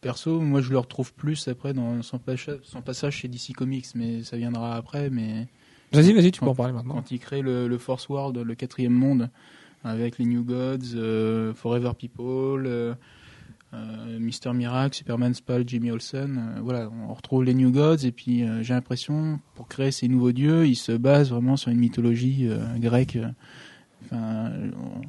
perso, 0.01 0.39
moi, 0.39 0.61
je 0.61 0.71
le 0.71 0.77
retrouve 0.79 1.13
plus 1.13 1.47
après 1.47 1.73
dans 1.73 2.01
son 2.01 2.19
passage, 2.19 2.57
son 2.63 2.81
passage 2.81 3.17
chez 3.17 3.27
DC 3.27 3.53
Comics, 3.55 3.87
mais 3.95 4.23
ça 4.23 4.37
viendra 4.37 4.75
après. 4.75 5.09
Mais 5.09 5.47
Vas-y, 5.91 6.13
vas-y, 6.13 6.31
tu 6.31 6.39
peux 6.41 6.47
en 6.47 6.55
parler 6.55 6.73
maintenant. 6.73 6.95
quand 6.95 7.11
il 7.11 7.19
crée 7.19 7.41
le, 7.41 7.67
le 7.67 7.77
Force 7.77 8.09
World, 8.09 8.37
le 8.37 8.55
quatrième 8.55 8.93
monde, 8.93 9.29
avec 9.83 10.17
les 10.17 10.25
New 10.25 10.43
Gods, 10.43 10.95
euh, 10.95 11.53
Forever 11.53 11.91
People, 11.97 12.65
euh, 12.65 12.93
euh, 13.73 14.19
Mister 14.19 14.53
Miracle, 14.53 14.95
Superman 14.95 15.33
Spell, 15.33 15.63
Jimmy 15.67 15.91
Olsen, 15.91 16.37
euh, 16.57 16.61
voilà, 16.61 16.89
on 17.07 17.13
retrouve 17.13 17.43
les 17.43 17.53
New 17.53 17.71
Gods 17.71 18.05
et 18.05 18.11
puis 18.11 18.45
j'ai 18.61 18.73
l'impression 18.73 19.39
pour 19.55 19.67
créer 19.67 19.91
ces 19.91 20.07
nouveaux 20.07 20.31
dieux, 20.31 20.65
il 20.67 20.75
se 20.75 20.91
base 20.93 21.29
vraiment 21.31 21.57
sur 21.57 21.69
une 21.71 21.79
mythologie 21.79 22.47
grecque. 22.77 23.17
Enfin, 24.05 24.51
on- 24.77 25.01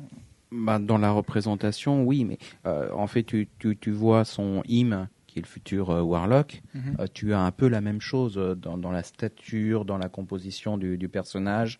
Bah, 0.52 0.78
dans 0.78 0.98
la 0.98 1.10
représentation, 1.10 2.04
oui, 2.04 2.24
mais 2.24 2.38
euh, 2.66 2.90
en 2.92 3.06
fait, 3.06 3.24
tu, 3.24 3.48
tu, 3.58 3.76
tu 3.76 3.90
vois 3.90 4.24
son 4.24 4.62
hymne, 4.66 5.08
qui 5.34 5.40
est 5.40 5.42
le 5.42 5.48
futur 5.48 5.90
euh, 5.90 6.00
Warlock. 6.00 6.62
Mhm. 6.74 6.96
Euh, 7.00 7.06
tu 7.12 7.34
as 7.34 7.40
un 7.40 7.50
peu 7.50 7.66
la 7.66 7.80
même 7.80 8.00
chose 8.00 8.36
dans, 8.36 8.78
dans 8.78 8.92
la 8.92 9.02
stature, 9.02 9.84
dans 9.84 9.98
la 9.98 10.08
composition 10.08 10.78
du, 10.78 10.96
du 10.96 11.08
personnage. 11.08 11.78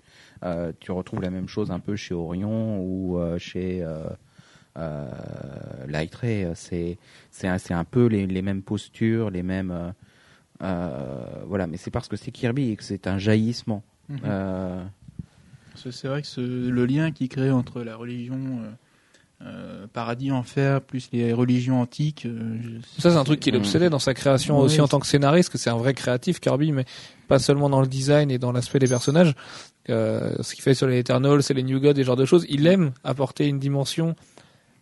Tu 0.80 0.90
retrouves 0.90 1.22
la 1.22 1.30
même 1.30 1.48
chose 1.48 1.70
un 1.70 1.78
peu 1.78 1.96
chez 1.96 2.14
Orion 2.14 2.80
ou 2.80 3.18
chez 3.38 3.82
euh, 3.82 4.04
euh, 4.76 5.06
Light 5.88 6.14
Ray. 6.14 6.48
C'est 6.54 6.98
c'est 7.30 7.72
un, 7.72 7.84
peu 7.84 8.06
les, 8.06 8.26
les 8.26 8.42
mêmes 8.42 8.62
postures, 8.62 9.30
les 9.30 9.42
mêmes. 9.42 9.94
voilà, 10.60 11.66
mais 11.66 11.76
c'est 11.76 11.90
parce 11.90 12.08
que 12.08 12.16
c'est 12.16 12.32
Kirby 12.32 12.72
et 12.72 12.76
que 12.76 12.84
c'est 12.84 13.06
un 13.06 13.18
jaillissement. 13.18 13.82
Mhm. 14.08 14.90
C'est 15.74 16.08
vrai 16.08 16.22
que 16.22 16.28
ce- 16.28 16.40
le 16.40 16.86
lien 16.86 17.10
qui 17.12 17.28
crée 17.28 17.50
entre 17.50 17.82
la 17.82 17.96
religion 17.96 18.36
euh, 18.62 18.70
euh, 19.42 19.86
paradis 19.92 20.30
enfer 20.30 20.80
plus 20.80 21.08
les 21.12 21.32
religions 21.32 21.80
antiques. 21.80 22.24
euh, 22.26 22.56
je- 22.62 23.00
Ça, 23.02 23.10
c'est 23.10 23.16
un 23.16 23.24
truc 23.24 23.40
qui 23.40 23.50
l'obsédait 23.50 23.90
dans 23.90 23.98
sa 23.98 24.14
création 24.14 24.58
Ouais, 24.58 24.64
aussi 24.64 24.80
en 24.80 24.88
tant 24.88 25.00
que 25.00 25.06
scénariste, 25.06 25.50
que 25.50 25.58
c'est 25.58 25.70
un 25.70 25.76
vrai 25.76 25.92
créatif, 25.92 26.40
Kirby, 26.40 26.72
mais 26.72 26.84
pas 27.28 27.38
seulement 27.38 27.68
dans 27.68 27.80
le 27.80 27.86
design 27.88 28.30
et 28.30 28.38
dans 28.38 28.52
l'aspect 28.52 28.78
des 28.78 28.86
personnages. 28.86 29.34
Euh, 29.90 30.34
ce 30.42 30.54
qu'il 30.54 30.62
fait 30.62 30.74
sur 30.74 30.86
les 30.86 30.98
Eternals, 30.98 31.42
c'est 31.42 31.52
les 31.54 31.62
New 31.64 31.80
Gods, 31.80 31.90
et 31.92 31.96
ce 31.96 32.02
genre 32.04 32.16
de 32.16 32.24
choses. 32.24 32.46
Il 32.48 32.66
aime 32.66 32.92
apporter 33.02 33.46
une 33.46 33.58
dimension 33.58 34.14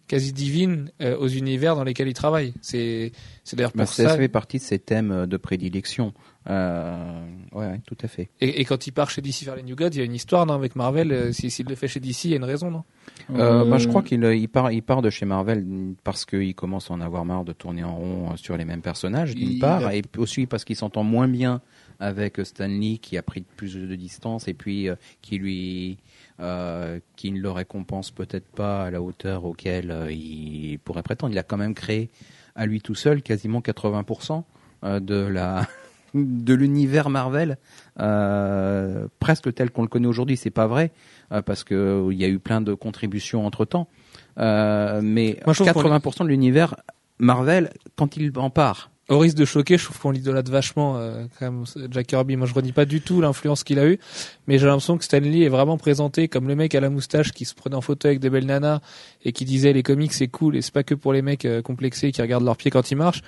quasi 0.07 0.33
divine 0.33 0.91
euh, 1.01 1.17
aux 1.17 1.29
univers 1.29 1.75
dans 1.75 1.85
lesquels 1.85 2.09
il 2.09 2.15
travaille. 2.15 2.53
C'est, 2.61 3.13
c'est 3.45 3.57
d'ailleurs 3.57 3.73
bah, 3.75 3.85
pour 3.85 3.95
ça 3.95 4.11
ça. 4.11 4.17
fait 4.17 4.29
partie 4.29 4.59
de 4.59 4.63
ses 4.63 4.79
thèmes 4.79 5.27
de 5.27 5.37
prédilection. 5.39 6.13
Euh, 6.51 7.25
ouais, 7.53 7.67
ouais, 7.67 7.81
tout 7.87 7.97
à 8.03 8.09
fait. 8.09 8.29
Et, 8.41 8.61
et 8.61 8.65
quand 8.65 8.87
il 8.87 8.93
part 8.93 9.11
chez 9.11 9.23
DC 9.23 9.45
faire 9.45 9.57
les 9.57 9.63
New 9.63 9.77
Gods, 9.77 9.91
il 9.93 9.99
y 9.99 10.01
a 10.01 10.05
une 10.05 10.15
histoire, 10.15 10.45
non, 10.47 10.55
avec 10.55 10.75
Marvel. 10.77 11.13
euh, 11.13 11.33
si- 11.33 11.51
S'il 11.51 11.67
le 11.67 11.75
fait 11.75 11.89
chez 11.89 12.01
DC, 12.01 12.25
il 12.25 12.31
y 12.31 12.35
a 12.35 12.37
une 12.37 12.45
raison, 12.45 12.71
non? 12.71 12.85
Euh, 13.31 13.63
Euh, 13.63 13.71
bah, 13.71 13.79
je 13.79 13.87
crois 13.89 14.03
qu'il 14.03 14.25
euh, 14.25 14.35
il 14.35 14.49
part, 14.49 14.73
il 14.73 14.83
part 14.83 15.03
de 15.03 15.11
chez 15.11 15.25
Marvel 15.27 15.65
parce 16.03 16.25
qu'il 16.25 16.55
commence 16.55 16.91
à 16.91 16.95
en 16.95 17.01
avoir 17.01 17.25
marre 17.25 17.45
de 17.45 17.53
tourner 17.53 17.85
en 17.85 17.95
rond 17.95 18.37
sur 18.37 18.57
les 18.57 18.65
mêmes 18.65 18.81
personnages, 18.83 19.35
d'une 19.35 19.59
part, 19.59 19.87
a- 19.87 19.95
et 19.95 20.03
aussi 20.19 20.47
parce 20.47 20.65
qu'il 20.65 20.77
s'entend 20.77 21.05
moins 21.05 21.29
bien 21.29 21.61
avec 22.01 22.41
Stan 22.45 22.67
Lee 22.67 22.99
qui 22.99 23.17
a 23.17 23.23
pris 23.23 23.43
plus 23.57 23.77
de 23.77 23.95
distance 23.95 24.49
et 24.49 24.55
puis 24.55 24.89
euh, 24.89 24.97
qui 25.21 25.39
lui 25.39 25.99
euh, 26.41 26.99
qui 27.15 27.31
ne 27.31 27.39
le 27.39 27.51
récompense 27.53 28.11
peut-être 28.11 28.49
pas 28.49 28.85
à 28.87 28.91
la 28.91 29.01
hauteur 29.01 29.45
auquel 29.45 29.91
euh, 29.93 30.11
il 30.11 30.79
pourrait 30.83 31.05
prétendre. 31.05 31.33
Il 31.33 31.39
a 31.39 31.45
quand 31.45 31.57
même 31.59 31.75
créé 31.75 32.11
à 32.57 32.67
lui 32.67 32.81
tout 32.81 32.97
seul 32.97 33.23
quasiment 33.23 33.61
80% 33.61 34.43
euh, 34.85 34.99
de 34.99 35.15
la 35.15 35.69
de 36.15 36.55
l'univers 36.55 37.11
Marvel 37.11 37.59
euh, 38.01 39.07
presque 39.19 39.53
tel 39.55 39.71
qu'on 39.71 39.83
le 39.83 39.89
connaît 39.89 40.09
aujourd'hui. 40.09 40.37
C'est 40.37 40.51
pas 40.51 40.67
vrai 40.67 40.93
euh, 41.33 41.43
parce 41.43 41.65
que 41.65 41.75
euh, 41.75 42.13
il 42.13 42.19
y 42.19 42.25
a 42.25 42.29
eu 42.29 42.39
plein 42.39 42.61
de 42.61 42.75
contributions 42.75 43.47
entre 43.47 43.65
temps. 43.65 43.89
mais 44.37 45.39
Moi, 45.45 45.55
je 45.55 45.65
trouve 45.65 45.73
qu'on 45.73 45.91
80% 45.91 46.25
de 46.25 46.29
l'univers 46.29 46.77
Marvel 47.19 47.71
quand 47.97 48.17
il 48.17 48.33
en 48.37 48.51
part. 48.51 48.93
Au 49.09 49.19
risque 49.19 49.37
de 49.37 49.45
choquer, 49.45 49.79
je 49.79 49.85
trouve 49.85 49.99
qu'on 49.99 50.11
l'idolâtre 50.13 50.51
vachement 50.51 50.97
euh, 50.97 51.25
quand 51.39 51.51
même 51.51 51.65
Jack 51.91 52.07
Kirby. 52.07 52.37
Moi, 52.37 52.47
je 52.47 52.55
renie 52.55 52.71
pas 52.71 52.85
du 52.85 53.01
tout 53.01 53.21
l'influence 53.21 53.65
qu'il 53.65 53.81
a 53.81 53.87
eu, 53.87 53.99
mais 54.47 54.59
j'ai 54.59 54.67
l'impression 54.67 54.97
que 54.97 55.05
Stan 55.05 55.19
Lee 55.19 55.43
est 55.43 55.49
vraiment 55.49 55.77
présenté 55.77 56.29
comme 56.29 56.47
le 56.47 56.55
mec 56.55 56.75
à 56.77 56.81
la 56.81 56.89
moustache 56.89 57.33
qui 57.33 57.45
se 57.45 57.55
prenait 57.55 57.75
en 57.75 57.81
photo 57.81 58.07
avec 58.07 58.21
des 58.21 58.31
belles 58.31 58.47
nanas 58.47 58.81
et 59.25 59.33
qui 59.33 59.45
disait 59.45 59.73
les 59.73 59.83
comics 59.83 60.13
c'est 60.13 60.29
cool 60.29 60.57
et 60.57 60.63
c'est 60.63 60.73
pas 60.73 60.85
que 60.85 60.95
pour 60.95 61.13
les 61.13 61.21
mecs 61.21 61.45
euh, 61.45 61.63
complexés 61.63 62.13
qui 62.13 62.23
regardent 62.23 62.45
leurs 62.45 62.57
pieds 62.57 62.71
quand 62.71 62.91
ils 62.93 62.97
marchent. 62.97 63.23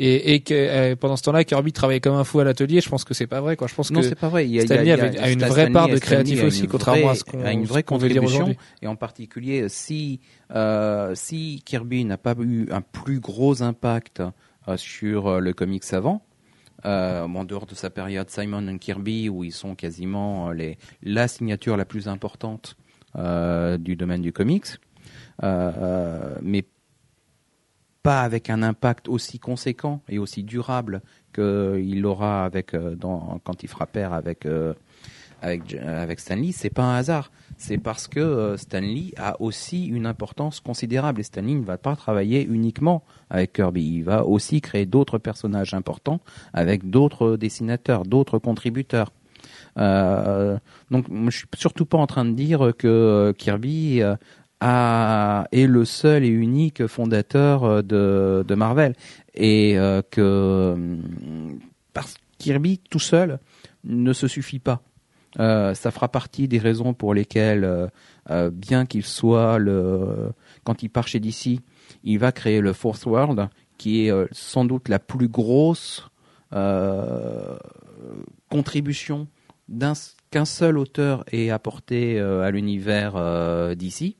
Et, 0.00 0.34
et 0.34 0.40
que 0.40 0.54
euh, 0.54 0.94
pendant 0.96 1.16
ce 1.16 1.24
temps-là, 1.24 1.42
Kirby 1.42 1.72
travaillait 1.72 2.00
comme 2.00 2.14
un 2.14 2.22
fou 2.22 2.38
à 2.38 2.44
l'atelier. 2.44 2.80
Je 2.80 2.88
pense 2.88 3.02
que 3.04 3.14
c'est 3.14 3.26
pas 3.26 3.40
vrai. 3.40 3.56
Quoi. 3.56 3.66
Je 3.66 3.74
pense 3.74 3.90
Non, 3.90 4.00
que 4.00 4.06
c'est 4.06 4.14
pas 4.14 4.28
vrai. 4.28 4.46
Il 4.46 4.52
y 4.54 4.60
a, 4.60 4.62
Stan 4.62 4.76
il 4.76 4.86
y 4.86 4.92
a- 4.92 4.96
Lee 4.96 5.02
il 5.02 5.14
y 5.14 5.18
a- 5.18 5.22
avait- 5.22 5.28
a 5.28 5.30
une 5.32 5.42
vraie 5.44 5.70
part 5.70 5.88
de 5.88 5.98
créatif 5.98 6.44
aussi, 6.44 6.68
contrairement 6.68 7.08
à 7.08 7.12
vraie- 7.14 7.18
ce 7.18 7.24
qu'on- 7.24 7.44
a 7.44 7.52
une 7.52 7.64
vraie 7.64 7.82
contribution. 7.82 8.54
Et 8.80 8.86
en 8.86 8.94
particulier, 8.96 9.68
si 9.68 10.20
euh, 10.54 11.14
si 11.16 11.62
Kirby 11.64 12.04
n'a 12.04 12.16
pas 12.16 12.34
eu 12.38 12.68
un 12.70 12.80
plus 12.80 13.18
gros 13.20 13.62
impact 13.62 14.22
euh, 14.68 14.76
sur 14.76 15.40
le 15.40 15.52
comics 15.52 15.82
avant, 15.92 16.22
euh, 16.86 17.24
en 17.24 17.44
dehors 17.44 17.66
de 17.66 17.74
sa 17.74 17.90
période 17.90 18.30
Simon 18.30 18.68
and 18.68 18.78
Kirby, 18.78 19.28
où 19.28 19.42
ils 19.42 19.52
sont 19.52 19.74
quasiment 19.74 20.52
les 20.52 20.78
la 21.02 21.26
signature 21.26 21.76
la 21.76 21.84
plus 21.84 22.06
importante 22.08 22.76
du 23.16 23.96
domaine 23.96 24.22
du 24.22 24.32
comics, 24.32 24.66
mais 25.42 26.64
pas 28.02 28.22
avec 28.22 28.50
un 28.50 28.62
impact 28.62 29.08
aussi 29.08 29.38
conséquent 29.38 30.00
et 30.08 30.18
aussi 30.18 30.42
durable 30.42 31.02
qu'il 31.32 32.00
l'aura 32.00 32.44
avec 32.44 32.74
euh, 32.74 32.96
quand 33.44 33.62
il 33.62 33.68
fera 33.68 33.86
pair 33.86 34.12
avec 34.12 34.46
euh, 34.46 34.74
avec 35.40 35.74
avec 35.74 36.18
Stanley, 36.18 36.52
c'est 36.52 36.70
pas 36.70 36.84
un 36.84 36.96
hasard. 36.96 37.30
C'est 37.58 37.78
parce 37.78 38.08
que 38.08 38.20
euh, 38.20 38.56
Stanley 38.56 39.12
a 39.16 39.40
aussi 39.40 39.86
une 39.86 40.06
importance 40.06 40.60
considérable 40.60 41.20
et 41.20 41.24
Stanley 41.24 41.54
ne 41.54 41.64
va 41.64 41.78
pas 41.78 41.96
travailler 41.96 42.44
uniquement 42.44 43.04
avec 43.30 43.52
Kirby. 43.52 43.98
Il 43.98 44.04
va 44.04 44.24
aussi 44.24 44.60
créer 44.60 44.86
d'autres 44.86 45.18
personnages 45.18 45.74
importants 45.74 46.20
avec 46.52 46.90
d'autres 46.90 47.36
dessinateurs, 47.36 48.04
d'autres 48.04 48.38
contributeurs. 48.38 49.12
Euh, 49.78 50.58
donc, 50.90 51.06
je 51.10 51.36
suis 51.36 51.46
surtout 51.56 51.86
pas 51.86 51.98
en 51.98 52.06
train 52.06 52.24
de 52.24 52.32
dire 52.32 52.72
que 52.76 52.88
euh, 52.88 53.32
Kirby 53.32 54.02
euh, 54.02 54.16
a, 54.60 55.46
est 55.52 55.66
le 55.66 55.84
seul 55.84 56.24
et 56.24 56.28
unique 56.28 56.86
fondateur 56.86 57.64
euh, 57.64 57.82
de, 57.82 58.54
Marvel 58.54 58.94
et 59.34 59.78
euh, 59.78 60.02
que 60.10 60.72
hum, 60.74 61.58
parce 61.92 62.16
Kirby 62.38 62.78
tout 62.90 63.00
seul 63.00 63.40
ne 63.84 64.12
se 64.12 64.28
suffit 64.28 64.58
pas. 64.58 64.82
Euh, 65.38 65.74
ça 65.74 65.90
fera 65.90 66.08
partie 66.08 66.48
des 66.48 66.58
raisons 66.58 66.94
pour 66.94 67.12
lesquelles, 67.14 67.90
bien 68.52 68.86
qu'il 68.86 69.04
soit 69.04 69.58
le, 69.58 70.32
quand 70.64 70.82
il 70.82 70.88
part 70.88 71.08
chez 71.08 71.20
DC, 71.20 71.60
il 72.04 72.18
va 72.18 72.32
créer 72.32 72.60
le 72.60 72.72
Fourth 72.72 73.04
World, 73.06 73.48
qui 73.76 74.06
est 74.06 74.12
sans 74.32 74.64
doute 74.64 74.88
la 74.88 74.98
plus 74.98 75.28
grosse 75.28 76.08
contribution 78.48 79.26
qu'un 80.30 80.44
seul 80.44 80.78
auteur 80.78 81.24
ait 81.32 81.50
apporté 81.50 82.20
à 82.20 82.50
l'univers 82.50 83.14
DC 83.76 84.16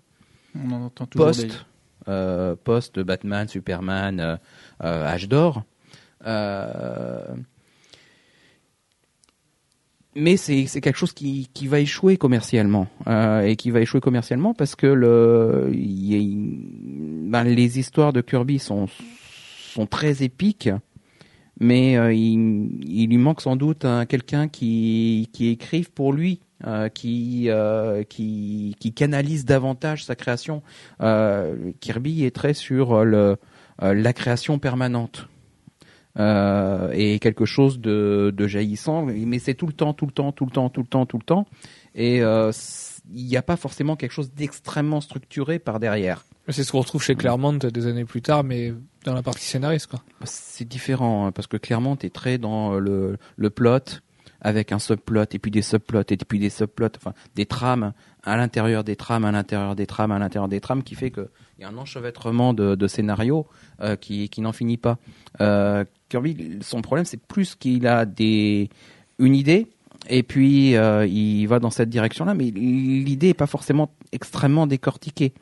On 0.54 0.70
en 0.72 0.82
entend 0.82 1.06
toujours 1.06 1.26
post 1.26 1.66
euh, 2.08 2.56
post 2.62 3.00
Batman, 3.00 3.48
Superman, 3.48 4.20
euh, 4.20 4.36
euh, 4.82 5.04
Âge 5.06 5.28
d'or. 5.28 5.62
Euh, 6.26 7.20
mais 10.14 10.36
c'est 10.36 10.64
quelque 10.80 10.96
chose 10.96 11.12
qui, 11.12 11.48
qui 11.54 11.66
va 11.68 11.78
échouer 11.80 12.16
commercialement 12.16 12.88
euh, 13.06 13.42
et 13.42 13.56
qui 13.56 13.70
va 13.70 13.80
échouer 13.80 14.00
commercialement 14.00 14.52
parce 14.54 14.74
que 14.74 14.86
le 14.86 15.70
il 15.72 16.06
y 16.06 16.16
a- 16.16 17.30
ben, 17.30 17.44
les 17.44 17.78
histoires 17.78 18.12
de 18.12 18.20
Kirby 18.20 18.58
sont 18.58 18.86
sont 19.72 19.86
très 19.86 20.22
épiques 20.24 20.70
mais 21.60 21.96
euh, 21.98 22.12
il, 22.12 22.80
il 22.88 23.08
lui 23.10 23.18
manque 23.18 23.40
sans 23.42 23.54
doute 23.54 23.84
un 23.84 24.06
quelqu'un 24.06 24.48
qui 24.48 25.28
qui 25.32 25.48
écrive 25.48 25.92
pour 25.92 26.12
lui 26.12 26.40
euh, 26.66 26.88
qui 26.88 27.50
euh, 27.50 28.02
qui 28.02 28.74
qui 28.80 28.92
canalise 28.92 29.44
davantage 29.44 30.04
sa 30.04 30.16
création 30.16 30.64
euh, 31.00 31.70
Kirby 31.78 32.24
est 32.24 32.34
très 32.34 32.52
sur 32.52 33.04
le 33.04 33.36
la 33.80 34.12
création 34.12 34.58
permanente 34.58 35.28
et 36.16 37.20
quelque 37.20 37.44
chose 37.44 37.78
de, 37.78 38.34
de 38.36 38.46
jaillissant, 38.48 39.06
mais 39.06 39.38
c'est 39.38 39.54
tout 39.54 39.68
le 39.68 39.72
temps, 39.72 39.94
tout 39.94 40.06
le 40.06 40.10
temps, 40.10 40.32
tout 40.32 40.46
le 40.46 40.50
temps, 40.50 40.68
tout 40.68 40.80
le 40.80 40.88
temps, 40.88 41.06
tout 41.06 41.18
le 41.18 41.22
temps, 41.22 41.46
et 41.94 42.16
il 42.16 43.24
n'y 43.24 43.36
a 43.36 43.42
pas 43.42 43.54
forcément 43.54 43.94
quelque 43.94 44.10
chose 44.10 44.32
d'extrêmement 44.32 45.00
structuré 45.00 45.60
par 45.60 45.78
derrière. 45.78 46.24
c'est 46.48 46.64
ce 46.64 46.72
qu'on 46.72 46.80
retrouve 46.80 47.04
chez 47.04 47.14
Claremont 47.14 47.52
des 47.52 47.86
années 47.86 48.04
plus 48.04 48.20
tard, 48.20 48.42
mais 48.42 48.74
dans 49.04 49.14
la 49.14 49.22
partie 49.22 49.44
scénariste. 49.44 49.86
Quoi. 49.86 50.02
C'est 50.24 50.66
différent 50.66 51.26
hein, 51.26 51.30
parce 51.30 51.46
que 51.46 51.56
clairement, 51.56 51.94
tu 51.94 52.06
es 52.06 52.10
très 52.10 52.36
dans 52.36 52.80
le, 52.80 53.16
le 53.36 53.50
plot 53.50 54.00
avec 54.40 54.72
un 54.72 54.78
subplot 54.78 55.24
et 55.32 55.38
puis 55.38 55.50
des 55.50 55.62
subplots 55.62 56.02
et 56.08 56.16
puis 56.16 56.38
des 56.38 56.50
subplots, 56.50 56.88
enfin 56.96 57.12
des 57.34 57.46
trames 57.46 57.92
à 58.22 58.36
l'intérieur 58.36 58.84
des 58.84 58.96
trames, 58.96 59.24
à 59.24 59.32
l'intérieur 59.32 59.74
des 59.74 59.86
trames, 59.86 60.12
à 60.12 60.18
l'intérieur 60.18 60.48
des 60.48 60.60
trames, 60.60 60.82
qui 60.82 60.94
fait 60.94 61.10
que 61.10 61.28
il 61.58 61.62
y 61.62 61.64
a 61.64 61.68
un 61.68 61.76
enchevêtrement 61.76 62.54
de, 62.54 62.86
scénarios 62.86 63.46
euh, 63.80 63.96
qui, 63.96 64.28
qui 64.28 64.40
n'en 64.40 64.52
finit 64.52 64.76
pas. 64.76 64.98
Euh, 65.40 65.84
Kirby, 66.08 66.58
son 66.60 66.82
problème, 66.82 67.04
c'est 67.04 67.20
plus 67.20 67.54
qu'il 67.54 67.86
a 67.86 68.04
des 68.04 68.70
une 69.18 69.34
idée 69.34 69.66
et 70.08 70.22
puis 70.22 70.76
euh, 70.76 71.06
il 71.06 71.46
va 71.46 71.58
dans 71.58 71.70
cette 71.70 71.88
direction-là, 71.88 72.34
mais 72.34 72.50
l'idée 72.50 73.30
est 73.30 73.34
pas 73.34 73.46
forcément 73.46 73.90
extrêmement 74.12 74.66
décortiquée. 74.66 75.32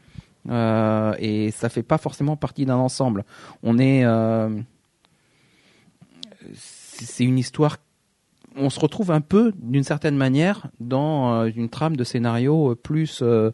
Euh, 0.48 1.14
et 1.18 1.50
ça 1.50 1.68
fait 1.68 1.82
pas 1.82 1.98
forcément 1.98 2.36
partie 2.36 2.64
d'un 2.64 2.76
ensemble. 2.76 3.24
On 3.62 3.78
est, 3.78 4.04
c'est 6.54 7.24
une 7.24 7.38
histoire. 7.38 7.76
On 8.56 8.70
se 8.70 8.80
retrouve 8.80 9.10
un 9.10 9.20
peu, 9.20 9.52
d'une 9.58 9.84
certaine 9.84 10.16
manière, 10.16 10.68
dans 10.80 11.34
euh, 11.34 11.50
une 11.54 11.68
trame 11.68 11.96
de 11.96 12.04
scénario 12.04 12.72
euh, 12.72 12.74
plus 12.74 13.20
euh, 13.22 13.50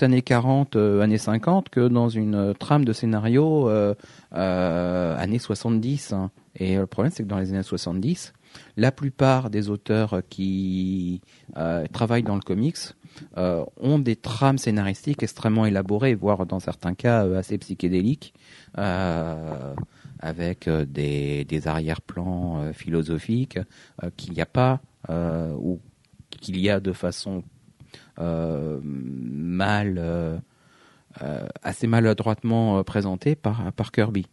années 0.00 0.22
40, 0.22 0.76
euh, 0.76 1.00
années 1.00 1.18
50 1.18 1.68
que 1.68 1.88
dans 1.88 2.08
une 2.08 2.34
euh, 2.34 2.52
trame 2.54 2.84
de 2.84 2.92
scénario 2.92 3.68
euh, 3.68 3.94
euh, 4.34 5.16
années 5.18 5.38
70. 5.38 6.12
hein. 6.12 6.30
Et 6.56 6.76
le 6.76 6.86
problème, 6.86 7.12
c'est 7.14 7.24
que 7.24 7.28
dans 7.28 7.38
les 7.38 7.52
années 7.52 7.62
70, 7.62 8.32
la 8.76 8.92
plupart 8.92 9.50
des 9.50 9.70
auteurs 9.70 10.22
qui 10.28 11.20
euh, 11.56 11.84
travaillent 11.92 12.22
dans 12.22 12.34
le 12.34 12.42
comics 12.42 12.76
euh, 13.36 13.64
ont 13.80 13.98
des 13.98 14.16
trames 14.16 14.58
scénaristiques 14.58 15.22
extrêmement 15.22 15.66
élaborées, 15.66 16.14
voire 16.14 16.46
dans 16.46 16.60
certains 16.60 16.94
cas 16.94 17.24
euh, 17.24 17.38
assez 17.38 17.58
psychédéliques, 17.58 18.34
euh, 18.78 19.74
avec 20.22 20.68
euh, 20.68 20.86
des, 20.86 21.66
arrière-plans 21.66 22.60
euh, 22.60 22.72
philosophiques 22.72 23.58
euh, 24.02 24.10
qu'il 24.16 24.32
n'y 24.32 24.40
a 24.40 24.46
pas 24.46 24.80
ou 25.10 25.80
qu'il 26.30 26.60
y 26.60 26.70
a 26.70 26.78
de 26.78 26.92
façon 26.92 27.42
mal, 28.16 30.40
assez 31.64 31.88
maladroitement 31.88 32.84
présentée 32.84 33.34
par, 33.34 33.90
Kirby. 33.92 34.28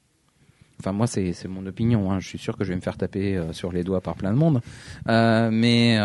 Enfin, 0.80 0.92
moi, 0.92 1.08
c'est 1.08 1.48
mon 1.48 1.66
opinion. 1.66 2.12
Hein. 2.12 2.20
Je 2.20 2.28
suis 2.28 2.38
sûr 2.38 2.56
que 2.56 2.64
je 2.64 2.70
vais 2.70 2.76
me 2.76 2.82
faire 2.82 2.98
taper 2.98 3.42
sur 3.52 3.72
les 3.72 3.84
doigts 3.84 4.02
par 4.02 4.14
plein 4.14 4.32
de 4.32 4.38
monde. 4.38 4.62
Mais 5.08 5.98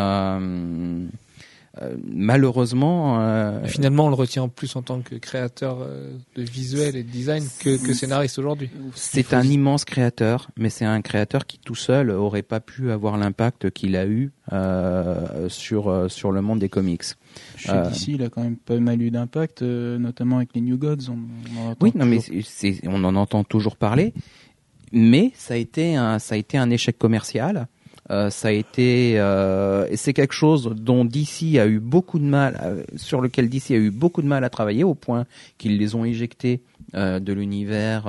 euh, 1.83 1.97
malheureusement, 2.05 3.21
euh, 3.21 3.65
Finalement, 3.67 4.07
on 4.07 4.09
le 4.09 4.15
retient 4.15 4.49
plus 4.49 4.77
en 4.77 4.83
tant 4.83 5.01
que 5.01 5.17
créateur 5.17 5.79
euh, 5.81 6.13
de 6.37 6.43
visuel 6.43 6.95
et 6.95 7.03
de 7.03 7.11
design 7.11 7.45
que, 7.61 7.77
que 7.85 7.93
scénariste 7.95 8.39
aujourd'hui. 8.39 8.71
c'est 8.95 9.35
un 9.35 9.43
immense 9.43 9.85
créateur, 9.85 10.49
mais 10.57 10.71
c'est 10.71 10.85
un 10.85 11.03
créateur 11.03 11.47
qui 11.47 11.59
tout 11.59 11.75
seul 11.75 12.11
aurait 12.11 12.43
pas 12.43 12.61
pu 12.61 12.91
avoir 12.93 13.17
l'impact 13.17 13.71
qu'il 13.71 13.97
a 13.97 14.07
eu 14.07 14.31
euh, 14.53 15.49
sur 15.49 15.89
euh, 15.89 16.09
sur 16.09 16.31
le 16.33 16.43
monde 16.43 16.61
des 16.61 16.69
comics. 16.69 17.03
Chez 17.57 17.71
Euh, 17.73 17.89
DC, 17.91 18.09
il 18.09 18.23
a 18.23 18.29
quand 18.29 18.43
même 18.43 18.57
pas 18.57 18.79
mal 18.79 19.03
eu 19.03 19.11
d'impact, 19.11 19.63
euh, 19.63 19.99
notamment 19.99 20.37
avec 20.37 20.51
les 20.55 20.61
New 20.61 20.77
Gods. 20.79 21.09
On, 21.11 21.19
on 21.57 21.61
en 21.61 21.71
entend 21.71 21.77
Oui, 21.85 21.93
non, 21.97 22.07
mais 22.07 22.19
toujours. 22.21 22.43
c'est- 22.45 22.81
on 22.87 23.03
en 23.05 23.17
entend 23.17 23.43
toujours 23.43 23.77
parler, 23.77 24.15
mais 24.93 25.33
ça 25.35 25.55
a 25.55 25.57
été 25.57 25.97
un, 25.97 26.19
ça 26.21 26.37
a 26.37 26.39
été 26.39 26.57
un 26.57 26.71
échec 26.71 26.97
commercial. 26.99 27.67
Euh, 28.11 28.29
ça 28.31 28.49
a 28.49 28.51
été, 28.51 29.19
euh, 29.19 29.87
c'est 29.97 30.13
quelque 30.13 30.35
chose 30.35 30.75
dont 30.77 31.05
DC 31.05 31.59
a 31.59 31.67
eu 31.67 31.81
beaucoup 31.81 32.19
de 32.19 32.25
mal, 32.25 32.61
euh, 32.63 32.83
sur 32.97 33.21
lequel 33.21 33.49
DC 33.49 33.71
a 33.71 33.77
eu 33.77 33.91
beaucoup 33.91 34.21
de 34.23 34.27
mal 34.27 34.45
à 34.45 34.51
travailler, 34.51 34.85
au 34.85 34.95
point 34.95 35.25
qu'ils 35.59 35.79
les 35.79 35.95
ont 35.95 36.05
éjectés 36.05 36.61
de 36.93 37.33
l'univers 37.33 38.05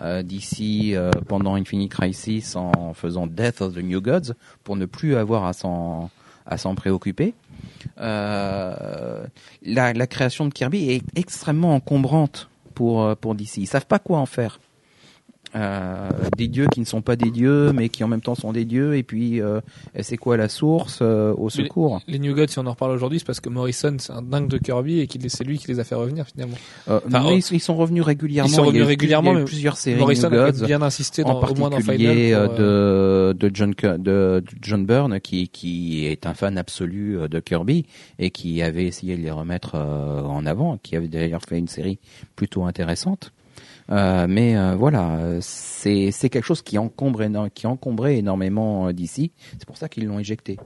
DC 0.00 0.94
pendant 1.26 1.56
Infinite 1.56 1.90
Crisis 1.90 2.54
en 2.54 2.94
faisant 2.94 3.26
Death 3.26 3.62
of 3.62 3.74
the 3.74 3.82
New 3.82 4.00
Gods 4.00 4.34
pour 4.62 4.76
ne 4.76 4.86
plus 4.86 5.16
avoir 5.16 5.44
à 5.44 5.52
s'en 5.52 6.10
à 6.44 6.56
s'en 6.56 6.76
préoccuper. 6.76 7.34
La, 7.96 9.26
la 9.64 10.06
création 10.06 10.46
de 10.46 10.52
Kirby 10.52 10.90
est 10.90 11.02
extrêmement 11.16 11.74
encombrante 11.74 12.48
pour 12.74 13.16
pour 13.16 13.34
DC. 13.34 13.56
Ils 13.56 13.66
savent 13.66 13.86
pas 13.86 13.98
quoi 13.98 14.18
en 14.18 14.26
faire. 14.26 14.60
Euh, 15.54 16.10
des 16.36 16.48
dieux 16.48 16.66
qui 16.72 16.80
ne 16.80 16.84
sont 16.84 17.02
pas 17.02 17.16
des 17.16 17.30
dieux, 17.30 17.72
mais 17.72 17.88
qui 17.88 18.04
en 18.04 18.08
même 18.08 18.20
temps 18.20 18.34
sont 18.34 18.52
des 18.52 18.64
dieux. 18.64 18.96
Et 18.96 19.02
puis, 19.02 19.40
euh, 19.40 19.60
c'est 20.00 20.16
quoi 20.16 20.36
la 20.36 20.48
source 20.48 20.98
euh, 21.02 21.32
Au 21.36 21.48
secours? 21.50 22.00
Les 22.08 22.18
New 22.18 22.34
Gods, 22.34 22.48
si 22.48 22.58
on 22.58 22.66
en 22.66 22.70
reparle 22.72 22.90
aujourd'hui, 22.92 23.18
c'est 23.20 23.24
parce 23.26 23.40
que 23.40 23.48
Morrison, 23.48 23.96
c'est 23.98 24.12
un 24.12 24.22
dingue 24.22 24.48
de 24.48 24.58
Kirby 24.58 25.00
et 25.00 25.06
qu'il 25.06 25.28
c'est 25.30 25.44
lui 25.44 25.58
qui 25.58 25.68
les 25.68 25.80
a 25.80 25.84
fait 25.84 25.94
revenir 25.94 26.26
finalement. 26.26 26.56
Euh, 26.88 27.00
Enfin, 27.06 27.20
mais 27.22 27.30
oh, 27.34 27.38
ils, 27.50 27.56
ils 27.56 27.60
sont 27.60 27.76
revenus 27.76 28.02
régulièrement. 28.02 28.48
ils 28.50 28.54
sont 28.54 28.62
Il 28.62 28.64
y 28.64 28.66
a 28.66 28.66
revenus 28.68 28.84
eu- 28.84 28.88
régulièrement, 28.88 29.32
il 29.32 29.36
y 29.36 29.38
a 29.38 29.42
eu 29.42 29.44
plusieurs 29.44 29.76
séries 29.76 29.98
Morrison 30.00 30.30
New 30.30 30.38
a 30.40 30.50
Gods. 30.52 30.66
bien 30.66 30.82
insisté 30.82 31.22
en 31.24 31.28
dans, 31.40 31.46
au 31.48 31.54
moins 31.54 31.70
dans 31.70 31.76
particulier 31.76 32.26
Final. 32.26 32.32
euh, 32.34 32.48
euh, 32.60 33.32
de, 33.32 33.48
de 33.48 33.54
John 33.54 33.74
de 33.98 34.44
John 34.62 34.84
Byrne 34.86 35.20
qui 35.20 35.48
qui 35.48 36.06
est 36.06 36.26
un 36.26 36.34
fan 36.34 36.58
absolu 36.58 37.18
euh, 37.18 37.28
de 37.28 37.40
Kirby 37.40 37.86
et 38.18 38.30
qui 38.30 38.62
avait 38.62 38.84
essayé 38.86 39.16
de 39.16 39.22
les 39.22 39.30
remettre 39.30 39.72
euh, 39.74 40.22
en 40.22 40.44
avant, 40.46 40.78
qui 40.82 40.96
avait 40.96 41.08
d'ailleurs 41.08 41.42
fait 41.48 41.58
une 41.58 41.68
série 41.68 41.98
plutôt 42.36 42.64
intéressante. 42.64 43.32
Euh, 43.90 44.26
mais 44.28 44.56
euh, 44.56 44.74
voilà, 44.74 45.20
c'est 45.40 46.10
c'est 46.10 46.28
quelque 46.28 46.44
chose 46.44 46.62
qui 46.62 46.76
encombre 46.76 47.22
qui 47.54 47.66
encombrait 47.68 48.16
énormément 48.18 48.88
euh, 48.88 48.92
d'ici. 48.92 49.30
C'est 49.52 49.64
pour 49.64 49.76
ça 49.76 49.88
qu'ils 49.88 50.06
l'ont 50.06 50.18
éjecté. 50.18 50.58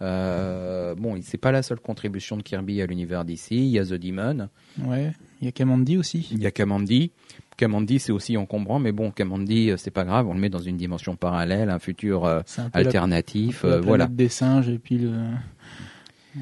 Bon, 0.00 1.16
c'est 1.22 1.38
pas 1.38 1.52
la 1.52 1.62
seule 1.62 1.80
contribution 1.80 2.36
de 2.36 2.42
Kirby 2.42 2.80
à 2.82 2.86
l'univers 2.86 3.24
d'ici. 3.24 3.56
Il 3.56 3.70
y 3.70 3.78
a 3.78 3.84
The 3.84 3.94
Demon, 3.94 4.48
Ouais. 4.84 5.12
Il 5.40 5.44
y 5.46 5.48
a 5.48 5.52
Kamandi 5.52 5.96
aussi. 5.96 6.28
il 6.32 6.42
y 6.42 6.46
a 6.46 6.50
Kamandi. 6.50 7.10
Kamandi, 7.56 7.98
c'est 7.98 8.12
aussi 8.12 8.36
encombrant, 8.36 8.78
mais 8.78 8.92
bon, 8.92 9.10
Kamandi, 9.10 9.72
c'est 9.78 9.90
pas 9.90 10.04
grave, 10.04 10.28
on 10.28 10.34
le 10.34 10.38
met 10.40 10.48
dans 10.48 10.60
une 10.60 10.76
dimension 10.76 11.16
parallèle, 11.16 11.70
un 11.70 11.80
futur 11.80 12.24
euh, 12.24 12.40
un 12.58 12.62
la- 12.62 12.70
alternatif, 12.74 13.64
la 13.64 13.68
euh, 13.70 13.72
planète 13.72 13.86
voilà. 13.88 14.06
des 14.06 14.28
singes 14.28 14.68
et 14.68 14.78
puis 14.78 14.98
le 14.98 15.12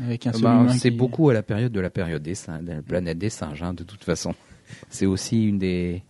avec 0.04 0.26
un 0.26 0.32
Ben, 0.32 0.38
humain 0.64 0.68
c'est 0.74 0.90
qui- 0.90 0.96
beaucoup 0.96 1.30
à 1.30 1.34
la 1.34 1.42
période 1.42 1.72
de 1.72 1.80
la 1.80 1.88
période 1.88 2.22
des 2.22 2.34
singes, 2.34 2.62
de 2.64 2.72
la 2.72 2.82
planète 2.82 3.16
des 3.16 3.30
singes, 3.30 3.62
hein, 3.62 3.72
de 3.72 3.82
toute 3.84 4.04
façon. 4.04 4.34
C'est 4.90 5.06
aussi 5.06 5.46
une 5.46 5.58
des. 5.58 6.02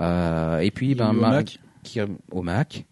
Euh, 0.00 0.58
et 0.60 0.70
puis, 0.70 0.94
ben, 0.94 1.12
Mar- 1.12 1.32
Omak. 1.32 1.58
qui, 1.82 2.00
au 2.30 2.42
Mac, 2.42 2.84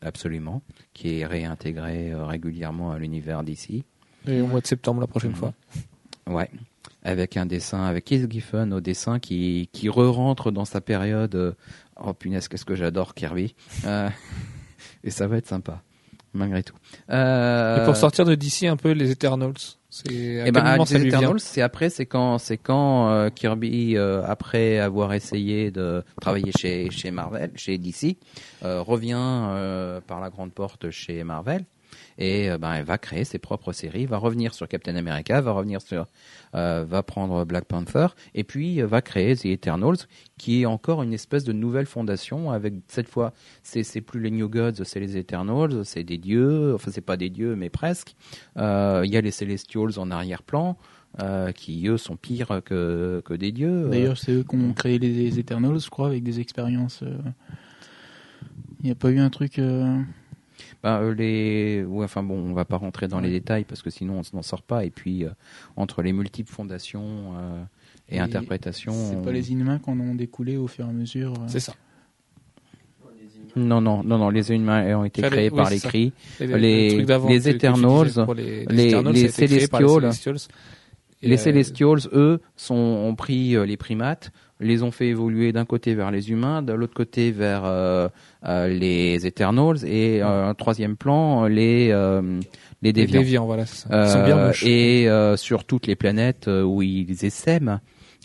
absolument, 0.00 0.62
qui 0.94 1.20
est 1.20 1.26
réintégré 1.26 2.12
euh, 2.12 2.24
régulièrement 2.24 2.92
à 2.92 2.98
l'univers 2.98 3.42
d'ici. 3.42 3.84
et 4.26 4.40
au 4.40 4.46
mois 4.46 4.60
de 4.60 4.66
septembre 4.66 5.00
la 5.00 5.06
Mhm. 5.06 5.10
prochaine 5.10 5.34
fois. 5.34 5.52
Ouais. 6.28 6.50
Avec 7.02 7.36
un 7.36 7.46
dessin, 7.46 7.84
avec 7.84 8.04
Keith 8.04 8.30
Giffen 8.30 8.72
au 8.74 8.80
dessin 8.80 9.18
qui, 9.18 9.68
qui 9.72 9.88
re-rentre 9.88 10.50
dans 10.50 10.64
sa 10.64 10.80
période. 10.80 11.34
euh, 11.34 11.52
oh 11.96 12.12
punaise, 12.12 12.48
qu'est-ce 12.48 12.64
que 12.64 12.74
j'adore 12.74 13.14
Kirby. 13.14 13.54
Euh, 13.84 14.08
et 15.04 15.10
ça 15.10 15.26
va 15.26 15.38
être 15.38 15.46
sympa, 15.46 15.82
malgré 16.34 16.62
tout. 16.62 16.74
Euh, 17.10 17.82
Et 17.82 17.84
pour 17.86 17.96
sortir 17.96 18.24
de 18.24 18.34
d'ici 18.34 18.66
un 18.66 18.76
peu 18.76 18.90
les 18.92 19.10
Eternals, 19.10 19.54
c'est 20.04 20.14
eh 20.46 20.52
ben, 20.52 20.76
Eternals, 20.84 21.40
c'est 21.40 21.62
après, 21.62 21.90
c'est 21.90 22.06
quand, 22.06 22.38
c'est 22.38 22.56
quand 22.56 23.10
euh, 23.10 23.30
Kirby, 23.30 23.96
euh, 23.96 24.22
après 24.26 24.78
avoir 24.78 25.12
essayé 25.12 25.70
de 25.70 26.02
travailler 26.20 26.52
chez 26.58 26.90
chez 26.90 27.10
Marvel, 27.10 27.50
chez 27.56 27.78
DC, 27.78 28.16
euh, 28.64 28.80
revient 28.80 29.16
euh, 29.18 30.00
par 30.00 30.20
la 30.20 30.30
grande 30.30 30.52
porte 30.52 30.90
chez 30.90 31.24
Marvel 31.24 31.64
et 32.18 32.50
euh, 32.50 32.58
ben 32.58 32.72
elle 32.74 32.84
va 32.84 32.98
créer 32.98 33.24
ses 33.24 33.38
propres 33.38 33.72
séries, 33.72 34.04
va 34.06 34.18
revenir 34.18 34.52
sur 34.52 34.68
Captain 34.68 34.96
America, 34.96 35.40
va 35.40 35.52
revenir 35.52 35.80
sur, 35.80 36.06
euh, 36.54 36.84
va 36.86 37.02
prendre 37.02 37.44
Black 37.46 37.64
Panther 37.64 38.08
et 38.34 38.44
puis 38.44 38.82
euh, 38.82 38.86
va 38.86 39.00
créer 39.00 39.34
The 39.36 39.46
Eternals, 39.46 39.96
qui 40.36 40.62
est 40.62 40.66
encore 40.66 41.02
une 41.02 41.12
espèce 41.14 41.44
de 41.44 41.52
nouvelle 41.52 41.86
fondation 41.86 42.50
avec 42.50 42.74
cette 42.88 43.08
fois, 43.08 43.32
c'est 43.62 43.82
c'est 43.84 44.00
plus 44.02 44.20
les 44.20 44.30
New 44.30 44.48
Gods, 44.48 44.84
c'est 44.84 45.00
les 45.00 45.16
Eternals, 45.16 45.84
c'est 45.84 46.04
des 46.04 46.18
dieux, 46.18 46.74
enfin 46.74 46.90
c'est 46.92 47.00
pas 47.00 47.16
des 47.16 47.30
dieux 47.30 47.54
mais 47.56 47.70
presque. 47.70 48.14
Euh, 48.58 49.02
Il 49.04 49.10
y 49.12 49.16
a 49.16 49.20
les 49.20 49.30
Celestials 49.30 49.98
en 49.98 50.10
arrière-plan. 50.10 50.76
euh, 51.22 51.52
qui 51.52 51.88
eux 51.88 51.96
sont 51.96 52.16
pires 52.16 52.60
que, 52.64 53.22
que 53.24 53.32
des 53.34 53.50
dieux. 53.50 53.88
D'ailleurs, 53.88 54.18
c'est 54.18 54.32
eux 54.32 54.44
qui 54.48 54.56
ont 54.56 54.74
créé 54.74 54.98
les, 54.98 55.10
les 55.10 55.38
Eternals, 55.38 55.80
je 55.80 55.88
crois, 55.88 56.06
avec 56.08 56.22
des 56.22 56.38
expériences. 56.38 57.02
Il 58.80 58.84
n'y 58.84 58.90
a 58.90 58.94
pas 58.94 59.10
eu 59.10 59.18
un 59.18 59.30
truc. 59.30 59.58
euh, 59.58 59.98
Ben, 60.82 61.00
euh, 61.00 61.12
les, 61.14 61.82
ouais, 61.84 62.04
enfin 62.04 62.22
bon, 62.22 62.36
on 62.38 62.52
va 62.52 62.64
pas 62.64 62.76
rentrer 62.76 63.08
dans 63.08 63.18
les 63.20 63.30
détails 63.30 63.64
parce 63.64 63.82
que 63.82 63.90
sinon 63.90 64.20
on 64.32 64.36
n'en 64.36 64.42
sort 64.42 64.62
pas. 64.62 64.84
Et 64.84 64.90
puis 64.90 65.24
euh, 65.24 65.30
entre 65.76 66.02
les 66.02 66.12
multiples 66.12 66.52
fondations 66.52 67.34
euh, 67.36 67.62
et, 68.08 68.16
Et 68.16 68.20
interprétations, 68.20 68.92
C'est 68.92 69.16
on- 69.16 69.22
pas 69.22 69.32
les 69.32 69.50
Inhumains 69.50 69.78
qu'on 69.80 69.98
ont 69.98 70.14
découlé 70.14 70.56
au 70.56 70.68
fur 70.68 70.86
et 70.86 70.88
à 70.88 70.92
mesure. 70.92 71.32
euh. 71.32 71.44
C'est 71.48 71.60
ça. 71.60 71.74
non, 73.56 73.80
non, 73.80 74.04
non, 74.04 74.18
non, 74.18 74.30
les 74.30 74.52
humains 74.52 74.96
ont 74.96 75.04
été 75.04 75.20
créés 75.22 75.50
oui, 75.50 75.56
par 75.56 75.68
les 75.70 75.80
cris. 75.80 76.12
Les- 76.38 77.04
les 77.28 77.48
Eternals, 77.48 78.12
les, 78.36 78.64
les- 78.66 78.86
Eternals, 78.86 79.14
les 79.14 79.24
euh, 81.34 81.36
Celestials, 81.36 81.98
eux, 82.12 82.40
sont, 82.56 82.74
ont 82.76 83.14
pris 83.16 83.56
les 83.66 83.76
primates, 83.76 84.30
les 84.60 84.82
ont 84.82 84.90
fait 84.90 85.08
évoluer 85.08 85.52
d'un 85.52 85.64
côté 85.64 85.94
vers 85.94 86.10
les 86.10 86.30
humains, 86.30 86.62
de 86.62 86.72
l'autre 86.72 86.94
côté 86.94 87.30
vers 87.30 87.62
euh, 87.64 88.08
euh, 88.46 88.68
les 88.68 89.26
Eternals, 89.26 89.84
et 89.84 90.20
euh, 90.22 90.48
un 90.48 90.54
troisième 90.54 90.96
plan, 90.96 91.46
les, 91.46 91.90
euh, 91.90 92.20
les 92.82 92.88
Les 92.88 92.92
déviants. 92.92 93.20
déviants, 93.20 93.46
voilà, 93.46 93.66
ça. 93.66 93.88
Ils 94.04 94.10
sont 94.10 94.24
bien 94.24 94.36
moches. 94.36 94.64
et 94.66 95.08
sur 95.36 95.64
toutes 95.64 95.86
les 95.86 95.96
planètes 95.96 96.48
où 96.48 96.82
ils 96.82 97.24
essaiment, 97.24 97.80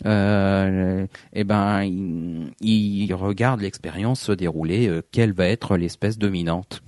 euh, 0.06 1.06
eh 1.32 1.44
ben, 1.44 1.82
ils, 2.60 3.14
regardent 3.14 3.60
l'expérience 3.60 4.20
se 4.20 4.32
dérouler. 4.32 4.90
quelle 5.12 5.32
va 5.32 5.46
être 5.46 5.76
l'espèce 5.76 6.18
dominante 6.18 6.82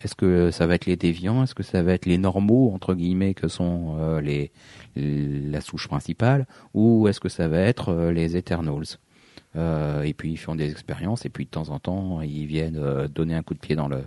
Est-ce 0.00 0.14
que 0.14 0.52
ça 0.52 0.68
va 0.68 0.76
être 0.76 0.86
les 0.86 0.96
déviants? 0.96 1.42
Est-ce 1.42 1.56
que 1.56 1.64
ça 1.64 1.82
va 1.82 1.94
être 1.94 2.06
les 2.06 2.18
normaux 2.18 2.70
entre 2.72 2.94
guillemets 2.94 3.34
que 3.34 3.48
sont 3.48 4.20
les 4.22 4.52
la 4.96 5.60
souche 5.60 5.88
principale 5.88 6.46
Ou 6.74 7.08
est-ce 7.08 7.20
que 7.20 7.28
ça 7.28 7.48
va 7.48 7.58
être 7.58 7.90
euh, 7.90 8.12
les 8.12 8.36
Eternals? 8.36 8.98
Euh, 9.56 10.02
Et 10.02 10.12
puis 10.14 10.32
ils 10.32 10.36
font 10.36 10.54
des 10.54 10.70
expériences 10.70 11.24
et 11.24 11.30
puis 11.30 11.44
de 11.46 11.50
temps 11.50 11.70
en 11.70 11.78
temps 11.78 12.20
ils 12.20 12.46
viennent 12.46 12.76
euh, 12.78 13.08
donner 13.08 13.34
un 13.34 13.42
coup 13.42 13.54
de 13.54 13.58
pied 13.60 13.76
dans 13.76 13.88
le 13.88 14.02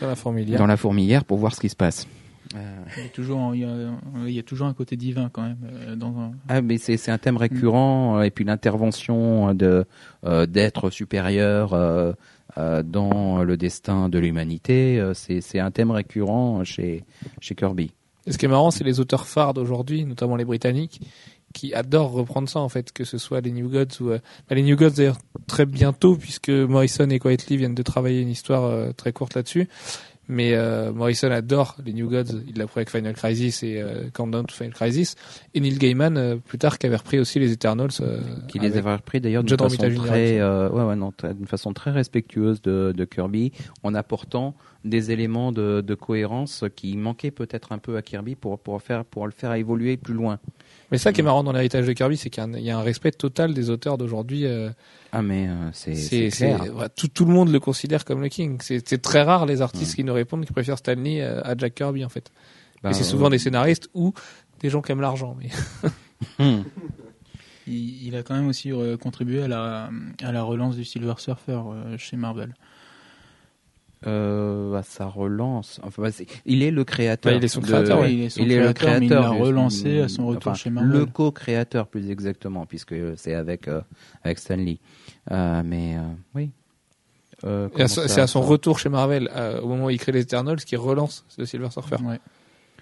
Dans 0.00 0.06
la 0.08 0.14
fourmilière. 0.14 0.58
dans 0.58 0.66
la 0.66 0.76
fourmilière 0.76 1.24
pour 1.24 1.38
voir 1.38 1.54
ce 1.54 1.60
qui 1.60 1.68
se 1.68 1.76
passe. 1.76 2.06
Il 2.54 3.02
y 3.02 3.06
a 3.06 3.08
toujours, 3.10 3.54
il 3.54 3.60
y 3.60 3.64
a, 3.64 3.68
il 4.26 4.32
y 4.32 4.38
a 4.38 4.42
toujours 4.42 4.68
un 4.68 4.72
côté 4.72 4.96
divin 4.96 5.28
quand 5.30 5.42
même. 5.42 5.58
Dans 5.96 6.18
un... 6.18 6.30
Ah, 6.48 6.62
mais 6.62 6.78
c'est 6.78 6.96
c'est 6.96 7.10
un 7.10 7.18
thème 7.18 7.36
récurrent 7.36 8.22
et 8.22 8.30
puis 8.30 8.44
l'intervention 8.44 9.52
de 9.54 9.84
euh, 10.24 10.46
d'êtres 10.46 10.88
supérieurs 10.88 11.76
dans 12.56 13.44
le 13.44 13.56
destin 13.56 14.08
de 14.08 14.18
l'humanité, 14.18 15.02
c'est 15.14 15.40
c'est 15.42 15.58
un 15.58 15.70
thème 15.70 15.90
récurrent 15.90 16.64
chez 16.64 17.04
chez 17.40 17.54
Kirby. 17.54 17.92
Et 18.28 18.32
ce 18.32 18.38
qui 18.38 18.44
est 18.44 18.48
marrant, 18.48 18.70
c'est 18.70 18.84
les 18.84 19.00
auteurs 19.00 19.26
phares 19.26 19.54
d'aujourd'hui, 19.54 20.04
notamment 20.04 20.36
les 20.36 20.44
Britanniques, 20.44 21.00
qui 21.54 21.72
adorent 21.72 22.12
reprendre 22.12 22.46
ça 22.46 22.60
en 22.60 22.68
fait, 22.68 22.92
que 22.92 23.04
ce 23.04 23.16
soit 23.16 23.40
les 23.40 23.52
New 23.52 23.70
Gods 23.70 24.02
ou 24.02 24.10
euh, 24.10 24.18
bah, 24.48 24.54
les 24.54 24.62
New 24.62 24.76
Gods 24.76 24.90
d'ailleurs 24.90 25.16
très 25.46 25.64
bientôt 25.64 26.14
puisque 26.14 26.50
Morrison 26.50 27.08
et 27.08 27.18
Quietly 27.18 27.56
viennent 27.56 27.74
de 27.74 27.82
travailler 27.82 28.20
une 28.20 28.28
histoire 28.28 28.64
euh, 28.64 28.92
très 28.92 29.12
courte 29.12 29.34
là-dessus. 29.34 29.66
Mais 30.30 30.52
euh, 30.52 30.92
Morrison 30.92 31.30
adore 31.30 31.76
les 31.82 31.94
New 31.94 32.10
Gods, 32.10 32.42
il 32.46 32.58
l'a 32.58 32.66
pris 32.66 32.80
avec 32.80 32.90
Final 32.90 33.14
Crisis 33.14 33.62
et 33.62 33.82
Countdown 34.12 34.44
to 34.44 34.54
Final 34.54 34.74
Crisis. 34.74 35.14
Et 35.54 35.60
Neil 35.60 35.78
Gaiman 35.78 36.38
plus 36.40 36.58
tard 36.58 36.78
qui 36.78 36.84
avait 36.84 36.96
repris 36.96 37.18
aussi 37.18 37.38
les 37.38 37.50
Eternals. 37.50 37.92
Qui 38.46 38.58
les 38.58 38.76
avait 38.76 38.92
repris 38.92 39.22
d'ailleurs 39.22 39.42
d'une 39.42 39.56
façon 39.56 39.78
très, 39.78 40.42
ouais, 40.42 40.82
ouais, 40.82 40.96
non, 40.96 41.12
très- 41.12 41.32
d'une 41.32 41.46
façon 41.46 41.72
très 41.72 41.92
respectueuse 41.92 42.60
de, 42.60 42.92
de 42.94 43.04
Kirby, 43.06 43.52
en 43.82 43.94
apportant 43.94 44.54
des 44.88 45.10
éléments 45.10 45.52
de, 45.52 45.80
de 45.80 45.94
cohérence 45.94 46.64
qui 46.76 46.96
manquaient 46.96 47.30
peut-être 47.30 47.72
un 47.72 47.78
peu 47.78 47.96
à 47.96 48.02
Kirby 48.02 48.34
pour 48.34 48.58
pour 48.58 48.80
faire 48.82 49.04
pour 49.04 49.26
le 49.26 49.32
faire 49.32 49.52
évoluer 49.54 49.96
plus 49.96 50.14
loin. 50.14 50.38
Mais 50.90 50.98
ça 50.98 51.12
qui 51.12 51.20
est 51.20 51.24
marrant 51.24 51.44
dans 51.44 51.52
l'héritage 51.52 51.86
de 51.86 51.92
Kirby, 51.92 52.16
c'est 52.16 52.30
qu'il 52.30 52.42
y 52.42 52.46
a 52.46 52.48
un- 52.48 52.54
il 52.54 52.64
y, 52.64 52.70
a 52.70 52.78
un 52.78 52.82
respect 52.82 53.10
total 53.12 53.52
des 53.54 53.68
auteurs 53.70 53.98
d'aujourd'hui. 53.98 54.46
euh, 54.46 54.70
Ah 55.12 55.20
mais 55.22 55.46
euh, 55.48 55.70
c'est 55.72 56.28
clair. 56.30 56.60
tout, 56.96 57.08
tout 57.08 57.24
le 57.26 57.32
monde 57.32 57.50
le 57.50 57.60
considère 57.60 58.04
comme 58.04 58.20
le 58.22 58.28
king. 58.28 58.58
C'est 58.62 59.02
très 59.02 59.22
rare 59.22 59.44
les 59.46 59.60
artistes 59.62 59.94
qui 59.94 60.04
nous 60.04 60.14
répondent 60.14 60.44
qui 60.46 60.52
préfèrent 60.52 60.78
Stanley 60.78 61.20
euh, 61.20 61.42
à 61.44 61.56
Jack 61.56 61.74
Kirby 61.74 62.04
en 62.04 62.08
fait. 62.08 62.32
Bah, 62.82 62.92
c'est 62.92 63.04
souvent 63.04 63.28
des 63.28 63.38
scénaristes 63.38 63.90
ou 63.94 64.14
des 64.60 64.70
gens 64.70 64.80
qui 64.82 64.92
aiment 64.92 65.00
l'argent. 65.00 65.36
Mais 65.38 65.48
hmm. 66.38 66.62
Il, 67.66 68.06
il 68.06 68.16
a 68.16 68.22
quand 68.22 68.34
même 68.34 68.48
aussi 68.48 68.72
euh, 68.72 68.96
contribué 68.96 69.42
à 69.42 69.48
la, 69.48 69.90
à 70.22 70.32
la 70.32 70.42
relance 70.42 70.76
du 70.76 70.84
Silver 70.84 71.14
Surfer 71.18 71.60
euh, 71.66 71.98
chez 71.98 72.16
Marvel. 72.16 72.54
Euh, 74.06 74.74
à 74.74 74.82
sa 74.82 75.06
relance. 75.06 75.80
Enfin, 75.82 76.02
bah, 76.02 76.08
il 76.46 76.62
est 76.62 76.70
le 76.70 76.84
créateur. 76.84 77.32
Bah, 77.32 77.36
il 77.38 77.44
est 77.44 77.48
son 77.48 77.60
de- 77.60 77.66
créateur, 77.66 78.00
ouais. 78.00 78.14
il 78.14 78.22
est 78.22 78.28
son 78.30 78.42
il 78.42 78.52
est 78.52 78.60
le 78.60 78.72
créateur, 78.72 79.00
mais 79.00 79.06
il 79.06 79.10
l'a 79.12 79.30
du- 79.30 79.42
relancé 79.42 80.00
à 80.00 80.08
son 80.08 80.26
retour 80.26 80.52
enfin, 80.52 80.54
chez 80.54 80.70
Marvel. 80.70 80.92
Le 80.92 81.06
co-créateur, 81.06 81.88
plus 81.88 82.10
exactement, 82.10 82.64
puisque 82.66 82.94
c'est 83.16 83.34
avec 83.34 83.66
euh, 83.68 83.80
avec 84.22 84.38
Stanley. 84.38 84.78
Euh, 85.30 85.62
mais 85.64 85.96
euh, 85.96 86.00
oui. 86.34 86.50
Euh, 87.44 87.68
ça- 87.86 88.08
c'est 88.08 88.20
à 88.20 88.26
son 88.26 88.40
retour 88.40 88.78
chez 88.78 88.88
Marvel, 88.88 89.30
euh, 89.34 89.60
au 89.60 89.68
moment 89.68 89.84
où 89.86 89.90
il 89.90 89.98
crée 89.98 90.12
les 90.12 90.22
Eternals, 90.22 90.58
qu'il 90.58 90.78
relance 90.78 91.24
le 91.38 91.44
Silver 91.46 91.70
Surfer, 91.70 91.96
Ouais. 92.04 92.18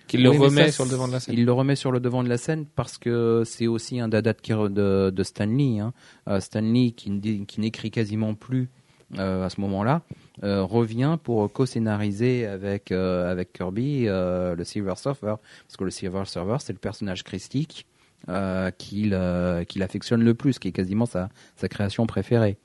qu'il 0.07 0.23
le 0.23 0.31
Oui, 0.31 0.39
remet 0.39 0.67
ça, 0.67 0.73
sur 0.73 0.85
le 0.85 0.91
devant 0.91 1.09
de 1.09 1.13
la 1.13 1.21
scène. 1.21 1.35
Il 1.37 1.45
le 1.45 1.53
remet 1.53 1.77
sur 1.77 1.93
le 1.93 2.01
devant 2.01 2.23
de 2.23 2.29
la 2.31 2.39
scène 2.39 2.65
parce 2.75 2.97
que 2.97 3.43
c'est 3.45 3.67
aussi 3.67 4.01
un 4.01 4.09
dada 4.09 4.33
de, 4.33 5.11
de, 5.11 5.23
Stanley. 5.23 5.79
Hein. 5.81 5.93
Euh, 6.29 6.41
Stanley 6.41 6.93
qui, 6.93 7.21
qui 7.47 7.61
n'écrit 7.61 7.91
quasiment 7.91 8.33
plus 8.35 8.71
à 9.17 9.49
ce 9.49 9.61
moment-là 9.61 10.03
euh, 10.43 10.63
revient 10.65 11.17
pour 11.23 11.53
co-scénariser 11.53 12.45
avec 12.47 12.91
euh, 12.91 13.31
avec 13.31 13.53
Kirby 13.53 14.09
euh, 14.09 14.57
le 14.57 14.65
Silver 14.65 14.95
Surfer 14.97 15.35
parce 15.67 15.77
que 15.79 15.85
le 15.85 15.91
Silver 15.91 16.25
Surfer 16.25 16.57
c'est 16.59 16.73
le 16.73 16.79
personnage 16.81 17.23
christique 17.23 17.87
euh, 18.29 18.71
qu'il 18.73 19.15
euh, 19.15 19.63
qu'il 19.65 19.83
affectionne 19.85 20.25
le 20.25 20.35
plus, 20.35 20.59
qui 20.59 20.69
est 20.69 20.73
quasiment 20.73 21.07
sa, 21.07 21.29
sa 21.55 21.69
création 21.69 22.07
préférée. 22.07 22.57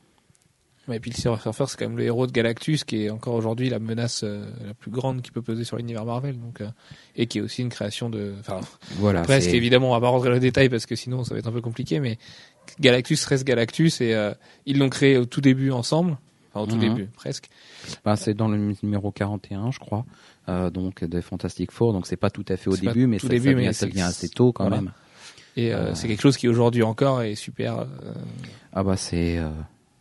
Et 0.91 0.99
puis 0.99 1.11
le 1.11 1.15
Silver 1.15 1.37
Surfer, 1.39 1.65
c'est 1.67 1.77
quand 1.77 1.87
même 1.87 1.97
le 1.97 2.03
héros 2.05 2.25
de 2.25 2.31
Galactus, 2.31 2.83
qui 2.83 3.05
est 3.05 3.09
encore 3.11 3.35
aujourd'hui 3.35 3.69
la 3.69 3.77
menace 3.77 4.23
euh, 4.23 4.43
la 4.65 4.73
plus 4.73 4.89
grande 4.89 5.21
qui 5.21 5.29
peut 5.29 5.43
peser 5.43 5.63
sur 5.63 5.77
l'univers 5.77 6.05
Marvel, 6.05 6.39
donc 6.39 6.59
euh, 6.61 6.67
et 7.15 7.27
qui 7.27 7.37
est 7.37 7.41
aussi 7.41 7.61
une 7.61 7.69
création 7.69 8.09
de, 8.09 8.33
enfin 8.39 8.59
Voilà. 8.95 9.21
presque 9.21 9.53
évidemment, 9.53 9.89
on 9.89 9.93
va 9.93 10.01
pas 10.01 10.09
rentrer 10.09 10.29
dans 10.29 10.33
les 10.33 10.39
détails 10.39 10.69
parce 10.69 10.87
que 10.87 10.95
sinon 10.95 11.23
ça 11.23 11.35
va 11.35 11.39
être 11.39 11.47
un 11.47 11.51
peu 11.51 11.61
compliqué, 11.61 11.99
mais 11.99 12.17
Galactus 12.79 13.23
reste 13.25 13.43
Galactus 13.45 14.01
et 14.01 14.15
euh, 14.15 14.33
ils 14.65 14.79
l'ont 14.79 14.89
créé 14.89 15.17
au 15.17 15.25
tout 15.25 15.39
début 15.41 15.69
ensemble, 15.69 16.17
enfin 16.53 16.63
au 16.63 16.67
tout 16.67 16.75
Mhm. 16.75 16.81
début 16.95 17.05
presque. 17.15 17.49
Ben, 18.05 18.15
c'est 18.15 18.33
dans 18.33 18.47
le 18.47 18.73
numéro 18.83 19.11
41, 19.11 19.71
je 19.71 19.79
crois, 19.79 20.05
euh, 20.49 20.69
donc 20.69 21.03
de 21.03 21.21
Fantastic 21.21 21.71
Four. 21.71 21.93
Donc 21.93 22.07
c'est 22.07 22.17
pas 22.17 22.29
tout 22.29 22.45
à 22.49 22.57
fait 22.57 22.69
au 22.69 22.77
début, 22.77 23.07
mais 23.07 23.17
tout 23.17 23.27
ça, 23.27 23.33
début, 23.33 23.49
ça 23.49 23.55
mais 23.55 23.61
vient, 23.61 23.71
c'est- 23.73 23.79
ça 23.85 23.91
vient 23.91 24.05
assez 24.07 24.29
tôt 24.29 24.51
quand 24.53 24.65
voilà. 24.67 24.81
même. 24.81 24.91
Et 25.57 25.73
euh, 25.73 25.89
Ah. 25.91 25.95
c'est 25.95 26.07
quelque 26.07 26.21
chose 26.21 26.37
qui 26.37 26.47
aujourd'hui 26.47 26.83
encore 26.83 27.21
est 27.23 27.35
super. 27.35 27.79
euh, 27.79 27.85
Ah 28.73 28.83
bah 28.83 28.95
c'est 28.97 29.37
euh, 29.37 29.49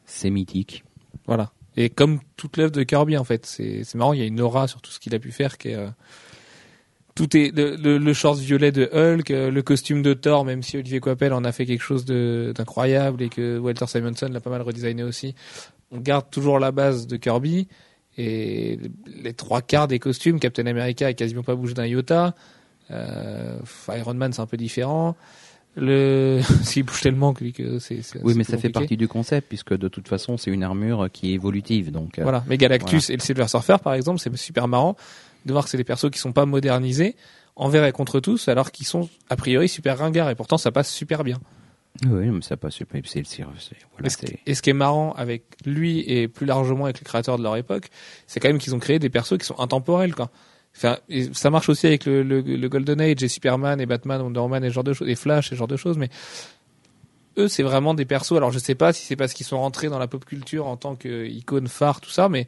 c'est 0.07 0.31
mythique. 0.31 0.85
Voilà. 1.27 1.51
Et 1.77 1.89
comme 1.91 2.21
toute 2.37 2.57
l'œuvre 2.57 2.73
de 2.73 2.83
Kirby, 2.83 3.17
en 3.17 3.25
fait, 3.25 3.47
c'est 3.47 3.83
c'est 3.85 3.97
marrant, 3.97 4.13
il 4.13 4.19
y 4.21 4.23
a 4.23 4.27
une 4.27 4.41
aura 4.41 4.67
sur 4.69 4.81
tout 4.81 4.91
ce 4.91 4.99
qu'il 5.01 5.15
a 5.15 5.19
pu 5.19 5.31
faire 5.33 5.57
qui 5.59 5.69
est. 5.69 5.75
euh, 5.77 5.89
tout 7.17 7.37
est 7.37 7.55
le, 7.55 7.77
le, 7.77 7.99
le 7.99 8.13
short 8.15 8.39
violet 8.39 8.73
de 8.73 8.89
Hulk, 8.93 9.31
euh, 9.31 9.51
le 9.51 9.63
costume 9.63 10.01
de 10.03 10.15
Thor, 10.15 10.45
même 10.45 10.63
si 10.63 10.77
Olivier 10.79 11.01
Coipel 11.01 11.33
en 11.33 11.45
a 11.45 11.53
fait 11.53 11.67
quelque 11.67 11.83
chose 11.83 12.05
d'incroyable 12.07 13.21
et 13.23 13.29
que 13.29 13.59
Walter 13.59 13.87
Simonson 13.89 14.29
l'a 14.33 14.41
pas 14.41 14.51
mal 14.51 14.63
redesigné 14.63 15.03
aussi. 15.03 15.35
On 15.91 15.99
garde 15.99 16.31
toujours 16.31 16.59
la 16.59 16.73
base 16.73 17.07
de 17.07 17.17
Kirby 17.17 17.69
et 18.17 18.79
les 19.07 19.33
trois 19.33 19.63
quarts 19.63 19.89
des 19.89 19.99
costumes, 19.99 20.41
Captain 20.41 20.67
America 20.67 21.07
a 21.07 21.13
quasiment 21.13 21.43
pas 21.43 21.55
bougé 21.55 21.75
d'un 21.75 21.87
iota. 21.87 22.35
Euh, 22.91 23.59
Iron 23.97 24.15
Man 24.15 24.33
c'est 24.33 24.43
un 24.43 24.47
peu 24.47 24.57
différent. 24.57 25.17
Le 25.77 26.41
s'il 26.65 26.83
bouge 26.83 27.01
tellement 27.01 27.33
que 27.33 27.45
que 27.51 27.79
c'est 27.79 28.01
Oui, 28.23 28.35
mais 28.37 28.45
ça 28.45 28.59
fait 28.59 28.71
partie 28.71 28.97
du 28.97 29.07
concept 29.07 29.49
puisque 29.49 29.77
de 29.77 29.89
toute 29.89 30.09
façon 30.09 30.37
c'est 30.37 30.51
une 30.51 30.65
armure 30.65 31.09
qui 31.13 31.31
est 31.31 31.35
évolutive. 31.35 31.93
Donc 31.93 32.19
euh, 32.19 32.23
Voilà. 32.23 32.45
Mais 32.49 32.59
Galactus 32.59 33.11
et 33.11 33.15
le 33.15 33.21
Silver 33.21 33.47
Surfer, 33.49 33.77
par 33.83 33.95
exemple, 33.95 34.19
c'est 34.19 34.35
super 34.37 34.67
marrant 34.69 34.97
de 35.47 35.53
voir 35.53 35.65
que 35.65 35.71
c'est 35.71 35.79
des 35.79 35.85
persos 35.85 36.11
qui 36.11 36.19
sont 36.19 36.33
pas 36.33 36.47
modernisés 36.47 37.17
envers 37.57 37.85
et 37.85 37.93
contre 37.93 38.21
tous, 38.21 38.49
alors 38.49 38.71
qu'ils 38.71 38.87
sont 38.87 39.09
a 39.29 39.37
priori 39.37 39.69
super 39.69 39.99
ringards 39.99 40.31
et 40.31 40.35
pourtant 40.35 40.59
ça 40.59 40.73
passe 40.73 40.91
super 40.91 41.25
bien. 41.25 41.39
Oui, 42.07 42.31
mais 42.31 42.41
ça 42.41 42.57
passe. 42.57 42.81
Voilà, 43.93 44.07
et, 44.07 44.11
ce, 44.11 44.19
et 44.47 44.55
ce 44.55 44.63
qui 44.63 44.71
est 44.71 44.75
marrant 44.75 45.13
avec 45.13 45.45
lui 45.67 46.01
et 46.01 46.29
plus 46.29 46.47
largement 46.47 46.85
avec 46.85 46.99
les 46.99 47.05
créateurs 47.05 47.37
de 47.37 47.43
leur 47.43 47.57
époque, 47.57 47.91
c'est 48.27 48.41
quand 48.41 48.49
même 48.49 48.59
qu'ils 48.59 48.75
ont 48.75 48.79
créé 48.79 48.99
des 48.99 49.11
persos 49.11 49.39
qui 49.39 49.45
sont 49.45 49.59
intemporels, 49.59 50.15
quoi. 50.15 50.31
Enfin, 50.77 50.99
ça 51.33 51.51
marche 51.51 51.69
aussi 51.69 51.89
avec 51.89 52.07
le, 52.07 52.23
le, 52.23 52.43
le 52.43 52.69
Golden 52.69 53.01
Age 53.01 53.23
et 53.23 53.29
Superman 53.29 53.81
et 53.81 53.87
Batman, 53.87 54.23
Wonder 54.23 54.39
Woman 54.39 54.65
et 54.65 54.69
ce 54.69 54.75
genre 54.75 54.85
de 54.85 54.93
choses, 54.93 55.09
et 55.09 55.17
Flash 55.17 55.49
et 55.49 55.51
ce 55.51 55.55
genre 55.57 55.67
de 55.69 55.77
choses, 55.77 55.99
mais 55.99 56.11
eux, 57.39 57.49
c'est 57.49 57.65
vraiment 57.65 57.93
des 57.93 58.05
persos. 58.05 58.37
Alors, 58.37 58.53
je 58.53 58.59
sais 58.59 58.77
pas 58.77 58.93
si 58.93 59.05
c'est 59.05 59.17
parce 59.17 59.33
qu'ils 59.33 59.47
sont 59.47 59.59
rentrés 59.59 59.89
dans 59.89 59.99
la 59.99 60.07
pop 60.07 60.25
culture 60.25 60.69
en 60.69 60.77
tant 60.77 60.95
qu'icône 60.95 61.67
phare, 61.67 62.01
tout 62.01 62.11
ça, 62.11 62.29
mais 62.29 62.47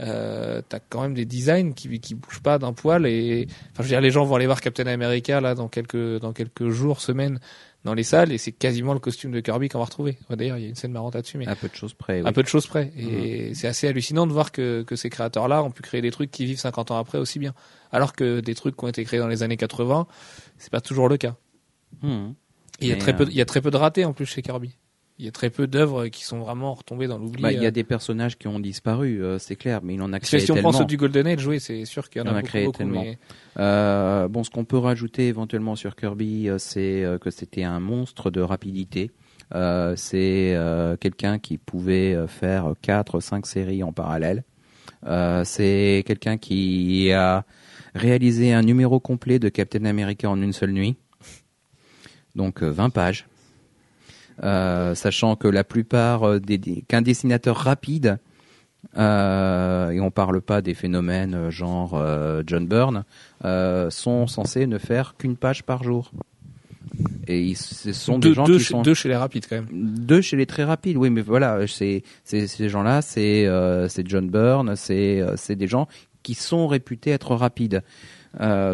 euh, 0.00 0.60
t'as 0.68 0.80
quand 0.80 1.02
même 1.02 1.14
des 1.14 1.24
designs 1.24 1.72
qui 1.72 2.00
qui 2.00 2.14
bougent 2.14 2.40
pas 2.42 2.58
d'un 2.58 2.72
poil 2.72 3.06
et 3.06 3.46
enfin 3.72 3.78
je 3.78 3.82
veux 3.82 3.88
dire 3.88 4.00
les 4.00 4.10
gens 4.10 4.24
vont 4.24 4.36
aller 4.36 4.46
voir 4.46 4.62
Captain 4.62 4.86
America 4.86 5.38
là 5.42 5.54
dans 5.54 5.68
quelques 5.68 6.18
dans 6.18 6.32
quelques 6.32 6.70
jours 6.70 7.02
semaines 7.02 7.40
dans 7.84 7.94
les 7.94 8.02
salles 8.04 8.30
et 8.32 8.38
c'est 8.38 8.52
quasiment 8.52 8.92
le 8.92 9.00
costume 9.00 9.32
de 9.32 9.40
Kirby 9.40 9.68
qu'on 9.68 9.78
va 9.78 9.84
retrouver 9.86 10.16
d'ailleurs 10.30 10.56
il 10.58 10.62
y 10.62 10.66
a 10.66 10.68
une 10.68 10.74
scène 10.74 10.92
marrante 10.92 11.14
là-dessus 11.14 11.38
mais 11.38 11.48
à 11.48 11.56
peu 11.56 11.68
de 11.68 11.74
choses 11.74 11.94
près. 11.94 12.22
oui. 12.22 12.32
peu 12.32 12.42
de 12.42 12.48
choses 12.48 12.66
près 12.66 12.92
et 12.96 13.54
c'est 13.54 13.66
assez 13.66 13.88
hallucinant 13.88 14.26
de 14.26 14.32
voir 14.32 14.52
que 14.52 14.82
que 14.82 14.94
ces 14.96 15.10
créateurs 15.10 15.48
là 15.48 15.62
ont 15.62 15.70
pu 15.70 15.82
créer 15.82 16.00
des 16.00 16.10
trucs 16.12 16.30
qui 16.30 16.44
vivent 16.44 16.60
50 16.60 16.90
ans 16.92 16.98
après 16.98 17.18
aussi 17.18 17.38
bien 17.38 17.54
alors 17.90 18.12
que 18.12 18.40
des 18.40 18.54
trucs 18.54 18.76
qui 18.76 18.84
ont 18.84 18.88
été 18.88 19.04
créés 19.04 19.18
dans 19.20 19.28
les 19.28 19.42
années 19.42 19.56
80 19.56 20.06
c'est 20.58 20.70
pas 20.70 20.80
toujours 20.80 21.08
le 21.08 21.16
cas 21.16 21.36
Mhm. 22.02 22.34
Et 22.80 22.86
il 22.86 22.88
y 22.88 22.92
a 22.92 22.96
très 22.96 23.14
peu 23.14 23.24
euh, 23.24 23.28
il 23.30 23.36
y 23.36 23.40
a 23.40 23.44
très 23.44 23.60
peu 23.60 23.70
de 23.70 23.76
ratés 23.76 24.04
en 24.04 24.12
plus 24.12 24.26
chez 24.26 24.42
Kirby 24.42 24.76
il 25.22 25.26
y 25.26 25.28
a 25.28 25.32
très 25.32 25.50
peu 25.50 25.68
d'œuvres 25.68 26.08
qui 26.08 26.24
sont 26.24 26.40
vraiment 26.40 26.74
retombées 26.74 27.06
dans 27.06 27.16
l'oubli 27.16 27.40
Bah, 27.42 27.52
il 27.52 27.62
y 27.62 27.64
euh. 27.64 27.68
a 27.68 27.70
des 27.70 27.84
personnages 27.84 28.36
qui 28.36 28.48
ont 28.48 28.58
disparu, 28.58 29.22
euh, 29.22 29.38
c'est 29.38 29.54
clair, 29.54 29.78
mais 29.84 29.94
il 29.94 30.02
en 30.02 30.12
a 30.12 30.18
créé 30.18 30.40
si 30.40 30.50
on 30.50 30.54
tellement. 30.54 30.72
pense 30.72 30.80
au 30.80 30.84
du 30.84 30.96
Golden 30.96 31.28
Age, 31.28 31.46
oui, 31.46 31.60
c'est 31.60 31.84
sûr 31.84 32.10
qu'il 32.10 32.20
y 32.20 32.22
en 32.22 32.26
Il 32.26 32.28
a 32.30 32.32
en 32.32 32.34
a 32.34 32.40
beaucoup, 32.40 32.48
créé 32.48 32.64
beaucoup, 32.64 32.78
tellement. 32.78 33.02
mais 33.02 33.18
Euh, 33.58 34.26
bon, 34.26 34.42
ce 34.42 34.50
qu'on 34.50 34.64
peut 34.64 34.78
rajouter 34.78 35.28
éventuellement 35.28 35.76
sur 35.76 35.94
Kirby, 35.94 36.48
euh, 36.48 36.58
c'est 36.58 37.04
euh, 37.04 37.18
que 37.18 37.30
c'était 37.30 37.62
un 37.62 37.78
monstre 37.78 38.32
de 38.32 38.40
rapidité. 38.40 39.12
Euh, 39.54 39.94
c'est 39.96 40.54
euh, 40.56 40.96
quelqu'un 40.96 41.38
qui 41.38 41.56
pouvait 41.56 42.14
euh, 42.14 42.26
faire 42.26 42.72
quatre, 42.82 43.20
cinq 43.20 43.46
séries 43.46 43.84
en 43.84 43.92
parallèle. 43.92 44.42
Euh, 45.06 45.44
c'est 45.44 46.02
quelqu'un 46.04 46.36
qui 46.36 47.12
a 47.12 47.44
réalisé 47.94 48.52
un 48.52 48.62
numéro 48.62 48.98
complet 48.98 49.38
de 49.38 49.48
Captain 49.48 49.84
America 49.84 50.28
en 50.28 50.42
une 50.42 50.52
seule 50.52 50.72
nuit. 50.72 50.96
Donc 52.34 52.62
euh, 52.62 52.70
20 52.70 52.90
pages. 52.90 53.26
Euh, 54.42 54.94
sachant 54.94 55.36
que 55.36 55.46
la 55.48 55.62
plupart 55.64 56.22
euh, 56.24 56.40
des, 56.40 56.58
des- 56.58 56.82
qu'un 56.88 57.02
dessinateur 57.02 57.56
rapide 57.56 58.18
euh, 58.96 59.90
et 59.90 60.00
on 60.00 60.10
parle 60.10 60.40
pas 60.40 60.60
des 60.62 60.74
phénomènes 60.74 61.50
genre 61.50 61.92
euh, 61.94 62.42
John 62.46 62.66
Byrne, 62.66 63.04
euh, 63.44 63.90
sont 63.90 64.26
censés 64.26 64.66
ne 64.66 64.78
faire 64.78 65.14
qu'une 65.16 65.36
page 65.36 65.62
par 65.64 65.84
jour. 65.84 66.10
Et 67.26 67.42
ils, 67.42 67.56
ce 67.56 67.92
sont 67.92 68.18
deux, 68.18 68.30
des 68.30 68.34
gens 68.34 68.44
deux 68.44 68.58
qui 68.58 68.64
chez, 68.64 68.70
sont 68.72 68.82
deux 68.82 68.94
chez 68.94 69.08
les 69.08 69.16
rapides 69.16 69.46
quand 69.48 69.56
même. 69.56 69.68
deux 69.70 70.20
chez 70.20 70.36
les 70.36 70.46
très 70.46 70.64
rapides. 70.64 70.96
Oui, 70.96 71.10
mais 71.10 71.22
voilà, 71.22 71.66
c'est 71.66 72.02
ces 72.24 72.68
gens-là, 72.68 73.00
c'est 73.02 73.46
c'est 73.88 74.06
John 74.08 74.28
Byrne, 74.28 74.74
c'est 74.76 75.22
c'est 75.36 75.56
des 75.56 75.68
gens 75.68 75.88
qui 76.22 76.34
sont 76.34 76.66
réputés 76.66 77.10
être 77.10 77.34
rapides, 77.34 77.82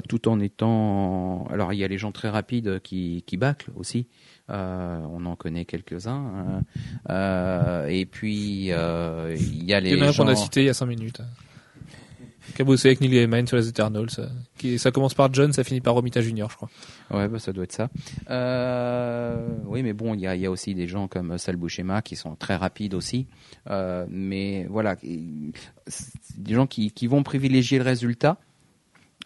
tout 0.08 0.28
en 0.28 0.40
étant. 0.40 1.46
Alors 1.52 1.72
il 1.72 1.78
y 1.78 1.84
a 1.84 1.88
les 1.88 1.98
gens 1.98 2.10
très 2.12 2.28
rapides 2.30 2.80
qui 2.82 3.22
qui 3.26 3.36
bâclent 3.36 3.70
aussi. 3.76 4.06
Euh, 4.50 5.00
on 5.12 5.26
en 5.26 5.36
connaît 5.36 5.64
quelques-uns. 5.64 6.12
hein. 6.12 6.62
Euh, 7.10 7.86
et 7.88 8.06
puis 8.06 8.68
euh, 8.72 9.36
il 9.38 9.64
y 9.64 9.74
a 9.74 9.80
les 9.80 9.90
Il 9.90 9.98
y 9.98 10.02
en 10.02 10.06
a 10.08 10.10
gens. 10.12 10.22
qu'on 10.24 10.28
a 10.30 10.34
cité 10.36 10.62
il 10.62 10.66
y 10.66 10.70
a 10.70 10.74
5 10.74 10.86
minutes. 10.86 11.20
Qui 12.54 12.62
a 12.62 12.64
bossé 12.64 12.88
avec 12.88 13.02
Neil 13.02 13.10
Gaiman 13.10 13.46
sur 13.46 13.58
les 13.58 13.68
Eternals. 13.68 14.08
Ça, 14.08 14.22
qui, 14.56 14.78
ça 14.78 14.90
commence 14.90 15.12
par 15.12 15.32
John, 15.34 15.52
ça 15.52 15.64
finit 15.64 15.82
par 15.82 15.92
Romita 15.92 16.22
Junior, 16.22 16.48
je 16.50 16.56
crois. 16.56 16.70
Ouais, 17.10 17.28
bah, 17.28 17.38
ça 17.38 17.52
doit 17.52 17.64
être 17.64 17.72
ça. 17.74 17.90
Euh, 18.30 19.48
oui, 19.66 19.82
mais 19.82 19.92
bon, 19.92 20.14
il 20.14 20.20
y 20.20 20.26
a, 20.26 20.34
y 20.34 20.46
a 20.46 20.50
aussi 20.50 20.74
des 20.74 20.88
gens 20.88 21.08
comme 21.08 21.36
Sal 21.36 21.56
Buscema 21.56 22.00
qui 22.00 22.16
sont 22.16 22.36
très 22.36 22.56
rapides 22.56 22.94
aussi. 22.94 23.26
Euh, 23.68 24.06
mais 24.08 24.66
voilà, 24.70 24.96
des 25.02 26.54
gens 26.54 26.66
qui, 26.66 26.90
qui 26.90 27.06
vont 27.06 27.22
privilégier 27.22 27.76
le 27.78 27.84
résultat 27.84 28.38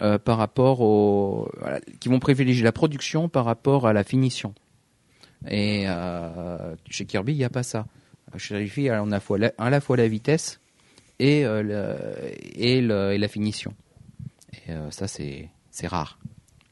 euh, 0.02 0.18
par 0.18 0.36
rapport 0.38 0.80
au, 0.80 1.48
voilà, 1.60 1.80
qui 2.00 2.08
vont 2.08 2.18
privilégier 2.18 2.64
la 2.64 2.72
production 2.72 3.28
par 3.28 3.44
rapport 3.44 3.86
à 3.86 3.92
la 3.92 4.02
finition. 4.02 4.52
Et 5.48 5.84
euh, 5.86 6.74
chez 6.88 7.04
Kirby, 7.04 7.32
il 7.32 7.38
n'y 7.38 7.44
a 7.44 7.50
pas 7.50 7.62
ça. 7.62 7.86
Chez 8.38 8.56
Riffy, 8.56 8.88
on 8.90 8.94
a 8.94 9.00
à 9.02 9.06
la 9.10 9.20
fois 9.20 9.38
la, 9.38 9.52
à 9.58 9.70
la 9.70 9.80
fois 9.80 9.96
la 9.96 10.08
vitesse 10.08 10.60
et, 11.18 11.44
euh, 11.44 11.62
le- 11.62 12.32
et, 12.54 12.80
le- 12.80 13.12
et 13.12 13.18
la 13.18 13.28
finition. 13.28 13.74
Et 14.66 14.70
euh, 14.72 14.90
ça, 14.90 15.06
c'est 15.08 15.48
c'est 15.70 15.86
rare. 15.86 16.18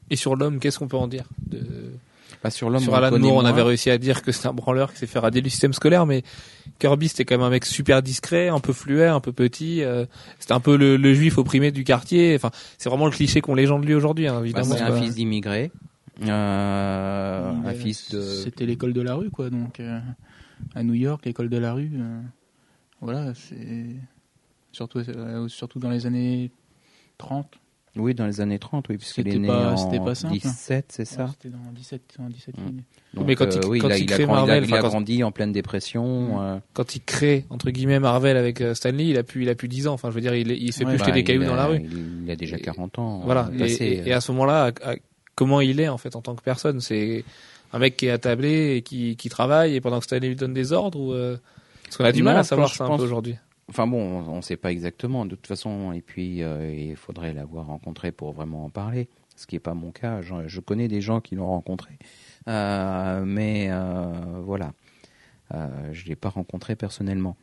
Et 0.09 0.15
sur 0.15 0.35
l'homme, 0.35 0.59
qu'est-ce 0.59 0.77
qu'on 0.79 0.87
peut 0.87 0.97
en 0.97 1.07
dire 1.07 1.25
de... 1.47 1.59
Pas 2.41 2.49
sur 2.49 2.69
l'homme. 2.71 2.81
Sur 2.81 2.95
Alan 2.95 3.17
Moore, 3.19 3.35
on 3.35 3.45
avait 3.45 3.61
réussi 3.61 3.91
à 3.91 3.97
dire 3.99 4.23
que 4.23 4.31
c'était 4.31 4.47
un 4.47 4.53
branleur 4.53 4.91
qui 4.93 4.97
s'est 4.99 5.05
fait 5.07 5.19
rader 5.19 5.41
du 5.41 5.49
système 5.51 5.73
scolaire, 5.73 6.07
mais 6.07 6.23
Kirby, 6.79 7.07
c'était 7.07 7.23
quand 7.25 7.35
même 7.37 7.45
un 7.45 7.49
mec 7.51 7.65
super 7.65 8.01
discret, 8.01 8.47
un 8.47 8.59
peu 8.59 8.73
fluet, 8.73 9.05
un 9.05 9.19
peu 9.19 9.31
petit. 9.31 9.83
euh, 9.83 10.05
c'était 10.39 10.53
un 10.53 10.59
peu 10.59 10.75
le, 10.75 10.97
le 10.97 11.13
juif 11.13 11.37
opprimé 11.37 11.71
du 11.71 11.83
quartier. 11.83 12.33
Enfin, 12.35 12.49
c'est 12.79 12.89
vraiment 12.89 13.05
le 13.05 13.11
cliché 13.11 13.41
qu'on 13.41 13.53
légende 13.53 13.81
de 13.81 13.87
lui 13.87 13.93
aujourd'hui, 13.93 14.27
hein, 14.27 14.35
Bah, 14.39 14.41
évidemment. 14.45 14.65
c'est 14.75 14.77
quoi. 14.83 14.95
un 14.95 15.01
fils 15.01 15.13
d'immigré, 15.15 15.71
euh, 16.29 17.51
un 17.65 17.73
fils 17.73 18.11
de. 18.11 18.21
C'était 18.21 18.65
l'école 18.65 18.93
de 18.93 19.01
la 19.01 19.15
rue, 19.15 19.29
quoi. 19.29 19.49
Donc, 19.49 19.79
euh, 19.79 19.99
à 20.75 20.83
New 20.83 20.93
York, 20.93 21.25
l'école 21.25 21.49
de 21.49 21.57
la 21.57 21.73
rue, 21.73 21.91
euh, 21.95 22.21
voilà, 23.01 23.33
c'est 23.33 23.87
surtout, 24.71 24.99
euh, 24.99 25.47
surtout 25.47 25.79
dans 25.79 25.89
les 25.89 26.05
années 26.05 26.51
30. 27.17 27.47
Oui, 27.97 28.15
dans 28.15 28.25
les 28.25 28.39
années 28.39 28.57
30, 28.57 28.87
oui, 28.87 28.95
puisqu'il 28.97 29.27
est 29.27 29.31
C'était 29.31 29.39
né 29.41 29.47
pas- 29.49 29.73
en 29.75 30.05
pas 30.05 30.15
simple. 30.15 30.35
17, 30.35 30.85
c'est 30.93 31.03
ça. 31.03 31.25
Ouais, 31.25 31.29
C'était 31.31 31.49
dans 31.49 31.71
17, 31.73 32.01
en 32.19 32.29
17 32.29 32.57
Mm. 32.57 32.65
lignes. 32.67 32.83
Donc, 33.13 33.27
Mais 33.27 33.35
quand 33.35 33.53
il- 33.53 33.57
euh, 33.65 33.67
oui, 33.67 33.79
quand 33.79 33.87
il 33.89 33.91
a, 33.91 33.97
il 33.97 34.03
il 34.05 34.13
a 34.13 34.15
crée 34.15 34.23
grandi, 34.23 34.39
Marvel, 34.47 34.63
il 34.63 34.71
a 34.73 34.73
enfin, 34.77 34.81
quand- 34.81 34.87
grandi 34.91 35.23
en 35.25 35.31
pleine 35.33 35.51
dépression. 35.51 36.41
euh, 36.41 36.59
Quand 36.71 36.95
il 36.95 37.01
crée 37.01 37.45
entre 37.49 37.69
guillemets 37.69 37.99
Marvel 37.99 38.37
avec 38.37 38.61
euh, 38.61 38.73
Stanley, 38.75 39.07
il 39.09 39.17
a 39.17 39.23
plus, 39.23 39.41
il 39.43 39.49
a 39.49 39.55
plus 39.55 39.67
10 39.67 39.87
ans. 39.89 39.93
Enfin, 39.93 40.09
je 40.09 40.15
veux 40.15 40.21
dire, 40.21 40.33
il, 40.35 40.49
il 40.51 40.71
se 40.71 40.77
fait 40.79 40.85
Ouais, 40.85 40.91
plus 40.91 40.99
jeter 40.99 41.11
bah, 41.11 41.15
des 41.15 41.23
cailloux 41.25 41.41
il 41.41 41.47
dans 41.47 41.53
a- 41.53 41.57
la 41.57 41.65
rue. 41.65 41.81
Il, 41.83 42.23
il 42.23 42.31
a 42.31 42.35
déjà 42.37 42.55
Et- 42.55 42.61
40 42.61 42.97
ans. 42.97 43.19
Voilà. 43.25 43.49
Et, 43.53 43.57
passé, 43.57 43.83
et- 43.83 44.07
et 44.07 44.13
euh. 44.13 44.17
à 44.17 44.21
ce 44.21 44.31
moment-là, 44.31 44.71
à- 44.83 44.91
à- 44.91 44.95
comment 45.35 45.61
il 45.61 45.79
est 45.79 45.87
en 45.89 45.97
fait 45.97 46.15
en 46.15 46.21
tant 46.21 46.35
que 46.35 46.41
personne 46.43 46.79
C'est 46.81 47.23
un 47.73 47.79
mec 47.79 47.95
qui 47.97 48.07
est 48.07 48.11
attablé 48.11 48.75
et 48.75 48.81
qui, 48.81 49.15
qui 49.15 49.29
travaille 49.29 49.75
et 49.75 49.81
pendant 49.81 49.99
que 49.99 50.05
Stanley 50.05 50.27
lui 50.29 50.35
donne 50.35 50.53
des 50.53 50.73
ordres 50.73 50.99
ou 50.99 51.13
euh, 51.13 51.37
Parce 51.83 51.97
qu'on 51.97 52.05
a 52.05 52.11
du 52.11 52.19
Non, 52.19 52.25
mal 52.31 52.37
à 52.37 52.43
savoir 52.43 52.69
ça 52.73 52.83
un 52.85 52.87
pense- 52.87 52.97
peu 52.99 53.03
aujourd'hui. 53.05 53.35
Enfin 53.69 53.87
bon, 53.87 54.23
on 54.27 54.35
ne 54.37 54.41
sait 54.41 54.57
pas 54.57 54.71
exactement 54.71 55.25
de 55.25 55.35
toute 55.35 55.47
façon, 55.47 55.93
et 55.93 56.01
puis 56.01 56.43
euh, 56.43 56.73
il 56.75 56.97
faudrait 56.97 57.31
l'avoir 57.33 57.67
rencontré 57.67 58.11
pour 58.11 58.33
vraiment 58.33 58.65
en 58.65 58.69
parler, 58.69 59.07
ce 59.37 59.47
qui 59.47 59.55
n'est 59.55 59.59
pas 59.61 59.73
mon 59.73 59.91
cas. 59.91 60.21
Je, 60.21 60.33
je 60.47 60.59
connais 60.59 60.89
des 60.89 60.99
gens 60.99 61.21
qui 61.21 61.35
l'ont 61.35 61.47
rencontré, 61.47 61.97
Euh, 62.49 63.23
mais 63.25 63.69
voilà, 64.43 64.73
je 65.53 66.03
ne 66.03 66.09
l'ai 66.09 66.15
pas 66.17 66.27
rencontré 66.29 66.75
personnellement. 66.75 67.37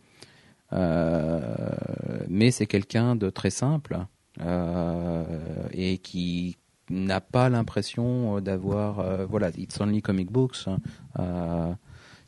Mais 2.29 2.51
c'est 2.51 2.67
quelqu'un 2.67 3.17
de 3.17 3.31
très 3.31 3.51
simple 3.51 3.99
et 5.73 5.99
qui 5.99 6.57
n'a 6.91 7.21
pas 7.21 7.49
l'impression 7.49 8.41
d'avoir, 8.41 9.01
euh, 9.01 9.27
voilà, 9.27 9.51
it's 9.57 9.81
only 9.81 10.03
comic 10.03 10.31
books. 10.31 10.57
hein. 10.67 10.79
Euh, 11.19 11.73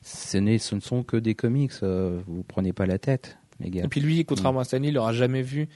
ce, 0.03 0.39
n'est- 0.39 0.59
ce 0.59 0.75
ne 0.75 0.81
sont 0.81 1.03
que 1.03 1.17
des 1.17 1.35
comics. 1.35 1.73
euh, 1.83 2.21
vous 2.27 2.43
prenez 2.43 2.73
pas 2.73 2.87
la 2.87 2.99
tête, 2.99 3.39
les 3.61 3.71
gars. 3.71 3.85
Et 3.85 3.89
puis 3.89 4.01
lui, 4.01 4.25
contrairement 4.25 4.61
à 4.61 4.65
Stanley, 4.65 4.89
il 4.89 4.95
n'aura 4.95 5.13
jamais 5.13 5.43
vu 5.43 5.69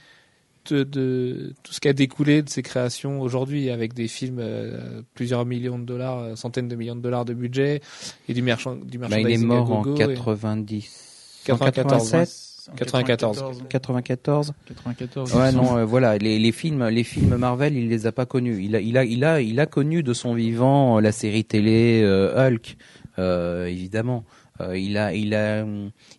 de, 0.70 0.82
de- 0.82 1.52
tout 1.62 1.74
ce 1.74 1.80
qui 1.80 1.88
a 1.88 1.92
découlé 1.92 2.40
de 2.42 2.48
ses 2.48 2.62
créations 2.62 3.20
aujourd'hui, 3.20 3.68
avec 3.68 3.92
des 3.92 4.08
films 4.08 4.38
euh, 4.40 5.02
plusieurs 5.14 5.44
millions 5.44 5.78
de 5.78 5.84
dollars, 5.84 6.18
euh, 6.20 6.36
centaines 6.36 6.68
de 6.68 6.74
millions 6.76 6.96
de 6.96 7.02
dollars 7.02 7.26
de 7.26 7.34
budget, 7.34 7.82
et 8.28 8.32
du, 8.34 8.40
merchand, 8.40 8.74
du 8.76 8.96
Bah, 8.96 9.08
il 9.10 9.14
est 9.14 9.22
merchandising 9.38 9.46
mort 9.46 9.70
en 9.72 9.82
gogo, 9.82 9.96
et- 10.10 10.14
90, 10.14 11.42
94, 11.44 12.10
87, 12.10 12.20
En 12.20 12.53
94. 12.76 13.64
94. 13.68 14.52
94. 14.66 15.34
Ouais, 15.34 15.52
non, 15.52 15.76
euh, 15.76 15.84
voilà, 15.84 16.18
les, 16.18 16.38
les 16.38 16.52
films, 16.52 16.86
les 16.88 17.04
films 17.04 17.36
Marvel, 17.36 17.76
il 17.76 17.88
les 17.88 18.06
a 18.06 18.12
pas 18.12 18.26
connus. 18.26 18.62
Il 18.64 18.74
a, 18.76 18.80
il 18.80 18.96
a, 18.98 19.04
il 19.04 19.24
a, 19.24 19.40
il 19.40 19.60
a 19.60 19.66
connu 19.66 20.02
de 20.02 20.12
son 20.12 20.34
vivant 20.34 20.96
euh, 20.98 21.00
la 21.00 21.12
série 21.12 21.44
télé 21.44 22.02
euh, 22.02 22.48
Hulk, 22.48 22.76
euh, 23.18 23.66
évidemment. 23.66 24.24
Euh, 24.60 24.78
il 24.78 24.96
a, 24.98 25.12
il 25.14 25.34
a, 25.34 25.66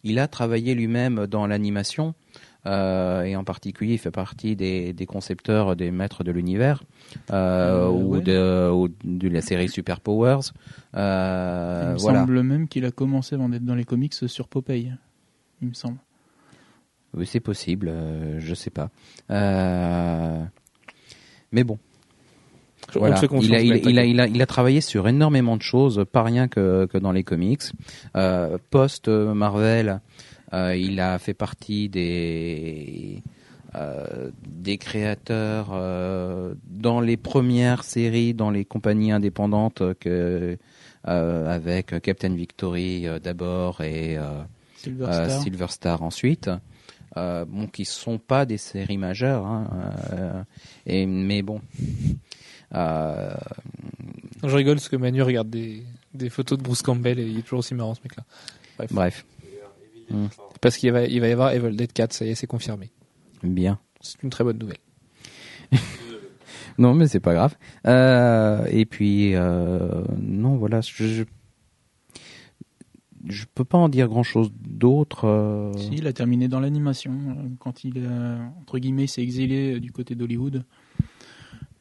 il 0.03 0.19
a 0.19 0.27
travaillé 0.27 0.75
lui-même 0.75 1.25
dans 1.27 1.47
l'animation. 1.47 2.13
euh, 2.65 3.23
et 3.23 3.35
en 3.35 3.43
particulier, 3.43 3.93
il 3.93 3.97
fait 3.99 4.11
partie 4.11 4.55
des, 4.55 4.91
des 4.91 5.05
concepteurs, 5.05 5.75
des 5.75 5.91
maîtres 5.91 6.23
de 6.23 6.31
l'univers, 6.31 6.83
euh, 7.31 7.85
Euh, 7.85 7.89
ou, 7.89 8.15
ouais. 8.15 8.21
de, 8.21 8.69
ou 8.71 8.89
de 9.03 9.29
la 9.29 9.41
série 9.41 9.69
Super 9.69 9.99
Powers. 10.01 10.51
Euh, 10.95 11.83
Il 11.89 11.93
me 11.93 11.97
voilà. 11.99 12.19
semble 12.21 12.41
même 12.43 12.67
qu'il 12.67 12.83
a 12.85 12.91
commencé 12.91 13.35
avant 13.35 13.49
d'être 13.49 13.63
dans 13.65 13.75
les 13.75 13.85
comics 13.85 14.13
sur 14.13 14.47
Popeye. 14.47 14.91
Il 15.61 15.69
me 15.69 15.73
semble. 15.73 15.97
Oui, 17.15 17.25
c'est 17.25 17.39
possible, 17.39 17.89
euh, 17.89 18.39
je 18.39 18.53
sais 18.53 18.69
pas. 18.69 18.89
Euh, 19.31 20.43
mais 21.51 21.63
bon. 21.63 21.79
Voilà. 22.93 23.19
Il, 23.41 23.55
a, 23.55 23.61
il, 23.61 23.67
il 23.67 23.73
a, 23.73 23.77
t'inquiète. 23.79 24.07
il, 24.07 24.19
a, 24.19 24.27
il 24.27 24.41
a 24.41 24.45
travaillé 24.45 24.81
sur 24.81 25.07
énormément 25.07 25.57
de 25.57 25.61
choses, 25.61 26.05
pas 26.11 26.23
rien 26.23 26.47
que, 26.47 26.85
que 26.85 26.97
dans 26.97 27.11
les 27.11 27.23
comics. 27.23 27.63
Euh, 28.15 28.57
Post 28.69 29.07
euh, 29.07 29.33
Marvel, 29.33 30.01
il 30.53 30.99
a 30.99 31.17
fait 31.19 31.33
partie 31.33 31.89
des 31.89 33.23
des 34.47 34.77
créateurs 34.77 35.77
dans 36.65 37.01
les 37.01 37.17
premières 37.17 37.83
séries, 37.83 38.33
dans 38.33 38.49
les 38.49 38.63
compagnies 38.63 39.11
indépendantes 39.11 39.83
que 39.99 40.57
avec 41.03 41.99
Captain 42.01 42.33
Victory 42.33 43.05
d'abord 43.21 43.81
et 43.81 44.17
Silver 44.77 45.05
Star. 45.11 45.41
Silver 45.41 45.67
Star 45.67 46.03
ensuite. 46.03 46.49
Euh, 47.17 47.45
bon, 47.45 47.67
qui 47.67 47.85
sont 47.85 48.17
pas 48.17 48.45
des 48.45 48.57
séries 48.57 48.97
majeures, 48.97 49.45
hein, 49.45 49.69
euh, 50.13 50.43
et 50.85 51.05
mais 51.05 51.41
bon. 51.41 51.61
Euh, 52.73 53.33
Je 54.43 54.53
rigole 54.55 54.75
parce 54.75 54.89
que 54.89 54.97
Manu 54.97 55.21
regarde 55.21 55.49
des, 55.49 55.83
des 56.13 56.29
photos 56.29 56.57
de 56.57 56.63
Bruce 56.63 56.81
Campbell 56.81 57.19
et 57.19 57.25
il 57.25 57.39
est 57.39 57.41
toujours 57.41 57.59
aussi 57.59 57.73
marrant 57.73 57.95
ce 57.95 58.01
mec-là. 58.03 58.23
bref, 58.91 59.25
Parce 60.59 60.75
qu'il 60.77 60.91
va, 60.91 61.05
il 61.05 61.21
va 61.21 61.27
y 61.29 61.31
avoir 61.31 61.53
Evil 61.53 61.75
Dead 61.75 61.93
4, 61.93 62.11
ça 62.11 62.25
y 62.25 62.31
est, 62.31 62.35
c'est 62.35 62.47
confirmé. 62.47 62.91
bien. 63.43 63.79
C'est 64.01 64.21
une 64.23 64.29
très 64.29 64.43
bonne 64.43 64.57
nouvelle. 64.57 64.77
Non, 66.77 66.93
mais 66.93 67.07
c'est 67.07 67.21
pas 67.21 67.33
grave. 67.33 67.55
Euh, 67.87 68.65
et 68.69 68.85
puis, 68.85 69.33
euh, 69.33 70.03
non, 70.19 70.57
voilà, 70.57 70.81
je, 70.81 71.05
je, 71.07 71.23
je 73.27 73.45
peux 73.53 73.63
pas 73.63 73.77
en 73.77 73.89
dire 73.89 74.07
grand 74.07 74.23
chose 74.23 74.51
d'autre. 74.67 75.25
euh, 75.25 75.71
Si, 75.77 75.89
il 75.97 76.07
a 76.07 76.13
terminé 76.13 76.47
dans 76.47 76.59
l'animation. 76.59 77.13
euh, 77.29 77.33
Quand 77.59 77.83
il, 77.83 78.07
entre 78.61 78.79
guillemets, 78.79 79.07
s'est 79.07 79.21
exilé 79.23 79.75
euh, 79.75 79.79
du 79.79 79.91
côté 79.91 80.15
d'Hollywood. 80.15 80.63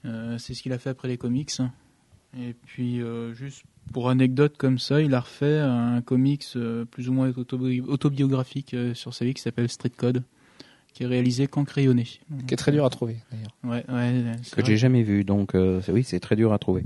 Euh, 0.04 0.36
c'est 0.38 0.54
ce 0.54 0.62
qu'il 0.62 0.72
a 0.72 0.78
fait 0.78 0.90
après 0.90 1.08
les 1.08 1.16
comics. 1.16 1.50
Et 2.38 2.54
puis, 2.66 3.00
euh, 3.00 3.32
juste 3.32 3.62
pour 3.92 4.10
anecdote 4.10 4.56
comme 4.56 4.78
ça, 4.78 5.00
il 5.00 5.14
a 5.14 5.20
refait 5.20 5.60
un 5.60 6.00
comics 6.02 6.44
euh, 6.56 6.84
plus 6.84 7.08
ou 7.08 7.12
moins 7.12 7.30
autobi- 7.30 7.80
autobiographique 7.82 8.74
euh, 8.74 8.92
sur 8.94 9.14
sa 9.14 9.24
vie 9.24 9.34
qui 9.34 9.42
s'appelle 9.42 9.68
Street 9.68 9.92
Code, 9.96 10.22
qui 10.92 11.04
est 11.04 11.06
réalisé 11.06 11.46
qu'en 11.46 11.64
crayonné. 11.64 12.04
Qui 12.46 12.54
est 12.54 12.56
très 12.56 12.72
dur 12.72 12.84
à 12.84 12.90
trouver 12.90 13.16
d'ailleurs. 13.30 13.54
Ouais, 13.62 13.84
ouais, 13.94 14.32
c'est 14.42 14.56
que 14.56 14.64
j'ai 14.66 14.76
jamais 14.76 15.02
vu, 15.02 15.24
donc 15.24 15.54
euh, 15.54 15.80
oui, 15.88 16.02
c'est 16.04 16.20
très 16.20 16.36
dur 16.36 16.52
à 16.52 16.58
trouver. 16.58 16.84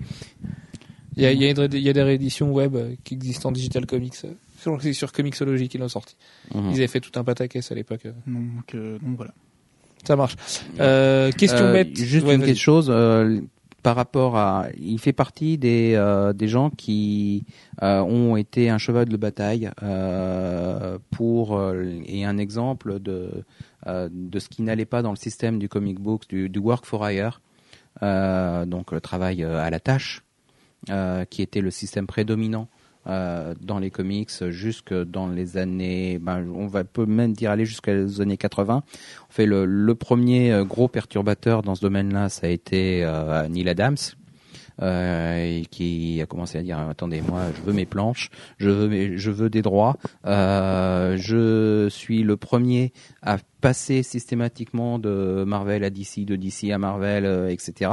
Il 1.16 1.22
y 1.22 1.26
a, 1.26 1.32
il 1.32 1.40
y 1.40 1.47
a 1.47 1.51
une 1.51 1.59
ré- 1.59 1.68
il 1.72 1.80
y 1.82 1.89
a 1.89 1.93
des 1.93 2.02
rééditions 2.02 2.52
web 2.52 2.76
qui 3.02 3.14
existent 3.14 3.48
en 3.48 3.52
digital 3.52 3.86
comics. 3.86 4.14
Sur- 4.59 4.80
C'est 4.82 4.93
sur 4.93 5.12
Comixology 5.12 5.68
qu'ils 5.68 5.80
l'ont 5.80 5.89
sorti. 5.89 6.16
Mhm. 6.55 6.70
Ils 6.70 6.76
avaient 6.76 6.86
fait 6.89 7.01
tout 7.01 7.18
un 7.18 7.24
pataquès 7.24 7.70
à 7.70 7.74
l'époque. 7.74 8.06
euh. 8.06 8.12
Donc, 8.26 8.74
euh, 8.74 8.98
donc 8.98 9.16
voilà. 9.16 9.32
Ça 10.05 10.14
marche. 10.16 10.36
Euh, 10.80 11.30
question 11.32 11.64
Euh, 11.66 11.72
bête. 11.72 11.97
Juste 11.97 12.26
Ouais, 12.26 12.35
une 12.35 12.40
petite 12.43 12.59
chose 12.59 12.86
euh, 12.89 13.40
par 13.82 13.97
rapport 13.97 14.36
à, 14.36 14.66
il 14.78 14.98
fait 15.01 15.12
partie 15.12 15.59
des 15.59 15.94
euh, 15.94 16.32
des 16.32 16.47
gens 16.48 16.70
qui 16.70 17.44
euh, 17.82 18.01
ont 18.01 18.36
été 18.36 18.70
un 18.70 18.78
cheval 18.78 19.09
de 19.09 19.16
bataille 19.16 19.70
euh, 19.82 20.98
pour 21.10 21.56
euh, 21.56 21.85
et 22.06 22.24
un 22.24 22.39
exemple 22.39 23.01
de 23.01 23.30
euh, 23.86 24.09
de 24.12 24.39
ce 24.39 24.48
qui 24.48 24.62
n'allait 24.62 24.85
pas 24.85 25.02
dans 25.02 25.10
le 25.10 25.16
système 25.16 25.59
du 25.59 25.68
comic 25.68 25.98
book 26.01 26.28
du, 26.28 26.48
du 26.48 26.59
work 26.59 26.85
for 26.86 27.09
hire, 27.09 27.40
euh, 28.02 28.66
donc 28.66 28.93
le 28.93 29.01
travail 29.01 29.43
à 29.44 29.70
la 29.70 29.80
tâche, 29.80 30.22
euh, 30.90 31.24
qui 31.24 31.43
était 31.43 31.60
le 31.60 31.70
système 31.70 32.06
prédominant. 32.06 32.68
Euh, 33.09 33.55
dans 33.60 33.78
les 33.78 33.90
comics 33.90 34.30
jusque 34.51 34.94
dans 34.94 35.28
les 35.28 35.56
années 35.56 36.18
ben, 36.18 36.47
on 36.55 36.66
va 36.66 36.85
peut 36.85 37.06
même 37.06 37.32
dire 37.32 37.51
aller 37.51 37.64
jusqu'aux 37.64 38.20
années 38.20 38.36
80 38.36 38.82
en 39.28 39.32
fait, 39.32 39.47
le, 39.47 39.94
premier 39.94 40.52
euh, 40.52 40.64
gros 40.64 40.89
perturbateur 40.89 41.62
dans 41.62 41.74
ce 41.74 41.80
domaine-là, 41.80 42.28
ça 42.28 42.47
a 42.47 42.51
été 42.51 43.05
euh, 43.05 43.47
Neil 43.48 43.68
Adams, 43.68 43.97
euh, 44.80 45.62
qui 45.70 46.20
a 46.22 46.26
commencé 46.26 46.59
à 46.59 46.62
dire 46.62 46.78
attendez, 46.78 47.20
moi, 47.20 47.43
je 47.56 47.62
veux 47.62 47.72
mes 47.72 47.86
planches, 47.86 48.30
je 48.59 48.70
veux, 48.70 49.16
je 49.16 49.30
veux 49.30 49.51
des 49.51 49.62
droits. 49.62 49.97
Je 50.24 51.89
suis 51.90 52.22
le 52.22 52.36
premier 52.36 52.93
à 53.22 53.39
passer 53.60 54.02
systématiquement 54.02 54.98
de 54.98 55.44
Marvel 55.47 55.85
à 55.85 55.90
DC, 55.90 56.24
de 56.24 56.36
DC 56.36 56.70
à 56.72 56.78
Marvel, 56.78 57.51
etc. 57.51 57.90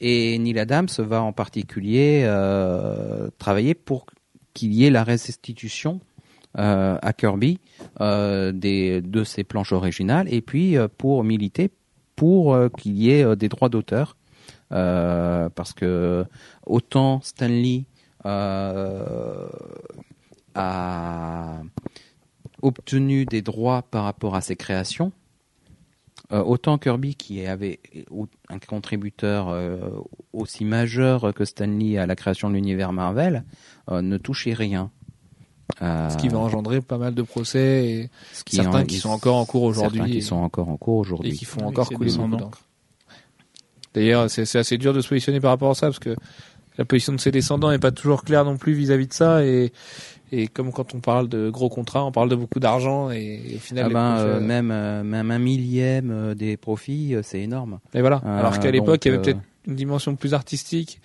et 0.00 0.38
Neil 0.38 0.58
Adams 0.58 0.88
va 0.98 1.22
en 1.22 1.32
particulier 1.32 2.22
euh, 2.24 3.28
travailler 3.38 3.74
pour 3.74 4.06
qu'il 4.54 4.72
y 4.72 4.84
ait 4.84 4.90
la 4.90 5.04
restitution 5.04 6.00
euh, 6.58 6.98
à 7.02 7.12
Kirby 7.12 7.60
euh, 8.00 8.52
des, 8.52 9.02
de 9.02 9.22
ses 9.22 9.44
planches 9.44 9.72
originales 9.72 10.32
et 10.32 10.40
puis 10.40 10.76
euh, 10.76 10.88
pour 10.88 11.22
militer 11.22 11.70
pour 12.16 12.54
euh, 12.54 12.68
qu'il 12.68 12.96
y 12.96 13.10
ait 13.10 13.22
euh, 13.22 13.36
des 13.36 13.48
droits 13.48 13.68
d'auteur. 13.68 14.16
Parce 14.70 15.72
que 15.72 16.26
autant 16.66 17.20
Stanley 17.22 17.84
a 20.54 21.62
obtenu 22.60 23.24
des 23.24 23.40
droits 23.40 23.80
par 23.82 24.04
rapport 24.04 24.34
à 24.34 24.42
ses 24.42 24.56
créations 24.56 25.12
autant 26.30 26.76
Kirby 26.76 27.14
qui 27.14 27.46
avait 27.46 27.80
un 28.50 28.58
contributeur 28.58 29.48
euh, 29.50 29.78
aussi 30.32 30.64
majeur 30.64 31.32
que 31.34 31.44
Stanley 31.44 31.98
à 31.98 32.06
la 32.06 32.16
création 32.16 32.48
de 32.48 32.54
l'univers 32.54 32.92
Marvel 32.92 33.44
euh, 33.90 34.00
ne 34.02 34.16
touchait 34.18 34.54
rien 34.54 34.90
Euh, 35.82 36.08
Ce 36.08 36.16
qui 36.16 36.28
va 36.28 36.38
engendrer 36.38 36.80
pas 36.80 36.96
mal 36.96 37.14
de 37.14 37.20
procès 37.22 37.84
et 37.86 38.10
ce 38.32 38.42
qui 38.42 38.56
certains 38.56 38.80
en- 38.80 38.84
qui 38.86 38.96
sont 38.96 39.10
encore 39.10 39.36
en 39.36 39.44
cours 39.44 39.64
aujourd'hui 39.64 39.98
certains 39.98 40.10
qui 40.12 40.18
et- 40.18 40.22
sont 40.22 40.36
encore 40.36 40.70
en 40.70 40.78
cours 40.78 40.96
et 40.96 41.00
aujourd'hui 41.00 41.32
qui 41.32 41.44
font 41.44 41.60
Avec 41.60 41.70
encore 41.78 41.88
couler 41.90 42.08
descendants. 42.10 42.38
d'encre. 42.38 42.62
D'ailleurs, 43.94 44.30
c'est 44.30 44.56
assez 44.56 44.78
dur 44.78 44.92
de 44.94 45.00
se 45.00 45.08
positionner 45.08 45.40
par 45.40 45.50
rapport 45.50 45.70
à 45.70 45.74
ça 45.74 45.86
parce 45.88 45.98
que 45.98 46.16
la 46.78 46.84
position 46.84 47.12
de 47.12 47.18
ses 47.20 47.30
descendants 47.30 47.70
est 47.70 47.78
pas 47.78 47.90
toujours 47.90 48.22
claire 48.24 48.44
non 48.44 48.56
plus 48.56 48.72
vis-à-vis 48.72 49.08
de 49.08 49.12
ça 49.12 49.44
et 49.44 49.72
et 50.32 50.48
comme 50.48 50.72
quand 50.72 50.94
on 50.94 51.00
parle 51.00 51.28
de 51.28 51.50
gros 51.50 51.68
contrats, 51.68 52.04
on 52.04 52.12
parle 52.12 52.28
de 52.28 52.36
beaucoup 52.36 52.60
d'argent 52.60 53.10
et, 53.10 53.42
et 53.50 53.56
au 53.56 53.58
final 53.58 53.86
Ah 53.88 53.92
ben, 53.92 54.16
euh, 54.16 54.36
euh, 54.36 54.40
même 54.40 54.70
euh, 54.70 55.02
même 55.02 55.30
un 55.30 55.38
millième 55.38 56.34
des 56.34 56.56
profits 56.56 57.16
c'est 57.22 57.40
énorme 57.40 57.80
Et 57.94 58.00
voilà. 58.00 58.16
Alors 58.24 58.58
qu'à 58.58 58.70
l'époque, 58.70 59.04
il 59.04 59.08
y 59.08 59.14
avait 59.14 59.22
peut-être 59.22 59.40
une 59.66 59.76
dimension 59.76 60.16
plus 60.16 60.34
artistique 60.34 61.00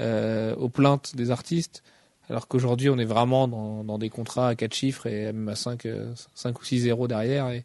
aux 0.00 0.68
plaintes 0.68 1.14
des 1.14 1.30
artistes, 1.30 1.84
alors 2.32 2.48
qu'aujourd'hui, 2.48 2.88
on 2.88 2.98
est 2.98 3.04
vraiment 3.04 3.46
dans, 3.46 3.84
dans 3.84 3.98
des 3.98 4.08
contrats 4.08 4.48
à 4.48 4.54
4 4.54 4.74
chiffres 4.74 5.06
et 5.06 5.26
même 5.26 5.48
à 5.48 5.54
5, 5.54 5.86
euh, 5.86 6.12
5 6.34 6.60
ou 6.60 6.64
6 6.64 6.80
zéros 6.80 7.06
derrière. 7.06 7.50
Et, 7.50 7.64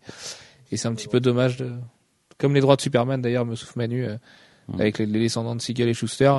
et 0.72 0.78
c'est 0.78 0.88
un 0.88 0.94
petit 0.94 1.08
peu 1.08 1.20
dommage. 1.20 1.58
De... 1.58 1.72
Comme 2.38 2.54
les 2.54 2.62
droits 2.62 2.76
de 2.76 2.82
Superman, 2.82 3.22
d'ailleurs, 3.22 3.46
me 3.46 3.56
souffle 3.56 3.80
Manu, 3.80 4.06
euh, 4.06 4.18
Mm. 4.68 4.82
avec 4.82 4.98
les, 5.00 5.06
les 5.06 5.20
descendants 5.20 5.56
de 5.56 5.62
Siegel 5.62 5.88
et 5.88 5.94
Schuster, 5.94 6.34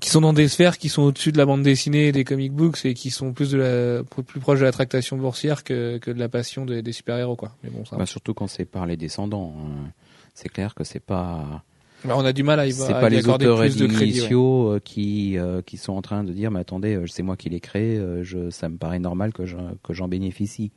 qui 0.00 0.10
sont 0.10 0.20
dans 0.20 0.32
des 0.32 0.48
sphères 0.48 0.78
qui 0.78 0.88
sont 0.88 1.02
au-dessus 1.02 1.32
de 1.32 1.38
la 1.38 1.46
bande 1.46 1.62
dessinée 1.62 2.08
et 2.08 2.12
des 2.12 2.24
comic 2.24 2.52
books 2.52 2.84
et 2.84 2.94
qui 2.94 3.10
sont 3.10 3.32
plus, 3.32 3.50
de 3.50 3.58
la, 3.58 4.02
plus 4.04 4.40
proches 4.40 4.60
de 4.60 4.64
la 4.64 4.72
tractation 4.72 5.16
boursière 5.16 5.64
que, 5.64 5.98
que 5.98 6.10
de 6.10 6.18
la 6.18 6.28
passion 6.28 6.64
des, 6.64 6.82
des 6.82 6.92
super-héros. 6.92 7.36
quoi. 7.36 7.56
Mais 7.62 7.70
bon, 7.70 7.84
ça, 7.84 7.96
Bah, 7.96 8.06
surtout 8.06 8.34
quand 8.34 8.46
c'est 8.46 8.64
par 8.64 8.86
les 8.86 8.96
descendants 8.96 9.54
hein. 9.58 9.90
c'est 10.34 10.48
clair 10.48 10.74
que 10.74 10.84
c'est 10.84 11.00
pas 11.00 11.64
bah, 12.04 12.14
on 12.16 12.24
a 12.24 12.32
du 12.32 12.44
mal 12.44 12.60
à 12.60 12.66
y, 12.66 12.72
c'est 12.72 12.92
pas 12.92 13.08
les 13.08 13.28
auteurs 13.28 13.58
plus 13.58 13.76
de 13.76 13.86
crédit. 13.86 14.02
ouais. 14.02 14.18
initiaux 14.18 14.74
euh, 14.74 14.78
qui 14.78 15.36
euh, 15.36 15.62
qui 15.62 15.76
sont 15.76 15.94
en 15.94 16.02
train 16.02 16.22
de 16.22 16.32
dire 16.32 16.52
mais 16.52 16.60
attendez 16.60 16.94
euh, 16.94 17.08
c'est 17.08 17.24
moi 17.24 17.36
qui 17.36 17.50
l'ai 17.50 17.58
créé 17.58 17.98
euh, 17.98 18.22
je 18.22 18.50
ça 18.50 18.68
me 18.68 18.76
paraît 18.76 19.00
normal 19.00 19.32
que 19.32 19.46
je, 19.46 19.56
que 19.82 19.92
j'en 19.94 20.06
bénéficie 20.06 20.70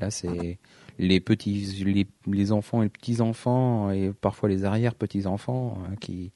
là 0.00 0.10
c'est 0.10 0.58
les 0.98 1.20
petits 1.20 1.84
les, 1.84 2.08
les 2.26 2.50
enfants 2.52 2.82
et 2.82 2.86
les 2.86 2.90
petits 2.90 3.20
enfants 3.20 3.92
et 3.92 4.12
parfois 4.20 4.48
les 4.48 4.64
arrière 4.64 4.96
petits 4.96 5.26
enfants 5.26 5.78
qui 6.00 6.32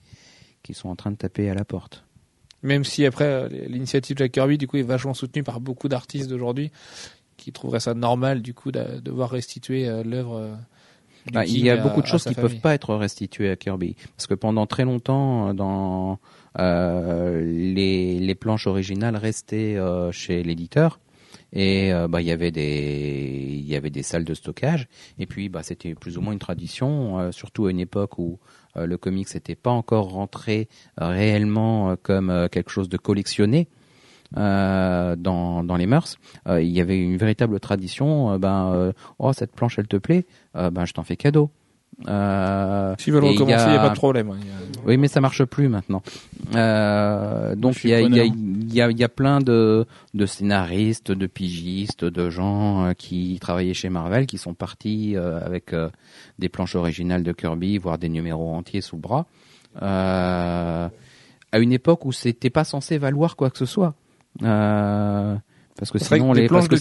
qui 0.63 0.73
sont 0.73 0.89
en 0.89 0.95
train 0.97 1.11
de 1.11 1.17
taper 1.17 1.51
à 1.51 1.55
la 1.55 1.65
porte 1.65 2.05
Même 2.63 2.85
si 2.85 3.07
après 3.07 3.25
euh, 3.27 3.49
l'initiative 3.69 4.17
Jack 4.19 4.33
Kirby 4.33 4.59
du 4.59 4.67
coup 4.67 4.77
est 4.79 4.83
vachement 4.83 5.15
soutenue 5.15 5.45
par 5.45 5.61
beaucoup 5.61 5.89
d'artistes 5.89 6.29
d'aujourd'hui 6.29 6.71
qui 7.37 7.53
trouveraient 7.53 7.79
ça 7.81 7.95
normal 7.95 8.43
du 8.43 8.53
coup 8.55 8.73
de 8.73 8.99
devoir 9.01 9.31
restituer 9.31 9.89
euh, 9.89 10.03
l'œuvre. 10.03 10.37
euh, 10.37 10.55
Bah, 11.33 11.45
il 11.47 11.59
y 11.61 11.71
a 11.71 11.75
à- 11.75 11.77
beaucoup 11.77 12.01
de 12.03 12.07
choses 12.07 12.25
qui 12.25 12.35
famille. 12.35 12.55
peuvent 12.55 12.61
pas 12.61 12.75
être 12.75 12.95
restituées 12.97 13.51
à 13.51 13.57
Kirby 13.57 13.95
parce 14.17 14.27
que 14.27 14.35
pendant 14.35 14.67
très 14.67 14.85
longtemps 14.85 15.55
dans 15.55 16.19
euh, 16.59 17.41
les, 17.45 18.19
les 18.19 18.35
planches 18.35 18.67
originales 18.67 19.17
restaient 19.17 19.77
euh, 19.77 20.11
chez 20.11 20.43
l'éditeur 20.43 20.99
et 21.53 21.93
euh, 21.93 22.09
bah 22.09 22.21
il 22.21 22.27
y 22.27 22.31
avait 22.33 22.51
des 22.51 23.47
il 23.53 23.67
y 23.69 23.77
avait 23.77 23.91
des 23.91 24.03
salles 24.03 24.25
de 24.25 24.35
stockage 24.35 24.89
et 25.19 25.27
puis 25.27 25.49
bah 25.49 25.63
c'était 25.63 25.95
plus 25.95 26.19
ou 26.19 26.21
moins 26.23 26.33
une 26.33 26.39
tradition 26.39 27.31
surtout 27.33 27.67
à 27.67 27.71
une 27.71 27.81
époque 27.81 28.19
où 28.19 28.39
le 28.87 28.97
comics 28.97 29.33
n'était 29.35 29.55
pas 29.57 29.71
encore 29.71 30.11
rentré 30.11 30.69
euh, 31.01 31.09
réellement 31.09 31.91
euh, 31.91 31.97
comme 32.03 32.31
euh, 32.31 32.49
quelque 32.49 32.71
chose 32.71 32.89
de 32.89 32.97
collectionné 32.97 33.69
euh, 34.37 35.17
dans, 35.17 35.77
les 35.77 35.87
mœurs. 35.87 36.17
Euh, 36.47 36.61
il 36.63 36.71
y 36.71 36.81
avait 36.81 36.99
une 36.99 37.17
véritable 37.17 37.61
tradition. 37.61 38.33
euh, 38.33 38.39
ben, 38.39 38.73
euh, 38.73 38.93
oh 39.19 39.33
cette 39.33 39.53
planche 39.53 39.79
elle 39.79 39.89
te 39.89 39.97
plaît, 39.97 40.27
euh, 40.57 40.71
ben 40.71 40.85
je 40.85 40.93
t'en 40.93 41.03
fais 41.03 41.17
cadeau. 41.17 41.51
Euh, 42.07 42.95
S'ils 42.99 43.13
veulent 43.13 43.25
recommencer, 43.25 43.65
il 43.67 43.73
n'y 43.73 43.77
a... 43.77 43.81
pas 43.81 43.89
de 43.91 43.95
problème. 43.97 44.31
hein. 44.31 44.37
A- 44.39 44.87
oui, 44.87 44.97
mais 44.97 45.09
ça 45.09 45.21
marche 45.21 45.43
plus 45.45 45.69
maintenant. 45.69 46.01
Euh, 46.55 47.57
donc 47.57 47.83
il 47.83 47.91
y 47.91 47.95
a, 47.95 48.01
y, 48.01 48.31
y, 48.71 49.03
y 49.03 49.09
plein 49.09 49.41
de, 49.41 49.85
de 50.15 50.27
scénaristes, 50.27 51.11
de 51.11 51.27
pigistes, 51.27 52.05
de 52.05 52.31
gens 52.31 52.85
euh, 52.87 52.93
qui 52.93 53.39
travaillaient 53.41 53.75
chez 53.75 53.89
Marvel, 53.89 54.27
qui 54.27 54.39
sont 54.39 54.55
partis 54.55 55.17
euh, 55.17 55.41
avec 55.45 55.75
des 56.39 56.49
planches 56.49 56.77
originales 56.77 57.25
de 57.25 57.33
Kirby, 57.33 57.79
voire 57.79 57.99
des 57.99 58.09
numéros 58.09 58.55
entiers 58.55 58.81
sous 58.81 58.97
bras, 58.97 59.27
à 59.81 60.91
une 61.59 61.73
époque 61.73 62.05
où 62.05 62.13
c'était 62.13 62.51
pas 62.51 62.65
censé 62.65 62.99
valoir 62.99 63.35
quoi 63.37 63.51
que 63.51 63.59
ce 63.59 63.67
soit. 63.67 63.95
Parce 64.41 65.91
que 65.93 65.99
sinon, 66.17 66.33
parce 66.59 66.69
que 66.69 66.77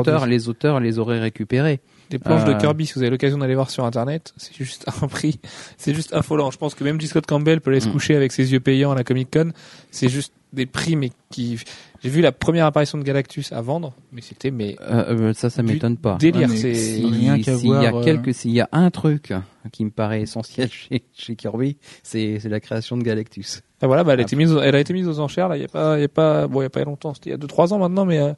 auteurs, 0.00 0.26
les 0.26 0.48
auteurs 0.48 0.80
les 0.80 0.98
auraient 0.98 1.20
récupérés. 1.20 1.80
Des 2.10 2.18
planches 2.18 2.44
de 2.44 2.52
Euh, 2.52 2.58
Kirby, 2.58 2.86
si 2.86 2.94
vous 2.94 3.00
avez 3.02 3.10
l'occasion 3.10 3.38
d'aller 3.38 3.54
voir 3.54 3.70
sur 3.70 3.84
internet, 3.84 4.32
c'est 4.36 4.54
juste 4.56 4.84
un 5.02 5.08
prix, 5.08 5.40
c'est 5.76 5.94
juste 5.94 6.12
affolant. 6.12 6.50
Je 6.50 6.58
pense 6.58 6.74
que 6.74 6.84
même 6.84 7.00
J. 7.00 7.08
Scott 7.08 7.26
Campbell 7.26 7.60
peut 7.60 7.70
aller 7.70 7.80
se 7.80 7.88
Mm. 7.88 7.92
coucher 7.92 8.16
avec 8.16 8.32
ses 8.32 8.52
yeux 8.52 8.60
payants 8.60 8.92
à 8.92 8.94
la 8.94 9.04
Comic 9.04 9.28
Con. 9.32 9.52
C'est 9.90 10.08
juste 10.08 10.32
des 10.52 10.66
prix, 10.66 10.94
mais 10.96 11.10
qui, 11.30 11.58
j'ai 12.06 12.12
vu 12.12 12.20
la 12.20 12.30
première 12.30 12.66
apparition 12.66 12.98
de 12.98 13.02
Galactus 13.02 13.50
à 13.52 13.60
vendre, 13.60 13.92
mais 14.12 14.20
c'était, 14.20 14.52
mais 14.52 14.76
Euh, 14.80 15.30
euh, 15.30 15.32
ça, 15.34 15.50
ça 15.50 15.62
m'étonne 15.64 15.96
pas. 15.96 16.16
délire, 16.20 16.48
Ouais, 16.48 16.56
c'est, 16.56 16.74
si- 16.74 17.04
rien 17.04 17.36
qu'à 17.40 17.56
S'il 17.56 17.68
y 17.70 17.72
a 17.74 17.92
euh, 17.92 18.32
s'il 18.32 18.52
y 18.52 18.60
a 18.60 18.68
un 18.70 18.90
truc 18.90 19.32
qui 19.72 19.84
me 19.84 19.90
paraît 19.90 20.20
essentiel 20.22 20.68
chez, 20.72 21.02
chez 21.14 21.34
Kirby, 21.34 21.78
c'est 22.04 22.38
la 22.44 22.60
création 22.60 22.96
de 22.96 23.02
Galactus. 23.02 23.62
Ah, 23.82 23.88
voilà, 23.88 24.04
bah, 24.04 24.14
elle 24.14 24.20
a 24.20 24.22
été 24.22 24.36
mise, 24.36 24.52
aux- 24.52 24.60
elle 24.62 24.74
a 24.76 24.80
été 24.80 24.92
mise 24.94 25.08
aux 25.08 25.18
enchères, 25.18 25.48
là, 25.48 25.56
il 25.56 25.62
y 25.62 25.64
a 25.64 25.68
pas, 25.68 25.98
il 25.98 26.02
y 26.02 26.04
a 26.04 26.08
pas, 26.08 26.46
bon, 26.46 26.60
il 26.60 26.64
y 26.64 26.66
a 26.66 26.70
pas 26.70 26.84
longtemps, 26.84 27.12
c'était 27.12 27.30
il 27.30 27.32
y 27.32 27.34
a 27.34 27.38
deux, 27.38 27.46
trois 27.48 27.74
ans 27.74 27.78
maintenant, 27.78 28.04
mais, 28.06 28.18
euh, 28.18 28.32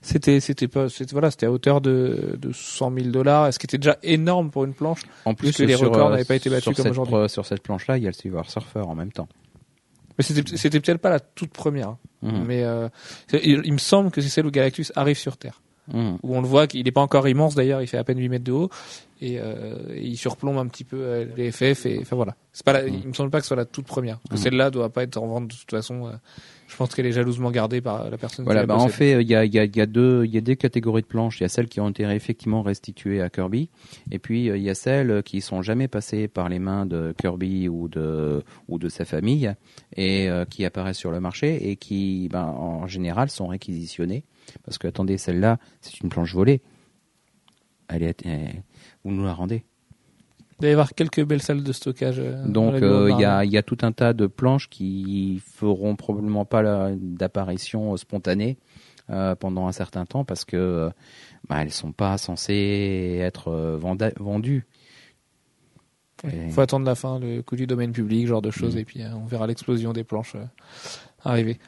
c'était, 0.00 0.40
c'était 0.40 0.66
pas, 0.68 0.88
c'était, 0.88 1.12
voilà, 1.12 1.30
c'était 1.30 1.46
à 1.46 1.52
hauteur 1.52 1.80
de, 1.80 2.36
de 2.40 2.52
100 2.52 2.92
000 2.94 3.08
dollars, 3.10 3.52
ce 3.52 3.58
qui 3.58 3.66
était 3.66 3.78
déjà 3.78 3.98
énorme 4.02 4.50
pour 4.50 4.64
une 4.64 4.72
planche. 4.74 5.02
En 5.26 5.34
plus, 5.34 5.56
que 5.56 5.62
les 5.62 5.76
sur, 5.76 5.90
records 5.90 6.10
n'avaient 6.10 6.24
pas 6.24 6.34
été 6.36 6.50
battus 6.50 6.74
comme 6.76 6.88
aujourd'hui. 6.90 7.28
Sur 7.28 7.44
cette 7.46 7.62
planche-là, 7.62 7.98
il 7.98 8.02
y 8.04 8.06
a 8.06 8.10
le 8.10 8.14
Silver 8.14 8.42
Surfer 8.48 8.80
en 8.80 8.94
même 8.94 9.12
temps. 9.12 9.28
Mais 10.18 10.22
c'était, 10.24 10.56
c'était 10.56 10.80
peut-être 10.80 11.00
pas 11.00 11.10
la 11.10 11.18
toute 11.20 11.50
première, 11.50 11.88
hein. 11.88 11.98
Mhm. 12.24 12.44
mais, 12.46 12.64
euh, 12.64 12.88
il, 13.32 13.60
il 13.64 13.72
me 13.72 13.78
semble 13.78 14.10
que 14.10 14.20
c'est 14.20 14.28
celle 14.28 14.46
où 14.46 14.50
Galactus 14.50 14.92
arrive 14.96 15.18
sur 15.18 15.36
Terre. 15.36 15.60
Mhm. 15.92 16.16
où 16.22 16.34
on 16.34 16.40
le 16.40 16.46
voit 16.48 16.66
qu'il 16.66 16.82
n'est 16.82 16.92
pas 16.92 17.02
encore 17.02 17.28
immense 17.28 17.54
d'ailleurs, 17.54 17.82
il 17.82 17.86
fait 17.86 17.98
à 17.98 18.04
peine 18.04 18.18
8 18.18 18.30
mètres 18.30 18.44
de 18.44 18.52
haut 18.52 18.70
et, 19.20 19.38
euh, 19.38 19.76
et 19.94 20.00
il 20.06 20.16
surplombe 20.16 20.56
un 20.56 20.66
petit 20.66 20.82
peu 20.82 20.96
euh, 20.98 21.26
les 21.36 21.52
FF 21.52 21.84
et 21.84 21.98
enfin 22.00 22.16
voilà. 22.16 22.36
C'est 22.54 22.64
pas 22.64 22.72
la, 22.72 22.84
Mm. 22.84 23.00
il 23.02 23.08
me 23.08 23.12
semble 23.12 23.28
pas 23.30 23.36
que 23.40 23.44
ce 23.44 23.48
soit 23.48 23.56
la 23.58 23.66
toute 23.66 23.84
première. 23.86 24.18
Parce 24.20 24.40
que 24.40 24.44
celle-là 24.44 24.70
doit 24.70 24.88
pas 24.88 25.02
être 25.02 25.18
en 25.18 25.26
vente 25.26 25.48
de 25.48 25.54
toute 25.54 25.70
façon. 25.70 26.06
euh, 26.06 26.12
je 26.74 26.78
pense 26.78 26.92
qu'elle 26.92 27.06
est 27.06 27.12
jalousement 27.12 27.52
gardée 27.52 27.80
par 27.80 28.10
la 28.10 28.18
personne. 28.18 28.44
Voilà, 28.44 28.62
qui 28.62 28.66
bah 28.66 28.76
en 28.76 28.88
fait, 28.88 29.22
il 29.22 29.28
y 29.28 29.34
a, 29.36 29.44
il 29.44 29.54
y, 29.54 29.60
a, 29.60 29.64
il 29.64 29.76
y, 29.76 29.80
a 29.80 29.86
deux, 29.86 30.24
il 30.24 30.34
y 30.34 30.38
a 30.38 30.40
deux 30.40 30.56
catégories 30.56 31.02
de 31.02 31.06
planches. 31.06 31.38
Il 31.38 31.44
y 31.44 31.46
a 31.46 31.48
celles 31.48 31.68
qui 31.68 31.80
ont 31.80 31.88
été 31.88 32.02
effectivement 32.02 32.62
restituées 32.62 33.22
à 33.22 33.30
Kirby, 33.30 33.70
et 34.10 34.18
puis 34.18 34.50
euh, 34.50 34.56
il 34.56 34.62
y 34.64 34.70
a 34.70 34.74
celles 34.74 35.22
qui 35.22 35.40
sont 35.40 35.62
jamais 35.62 35.86
passées 35.86 36.26
par 36.26 36.48
les 36.48 36.58
mains 36.58 36.84
de 36.84 37.14
Kirby 37.16 37.68
ou 37.68 37.86
de 37.88 38.42
ou 38.66 38.80
de 38.80 38.88
sa 38.88 39.04
famille 39.04 39.54
et 39.96 40.28
euh, 40.28 40.44
qui 40.44 40.64
apparaissent 40.64 40.98
sur 40.98 41.12
le 41.12 41.20
marché 41.20 41.70
et 41.70 41.76
qui, 41.76 42.28
ben, 42.32 42.44
en 42.44 42.88
général, 42.88 43.30
sont 43.30 43.46
réquisitionnées 43.46 44.24
parce 44.64 44.76
que 44.78 44.88
attendez, 44.88 45.16
celle-là, 45.16 45.58
c'est 45.80 46.00
une 46.00 46.08
planche 46.08 46.34
volée. 46.34 46.60
Elle 47.88 48.02
est, 48.02 48.26
elle- 48.26 48.62
vous 49.04 49.12
nous 49.12 49.24
la 49.24 49.32
rendez. 49.34 49.64
Il 50.58 50.62
doit 50.62 50.68
y 50.70 50.72
avoir 50.72 50.94
quelques 50.94 51.24
belles 51.24 51.42
salles 51.42 51.62
de 51.62 51.72
stockage. 51.72 52.16
euh, 52.18 52.46
Donc 52.46 52.74
euh, 52.74 53.08
il 53.10 53.20
y, 53.20 53.24
a, 53.24 53.28
Marvel. 53.30 53.48
il 53.48 53.52
y 53.52 53.58
a 53.58 53.62
tout 53.62 53.78
un 53.82 53.92
tas 53.92 54.12
de 54.12 54.26
planches 54.26 54.68
qui 54.68 55.42
feront 55.44 55.96
probablement 55.96 56.44
pas 56.44 56.90
d'apparition 56.96 57.96
spontanée 57.96 58.56
euh, 59.10 59.34
pendant 59.34 59.66
un 59.66 59.72
certain 59.72 60.06
temps 60.06 60.24
parce 60.24 60.44
que 60.44 60.90
bah, 61.48 61.56
elles 61.62 61.72
sont 61.72 61.92
pas 61.92 62.16
censées 62.18 63.18
être 63.20 63.78
vendues. 64.20 64.64
Et- 66.32 66.48
faut 66.50 66.60
attendre 66.62 66.86
la 66.86 66.94
fin, 66.94 67.18
le 67.18 67.42
coup 67.42 67.56
du 67.56 67.66
domaine 67.66 67.92
public, 67.92 68.26
genre 68.26 68.40
de 68.40 68.50
choses, 68.50 68.76
Mm. 68.76 68.78
et 68.78 68.84
puis 68.84 69.02
euh, 69.02 69.08
on 69.14 69.26
verra 69.26 69.46
l'explosion 69.46 69.92
des 69.92 70.04
planches 70.04 70.36
arriver. 71.22 71.58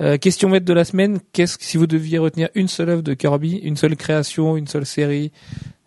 Euh, 0.00 0.18
question 0.18 0.48
maître 0.48 0.66
de 0.66 0.72
la 0.72 0.84
semaine 0.84 1.18
qu'est-ce 1.32 1.56
que 1.58 1.64
si 1.64 1.76
vous 1.78 1.86
deviez 1.86 2.18
retenir 2.18 2.48
une 2.54 2.68
seule 2.68 2.90
œuvre 2.90 3.02
de 3.02 3.14
Kirby, 3.14 3.56
une 3.56 3.76
seule 3.76 3.96
création, 3.96 4.56
une 4.56 4.66
seule 4.68 4.86
série, 4.86 5.32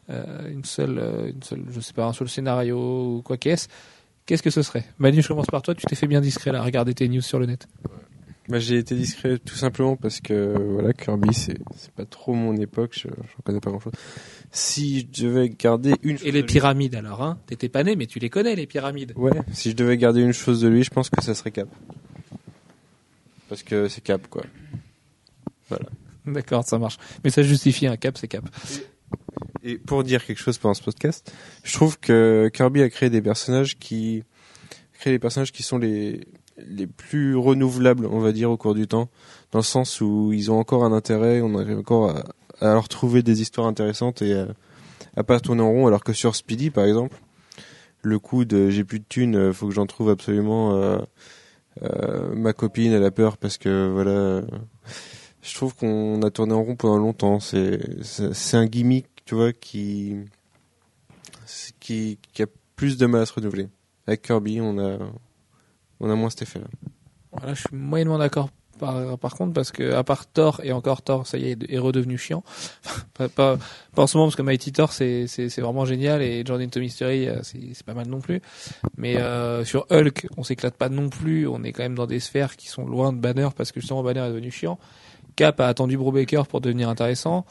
une 0.10 0.64
seule, 0.64 0.98
euh, 1.00 1.30
une 1.30 1.44
seule, 1.44 1.64
je 1.72 1.80
sais 1.80 1.94
pas, 1.94 2.06
un 2.06 2.14
seul 2.14 2.30
scénario 2.30 3.18
ou 3.18 3.22
quoi 3.22 3.38
qu'est-ce, 3.38 3.68
qu'est-ce 4.26 4.44
que 4.44 4.50
ce 4.50 4.62
serait? 4.62 4.86
Manu, 5.00 5.22
je 5.22 5.28
commence 5.28 5.48
par 5.48 5.62
toi. 5.62 5.76
Tu 5.76 5.86
t'es 5.86 5.96
fait 5.96 6.08
bien 6.08 6.22
discret 6.22 6.52
là, 6.52 6.62
regarder 6.64 6.94
tes 6.94 7.08
news 7.10 7.22
sur 7.22 7.40
le 7.40 7.46
net. 7.46 7.68
Bah, 8.50 8.60
j'ai 8.60 8.78
été 8.78 8.96
discret 8.96 9.40
tout 9.40 9.56
simplement 9.58 9.98
parce 9.98 10.22
que 10.22 10.56
voilà 10.58 10.94
Kirby 10.94 11.34
c'est 11.34 11.58
c'est 11.76 11.92
pas 11.92 12.06
trop 12.06 12.34
mon 12.34 12.56
époque, 12.56 12.94
je 12.98 13.10
j'en 13.10 13.42
connais 13.44 13.60
pas 13.60 13.72
grand 13.72 13.82
chose. 13.82 13.92
Si 14.52 15.02
je 15.14 15.24
devais 15.26 15.50
garder 15.50 15.94
une 16.02 16.18
chose 16.18 16.26
Et 16.26 16.32
les 16.32 16.42
de 16.44 16.48
lui- 16.48 16.54
pyramides 16.54 16.96
alors, 16.96 17.22
hein? 17.22 17.38
T'étais 17.46 17.68
pas 17.68 17.84
né, 17.84 17.98
mais 17.98 18.06
tu 18.06 18.20
les 18.20 18.30
connais 18.30 18.56
les 18.56 18.66
pyramides. 18.66 19.12
Ouais, 19.18 19.34
si 19.52 19.72
je 19.72 19.76
devais 19.76 19.98
garder 19.98 20.22
une 20.22 20.32
chose 20.32 20.62
de 20.62 20.70
lui, 20.70 20.84
je 20.86 20.90
pense 20.92 21.10
que 21.10 21.22
ça 21.22 21.36
serait 21.36 21.52
Cap. 21.52 21.68
Parce 23.50 23.64
que 23.64 23.90
c'est 23.90 24.00
Cap 24.02 24.26
quoi. 24.30 24.44
D'accord, 26.26 26.64
ça 26.64 26.78
marche. 26.80 26.98
Mais 27.26 27.30
ça 27.30 27.42
justifie 27.44 27.88
un 27.88 27.98
cap, 27.98 28.18
c'est 28.18 28.30
cap. 28.30 28.46
Et 29.68 29.78
pour 29.78 30.06
dire 30.06 30.26
quelque 30.26 30.40
chose 30.40 30.58
pendant 30.58 30.74
ce 30.74 30.82
podcast, 30.82 31.30
je 31.64 31.74
trouve 31.74 32.00
que 32.00 32.50
Kirby 32.54 32.82
a 32.82 32.90
créé 32.90 33.10
des 33.10 33.22
personnages 33.22 33.78
qui 33.78 34.24
créé 34.94 35.12
des 35.12 35.20
personnages 35.20 35.52
qui 35.52 35.62
sont 35.62 35.78
les 35.78 36.26
les 36.58 36.88
plus 36.88 37.36
renouvelables, 37.36 38.08
on 38.08 38.20
va 38.20 38.32
dire, 38.32 38.50
au 38.50 38.56
cours 38.56 38.74
du 38.74 38.88
temps, 38.88 39.10
dans 39.52 39.60
le 39.60 39.64
sens 39.64 40.00
où 40.00 40.32
ils 40.34 40.50
ont 40.52 40.58
encore 40.58 40.86
un 40.86 40.94
intérêt, 40.94 41.42
on 41.42 41.54
arrive 41.56 41.80
encore 41.80 42.12
à, 42.12 42.24
à 42.66 42.74
leur 42.74 42.88
trouver 42.88 43.22
des 43.24 43.42
histoires 43.42 43.68
intéressantes 43.68 44.22
et 44.22 44.34
à, 44.34 44.48
à 45.18 45.24
pas 45.24 45.40
tourner 45.42 45.62
en 45.62 45.70
rond, 45.70 45.86
alors 45.86 46.04
que 46.04 46.14
sur 46.14 46.36
Speedy, 46.36 46.70
par 46.70 46.86
exemple, 46.86 47.18
le 48.02 48.20
coup 48.20 48.46
de 48.46 48.70
j'ai 48.70 48.86
plus 48.86 49.00
de 49.00 49.06
thunes, 49.08 49.36
euh, 49.36 49.54
faut 49.54 49.68
que 49.68 49.74
j'en 49.74 49.86
trouve 49.86 50.10
absolument 50.10 50.76
euh, 50.76 50.98
euh, 51.84 52.34
ma 52.34 52.54
copine, 52.54 52.94
elle 52.94 53.04
a 53.04 53.12
peur 53.12 53.38
parce 53.38 53.58
que 53.58 53.90
voilà, 53.92 54.42
je 55.42 55.56
trouve 55.56 55.76
qu'on 55.76 56.22
a 56.24 56.32
tourné 56.32 56.54
en 56.54 56.64
rond 56.64 56.76
pendant 56.76 56.98
longtemps. 56.98 57.40
C'est 57.40 57.80
c'est 58.04 58.58
un 58.58 58.66
gimmick, 58.66 59.08
tu 59.28 59.36
vois, 59.36 59.54
qui 59.54 60.16
qui 61.80 62.18
qui 62.34 62.42
a 62.42 62.48
plus 62.76 62.98
de 62.98 63.06
mal 63.06 63.22
à 63.22 63.26
se 63.26 63.34
renouveler. 63.34 63.68
Avec 64.08 64.22
Kirby, 64.24 64.60
on 64.62 64.80
a 64.80 64.98
on 66.00 66.10
a 66.10 66.16
moins 66.16 66.30
cet 66.30 66.44
effet-là. 66.44 66.68
Voilà, 67.32 67.54
je 67.54 67.62
suis 67.62 67.76
moyennement 67.76 68.18
d'accord 68.18 68.50
par, 68.80 69.18
par 69.18 69.34
contre 69.34 69.54
parce 69.54 69.72
que 69.72 69.94
à 69.94 70.04
part 70.04 70.28
Thor 70.28 70.62
et 70.64 70.72
encore 70.72 71.02
Thor, 71.02 71.28
ça 71.28 71.38
y 71.38 71.50
est, 71.50 71.58
est 71.70 71.78
redevenu 71.78 72.18
chiant. 72.18 72.44
pas, 73.16 73.28
pas, 73.28 73.58
pas 73.94 74.04
en 74.04 74.08
ce 74.08 74.16
moment 74.16 74.28
parce 74.28 74.38
que 74.38 74.44
Mighty 74.44 74.72
Thor 74.72 74.94
c'est 74.94 75.28
c'est 75.28 75.60
vraiment 75.60 75.84
génial 75.84 76.22
et 76.22 76.44
Jordan 76.46 76.70
to 76.70 76.80
Mystery 76.80 77.28
euh, 77.28 77.40
c'est 77.44 77.60
c'est 77.74 77.86
pas 77.86 77.96
mal 77.96 78.08
non 78.08 78.22
plus. 78.22 78.42
Mais 78.96 79.18
euh, 79.18 79.66
sur 79.66 79.88
Hulk, 79.92 80.28
on 80.38 80.44
s'éclate 80.44 80.76
pas 80.76 80.88
non 80.88 81.10
plus. 81.10 81.48
On 81.48 81.64
est 81.64 81.74
quand 81.74 81.84
même 81.84 81.96
dans 81.96 82.08
des 82.08 82.22
sphères 82.22 82.56
qui 82.56 82.70
sont 82.70 82.86
loin 82.86 83.12
de 83.12 83.20
Banner 83.20 83.50
parce 83.58 83.74
que 83.74 83.82
justement 83.82 84.04
Banner 84.04 84.22
est 84.22 84.30
devenu 84.30 84.52
chiant. 84.52 84.80
Cap 85.36 85.60
a 85.60 85.68
attendu 85.68 85.98
Brubaker 85.98 86.48
pour 86.48 86.62
devenir 86.62 86.88
intéressant. 86.88 87.46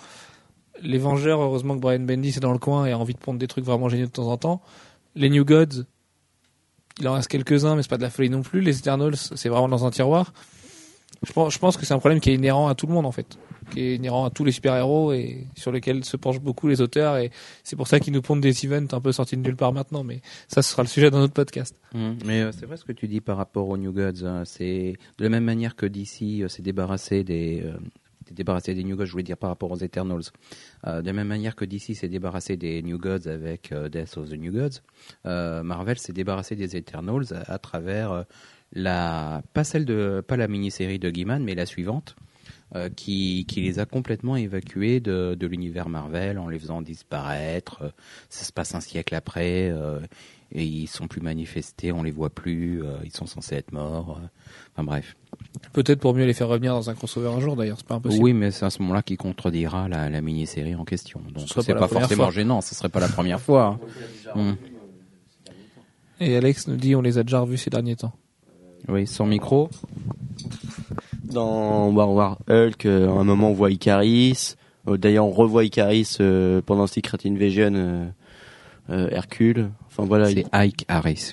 Les 0.82 0.98
Vengeurs, 0.98 1.40
heureusement 1.40 1.74
que 1.74 1.80
Brian 1.80 2.00
Bendis 2.00 2.30
est 2.36 2.40
dans 2.40 2.52
le 2.52 2.58
coin 2.58 2.86
et 2.86 2.92
a 2.92 2.98
envie 2.98 3.14
de 3.14 3.18
prendre 3.18 3.38
des 3.38 3.46
trucs 3.46 3.64
vraiment 3.64 3.88
géniaux 3.88 4.06
de 4.06 4.10
temps 4.12 4.30
en 4.30 4.36
temps. 4.36 4.62
Les 5.14 5.30
New 5.30 5.44
Gods, 5.44 5.84
il 7.00 7.08
en 7.08 7.14
reste 7.14 7.28
quelques-uns, 7.28 7.76
mais 7.76 7.82
c'est 7.82 7.88
pas 7.90 7.96
de 7.98 8.02
la 8.02 8.10
folie 8.10 8.30
non 8.30 8.42
plus. 8.42 8.60
Les 8.60 8.78
Eternals, 8.78 9.16
c'est 9.16 9.48
vraiment 9.48 9.68
dans 9.68 9.84
un 9.86 9.90
tiroir. 9.90 10.32
Je 11.22 11.32
pense, 11.32 11.76
que 11.76 11.86
c'est 11.86 11.94
un 11.94 11.98
problème 11.98 12.20
qui 12.20 12.30
est 12.30 12.34
inhérent 12.34 12.68
à 12.68 12.74
tout 12.74 12.86
le 12.86 12.92
monde 12.92 13.06
en 13.06 13.10
fait, 13.12 13.38
qui 13.70 13.80
est 13.80 13.94
inhérent 13.96 14.26
à 14.26 14.30
tous 14.30 14.44
les 14.44 14.52
super-héros 14.52 15.12
et 15.12 15.46
sur 15.56 15.72
lequel 15.72 16.04
se 16.04 16.16
penchent 16.16 16.40
beaucoup 16.40 16.68
les 16.68 16.82
auteurs 16.82 17.16
et 17.16 17.30
c'est 17.64 17.74
pour 17.74 17.88
ça 17.88 18.00
qu'ils 18.00 18.12
nous 18.12 18.20
pondent 18.20 18.42
des 18.42 18.66
events 18.66 18.88
un 18.92 19.00
peu 19.00 19.12
sortis 19.12 19.36
de 19.36 19.42
nulle 19.42 19.56
part 19.56 19.72
maintenant. 19.72 20.04
Mais 20.04 20.20
ça, 20.46 20.60
ce 20.62 20.70
sera 20.70 20.82
le 20.82 20.88
sujet 20.88 21.10
d'un 21.10 21.20
autre 21.22 21.32
podcast. 21.32 21.74
Mais 21.94 22.42
euh, 22.42 22.52
c'est 22.52 22.66
vrai 22.66 22.76
ce 22.76 22.84
que 22.84 22.92
tu 22.92 23.08
dis 23.08 23.20
par 23.22 23.38
rapport 23.38 23.68
aux 23.68 23.78
New 23.78 23.92
Gods. 23.92 24.24
hein. 24.26 24.42
C'est 24.44 24.94
de 25.16 25.24
la 25.24 25.30
même 25.30 25.44
manière 25.44 25.74
que 25.74 25.86
DC 25.86 26.42
euh, 26.42 26.48
s'est 26.48 26.62
débarrassé 26.62 27.24
des 27.24 27.62
euh, 27.64 27.78
s'est 28.26 28.34
débarrassé 28.34 28.74
des 28.74 28.82
New 28.82 28.96
Gods, 28.96 29.06
je 29.06 29.12
voulais 29.12 29.22
dire 29.22 29.36
par 29.36 29.50
rapport 29.50 29.70
aux 29.70 29.78
Eternals. 29.78 30.24
Euh, 30.86 31.00
de 31.00 31.06
la 31.06 31.12
même 31.12 31.28
manière 31.28 31.54
que 31.54 31.64
DC 31.64 31.94
s'est 31.94 32.08
débarrassé 32.08 32.56
des 32.56 32.82
New 32.82 32.98
Gods 32.98 33.28
avec 33.28 33.72
euh, 33.72 33.88
Death 33.88 34.16
of 34.16 34.30
the 34.30 34.34
New 34.34 34.52
Gods, 34.52 34.80
euh, 35.26 35.62
Marvel 35.62 35.98
s'est 35.98 36.12
débarrassé 36.12 36.56
des 36.56 36.76
Eternals 36.76 37.26
à, 37.46 37.58
travers 37.58 38.24
la 38.72 39.42
pas 39.52 39.64
celle 39.64 39.84
de 39.84 40.22
pas 40.26 40.36
la 40.36 40.48
mini-série 40.48 40.98
de 40.98 41.10
Gaiman, 41.10 41.42
mais 41.42 41.54
la 41.54 41.66
suivante, 41.66 42.16
qui, 42.96 43.46
qui 43.46 43.62
les 43.62 43.78
a 43.78 43.86
complètement 43.86 44.36
évacués 44.36 44.98
de, 45.00 45.36
de 45.38 45.46
l'univers 45.46 45.88
Marvel 45.88 46.38
en 46.38 46.48
les 46.48 46.58
faisant 46.58 46.82
disparaître. 46.82 47.94
Ça 48.28 48.44
se 48.44 48.52
passe 48.52 48.74
un 48.74 48.80
siècle 48.80 49.14
après 49.14 49.72
et 50.56 50.64
ils 50.64 50.86
sont 50.86 51.06
plus 51.06 51.20
manifestés, 51.20 51.92
on 51.92 52.02
les 52.02 52.10
voit 52.10 52.30
plus, 52.30 52.82
euh, 52.82 52.96
ils 53.04 53.12
sont 53.12 53.26
censés 53.26 53.54
être 53.56 53.72
morts. 53.72 54.18
euh. 54.20 54.26
Enfin 54.72 54.84
bref. 54.84 55.14
Peut-être 55.74 56.00
pour 56.00 56.14
mieux 56.14 56.24
les 56.24 56.32
faire 56.32 56.48
revenir 56.48 56.72
dans 56.72 56.88
un 56.88 56.94
crossover 56.94 57.28
un 57.28 57.40
jour 57.40 57.56
d'ailleurs, 57.56 57.76
c'est 57.78 57.86
pas 57.86 57.96
impossible. 57.96 58.24
Oui, 58.24 58.32
mais 58.32 58.50
c'est 58.50 58.64
à 58.64 58.70
ce 58.70 58.80
moment-là 58.82 59.02
qui 59.02 59.16
contredira 59.16 59.86
la, 59.88 60.08
la 60.08 60.20
mini-série 60.22 60.74
en 60.74 60.84
question. 60.84 61.20
Donc 61.32 61.48
sera 61.48 61.62
c'est 61.62 61.74
pas 61.74 61.86
forcément 61.88 62.24
fois. 62.24 62.32
gênant, 62.32 62.60
ce 62.62 62.74
serait 62.74 62.88
pas 62.88 63.00
la 63.00 63.08
première 63.08 63.40
fois. 63.40 63.78
hein. 64.34 64.52
Hmm. 64.52 64.54
Et 66.20 66.34
Alex 66.36 66.66
nous 66.68 66.76
dit 66.76 66.94
on 66.96 67.02
les 67.02 67.18
a 67.18 67.22
déjà 67.22 67.40
revus 67.40 67.58
ces 67.58 67.70
derniers 67.70 67.96
temps. 67.96 68.12
Oui, 68.88 69.06
sans 69.06 69.26
micro. 69.26 69.68
Dans 71.24 71.90
War 71.90 72.10
War 72.12 72.38
Hulk, 72.48 72.86
euh, 72.86 73.08
à 73.08 73.12
un 73.20 73.24
moment 73.24 73.50
on 73.50 73.54
voit 73.54 73.70
Icaris. 73.70 74.54
Euh, 74.88 74.96
D'ailleurs 74.96 75.26
on 75.26 75.32
revoit 75.32 75.64
Icaris 75.64 76.16
euh, 76.20 76.62
pendant 76.64 76.86
Secret 76.86 77.18
Invasion, 77.26 77.74
euh, 77.74 78.04
euh, 78.04 78.06
Hercule. 78.88 79.70
Enfin 79.88 80.04
voilà. 80.04 80.28
C'est 80.30 80.44
Ike 80.52 80.84
Harris. 80.88 81.32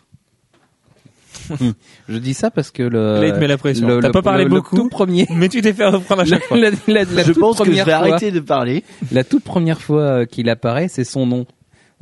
Je 2.08 2.18
dis 2.18 2.34
ça 2.34 2.52
parce 2.52 2.72
que 2.72 2.84
le. 2.84 3.20
Là, 3.22 3.28
il 3.28 3.34
te 3.34 3.40
met 3.40 3.48
la 3.48 3.58
pression. 3.58 4.00
T'as 4.00 4.12
pas 4.12 4.22
parlé 4.22 4.44
le- 4.44 4.50
le 4.50 4.56
beaucoup. 4.58 4.76
tout 4.78 4.90
premier. 4.90 5.26
Mais 5.36 5.50
tu 5.50 5.62
t'es 5.62 5.74
fait 5.74 5.86
reprendre 5.86 6.22
à 6.22 6.26
La, 6.26 6.30
chaque 6.30 6.44
fois. 6.44 6.58
la- 6.58 6.70
la- 6.88 7.04
la 7.04 7.24
je 7.24 7.32
pense 7.34 7.58
que 7.60 7.66
je 7.66 7.72
vais 7.72 7.84
fois- 7.84 7.94
arrêter 7.96 8.32
de 8.32 8.40
parler. 8.40 8.84
La 9.12 9.24
toute 9.24 9.44
première 9.44 9.82
fois 9.82 10.02
euh, 10.02 10.26
qu'il 10.26 10.50
apparaît, 10.50 10.88
c'est 10.88 11.04
son 11.04 11.26
nom. 11.26 11.46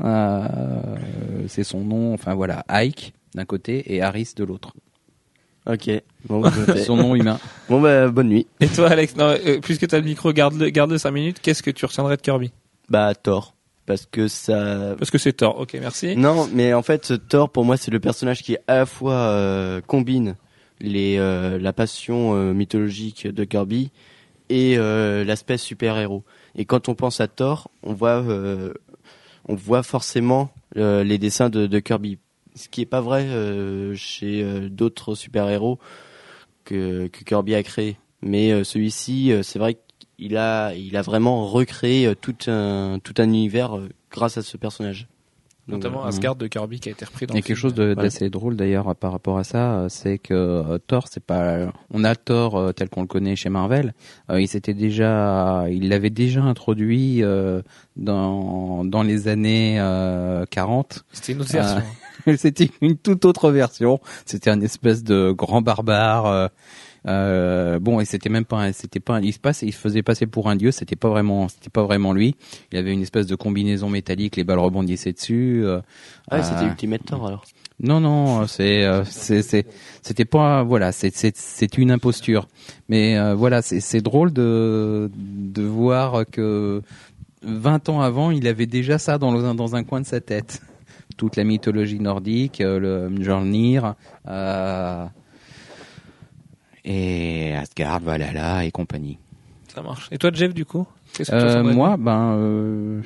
Euh, 0.04 0.48
c'est 1.48 1.64
son 1.64 1.80
nom. 1.82 2.14
Enfin 2.14 2.34
voilà, 2.36 2.64
Ike 2.70 3.14
d'un 3.34 3.46
côté 3.46 3.96
et 3.96 4.02
Harris 4.02 4.34
de 4.36 4.44
l'autre. 4.44 4.74
Ok. 5.66 5.90
Bon, 6.28 6.44
je 6.50 6.50
fais. 6.74 6.84
Son 6.84 6.98
nom 6.98 7.16
humain. 7.16 7.40
bon 7.70 7.82
bah 7.82 8.10
bonne 8.10 8.28
nuit. 8.30 8.48
Et 8.60 8.68
toi 8.68 8.90
Alex, 8.90 9.16
non, 9.16 9.26
euh, 9.46 9.60
puisque 9.62 9.88
t'as 9.88 9.98
le 10.00 10.06
micro, 10.06 10.34
garde-le, 10.34 10.70
garde-le 10.70 10.98
5 10.98 11.12
minutes. 11.12 11.38
Qu'est-ce 11.42 11.64
que 11.64 11.72
tu 11.72 11.86
retiendrais 11.86 12.18
de 12.18 12.22
Kirby? 12.22 12.52
Bah 12.90 13.16
Thor. 13.16 13.56
Parce 13.92 14.06
que 14.06 14.30
ça. 14.30 14.96
Parce 14.98 15.12
que 15.12 15.18
c'est 15.18 15.34
Thor. 15.34 15.60
Ok, 15.60 15.74
merci. 15.74 16.16
Non, 16.16 16.48
mais 16.54 16.74
en 16.74 16.82
fait, 16.82 17.12
Thor, 17.28 17.50
pour 17.50 17.66
moi, 17.66 17.76
c'est 17.76 17.92
le 17.92 18.00
personnage 18.00 18.42
qui 18.42 18.56
à 18.68 18.78
la 18.78 18.86
fois 18.86 19.16
euh, 19.16 19.82
combine 19.82 20.38
les 20.80 21.18
euh, 21.18 21.60
la 21.60 21.74
passion 21.74 22.34
euh, 22.34 22.54
mythologique 22.54 23.28
de 23.28 23.44
Kirby 23.44 23.92
et 24.48 24.78
l'aspect 24.78 25.58
super-héros. 25.58 26.24
Et 26.56 26.64
quand 26.64 26.88
on 26.88 26.96
pense 26.96 27.20
à 27.20 27.28
Thor, 27.28 27.70
on 27.84 27.92
voit 27.94 28.24
on 29.50 29.56
voit 29.56 29.84
forcément 29.84 30.52
les 30.76 31.18
dessins 31.18 31.50
de, 31.50 31.68
de 31.68 31.80
Kirby, 31.80 32.18
ce 32.56 32.70
qui 32.70 32.82
est 32.82 32.86
pas 32.86 33.02
vrai 33.02 33.28
chez 33.96 34.70
d'autres 34.70 35.16
super-héros 35.16 35.80
que, 36.64 37.08
que 37.08 37.24
Kirby 37.26 37.56
a 37.56 37.64
créé. 37.64 37.98
Mais 38.22 38.64
celui-ci, 38.64 39.34
c'est 39.42 39.60
vrai 39.60 39.78
qu'il 40.22 40.38
a 40.38 40.74
il 40.76 40.96
a 40.96 41.02
vraiment 41.02 41.48
recréé 41.48 42.08
euh, 42.08 42.16
tout 42.16 42.36
un 42.48 43.00
tout 43.04 43.14
un 43.18 43.24
univers 43.24 43.78
euh, 43.78 43.90
grâce 44.12 44.38
à 44.38 44.42
ce 44.42 44.58
personnage. 44.58 45.08
Donc, 45.68 45.78
Notamment 45.78 45.98
voilà. 45.98 46.10
Asgard 46.10 46.36
de 46.36 46.48
Kirby 46.48 46.80
qui 46.80 46.90
a 46.90 46.92
été 46.92 47.06
repris 47.06 47.28
dans 47.28 47.34
Il 47.34 47.38
y 47.38 47.40
a 47.40 47.42
quelque 47.44 47.56
film. 47.58 47.76
chose 47.76 47.96
d'assez 47.96 48.32
drôle 48.32 48.56
d'ailleurs 48.56 48.96
par 48.96 49.12
rapport 49.12 49.38
à 49.38 49.44
ça, 49.44 49.74
euh, 49.74 49.90
c'est 49.90 50.18
que 50.18 50.34
euh, 50.34 50.80
Thor, 50.80 51.06
c'est 51.10 51.24
pas, 51.24 51.72
on 51.92 52.04
a 52.04 52.16
Thor 52.16 52.58
euh, 52.58 52.72
tel 52.72 52.90
qu'on 52.90 53.02
le 53.02 53.08
connaît 53.08 53.36
chez 53.36 53.50
Marvel. 53.50 53.94
Euh, 54.32 54.42
il 54.42 54.48
s'était 54.48 54.74
déjà, 54.74 55.66
il 55.70 55.90
l'avait 55.90 56.10
déjà 56.10 56.42
introduit 56.42 57.24
euh, 57.24 57.62
dans 57.96 58.84
dans 58.86 59.04
les 59.04 59.28
années 59.28 59.80
euh, 59.80 60.46
40. 60.50 61.06
C'était 61.14 61.34
une 61.34 61.42
autre 61.42 61.52
version. 61.52 61.84
C'était 62.38 62.72
une 62.82 62.98
toute 62.98 63.24
autre 63.26 63.52
version. 63.52 64.00
C'était 64.26 64.50
un 64.50 64.62
espèce 64.62 65.04
de 65.04 65.32
grand 65.32 65.62
barbare. 65.62 66.50
Euh, 67.08 67.76
euh, 67.76 67.80
bon, 67.80 68.00
et 68.00 68.06
c'était 68.06 68.30
même 68.30 68.46
pas, 68.46 68.58
un- 68.60 68.72
c'était 68.74 69.00
pas, 69.00 69.20
il 69.22 69.34
se 69.34 69.40
passe, 69.40 69.62
il 69.64 69.72
se 69.72 69.78
faisait 69.78 70.04
passer 70.04 70.28
pour 70.28 70.50
un 70.50 70.56
dieu. 70.56 70.72
C'était 70.72 70.96
pas 70.96 71.10
vraiment, 71.10 71.48
c'était 71.48 71.70
pas 71.70 71.84
vraiment 71.84 72.14
lui. 72.14 72.36
Il 72.72 72.78
avait 72.78 72.94
une 72.94 73.02
espèce 73.02 73.28
de 73.28 73.36
combinaison 73.36 73.90
métallique, 73.90 74.36
les 74.36 74.44
balles 74.44 74.60
rebondissaient 74.60 75.14
dessus. 75.14 75.62
euh, 75.64 75.82
Ah, 76.30 76.38
ouais, 76.38 76.44
c'était 76.44 76.66
euh, 76.66 76.68
Ultimate 76.70 77.02
Thor 77.06 77.26
alors. 77.28 77.44
non, 77.82 78.00
non, 78.00 78.46
c'est, 78.48 78.84
euh, 78.84 79.04
c'est, 79.06 79.66
c'était 80.04 80.26
pas, 80.26 80.64
voilà, 80.64 80.92
c'est, 80.92 81.16
c'est, 81.16 81.36
c'est 81.36 81.78
une 81.78 81.92
imposture. 81.92 82.48
Mais 82.90 83.18
euh, 83.18 83.34
voilà, 83.36 83.62
c'est, 83.62 83.80
c'est 83.80 84.02
drôle 84.02 84.32
de, 84.34 85.10
de 85.16 85.64
voir 85.64 86.24
que 86.32 86.82
20 87.44 87.90
ans 87.90 88.02
avant, 88.02 88.30
il 88.32 88.48
avait 88.48 88.68
déjà 88.68 88.98
ça 89.00 89.18
dans, 89.18 89.32
le- 89.32 89.54
dans 89.56 89.76
un 89.76 89.84
coin 89.84 90.02
de 90.02 90.06
sa 90.06 90.22
tête. 90.22 90.62
Toute 91.18 91.36
la 91.36 91.44
mythologie 91.44 92.00
nordique, 92.00 92.62
euh, 92.62 92.80
le 92.80 93.10
Mjolnir, 93.10 93.96
euh, 94.28 95.06
et 96.84 97.56
Asgard, 97.56 98.00
Valhalla 98.00 98.66
et 98.66 98.72
compagnie. 98.72 99.18
Ça 99.74 99.82
marche. 99.82 100.10
Et 100.12 100.18
toi 100.18 100.32
Jeff 100.34 100.54
du 100.54 100.66
coup 100.66 100.88
Euh, 101.30 101.64
moi, 101.64 101.98
ben, 101.98 102.34
euh, 102.36 103.02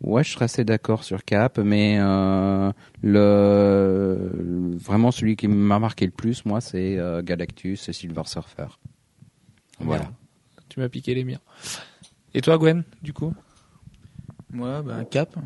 ouais, 0.00 0.24
je 0.24 0.32
serais 0.32 0.46
assez 0.46 0.64
d'accord 0.64 1.04
sur 1.04 1.24
Cap, 1.24 1.58
mais 1.58 1.98
euh, 2.00 2.72
le 3.02 4.76
vraiment 4.76 5.10
celui 5.10 5.36
qui 5.36 5.48
m'a 5.48 5.78
marqué 5.78 6.06
le 6.06 6.12
plus, 6.12 6.44
moi, 6.44 6.60
c'est 6.60 6.98
euh, 6.98 7.22
Galactus 7.22 7.88
et 7.88 7.92
Silver 7.92 8.22
Surfer. 8.26 8.66
Voilà. 9.80 10.02
Merde. 10.02 10.14
Tu 10.68 10.80
m'as 10.80 10.88
piqué 10.88 11.14
les 11.14 11.24
miens. 11.24 11.40
Et 12.34 12.40
toi 12.40 12.58
Gwen 12.58 12.84
du 13.02 13.12
coup? 13.12 13.34
Moi, 14.52 14.82
bah, 14.82 15.04
Cap, 15.04 15.36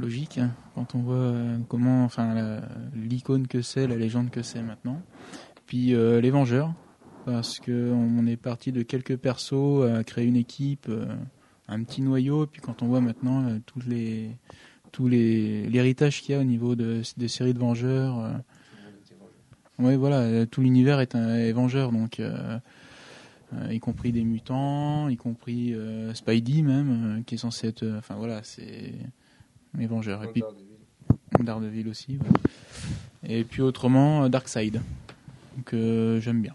logique. 0.00 0.40
Quand 0.74 0.96
on 0.96 0.98
voit 0.98 1.32
comment, 1.68 2.04
enfin, 2.04 2.60
l'icône 2.94 3.46
que 3.46 3.62
c'est, 3.62 3.86
la 3.86 3.94
légende 3.94 4.30
que 4.30 4.42
c'est 4.42 4.62
maintenant. 4.62 5.00
Puis 5.66 5.94
euh, 5.94 6.20
les 6.20 6.30
Vengeurs, 6.30 6.72
parce 7.24 7.60
que 7.60 7.92
on 7.92 8.26
est 8.26 8.36
parti 8.36 8.72
de 8.72 8.82
quelques 8.82 9.16
persos 9.16 9.84
à 9.84 10.04
créer 10.04 10.26
une 10.26 10.36
équipe, 10.36 10.86
euh, 10.88 11.06
un 11.68 11.82
petit 11.82 12.02
noyau. 12.02 12.46
Puis 12.46 12.60
quand 12.60 12.82
on 12.82 12.86
voit 12.86 13.00
maintenant 13.00 13.46
euh, 13.46 13.58
tous 13.66 13.80
les 13.86 14.30
tous 14.90 15.08
les 15.08 15.66
l'héritage 15.68 16.22
qu'il 16.22 16.34
y 16.34 16.38
a 16.38 16.40
au 16.40 16.44
niveau 16.44 16.74
de 16.74 17.02
des 17.16 17.28
séries 17.28 17.54
de 17.54 17.58
Vengeurs. 17.58 18.18
euh, 18.18 19.84
ouais, 19.84 19.96
voilà, 19.96 20.46
tout 20.46 20.60
l'univers 20.60 21.00
est 21.00 21.14
un 21.14 21.52
Vengeur, 21.52 21.92
donc. 21.92 22.20
y 23.70 23.80
compris 23.80 24.12
des 24.12 24.24
mutants, 24.24 25.08
y 25.08 25.16
compris 25.16 25.74
Spidey 26.14 26.62
même, 26.62 27.22
qui 27.26 27.34
est 27.34 27.38
censé 27.38 27.68
être... 27.68 27.86
Enfin 27.98 28.14
voilà, 28.14 28.42
c'est 28.42 28.94
les 29.76 29.86
Vengeurs. 29.86 30.24
Et 30.24 30.28
puis 30.28 30.42
Daredevil 31.40 31.88
aussi. 31.88 32.18
Et 33.24 33.44
puis 33.44 33.62
autrement, 33.62 34.28
Darkseid. 34.28 34.80
Euh, 35.72 36.20
j'aime 36.20 36.42
bien. 36.42 36.54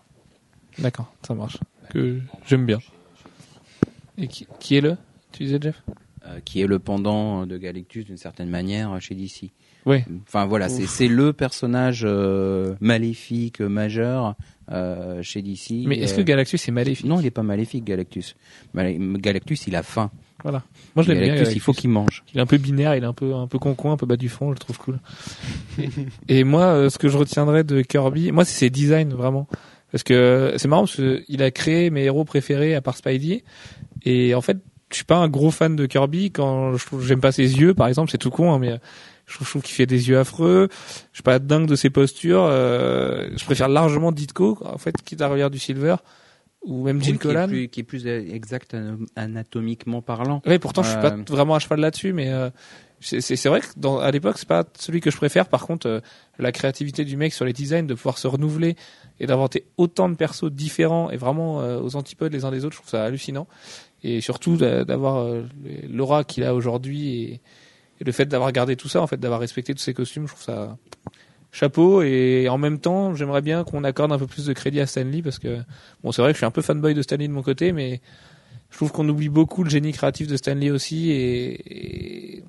D'accord, 0.79 1.11
ça 1.25 1.33
marche. 1.33 1.57
Que 1.89 2.19
j'aime 2.45 2.65
bien. 2.65 2.79
Et 4.17 4.27
qui, 4.27 4.47
qui 4.59 4.75
est 4.75 4.81
le 4.81 4.97
Tu 5.31 5.43
disais 5.43 5.59
Jeff? 5.61 5.81
Euh, 6.25 6.39
qui 6.43 6.61
est 6.61 6.67
le 6.67 6.79
pendant 6.79 7.45
de 7.45 7.57
Galactus 7.57 8.05
d'une 8.05 8.17
certaine 8.17 8.49
manière 8.49 8.99
chez 8.99 9.15
DC. 9.15 9.51
Oui. 9.85 9.99
Enfin 10.27 10.45
voilà, 10.45 10.67
c'est 10.67 10.85
c'est 10.85 11.07
le 11.07 11.31
personnage 11.31 12.01
euh, 12.03 12.75
maléfique 12.81 13.61
majeur 13.61 14.35
euh, 14.69 15.21
chez 15.23 15.41
DC. 15.41 15.85
Mais 15.85 15.97
est-ce 15.99 16.13
Euh, 16.15 16.17
que 16.17 16.21
Galactus 16.23 16.67
est 16.67 16.71
maléfique? 16.71 17.05
Non, 17.05 17.21
il 17.21 17.25
est 17.25 17.31
pas 17.31 17.43
maléfique 17.43 17.85
Galactus. 17.85 18.35
Malé- 18.75 18.97
Galactus, 19.21 19.65
il 19.67 19.75
a 19.77 19.83
faim. 19.83 20.11
Voilà. 20.43 20.63
Moi 20.95 21.03
je 21.03 21.09
l'aime 21.13 21.19
bien. 21.19 21.27
Galactus, 21.35 21.55
il 21.55 21.61
faut 21.61 21.71
qu'il 21.71 21.89
mange. 21.89 22.23
Il 22.33 22.39
est 22.39 22.41
un 22.41 22.45
peu 22.45 22.57
binaire, 22.57 22.95
il 22.95 23.03
est 23.03 23.07
un 23.07 23.13
peu 23.13 23.33
un 23.33 23.47
peu 23.47 23.59
concon, 23.59 23.91
un 23.93 23.97
peu 23.97 24.05
bas 24.05 24.17
du 24.17 24.27
fond, 24.27 24.47
je 24.47 24.53
le 24.55 24.59
trouve 24.59 24.77
cool. 24.79 24.99
et, 25.79 25.89
et 26.39 26.43
moi, 26.43 26.63
euh, 26.65 26.89
ce 26.89 26.97
que 26.97 27.07
je 27.07 27.17
retiendrai 27.17 27.63
de 27.63 27.81
Kirby, 27.81 28.33
moi 28.33 28.43
c'est 28.43 28.57
ses 28.59 28.69
designs 28.69 29.13
vraiment, 29.13 29.47
parce 29.91 30.03
que 30.03 30.13
euh, 30.13 30.57
c'est 30.57 30.67
marrant 30.67 30.83
parce 30.83 30.95
que 30.97 31.23
il 31.27 31.41
a 31.43 31.51
créé 31.51 31.89
mes 31.89 32.03
héros 32.03 32.25
préférés 32.25 32.75
à 32.75 32.81
part 32.81 32.97
Spidey, 32.97 33.43
et 34.05 34.33
en 34.35 34.41
fait, 34.41 34.57
je 34.91 34.95
suis 34.95 35.05
pas 35.05 35.17
un 35.17 35.27
gros 35.27 35.51
fan 35.51 35.75
de 35.75 35.85
Kirby 35.85 36.31
quand 36.31 36.75
je 36.77 36.85
trouve 36.85 37.05
j'aime 37.05 37.19
pas 37.21 37.31
ses 37.31 37.59
yeux 37.59 37.73
par 37.73 37.87
exemple, 37.87 38.09
c'est 38.11 38.17
tout 38.17 38.29
con, 38.31 38.53
hein, 38.53 38.59
mais 38.59 38.71
euh, 38.71 38.77
je 39.25 39.35
trouve, 39.43 39.61
qu'il 39.61 39.75
fait 39.75 39.85
des 39.85 40.07
yeux 40.07 40.17
affreux. 40.17 40.69
Je 41.11 41.17
suis 41.17 41.23
pas 41.23 41.37
dingue 41.39 41.67
de 41.67 41.75
ses 41.75 41.89
postures. 41.89 42.45
euh, 42.49 43.27
je 43.35 43.43
préfère 43.43 43.67
largement 43.67 44.13
Ditko 44.13 44.57
en 44.63 44.77
fait, 44.77 44.95
quitte 45.03 45.21
à 45.21 45.27
regarder 45.27 45.55
du 45.55 45.59
Silver 45.59 45.97
ou 46.63 46.85
même 46.85 47.01
Jill 47.01 47.13
Oui, 47.15 47.19
qui 47.19 47.27
Collan. 47.27 47.47
plus- 47.47 47.67
qui 47.67 47.81
est 47.81 47.83
plus 47.83 48.07
exact 48.07 48.73
ana- 48.73 48.95
anatomiquement 49.17 50.01
parlant. 50.01 50.41
Oui, 50.45 50.57
pourtant 50.59 50.81
je 50.83 50.89
suis 50.91 50.99
pas 51.01 51.11
Euh, 51.11 51.23
vraiment 51.29 51.55
à 51.55 51.59
cheval 51.59 51.79
là-dessus, 51.81 52.13
mais 52.13 52.29
euh, 52.31 52.49
c'est 52.99 53.45
vrai 53.45 53.61
que 53.61 53.67
dans, 53.77 53.99
à 53.99 54.09
l'époque 54.11 54.37
c'est 54.37 54.47
pas 54.47 54.63
celui 54.77 55.01
que 55.01 55.11
je 55.11 55.17
préfère. 55.17 55.47
Par 55.47 55.65
contre, 55.65 55.87
euh, 55.87 55.99
la 56.39 56.51
créativité 56.51 57.05
du 57.05 57.17
mec 57.17 57.33
sur 57.33 57.45
les 57.45 57.53
designs, 57.53 57.85
de 57.85 57.93
pouvoir 57.93 58.17
se 58.17 58.27
renouveler 58.27 58.75
et 59.19 59.27
d'inventer 59.27 59.65
autant 59.77 60.09
de 60.09 60.15
persos 60.15 60.51
différents 60.51 61.09
et 61.11 61.17
vraiment 61.17 61.61
euh, 61.61 61.79
aux 61.79 61.95
antipodes 61.95 62.33
les 62.33 62.45
uns 62.45 62.51
des 62.51 62.65
autres, 62.65 62.75
je 62.75 62.79
trouve 62.79 62.89
ça 62.89 63.03
hallucinant. 63.03 63.47
Et 64.03 64.21
surtout 64.21 64.57
d'a- 64.57 64.83
d'avoir 64.83 65.17
euh, 65.17 65.43
l'aura 65.89 66.23
qu'il 66.23 66.43
a 66.43 66.53
aujourd'hui 66.55 67.23
et, 67.23 67.41
le 67.99 68.11
fait 68.11 68.27
d'avoir 68.27 68.51
gardé 68.51 68.75
tout 68.75 68.89
ça, 68.89 69.01
en 69.01 69.07
fait, 69.07 69.17
d'avoir 69.19 69.39
respecté 69.39 69.73
tous 69.73 69.81
ses 69.81 69.95
costumes, 69.95 70.27
je 70.27 70.33
trouve 70.33 70.43
ça 70.43 70.77
chapeau. 71.51 72.03
Et 72.03 72.47
en 72.47 72.59
même 72.59 72.79
temps, 72.79 73.15
j'aimerais 73.15 73.41
bien 73.41 73.63
qu'on 73.63 73.83
accorde 73.83 74.11
un 74.11 74.19
peu 74.19 74.27
plus 74.27 74.45
de 74.45 74.53
crédit 74.53 74.79
à 74.79 74.85
Stanley 74.85 75.23
parce 75.23 75.39
que 75.39 75.57
bon, 76.03 76.11
c'est 76.11 76.21
vrai 76.21 76.31
que 76.31 76.35
je 76.35 76.39
suis 76.39 76.45
un 76.45 76.51
peu 76.51 76.61
fanboy 76.61 76.93
de 76.93 77.01
Stanley 77.01 77.27
de 77.27 77.33
mon 77.33 77.41
côté, 77.41 77.71
mais 77.71 78.01
je 78.69 78.77
trouve 78.77 78.91
qu'on 78.91 79.07
oublie 79.09 79.29
beaucoup 79.29 79.63
le 79.63 79.69
génie 79.69 79.93
créatif 79.93 80.27
de 80.27 80.37
Stanley 80.37 80.69
aussi 80.69 81.11
et, 81.11 82.43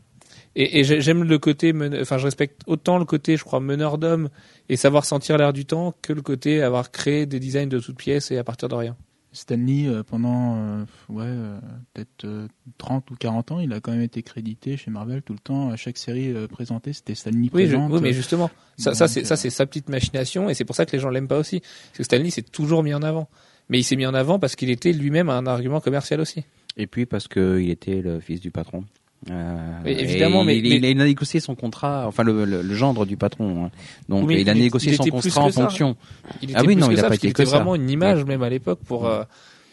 Et, 0.61 0.81
et 0.81 0.85
j'ai- 0.85 1.01
j'aime 1.01 1.23
le 1.23 1.39
côté, 1.39 1.73
enfin 2.01 2.19
je 2.19 2.25
respecte 2.25 2.63
autant 2.67 2.99
le 2.99 3.05
côté, 3.05 3.37
je 3.37 3.45
crois, 3.45 3.61
meneur 3.61 3.97
d'homme 3.97 4.29
et 4.69 4.77
savoir 4.77 5.05
sentir 5.05 5.39
l'air 5.39 5.53
du 5.53 5.65
temps 5.67 5.95
que 6.03 6.13
le 6.13 6.21
côté 6.21 6.63
avoir 6.63 6.91
créé 6.91 7.27
des 7.27 7.39
designs 7.39 7.69
de 7.69 7.79
toutes 7.79 7.97
pièces 7.97 8.33
et 8.33 8.39
à 8.39 8.45
partir 8.45 8.69
de 8.69 8.75
rien. 8.75 8.97
Stanley, 9.31 9.87
euh, 9.87 10.03
pendant 10.03 10.57
euh, 10.57 10.85
ouais, 11.11 11.23
euh, 11.27 11.61
peut-être 11.95 12.25
euh, 12.25 12.49
30 12.79 13.11
ou 13.11 13.15
40 13.15 13.53
ans, 13.53 13.61
il 13.61 13.73
a 13.75 13.79
quand 13.81 13.93
même 13.93 14.01
été 14.01 14.23
crédité 14.23 14.77
chez 14.79 14.91
Marvel 14.91 15.23
tout 15.23 15.35
le 15.35 15.39
temps. 15.39 15.71
À 15.71 15.77
chaque 15.77 15.99
série 15.99 16.33
euh, 16.33 16.49
présentée, 16.49 16.93
c'était 16.95 17.15
Stanley 17.15 17.51
Oui, 17.53 17.67
je- 17.67 17.73
présente. 17.77 17.93
oui, 17.93 18.01
mais 18.03 18.13
justement, 18.15 18.51
ça, 18.79 18.95
ça 18.95 19.07
c'est 19.07 19.25
ça 19.25 19.37
c'est 19.37 19.51
sa 19.51 19.67
petite 19.67 19.91
machination 19.91 20.49
et 20.49 20.55
c'est 20.55 20.65
pour 20.65 20.75
ça 20.75 20.87
que 20.87 20.93
les 20.93 20.99
gens 20.99 21.11
l'aiment 21.11 21.29
pas 21.29 21.39
aussi. 21.39 21.61
Parce 21.61 21.99
que 21.99 22.03
Stanley 22.05 22.31
s'est 22.31 22.43
toujours 22.43 22.83
mis 22.83 22.95
en 22.95 23.03
avant, 23.03 23.29
mais 23.69 23.79
il 23.79 23.85
s'est 23.85 23.97
mis 23.97 24.07
en 24.07 24.15
avant 24.15 24.39
parce 24.41 24.57
qu'il 24.57 24.71
était 24.71 24.93
lui-même 24.93 25.29
un 25.29 25.47
argument 25.47 25.81
commercial 25.81 26.21
aussi. 26.21 26.43
Et 26.79 26.87
puis 26.87 27.05
parce 27.07 27.29
que 27.29 27.61
il 27.61 27.71
était 27.71 28.01
le 28.01 28.19
fils 28.21 28.41
du 28.41 28.51
patron. 28.51 28.83
Euh, 29.31 29.57
Oui, 29.85 29.97
évidemment, 29.99 30.45
mais- 30.45 30.57
il, 30.59 30.81
mais- 30.81 30.91
il 30.91 31.01
a 31.01 31.05
négocié 31.05 31.41
son 31.41 31.55
contrat, 31.57 32.05
enfin 32.07 32.23
le, 32.23 32.45
le, 32.45 32.63
le 32.63 32.75
gendre 32.75 33.05
du 33.05 33.17
patron. 33.17 33.65
hein. 33.67 33.71
Donc 34.09 34.29
Mais 34.29 34.41
il 34.41 34.49
a 34.49 34.55
il- 34.55 34.61
négocié 34.63 34.93
il 34.93 34.97
son 34.97 35.05
contrat 35.05 35.43
en 35.43 35.51
ça. 35.51 35.63
fonction. 35.63 35.97
Il 36.41 36.51
Ah 36.55 36.61
était 36.61 36.69
oui, 36.69 36.75
plus 36.75 36.81
non, 36.83 36.87
que 36.89 36.93
il 36.93 36.99
a 36.99 37.03
ça, 37.03 37.09
pas 37.09 37.15
été 37.17 37.33
que 37.33 37.45
ça. 37.45 37.57
vraiment 37.57 37.75
une 37.75 37.91
image 37.91 38.25
même 38.25 38.43
à 38.45 38.49
l'époque 38.49 38.79
pour 38.87 39.07
euh, 39.09 39.25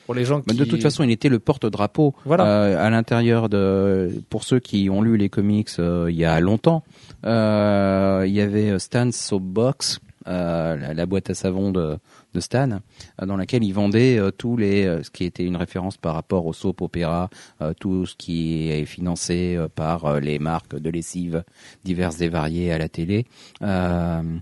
pour 0.08 0.16
les 0.16 0.26
gens 0.26 0.42
qui. 0.42 0.56
De 0.56 0.66
toute 0.66 0.82
façon, 0.82 1.04
il 1.04 1.12
était 1.12 1.30
le 1.30 1.38
porte-drapeau 1.40 2.16
Voilà. 2.26 2.46
euh, 2.46 2.86
à 2.86 2.90
l'intérieur 2.90 3.48
de. 3.50 4.22
Pour 4.32 4.44
ceux 4.44 4.60
qui 4.60 4.90
ont 4.90 5.02
lu 5.04 5.16
les 5.16 5.30
comics 5.30 5.70
il 5.78 6.16
y 6.16 6.26
a 6.26 6.40
longtemps, 6.40 6.84
il 7.24 8.32
y 8.32 8.42
avait 8.42 8.78
Stan 8.80 9.12
Soapbox, 9.12 10.00
la, 10.26 10.94
la 10.94 11.06
boîte 11.06 11.30
à 11.30 11.34
savon 11.36 11.72
de, 11.72 11.98
de 12.36 12.42
Stan, 12.42 12.70
euh, 12.70 12.80
dans 13.26 13.38
laquelle 13.38 13.64
il 13.64 13.72
vendait 13.72 14.20
euh, 14.20 14.30
tous 14.30 14.58
les, 14.58 14.86
euh, 14.86 15.02
ce 15.02 15.10
qui 15.10 15.24
était 15.24 15.46
une 15.46 15.56
référence 15.56 15.98
par 15.98 16.14
rapport 16.14 16.46
au 16.46 16.54
soap 16.54 16.82
opéra, 16.82 17.32
tout 17.80 18.06
ce 18.06 18.14
qui 18.16 18.70
est 18.70 18.86
financé 18.86 19.58
par 19.76 20.20
les 20.20 20.38
marques 20.40 20.78
de 20.78 20.90
lessive 20.90 21.46
diverses 21.86 22.20
et 22.22 22.28
variées 22.28 22.74
à 22.74 22.78
la 22.78 22.90
télé. 22.90 23.26
Dans 23.62 24.42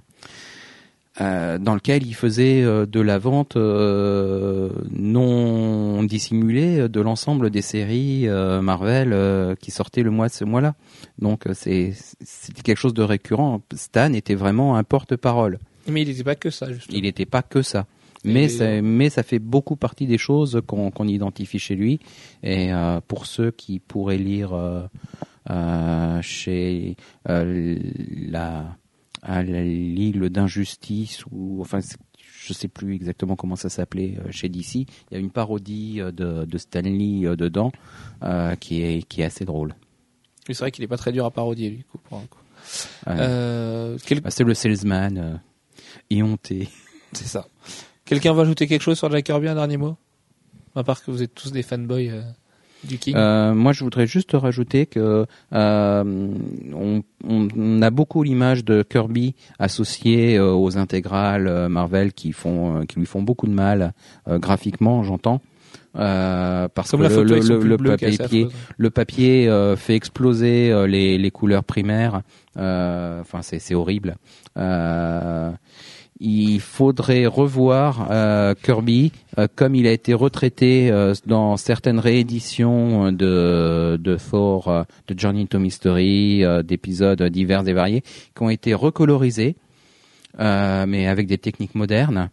lequel 1.75 2.07
il 2.07 2.15
faisait 2.15 2.63
de 2.63 2.99
la 2.99 3.19
vente 3.19 3.55
non 3.55 6.01
dissimulée 6.03 6.89
de 6.89 7.01
l'ensemble 7.01 7.51
des 7.51 7.61
séries 7.61 8.27
Marvel 8.27 9.55
qui 9.59 9.69
sortaient 9.69 10.01
le 10.01 10.09
mois 10.09 10.29
ce 10.29 10.43
mois-là. 10.43 10.73
Donc 11.19 11.43
c'est 11.53 11.93
c'était 12.21 12.63
quelque 12.63 12.79
chose 12.79 12.95
de 12.95 13.03
récurrent. 13.03 13.61
Stan 13.75 14.11
était 14.13 14.35
vraiment 14.35 14.75
un 14.75 14.83
porte-parole. 14.83 15.59
Mais 15.87 16.01
il 16.03 16.07
n'était 16.07 16.23
pas 16.23 16.35
que 16.35 16.49
ça. 16.49 16.71
Justement. 16.71 16.97
Il 16.97 17.03
n'était 17.03 17.25
pas 17.25 17.41
que 17.43 17.61
ça. 17.61 17.85
Mais, 18.25 18.47
ça, 18.47 18.81
mais 18.81 19.09
ça 19.09 19.21
fait 19.21 19.39
beaucoup 19.39 19.75
partie 19.75 20.07
des 20.07 20.17
choses 20.17 20.61
qu'on 20.65 21.07
identifie 21.07 21.59
chez 21.59 21.75
lui. 21.75 21.99
Et 22.41 22.71
euh, 22.73 23.01
pour 23.05 23.25
ceux 23.25 23.51
qui 23.51 23.79
pourraient 23.79 24.17
lire 24.17 24.53
euh, 24.53 24.83
euh, 25.49 26.21
chez 26.21 26.95
la 27.25 28.77
l'île 29.41 30.29
d'injustice 30.29 31.23
ou 31.31 31.59
enfin 31.61 31.79
je 32.45 32.51
sais 32.53 32.67
plus 32.67 32.93
exactement 32.95 33.35
comment 33.37 33.55
ça 33.55 33.69
s'appelait 33.69 34.17
chez 34.31 34.49
DC. 34.49 34.75
Il 34.75 34.87
y 35.11 35.15
a 35.15 35.19
une 35.19 35.29
parodie 35.31 35.99
de, 35.99 36.45
de 36.45 36.57
Stanley 36.57 37.35
dedans 37.37 37.71
qui 38.59 38.83
est 38.83 39.03
qui 39.07 39.21
est 39.21 39.25
assez 39.25 39.45
drôle. 39.45 39.75
C'est 40.47 40.57
vrai 40.59 40.71
qu'il 40.71 40.83
est 40.83 40.87
pas 40.89 40.97
très 40.97 41.11
dur 41.13 41.25
à 41.25 41.31
parodier 41.31 41.69
lui. 41.69 41.83
coup, 41.89 41.97
pour 41.99 42.17
un 42.17 42.25
coup. 42.25 42.39
Euh, 43.07 43.97
quel- 44.05 44.19
bah, 44.21 44.29
c'est 44.29 44.43
le 44.43 44.53
salesman 44.53 45.41
euh, 45.95 45.99
éhonté. 46.09 46.69
C'est 47.13 47.27
ça. 47.27 47.45
Quelqu'un 48.05 48.33
va 48.33 48.41
ajouter 48.43 48.67
quelque 48.67 48.81
chose 48.81 48.97
sur 48.97 49.09
Jack 49.11 49.25
Kirby, 49.25 49.47
un 49.47 49.55
dernier 49.55 49.77
mot? 49.77 49.95
À 50.75 50.83
part 50.83 51.03
que 51.03 51.11
vous 51.11 51.21
êtes 51.21 51.33
tous 51.35 51.51
des 51.51 51.61
fanboys 51.63 52.09
euh, 52.09 52.21
du 52.83 52.97
King. 52.97 53.15
Euh, 53.15 53.53
moi, 53.53 53.71
je 53.73 53.83
voudrais 53.83 54.07
juste 54.07 54.31
rajouter 54.33 54.87
que 54.87 55.25
euh, 55.53 56.03
on, 56.73 57.03
on- 57.23 57.81
a 57.81 57.89
beaucoup 57.91 58.23
l'image 58.23 58.65
de 58.65 58.81
Kirby 58.83 59.35
associée 59.59 60.39
aux 60.39 60.77
intégrales 60.77 61.67
Marvel 61.69 62.11
qui 62.13 62.31
font, 62.33 62.85
qui 62.87 62.99
lui 62.99 63.05
font 63.05 63.21
beaucoup 63.21 63.45
de 63.47 63.53
mal 63.53 63.93
graphiquement, 64.27 65.03
j'entends. 65.03 65.41
Euh, 65.95 66.67
parce 66.73 66.91
Comme 66.91 67.01
que 67.01 67.07
la 67.07 67.15
le, 67.37 67.77
bleu 67.77 67.95
papier, 67.97 68.47
le 68.77 68.89
papier 68.89 69.47
euh, 69.47 69.75
fait 69.75 69.95
exploser 69.95 70.71
euh, 70.71 70.87
les, 70.87 71.17
les 71.17 71.31
couleurs 71.31 71.63
primaires. 71.63 72.21
Euh, 72.57 73.21
Enfin, 73.21 73.41
c'est 73.41 73.59
c'est 73.59 73.75
horrible. 73.75 74.15
Euh, 74.57 75.51
il 76.19 76.59
faudrait 76.59 77.25
revoir 77.25 78.07
euh, 78.11 78.53
Kirby 78.61 79.11
euh, 79.37 79.47
comme 79.55 79.75
il 79.75 79.87
a 79.87 79.91
été 79.91 80.13
retraité 80.13 80.89
euh, 80.91 81.13
dans 81.25 81.57
certaines 81.57 81.99
rééditions 81.99 83.11
de, 83.11 83.97
de 84.01 84.17
Thor, 84.17 84.85
de 85.07 85.19
Journey 85.19 85.41
into 85.41 85.59
Mystery, 85.59 86.43
euh, 86.43 86.63
d'épisodes 86.63 87.21
divers 87.23 87.67
et 87.67 87.73
variés 87.73 88.03
qui 88.35 88.43
ont 88.43 88.49
été 88.49 88.73
recolorisés, 88.73 89.55
euh, 90.39 90.85
mais 90.87 91.07
avec 91.07 91.27
des 91.27 91.37
techniques 91.37 91.75
modernes 91.75 92.29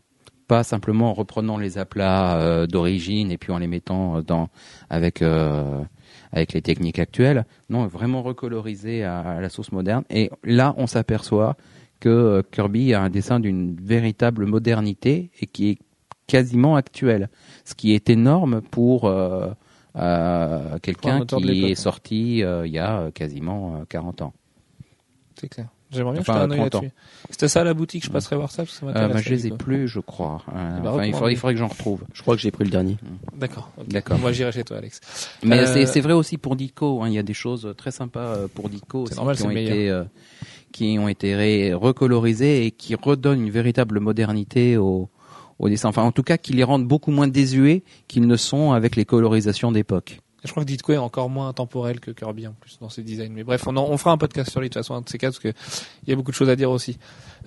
pas 0.51 0.65
simplement 0.65 1.11
en 1.11 1.15
reprenant 1.15 1.59
les 1.59 1.79
aplats 1.79 2.41
euh, 2.41 2.67
d'origine 2.67 3.31
et 3.31 3.39
puis 3.39 3.53
en 3.53 3.59
les 3.59 3.69
mettant 3.69 4.17
euh, 4.17 4.23
dans 4.23 4.49
avec 4.89 5.23
euh, 5.23 5.81
avec 6.33 6.55
les 6.55 6.61
techniques 6.61 6.99
actuelles. 6.99 7.47
Non, 7.69 7.87
vraiment 7.87 8.21
recolorisé 8.25 9.05
à, 9.05 9.21
à 9.21 9.41
la 9.41 9.49
sauce 9.49 9.71
moderne. 9.71 10.03
Et 10.11 10.29
là, 10.43 10.75
on 10.77 10.89
s'aperçoit 10.89 11.57
que 12.01 12.43
Kirby 12.51 12.95
a 12.95 13.01
un 13.01 13.11
dessin 13.11 13.39
d'une 13.39 13.77
véritable 13.81 14.45
modernité 14.45 15.31
et 15.41 15.47
qui 15.47 15.71
est 15.71 15.79
quasiment 16.27 16.75
actuel, 16.75 17.29
ce 17.65 17.77
qui 17.77 17.95
est 17.95 18.11
énorme 18.11 18.61
pour 18.61 19.05
euh, 19.05 19.53
Pour 19.93 20.03
un 20.03 20.79
quelqu'un 20.81 21.27
qui 21.27 21.65
est 21.67 21.75
sorti 21.77 22.43
euh, 22.43 22.67
il 22.67 22.73
y 22.73 22.79
a 22.79 23.11
quasiment 23.13 23.77
euh, 23.77 23.85
40 23.89 24.23
ans. 24.23 24.33
C'est 25.41 25.49
clair. 25.49 25.69
J'aimerais 25.93 26.12
bien 26.12 26.21
Enfin, 26.21 26.35
jeter 26.35 26.45
un 26.45 26.51
œil 26.53 26.59
30 26.59 26.75
ans. 26.77 26.81
là-dessus. 26.83 26.95
C'était 27.31 27.49
ça 27.49 27.61
à 27.62 27.65
la 27.65 27.75
boutique, 27.75 28.05
je 28.05 28.11
passerai 28.11 28.37
voir 28.37 28.51
ça 28.51 28.62
parce 28.65 28.71
que 28.73 28.77
ça 28.81 28.87
Euh, 28.87 28.89
m'intéresse. 28.89 29.12
bah, 29.15 29.23
je 29.25 29.31
les 29.31 29.47
ai 29.49 29.51
plus, 29.51 29.89
je 29.89 30.01
crois. 30.01 30.43
Euh, 30.55 30.77
Eh 30.79 30.83
ben, 30.83 30.91
enfin, 30.91 31.05
il, 31.05 31.12
faudrait, 31.15 31.33
il 31.33 31.37
faudrait 31.37 31.55
que 31.55 31.59
j'en 31.61 31.67
retrouve. 31.69 32.03
Je 32.12 32.23
crois 32.23 32.37
que 32.37 32.41
j'ai 32.43 32.51
pris 32.51 32.65
le 32.65 32.71
dernier. 32.71 32.97
D'accord. 33.37 33.71
ok. 33.79 33.89
D'accord. 33.89 34.19
Moi 34.19 34.33
j'irai 34.33 34.53
chez 34.53 34.62
toi, 34.65 34.77
Alex. 34.79 35.01
Mais 35.43 35.61
Euh, 35.61 35.67
c'est- 35.67 35.87
c'est 35.87 36.01
vrai 36.01 36.12
aussi 36.12 36.39
pour 36.39 36.55
Dico. 36.57 37.03
hein, 37.03 37.09
Il 37.09 37.15
y 37.15 37.19
a 37.19 37.23
des 37.23 37.35
choses 37.35 37.75
très 37.77 37.91
sympas 37.91 38.21
euh, 38.21 38.49
pour 38.55 38.69
Dico 38.69 39.03
aussi 39.03 39.15
normal, 39.17 39.37
qui 39.37 39.43
ont 39.43 39.51
été 39.51 39.91
euh, 39.91 40.05
qui 40.73 40.97
ont 41.01 41.09
été 41.09 41.35
ré- 41.35 41.75
recolorisées 41.75 42.65
et 42.67 42.71
qui 42.71 42.95
redonnent 42.95 43.43
une 43.45 43.51
véritable 43.51 43.99
modernité 43.99 44.77
au, 44.77 45.09
au 45.59 45.69
dessin. 45.69 45.89
Enfin, 45.89 46.03
en 46.03 46.12
tout 46.12 46.23
cas, 46.23 46.37
qui 46.39 46.53
les 46.53 46.62
rendent 46.62 46.87
beaucoup 46.87 47.11
moins 47.11 47.27
désuets 47.27 47.83
qu'ils 48.07 48.27
ne 48.29 48.37
sont 48.37 48.71
avec 48.73 48.95
les 48.95 49.05
colorisations 49.05 49.73
d'époque. 49.73 50.21
Je 50.45 50.51
crois 50.51 50.62
que 50.65 50.69
Ditko 50.69 50.93
est 50.93 50.97
encore 50.97 51.29
moins 51.29 51.49
intemporel 51.49 52.01
que 52.01 52.11
Kirby 52.11 52.47
en 52.47 52.55
plus 52.59 52.79
dans 52.81 52.89
ses 52.89 53.03
designs. 53.03 53.33
Mais 53.33 53.45
bref, 53.45 53.65
on, 53.67 53.77
en- 53.77 53.85
on 53.89 53.97
fera 53.99 54.11
un 54.12 54.17
podcast 54.19 54.51
sur 54.51 54.61
lui 54.61 54.69
de 54.69 54.73
toute 54.75 54.83
façon, 54.83 54.95
un 54.95 55.03
de 55.03 55.09
ces 55.09 55.19
cas, 55.19 55.29
parce 55.29 55.39
que 55.39 55.49
il 55.49 56.11
y 56.11 56.12
a 56.12 56.17
beaucoup 56.17 56.31
de 56.31 56.37
choses 56.37 56.49
à 56.49 56.57
dire 56.57 56.71
aussi. 56.71 56.99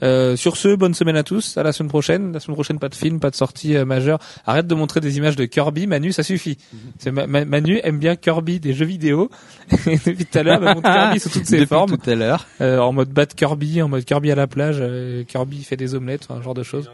Euh, 0.03 0.35
sur 0.35 0.57
ce, 0.57 0.75
bonne 0.75 0.93
semaine 0.93 1.15
à 1.15 1.23
tous. 1.23 1.57
À 1.57 1.63
la 1.63 1.71
semaine 1.71 1.89
prochaine. 1.89 2.33
La 2.33 2.39
semaine 2.39 2.55
prochaine, 2.55 2.77
pas 2.79 2.89
de 2.89 2.95
film, 2.95 3.19
pas 3.19 3.29
de 3.31 3.35
sortie 3.35 3.75
euh, 3.75 3.85
majeure. 3.85 4.19
Arrête 4.45 4.67
de 4.67 4.75
montrer 4.75 4.99
des 4.99 5.17
images 5.17 5.35
de 5.35 5.45
Kirby, 5.45 5.87
Manu, 5.87 6.11
ça 6.11 6.23
suffit. 6.23 6.57
C'est 6.99 7.11
Ma- 7.11 7.25
Ma- 7.27 7.45
Manu 7.45 7.79
aime 7.83 7.97
bien 7.99 8.15
Kirby 8.15 8.59
des 8.59 8.73
jeux 8.73 8.85
vidéo. 8.85 9.29
Et 9.87 9.97
Depuis 9.97 10.25
tout 10.25 10.37
à 10.37 10.43
l'heure, 10.43 10.59
elle 10.63 10.75
montre 10.75 10.81
Kirby 10.91 11.19
sous 11.19 11.29
toutes 11.29 11.45
ses 11.45 11.57
Depuis 11.57 11.67
formes, 11.69 11.97
tout 11.97 12.09
à 12.09 12.15
l'heure. 12.15 12.45
Euh, 12.61 12.77
en 12.79 12.91
mode 12.93 13.09
bat 13.09 13.25
Kirby, 13.25 13.81
en 13.81 13.87
mode 13.87 14.03
Kirby 14.05 14.31
à 14.31 14.35
la 14.35 14.47
plage, 14.47 14.77
euh, 14.79 15.23
Kirby 15.23 15.63
fait 15.63 15.77
des 15.77 15.95
omelettes, 15.95 16.27
enfin, 16.29 16.39
un 16.39 16.43
genre 16.43 16.53
de 16.53 16.63
choses. 16.63 16.91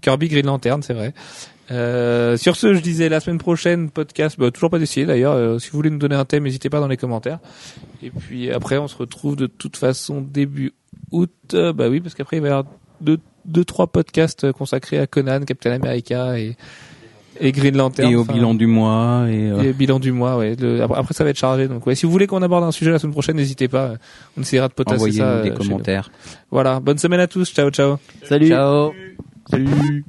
Kirby 0.00 0.28
Green 0.28 0.46
Lantern, 0.46 0.82
c'est 0.82 0.94
vrai. 0.94 1.14
Euh, 1.70 2.36
sur 2.36 2.56
ce, 2.56 2.74
je 2.74 2.80
disais 2.80 3.08
la 3.08 3.20
semaine 3.20 3.38
prochaine 3.38 3.88
podcast, 3.90 4.36
bah, 4.38 4.50
toujours 4.50 4.68
pas 4.70 4.78
décidé 4.78 5.06
d'ailleurs. 5.06 5.32
euh, 5.34 5.58
si 5.58 5.70
vous 5.70 5.76
voulez 5.78 5.90
nous 5.90 5.98
donner 5.98 6.16
un 6.16 6.24
thème, 6.24 6.42
n'hésitez 6.44 6.68
pas 6.68 6.80
dans 6.80 6.88
les 6.88 6.96
commentaires. 6.96 7.38
Et 8.02 8.10
puis 8.10 8.50
après, 8.50 8.78
on 8.78 8.88
se 8.88 8.96
retrouve 8.96 9.36
de 9.36 9.46
toute 9.46 9.76
façon 9.76 10.20
début 10.20 10.72
août. 11.12 11.30
Euh, 11.54 11.72
bah 11.72 11.88
oui, 11.88 12.00
parce 12.00 12.14
qu'après 12.14 12.36
il 12.38 12.40
va 12.42 12.48
y 12.48 12.50
avoir 12.50 12.66
deux, 13.00 13.18
deux 13.44 13.64
trois 13.64 13.86
podcasts 13.86 14.50
consacrés 14.52 14.98
à 14.98 15.06
Conan, 15.06 15.40
Captain 15.44 15.70
America 15.72 16.38
et 16.38 16.56
et 17.40 17.50
Green 17.50 17.76
Lantern. 17.76 18.10
Et 18.10 18.14
au 18.14 18.20
Enfin, 18.20 18.34
bilan 18.34 18.54
du 18.54 18.66
mois. 18.66 19.24
Et, 19.28 19.50
euh, 19.50 19.62
et 19.62 19.72
bilan 19.72 19.98
du 19.98 20.12
mois, 20.12 20.36
ouais. 20.36 20.54
Le- 20.60 20.82
après, 20.82 21.14
ça 21.14 21.24
va 21.24 21.30
être 21.30 21.38
chargé. 21.38 21.66
Donc, 21.66 21.86
ouais, 21.86 21.94
si 21.94 22.04
vous 22.04 22.12
voulez 22.12 22.26
qu'on 22.26 22.42
aborde 22.42 22.62
un 22.62 22.70
sujet 22.72 22.90
la 22.90 22.98
semaine 22.98 23.12
prochaine, 23.14 23.36
n'hésitez 23.36 23.68
pas. 23.68 23.94
On 24.36 24.42
essaiera 24.42 24.68
de 24.68 24.74
potasser 24.74 24.98
ça. 24.98 25.04
envoyez-nous 25.24 25.24
euh, 25.24 25.42
des 25.42 25.50
nous. 25.50 25.56
commentaires. 25.56 26.10
Voilà. 26.50 26.78
Bonne 26.78 26.98
semaine 26.98 27.20
à 27.20 27.26
tous. 27.26 27.50
Ciao, 27.52 27.70
ciao. 27.70 27.96
Salut. 28.24 28.48
Ciao. 28.48 28.92
Salut 29.50 30.04